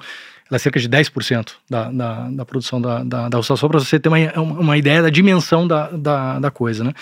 ela 0.50 0.58
é 0.58 0.60
cerca 0.60 0.80
de 0.80 0.90
10% 0.90 1.54
da, 1.70 1.90
da, 1.90 2.30
da 2.30 2.46
produção 2.46 2.82
da, 2.82 3.04
da, 3.04 3.30
da 3.30 3.38
Russal, 3.38 3.56
só 3.56 3.70
para 3.70 3.80
você 3.80 3.98
ter 3.98 4.10
uma, 4.10 4.18
uma 4.42 4.78
ideia 4.78 5.02
da 5.02 5.10
dimensão 5.10 5.66
da, 5.66 5.90
da, 5.92 6.40
da 6.40 6.52
coisa, 6.52 6.84
né? 6.84 6.94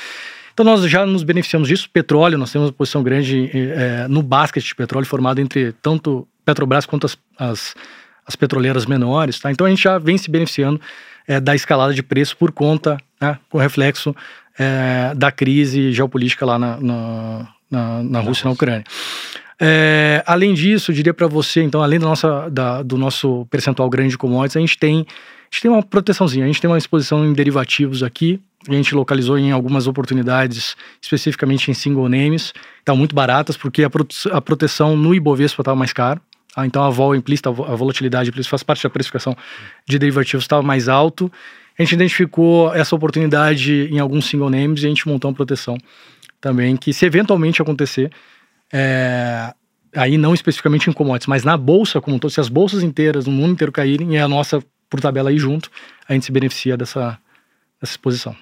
Então 0.59 0.73
nós 0.73 0.83
já 0.91 1.05
nos 1.05 1.23
beneficiamos 1.23 1.69
disso. 1.69 1.89
Petróleo, 1.89 2.37
nós 2.37 2.51
temos 2.51 2.67
uma 2.67 2.73
posição 2.73 3.01
grande 3.01 3.49
é, 3.53 4.09
no 4.09 4.21
basket 4.21 4.61
de 4.61 4.75
petróleo 4.75 5.05
formado 5.05 5.39
entre 5.39 5.71
tanto 5.81 6.27
Petrobras 6.43 6.85
quanto 6.85 7.05
as, 7.05 7.17
as, 7.37 7.75
as, 8.27 8.35
petroleiras 8.35 8.85
menores, 8.85 9.39
tá? 9.39 9.49
Então 9.53 9.65
a 9.65 9.69
gente 9.69 9.81
já 9.81 9.97
vem 9.97 10.17
se 10.17 10.29
beneficiando 10.29 10.81
é, 11.25 11.39
da 11.39 11.55
escalada 11.55 11.93
de 11.93 12.03
preço 12.03 12.35
por 12.35 12.51
conta, 12.51 12.97
né, 13.21 13.39
com 13.49 13.57
reflexo 13.57 14.13
é, 14.59 15.13
da 15.15 15.31
crise 15.31 15.93
geopolítica 15.93 16.45
lá 16.45 16.59
na, 16.59 16.77
na, 16.77 17.47
na, 17.71 18.03
na 18.03 18.19
Rússia 18.19 18.43
e 18.43 18.45
na 18.47 18.51
Ucrânia. 18.51 18.83
É, 19.61 20.21
além 20.27 20.53
disso, 20.53 20.91
eu 20.91 20.95
diria 20.95 21.13
para 21.13 21.27
você, 21.27 21.63
então, 21.63 21.81
além 21.81 21.99
da 21.99 22.05
nossa, 22.05 22.49
da, 22.49 22.83
do 22.83 22.97
nosso 22.97 23.47
percentual 23.49 23.89
grande 23.89 24.09
de 24.09 24.17
commodities, 24.17 24.57
a 24.57 24.59
gente 24.59 24.77
tem 24.77 25.05
a 25.49 25.55
gente 25.55 25.61
tem 25.61 25.71
uma 25.71 25.81
proteçãozinha, 25.81 26.43
a 26.43 26.47
gente 26.47 26.59
tem 26.59 26.69
uma 26.69 26.77
exposição 26.77 27.25
em 27.25 27.31
derivativos 27.31 28.03
aqui, 28.03 28.41
a 28.67 28.73
gente 28.73 28.93
localizou 28.93 29.37
em 29.37 29.51
algumas 29.51 29.87
oportunidades, 29.87 30.75
especificamente 31.01 31.71
em 31.71 31.73
single 31.73 32.09
names, 32.09 32.53
estão 32.79 32.95
muito 32.97 33.15
baratas, 33.15 33.55
porque 33.55 33.83
a, 33.83 33.89
a 34.31 34.41
proteção 34.41 34.97
no 34.97 35.15
Ibovespa 35.15 35.61
estava 35.61 35.77
mais 35.77 35.93
caro, 35.93 36.19
ah, 36.55 36.65
então 36.65 36.83
a 36.83 36.89
vol 36.89 37.15
implícita, 37.15 37.49
a 37.49 37.53
volatilidade 37.75 38.29
implícita 38.29 38.49
faz 38.49 38.63
parte 38.63 38.83
da 38.83 38.89
precificação 38.89 39.35
de 39.87 39.97
derivativos 39.97 40.43
estava 40.43 40.61
mais 40.61 40.89
alto, 40.89 41.31
a 41.77 41.81
gente 41.81 41.93
identificou 41.93 42.73
essa 42.73 42.93
oportunidade 42.93 43.87
em 43.89 43.99
alguns 43.99 44.25
single 44.25 44.49
names 44.49 44.83
e 44.83 44.85
a 44.85 44.89
gente 44.89 45.07
montou 45.07 45.29
uma 45.31 45.35
proteção 45.35 45.77
também, 46.41 46.75
que 46.75 46.91
se 46.91 47.05
eventualmente 47.05 47.61
acontecer, 47.61 48.11
é, 48.73 49.53
aí 49.95 50.17
não 50.17 50.33
especificamente 50.33 50.89
em 50.89 50.93
commodities, 50.93 51.27
mas 51.27 51.43
na 51.45 51.55
bolsa 51.55 52.01
como 52.01 52.19
todo, 52.19 52.31
se 52.31 52.41
as 52.41 52.49
bolsas 52.49 52.83
inteiras 52.83 53.25
no 53.25 53.31
mundo 53.31 53.53
inteiro 53.53 53.71
caírem 53.71 54.15
e 54.15 54.17
a 54.17 54.27
nossa 54.27 54.61
por 54.89 54.99
tabela 54.99 55.29
aí 55.29 55.37
junto, 55.37 55.69
a 56.07 56.13
gente 56.13 56.25
se 56.25 56.31
beneficia 56.31 56.75
dessa, 56.75 57.17
dessa 57.79 57.93
exposição. 57.93 58.35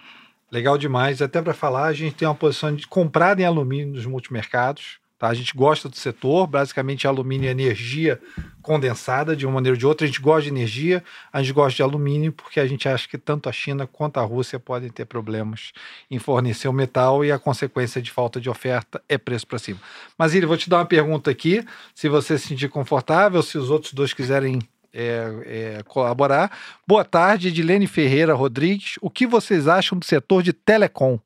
Legal 0.51 0.77
demais. 0.77 1.21
Até 1.21 1.41
para 1.41 1.53
falar, 1.53 1.85
a 1.85 1.93
gente 1.93 2.15
tem 2.15 2.27
uma 2.27 2.35
posição 2.35 2.73
de 2.73 2.87
comprada 2.87 3.41
em 3.41 3.45
alumínio 3.45 3.93
nos 3.93 4.05
multimercados. 4.05 4.99
Tá? 5.19 5.27
A 5.27 5.33
gente 5.33 5.55
gosta 5.55 5.89
do 5.89 5.95
setor, 5.95 6.45
basicamente 6.45 7.07
alumínio 7.07 7.47
e 7.47 7.49
energia 7.49 8.19
condensada, 8.61 9.35
de 9.35 9.47
uma 9.47 9.55
maneira 9.55 9.73
ou 9.73 9.79
de 9.79 9.85
outra. 9.85 10.05
A 10.05 10.07
gente 10.07 10.21
gosta 10.21 10.43
de 10.43 10.49
energia, 10.49 11.03
a 11.33 11.41
gente 11.41 11.53
gosta 11.53 11.75
de 11.75 11.81
alumínio, 11.81 12.31
porque 12.31 12.59
a 12.59 12.67
gente 12.67 12.87
acha 12.87 13.07
que 13.09 13.17
tanto 13.17 13.49
a 13.49 13.51
China 13.51 13.87
quanto 13.87 14.19
a 14.19 14.23
Rússia 14.23 14.59
podem 14.59 14.89
ter 14.89 15.05
problemas 15.05 15.71
em 16.09 16.19
fornecer 16.19 16.67
o 16.67 16.73
metal 16.73 17.25
e 17.25 17.31
a 17.31 17.39
consequência 17.39 18.01
de 18.01 18.11
falta 18.11 18.39
de 18.39 18.49
oferta 18.49 19.01
é 19.09 19.17
preço 19.17 19.47
para 19.47 19.57
cima. 19.57 19.79
Mas, 20.17 20.35
Ilha, 20.35 20.47
vou 20.47 20.57
te 20.57 20.69
dar 20.69 20.77
uma 20.77 20.85
pergunta 20.85 21.31
aqui, 21.31 21.65
se 21.95 22.07
você 22.07 22.37
se 22.37 22.47
sentir 22.47 22.69
confortável, 22.69 23.41
se 23.41 23.57
os 23.57 23.71
outros 23.71 23.93
dois 23.93 24.13
quiserem 24.13 24.59
é, 24.97 25.77
é, 25.77 25.83
colaborar. 25.83 26.51
Boa 26.87 27.05
tarde, 27.05 27.49
Edilene 27.49 27.85
Ferreira 27.85 28.33
Rodrigues. 28.33 28.95
O 28.99 29.11
que 29.11 29.27
vocês 29.27 29.67
acham 29.67 29.99
do 29.99 30.03
setor 30.03 30.41
de 30.41 30.51
telecom? 30.51 31.19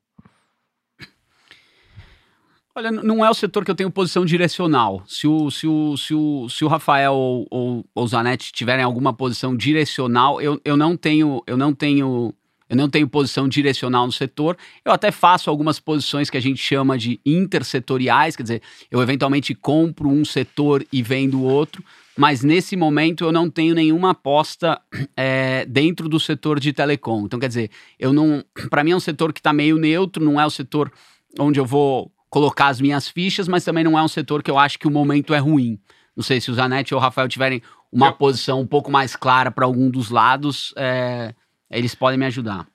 Olha, 2.74 2.90
não 2.90 3.24
é 3.24 3.30
o 3.30 3.34
setor 3.34 3.64
que 3.64 3.70
eu 3.70 3.74
tenho 3.74 3.90
posição 3.90 4.24
direcional. 4.24 5.02
Se 5.06 5.26
o, 5.26 5.50
se 5.50 5.66
o, 5.66 5.96
se 5.96 6.14
o, 6.14 6.48
se 6.48 6.64
o 6.64 6.68
Rafael 6.68 7.12
ou, 7.12 7.46
ou, 7.50 7.84
ou 7.94 8.04
o 8.04 8.06
Zanetti 8.06 8.52
tiverem 8.52 8.84
alguma 8.84 9.12
posição 9.12 9.56
direcional, 9.56 10.40
eu, 10.40 10.60
eu 10.64 10.76
não 10.76 10.96
tenho, 10.96 11.42
eu 11.46 11.56
não 11.56 11.74
tenho, 11.74 12.34
eu 12.70 12.76
não 12.76 12.88
tenho 12.88 13.06
posição 13.06 13.46
direcional 13.46 14.06
no 14.06 14.12
setor. 14.12 14.56
Eu 14.82 14.90
até 14.90 15.10
faço 15.10 15.50
algumas 15.50 15.78
posições 15.78 16.30
que 16.30 16.36
a 16.38 16.40
gente 16.40 16.62
chama 16.62 16.96
de 16.96 17.20
intersetoriais, 17.26 18.36
quer 18.36 18.42
dizer, 18.42 18.62
eu 18.90 19.02
eventualmente 19.02 19.54
compro 19.54 20.08
um 20.08 20.24
setor 20.24 20.82
e 20.90 21.02
vendo 21.02 21.40
o 21.40 21.44
outro, 21.44 21.84
mas 22.16 22.42
nesse 22.42 22.76
momento 22.76 23.24
eu 23.24 23.32
não 23.32 23.48
tenho 23.50 23.74
nenhuma 23.74 24.10
aposta 24.10 24.80
é, 25.16 25.64
dentro 25.66 26.08
do 26.08 26.20
setor 26.20 26.60
de 26.60 26.72
telecom. 26.72 27.24
Então, 27.24 27.40
quer 27.40 27.48
dizer, 27.48 27.70
eu 27.98 28.12
não. 28.12 28.44
Para 28.68 28.84
mim 28.84 28.90
é 28.90 28.96
um 28.96 29.00
setor 29.00 29.32
que 29.32 29.40
está 29.40 29.52
meio 29.52 29.76
neutro, 29.78 30.24
não 30.24 30.40
é 30.40 30.44
o 30.44 30.50
setor 30.50 30.92
onde 31.38 31.58
eu 31.58 31.64
vou 31.64 32.12
colocar 32.28 32.68
as 32.68 32.80
minhas 32.80 33.08
fichas, 33.08 33.48
mas 33.48 33.64
também 33.64 33.84
não 33.84 33.98
é 33.98 34.02
um 34.02 34.08
setor 34.08 34.42
que 34.42 34.50
eu 34.50 34.58
acho 34.58 34.78
que 34.78 34.86
o 34.86 34.90
momento 34.90 35.34
é 35.34 35.38
ruim. 35.38 35.78
Não 36.16 36.22
sei 36.22 36.40
se 36.40 36.50
o 36.50 36.54
Zanetti 36.54 36.94
ou 36.94 37.00
o 37.00 37.02
Rafael 37.02 37.28
tiverem 37.28 37.62
uma 37.90 38.08
eu... 38.08 38.12
posição 38.12 38.60
um 38.60 38.66
pouco 38.66 38.90
mais 38.90 39.16
clara 39.16 39.50
para 39.50 39.64
algum 39.64 39.90
dos 39.90 40.10
lados, 40.10 40.72
é, 40.76 41.34
eles 41.70 41.94
podem 41.94 42.18
me 42.18 42.26
ajudar. 42.26 42.66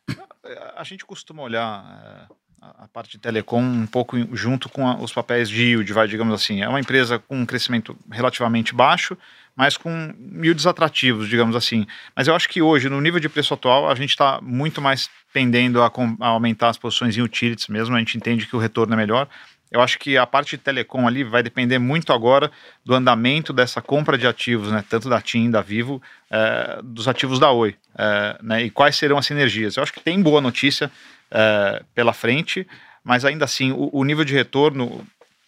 A 0.75 0.83
gente 0.83 1.05
costuma 1.05 1.43
olhar 1.43 2.27
é, 2.29 2.33
a 2.61 2.87
parte 2.87 3.11
de 3.11 3.19
telecom 3.19 3.61
um 3.61 3.85
pouco 3.85 4.17
junto 4.35 4.67
com 4.69 4.87
a, 4.87 4.95
os 4.97 5.13
papéis 5.13 5.49
de 5.49 5.63
yield, 5.63 5.91
vai, 5.93 6.07
digamos 6.07 6.33
assim. 6.33 6.61
É 6.61 6.67
uma 6.67 6.79
empresa 6.79 7.19
com 7.19 7.39
um 7.39 7.45
crescimento 7.45 7.97
relativamente 8.11 8.73
baixo, 8.73 9.17
mas 9.55 9.77
com 9.77 10.13
yields 10.41 10.65
atrativos, 10.65 11.27
digamos 11.29 11.55
assim. 11.55 11.85
Mas 12.15 12.27
eu 12.27 12.35
acho 12.35 12.49
que 12.49 12.61
hoje, 12.61 12.89
no 12.89 13.01
nível 13.01 13.19
de 13.19 13.29
preço 13.29 13.53
atual, 13.53 13.89
a 13.89 13.95
gente 13.95 14.11
está 14.11 14.39
muito 14.41 14.81
mais 14.81 15.09
pendendo 15.33 15.81
a, 15.81 15.91
a, 16.21 16.27
aumentar 16.27 16.69
as 16.69 16.77
posições 16.77 17.17
em 17.17 17.21
utilities 17.21 17.67
mesmo, 17.67 17.95
a 17.95 17.99
gente 17.99 18.17
entende 18.17 18.45
que 18.45 18.55
o 18.55 18.59
retorno 18.59 18.93
é 18.93 18.97
melhor. 18.97 19.27
Eu 19.69 19.81
acho 19.81 19.99
que 19.99 20.17
a 20.17 20.25
parte 20.25 20.51
de 20.51 20.59
telecom 20.59 21.05
ali 21.05 21.23
vai 21.23 21.43
depender 21.43 21.77
muito 21.77 22.13
agora 22.13 22.49
do 22.85 22.95
andamento 22.95 23.51
dessa 23.51 23.81
compra 23.81 24.17
de 24.17 24.25
ativos, 24.25 24.71
né, 24.71 24.83
tanto 24.89 25.09
da 25.09 25.19
TIM, 25.19 25.51
da 25.51 25.61
Vivo, 25.61 26.01
é, 26.31 26.79
dos 26.81 27.07
ativos 27.07 27.37
da 27.37 27.51
Oi, 27.51 27.75
é, 27.97 28.37
né, 28.41 28.63
e 28.63 28.69
quais 28.69 28.95
serão 28.95 29.17
as 29.17 29.25
sinergias. 29.25 29.75
Eu 29.75 29.83
acho 29.83 29.91
que 29.91 29.99
tem 29.99 30.21
boa 30.21 30.39
notícia 30.39 30.89
é, 31.31 31.83
pela 31.93 32.13
frente, 32.13 32.67
mas 33.03 33.25
ainda 33.25 33.45
assim, 33.45 33.71
o, 33.71 33.89
o 33.91 34.03
nível 34.03 34.25
de 34.25 34.33
retorno, 34.33 35.05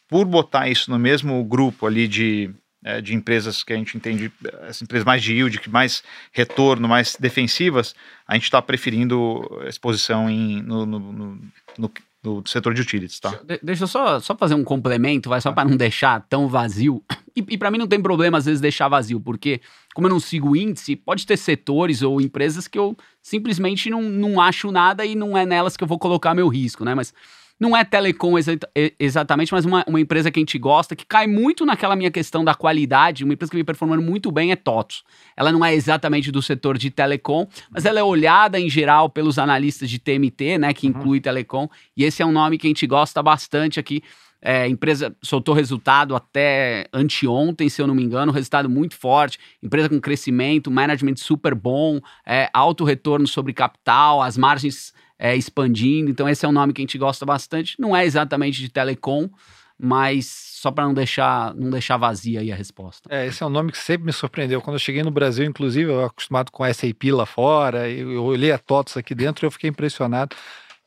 por 0.07 0.25
botar 0.25 0.67
isso 0.67 0.89
no 0.89 0.99
mesmo 0.99 1.43
grupo 1.43 1.85
ali 1.85 2.07
de 2.07 2.53
é, 2.81 3.01
de 3.01 3.13
empresas 3.13 3.61
que 3.61 3.73
a 3.73 3.75
gente 3.75 3.97
entende, 3.97 4.31
as 4.61 4.81
empresas 4.81 5.05
mais 5.05 5.21
de 5.21 5.33
yield, 5.33 5.59
que 5.59 5.69
mais 5.69 6.01
retorno, 6.31 6.87
mais 6.87 7.17
defensivas, 7.19 7.93
a 8.25 8.35
gente 8.35 8.45
está 8.45 8.61
preferindo 8.61 9.41
exposição 9.67 10.29
em, 10.29 10.61
no, 10.61 10.85
no, 10.85 11.41
no, 11.77 11.91
no, 12.23 12.43
setor 12.45 12.73
de 12.73 12.81
utilities, 12.81 13.19
tá? 13.19 13.39
De, 13.43 13.59
deixa 13.63 13.83
eu 13.83 13.87
só, 13.87 14.19
só 14.19 14.35
fazer 14.35 14.55
um 14.55 14.63
complemento, 14.63 15.29
vai 15.29 15.39
só 15.39 15.51
para 15.51 15.67
não 15.67 15.77
deixar 15.77 16.21
tão 16.27 16.47
vazio. 16.47 17.03
E, 17.35 17.43
e 17.47 17.57
para 17.57 17.71
mim 17.71 17.77
não 17.77 17.87
tem 17.87 18.01
problema 18.01 18.37
às 18.37 18.45
vezes 18.45 18.59
deixar 18.59 18.87
vazio, 18.89 19.19
porque 19.21 19.61
como 19.93 20.07
eu 20.07 20.11
não 20.11 20.19
sigo 20.19 20.55
índice, 20.55 20.95
pode 20.95 21.25
ter 21.25 21.37
setores 21.37 22.01
ou 22.01 22.19
empresas 22.19 22.67
que 22.67 22.77
eu 22.77 22.97
simplesmente 23.21 23.89
não, 23.89 24.01
não 24.01 24.41
acho 24.41 24.71
nada 24.71 25.05
e 25.05 25.15
não 25.15 25.37
é 25.37 25.45
nelas 25.45 25.77
que 25.77 25.83
eu 25.83 25.87
vou 25.87 25.99
colocar 25.99 26.33
meu 26.33 26.47
risco, 26.47 26.83
né? 26.83 26.93
Mas 26.93 27.13
não 27.59 27.75
é 27.75 27.83
telecom 27.83 28.37
exa 28.37 28.57
exatamente, 28.97 29.51
mas 29.51 29.65
uma, 29.65 29.83
uma 29.85 29.99
empresa 29.99 30.31
que 30.31 30.39
a 30.39 30.41
gente 30.41 30.57
gosta, 30.57 30.95
que 30.95 31.05
cai 31.05 31.27
muito 31.27 31.65
naquela 31.65 31.95
minha 31.95 32.09
questão 32.09 32.43
da 32.43 32.55
qualidade. 32.55 33.23
Uma 33.23 33.33
empresa 33.33 33.51
que 33.51 33.57
vem 33.57 33.65
performando 33.65 34.01
muito 34.01 34.31
bem 34.31 34.51
é 34.51 34.55
TOTS. 34.55 35.03
Ela 35.35 35.51
não 35.51 35.63
é 35.65 35.75
exatamente 35.75 36.31
do 36.31 36.41
setor 36.41 36.77
de 36.77 36.89
telecom, 36.89 37.47
mas 37.69 37.85
ela 37.85 37.99
é 37.99 38.03
olhada 38.03 38.59
em 38.59 38.69
geral 38.69 39.09
pelos 39.09 39.37
analistas 39.37 39.89
de 39.89 39.99
TMT, 39.99 40.57
né, 40.57 40.73
que 40.73 40.87
uhum. 40.87 40.97
inclui 40.97 41.19
telecom, 41.19 41.67
e 41.97 42.03
esse 42.05 42.21
é 42.21 42.25
um 42.25 42.31
nome 42.31 42.57
que 42.57 42.67
a 42.67 42.69
gente 42.69 42.87
gosta 42.87 43.21
bastante 43.21 43.79
aqui. 43.79 44.01
É, 44.41 44.65
empresa 44.69 45.13
soltou 45.21 45.53
resultado 45.53 46.15
até 46.15 46.87
anteontem, 46.93 47.67
se 47.67 47.81
eu 47.81 47.87
não 47.87 47.93
me 47.93 48.03
engano, 48.03 48.31
resultado 48.31 48.69
muito 48.69 48.95
forte, 48.95 49.37
empresa 49.61 49.89
com 49.89 49.99
crescimento, 49.99 50.71
management 50.71 51.17
super 51.17 51.53
bom, 51.53 51.99
é, 52.25 52.49
alto 52.53 52.85
retorno 52.85 53.27
sobre 53.27 53.51
capital, 53.51 54.21
as 54.21 54.37
margens 54.37 54.93
é, 55.19 55.35
expandindo. 55.35 56.09
Então, 56.09 56.27
esse 56.27 56.45
é 56.45 56.49
um 56.49 56.53
nome 56.53 56.71
que 56.73 56.81
a 56.81 56.83
gente 56.83 56.97
gosta 56.97 57.25
bastante. 57.25 57.75
Não 57.77 57.95
é 57.95 58.05
exatamente 58.05 58.61
de 58.61 58.69
telecom, 58.69 59.29
mas 59.77 60.25
só 60.25 60.71
para 60.71 60.85
não 60.85 60.93
deixar, 60.93 61.53
não 61.53 61.69
deixar 61.69 61.97
vazia 61.97 62.39
aí 62.39 62.51
a 62.51 62.55
resposta. 62.55 63.09
É, 63.13 63.27
esse 63.27 63.43
é 63.43 63.45
um 63.45 63.49
nome 63.49 63.71
que 63.71 63.77
sempre 63.77 64.05
me 64.05 64.13
surpreendeu. 64.13 64.61
Quando 64.61 64.75
eu 64.75 64.79
cheguei 64.79 65.03
no 65.03 65.11
Brasil, 65.11 65.45
inclusive, 65.45 65.91
eu 65.91 66.05
acostumado 66.05 66.51
com 66.51 66.65
SAP 66.73 67.03
lá 67.11 67.25
fora, 67.25 67.89
eu 67.89 68.23
olhei 68.23 68.51
a 68.51 68.57
TOTS 68.57 68.97
aqui 68.97 69.13
dentro 69.13 69.45
e 69.45 69.47
eu 69.47 69.51
fiquei 69.51 69.69
impressionado. 69.69 70.35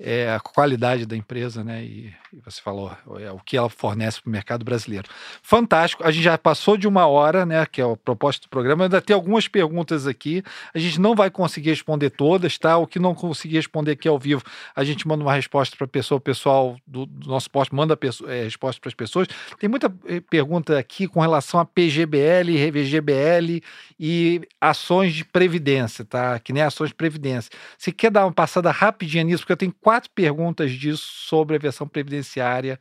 é, 0.03 0.33
a 0.33 0.41
qualidade 0.41 1.07
da 1.07 1.17
empresa, 1.17 1.63
né? 1.63 1.85
E 1.85 2.13
você 2.45 2.61
falou 2.63 2.91
é, 3.21 3.31
o 3.31 3.39
que 3.39 3.57
ela 3.57 3.69
fornece 3.69 4.21
para 4.21 4.29
o 4.29 4.33
mercado 4.33 4.65
brasileiro. 4.65 5.09
Fantástico. 5.43 6.03
A 6.03 6.11
gente 6.11 6.25
já 6.25 6.39
passou 6.39 6.77
de 6.77 6.89
uma 6.89 7.07
hora, 7.07 7.45
né? 7.45 7.67
Que 7.67 7.81
é 7.81 7.85
a 7.85 7.97
proposta 7.97 8.47
do 8.47 8.49
programa. 8.49 8.85
Ainda 8.85 9.03
tem 9.03 9.15
algumas 9.15 9.49
perguntas 9.49 10.07
aqui. 10.07 10.43
A 10.73 10.79
gente 10.79 10.99
não 11.01 11.15
vai 11.15 11.31
conseguir 11.31 11.71
responder 11.71 12.11
todas, 12.11 12.57
tá? 12.57 12.79
O 12.79 12.87
que 12.87 12.99
não 12.99 13.15
conseguir 13.15 13.57
responder 13.57 13.93
aqui 13.93 14.09
ao 14.09 14.19
vivo, 14.19 14.43
a 14.75 14.83
gente 14.83 15.07
manda 15.07 15.23
uma 15.23 15.35
resposta 15.35 15.77
para 15.77 15.85
a 15.85 15.89
pessoa, 15.89 16.19
o 16.19 16.21
pessoal 16.21 16.77
do, 16.87 17.05
do 17.05 17.29
nosso 17.29 17.51
posto 17.51 17.77
manda 17.77 17.99
é, 18.29 18.45
resposta 18.45 18.81
para 18.81 18.89
as 18.89 18.95
pessoas. 18.95 19.29
Tem 19.59 19.69
muita 19.69 19.93
eh, 20.07 20.21
pergunta 20.21 20.79
aqui 20.79 21.07
com 21.07 21.21
relação 21.21 21.61
a 21.61 21.65
PGBL, 21.65 22.69
RVGBL 22.69 23.63
e 24.01 24.41
ações 24.61 25.13
de 25.13 25.25
previdência, 25.25 26.05
tá? 26.05 26.39
Que 26.39 26.53
nem 26.53 26.63
ações 26.63 26.89
de 26.89 26.95
previdência. 26.95 27.51
Você 27.77 27.93
quer 27.93 28.11
dar 28.11 28.25
uma 28.25 28.33
passada 28.33 28.71
rapidinha 28.71 29.23
nisso? 29.23 29.43
Porque 29.43 29.53
eu 29.53 29.57
tenho 29.57 29.75
quatro 29.81 30.11
perguntas 30.11 30.73
disso 30.73 31.05
sobre 31.05 31.57
a 31.57 31.59
versão 31.59 31.87
previdenciária 32.23 32.79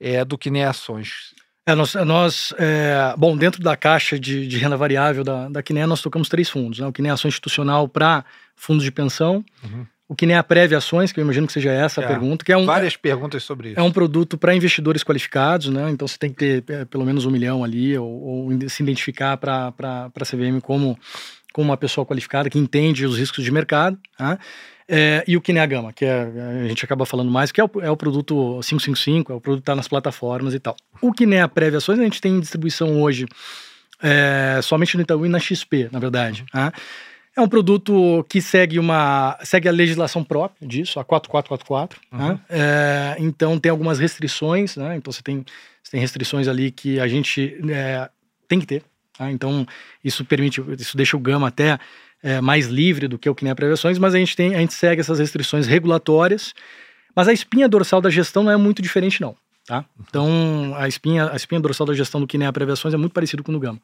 é, 0.00 0.24
do 0.24 0.38
que 0.38 0.50
nem 0.50 0.64
ações. 0.64 1.34
É, 1.66 1.74
nós, 1.74 1.94
nós 1.94 2.54
é, 2.58 3.14
bom, 3.16 3.36
dentro 3.36 3.62
da 3.62 3.76
caixa 3.76 4.18
de, 4.18 4.46
de 4.46 4.58
renda 4.58 4.76
variável 4.76 5.24
da, 5.24 5.48
da 5.48 5.62
Quiné, 5.62 5.86
nós 5.86 6.02
tocamos 6.02 6.28
três 6.28 6.48
fundos. 6.48 6.78
Né? 6.78 6.86
O 6.86 6.92
Quiné 6.92 7.10
Ação 7.10 7.28
Institucional 7.28 7.88
para 7.88 8.24
fundos 8.54 8.84
de 8.84 8.92
pensão, 8.92 9.42
uhum. 9.62 9.86
o 10.06 10.14
Quiné 10.14 10.40
Prévia 10.42 10.78
Ações, 10.78 11.10
que 11.10 11.18
eu 11.18 11.24
imagino 11.24 11.46
que 11.46 11.52
seja 11.54 11.72
essa 11.72 12.02
é, 12.02 12.04
a 12.04 12.08
pergunta. 12.08 12.44
Que 12.44 12.52
é 12.52 12.56
um, 12.56 12.66
várias 12.66 12.96
perguntas 12.96 13.42
sobre 13.44 13.70
isso. 13.70 13.80
É 13.80 13.82
um 13.82 13.90
produto 13.90 14.36
para 14.36 14.54
investidores 14.54 15.02
qualificados, 15.02 15.68
né? 15.68 15.90
então 15.90 16.06
você 16.06 16.18
tem 16.18 16.30
que 16.30 16.60
ter 16.60 16.70
é, 16.70 16.84
pelo 16.84 17.04
menos 17.04 17.24
um 17.24 17.30
milhão 17.30 17.64
ali, 17.64 17.96
ou, 17.96 18.08
ou 18.08 18.68
se 18.68 18.82
identificar 18.82 19.38
para 19.38 19.72
a 20.14 20.24
CVM 20.24 20.60
como, 20.62 20.98
como 21.50 21.70
uma 21.70 21.78
pessoa 21.78 22.04
qualificada 22.04 22.50
que 22.50 22.58
entende 22.58 23.06
os 23.06 23.16
riscos 23.18 23.42
de 23.42 23.50
mercado. 23.50 23.98
Tá? 24.18 24.38
É, 24.86 25.24
e 25.26 25.36
o 25.36 25.40
Kinea 25.40 25.64
Gama, 25.64 25.92
que 25.92 26.04
é, 26.04 26.30
a 26.64 26.68
gente 26.68 26.84
acaba 26.84 27.06
falando 27.06 27.30
mais, 27.30 27.50
que 27.50 27.60
é 27.60 27.64
o, 27.64 27.70
é 27.80 27.90
o 27.90 27.96
produto 27.96 28.60
555, 28.62 29.32
é 29.32 29.34
o 29.34 29.40
produto 29.40 29.60
que 29.60 29.62
está 29.62 29.74
nas 29.74 29.88
plataformas 29.88 30.54
e 30.54 30.58
tal. 30.58 30.76
O 31.00 31.12
Kinea 31.12 31.48
Prévia 31.48 31.78
Ações 31.78 31.98
a 31.98 32.02
gente 32.02 32.20
tem 32.20 32.34
em 32.34 32.40
distribuição 32.40 33.02
hoje 33.02 33.26
é, 34.02 34.60
somente 34.62 34.96
no 34.96 35.02
Itaú 35.02 35.24
e 35.24 35.28
na 35.28 35.38
XP, 35.38 35.88
na 35.90 35.98
verdade. 35.98 36.44
Né? 36.52 36.70
É 37.36 37.40
um 37.40 37.48
produto 37.48 38.24
que 38.28 38.40
segue 38.40 38.78
uma 38.78 39.38
segue 39.42 39.68
a 39.68 39.72
legislação 39.72 40.22
própria 40.22 40.68
disso, 40.68 41.00
a 41.00 41.04
4444. 41.04 42.00
Uhum. 42.12 42.18
Né? 42.18 42.40
É, 42.48 43.16
então 43.18 43.58
tem 43.58 43.70
algumas 43.70 43.98
restrições, 43.98 44.76
né? 44.76 44.96
Então 44.96 45.12
você 45.12 45.22
tem, 45.22 45.44
você 45.82 45.92
tem 45.92 46.00
restrições 46.00 46.46
ali 46.46 46.70
que 46.70 47.00
a 47.00 47.08
gente 47.08 47.58
é, 47.70 48.08
tem 48.46 48.60
que 48.60 48.66
ter. 48.66 48.84
Tá? 49.16 49.30
Então 49.32 49.66
isso 50.02 50.24
permite, 50.24 50.62
isso 50.78 50.96
deixa 50.96 51.16
o 51.16 51.20
Gama 51.20 51.48
até 51.48 51.78
é, 52.24 52.40
mais 52.40 52.66
livre 52.66 53.06
do 53.06 53.18
que 53.18 53.28
o 53.28 53.34
que 53.34 53.44
nem 53.44 53.52
a 53.52 53.54
prevenções, 53.54 53.98
mas 53.98 54.14
a 54.14 54.18
gente 54.18 54.34
tem, 54.34 54.54
a 54.54 54.58
gente 54.58 54.72
segue 54.72 55.00
essas 55.00 55.18
restrições 55.18 55.66
regulatórias. 55.66 56.54
Mas 57.14 57.28
a 57.28 57.32
espinha 57.32 57.68
dorsal 57.68 58.00
da 58.00 58.08
gestão 58.08 58.42
não 58.42 58.50
é 58.50 58.56
muito 58.56 58.80
diferente, 58.80 59.20
não. 59.20 59.36
Tá? 59.66 59.84
Então, 60.00 60.74
a 60.76 60.88
espinha, 60.88 61.30
a 61.30 61.36
espinha 61.36 61.60
dorsal 61.60 61.86
da 61.86 61.92
gestão 61.92 62.20
do 62.20 62.26
que 62.26 62.38
nem 62.38 62.48
a 62.48 62.52
prevenções 62.52 62.94
é 62.94 62.96
muito 62.96 63.12
parecido 63.12 63.44
com 63.44 63.52
o 63.52 63.54
do 63.54 63.60
Gama. 63.60 63.80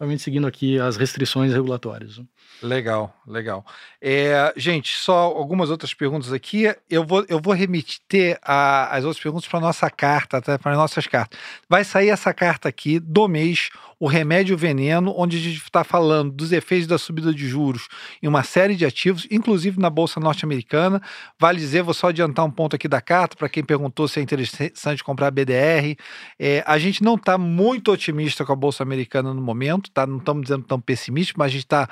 Obviamente 0.00 0.22
seguindo 0.22 0.46
aqui 0.46 0.80
as 0.80 0.96
restrições 0.96 1.52
regulatórias. 1.52 2.20
Legal, 2.62 3.14
legal. 3.26 3.64
É, 4.00 4.52
gente, 4.56 4.96
só 4.96 5.14
algumas 5.14 5.70
outras 5.70 5.94
perguntas 5.94 6.32
aqui. 6.32 6.64
Eu 6.90 7.04
vou, 7.04 7.24
eu 7.28 7.40
vou 7.40 7.54
remeter 7.54 8.38
a, 8.42 8.96
as 8.96 9.04
outras 9.04 9.22
perguntas 9.22 9.46
para 9.46 9.60
nossa 9.60 9.88
carta, 9.90 10.42
tá? 10.42 10.58
para 10.58 10.74
nossas 10.74 11.06
cartas. 11.06 11.38
Vai 11.68 11.84
sair 11.84 12.08
essa 12.08 12.34
carta 12.34 12.68
aqui 12.68 12.98
do 12.98 13.28
mês, 13.28 13.70
o 14.02 14.08
remédio 14.08 14.56
veneno, 14.56 15.14
onde 15.16 15.36
a 15.36 15.40
gente 15.40 15.62
está 15.62 15.84
falando 15.84 16.32
dos 16.32 16.50
efeitos 16.50 16.88
da 16.88 16.98
subida 16.98 17.32
de 17.32 17.46
juros 17.46 17.86
em 18.20 18.26
uma 18.26 18.42
série 18.42 18.74
de 18.74 18.84
ativos, 18.84 19.28
inclusive 19.30 19.78
na 19.78 19.88
Bolsa 19.88 20.18
Norte-Americana. 20.18 21.00
Vale 21.38 21.60
dizer, 21.60 21.84
vou 21.84 21.94
só 21.94 22.08
adiantar 22.08 22.44
um 22.44 22.50
ponto 22.50 22.74
aqui 22.74 22.88
da 22.88 23.00
carta, 23.00 23.36
para 23.36 23.48
quem 23.48 23.62
perguntou 23.62 24.08
se 24.08 24.18
é 24.18 24.22
interessante 24.24 25.04
comprar 25.04 25.30
BDR. 25.30 25.94
É, 26.36 26.64
a 26.66 26.80
gente 26.80 27.00
não 27.00 27.14
está 27.14 27.38
muito 27.38 27.92
otimista 27.92 28.44
com 28.44 28.52
a 28.52 28.56
Bolsa 28.56 28.82
Americana 28.82 29.32
no 29.32 29.40
momento, 29.40 29.88
tá? 29.92 30.04
não 30.04 30.18
estamos 30.18 30.42
dizendo 30.42 30.64
tão 30.64 30.80
pessimista, 30.80 31.34
mas 31.36 31.46
a 31.46 31.50
gente 31.50 31.62
está 31.62 31.88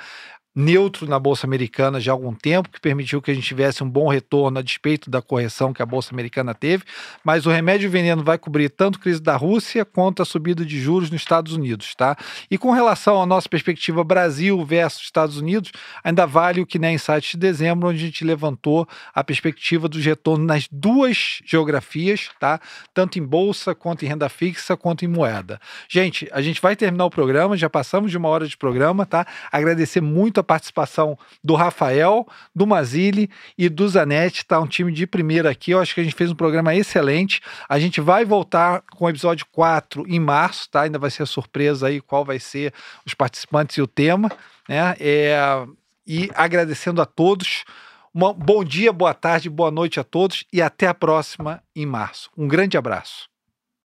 neutro 0.55 1.07
na 1.07 1.17
Bolsa 1.17 1.47
Americana 1.47 1.99
já 1.99 2.11
há 2.11 2.13
algum 2.13 2.33
tempo, 2.33 2.69
que 2.69 2.79
permitiu 2.79 3.21
que 3.21 3.31
a 3.31 3.33
gente 3.33 3.47
tivesse 3.47 3.83
um 3.83 3.89
bom 3.89 4.07
retorno 4.07 4.59
a 4.59 4.61
despeito 4.61 5.09
da 5.09 5.21
correção 5.21 5.73
que 5.73 5.81
a 5.81 5.85
Bolsa 5.85 6.13
Americana 6.13 6.53
teve, 6.53 6.83
mas 7.23 7.45
o 7.45 7.49
remédio 7.49 7.89
veneno 7.89 8.23
vai 8.23 8.37
cobrir 8.37 8.69
tanto 8.69 8.99
a 8.99 9.01
crise 9.01 9.21
da 9.21 9.35
Rússia 9.35 9.85
quanto 9.85 10.21
a 10.21 10.25
subida 10.25 10.65
de 10.65 10.79
juros 10.79 11.09
nos 11.09 11.21
Estados 11.21 11.53
Unidos, 11.53 11.95
tá? 11.95 12.17
E 12.49 12.57
com 12.57 12.71
relação 12.71 13.21
à 13.21 13.25
nossa 13.25 13.47
perspectiva 13.47 14.03
Brasil 14.03 14.63
versus 14.65 15.03
Estados 15.03 15.37
Unidos, 15.37 15.71
ainda 16.03 16.25
vale 16.25 16.61
o 16.61 16.65
que 16.65 16.77
nem 16.77 16.95
Insight 16.95 17.31
de 17.31 17.37
dezembro, 17.37 17.87
onde 17.87 18.03
a 18.03 18.05
gente 18.05 18.25
levantou 18.25 18.87
a 19.13 19.23
perspectiva 19.23 19.87
dos 19.87 20.03
retornos 20.03 20.45
nas 20.45 20.67
duas 20.69 21.41
geografias, 21.45 22.29
tá? 22.39 22.59
Tanto 22.93 23.17
em 23.17 23.23
bolsa, 23.23 23.73
quanto 23.73 24.03
em 24.03 24.07
renda 24.07 24.27
fixa, 24.27 24.75
quanto 24.75 25.05
em 25.05 25.07
moeda. 25.07 25.59
Gente, 25.89 26.27
a 26.33 26.41
gente 26.41 26.61
vai 26.61 26.75
terminar 26.75 27.05
o 27.05 27.09
programa, 27.09 27.55
já 27.55 27.69
passamos 27.69 28.11
de 28.11 28.17
uma 28.17 28.27
hora 28.27 28.45
de 28.45 28.57
programa, 28.57 29.05
tá? 29.05 29.25
Agradecer 29.51 30.01
muito 30.01 30.40
participação 30.43 31.17
do 31.43 31.55
Rafael, 31.55 32.27
do 32.53 32.67
Mazili 32.67 33.29
e 33.57 33.69
do 33.69 33.87
Zanetti. 33.87 34.45
Tá 34.45 34.59
um 34.59 34.67
time 34.67 34.91
de 34.91 35.07
primeira 35.07 35.49
aqui. 35.49 35.71
Eu 35.71 35.79
acho 35.79 35.93
que 35.93 36.01
a 36.01 36.03
gente 36.03 36.15
fez 36.15 36.31
um 36.31 36.35
programa 36.35 36.75
excelente. 36.75 37.41
A 37.67 37.79
gente 37.79 38.01
vai 38.01 38.25
voltar 38.25 38.83
com 38.91 39.05
o 39.05 39.09
episódio 39.09 39.45
4 39.51 40.05
em 40.07 40.19
março, 40.19 40.69
tá? 40.69 40.81
Ainda 40.81 40.99
vai 40.99 41.09
ser 41.09 41.25
surpresa 41.25 41.87
aí 41.87 42.01
qual 42.01 42.25
vai 42.25 42.39
ser 42.39 42.73
os 43.05 43.13
participantes 43.13 43.77
e 43.77 43.81
o 43.81 43.87
tema, 43.87 44.29
né? 44.67 44.95
É, 44.99 45.65
e 46.05 46.29
agradecendo 46.35 47.01
a 47.01 47.05
todos. 47.05 47.63
Um 48.13 48.33
bom 48.33 48.63
dia, 48.63 48.91
boa 48.91 49.13
tarde, 49.13 49.49
boa 49.49 49.71
noite 49.71 49.99
a 49.99 50.03
todos 50.03 50.43
e 50.51 50.61
até 50.61 50.87
a 50.87 50.93
próxima 50.93 51.63
em 51.73 51.85
março. 51.85 52.29
Um 52.37 52.47
grande 52.47 52.77
abraço. 52.77 53.30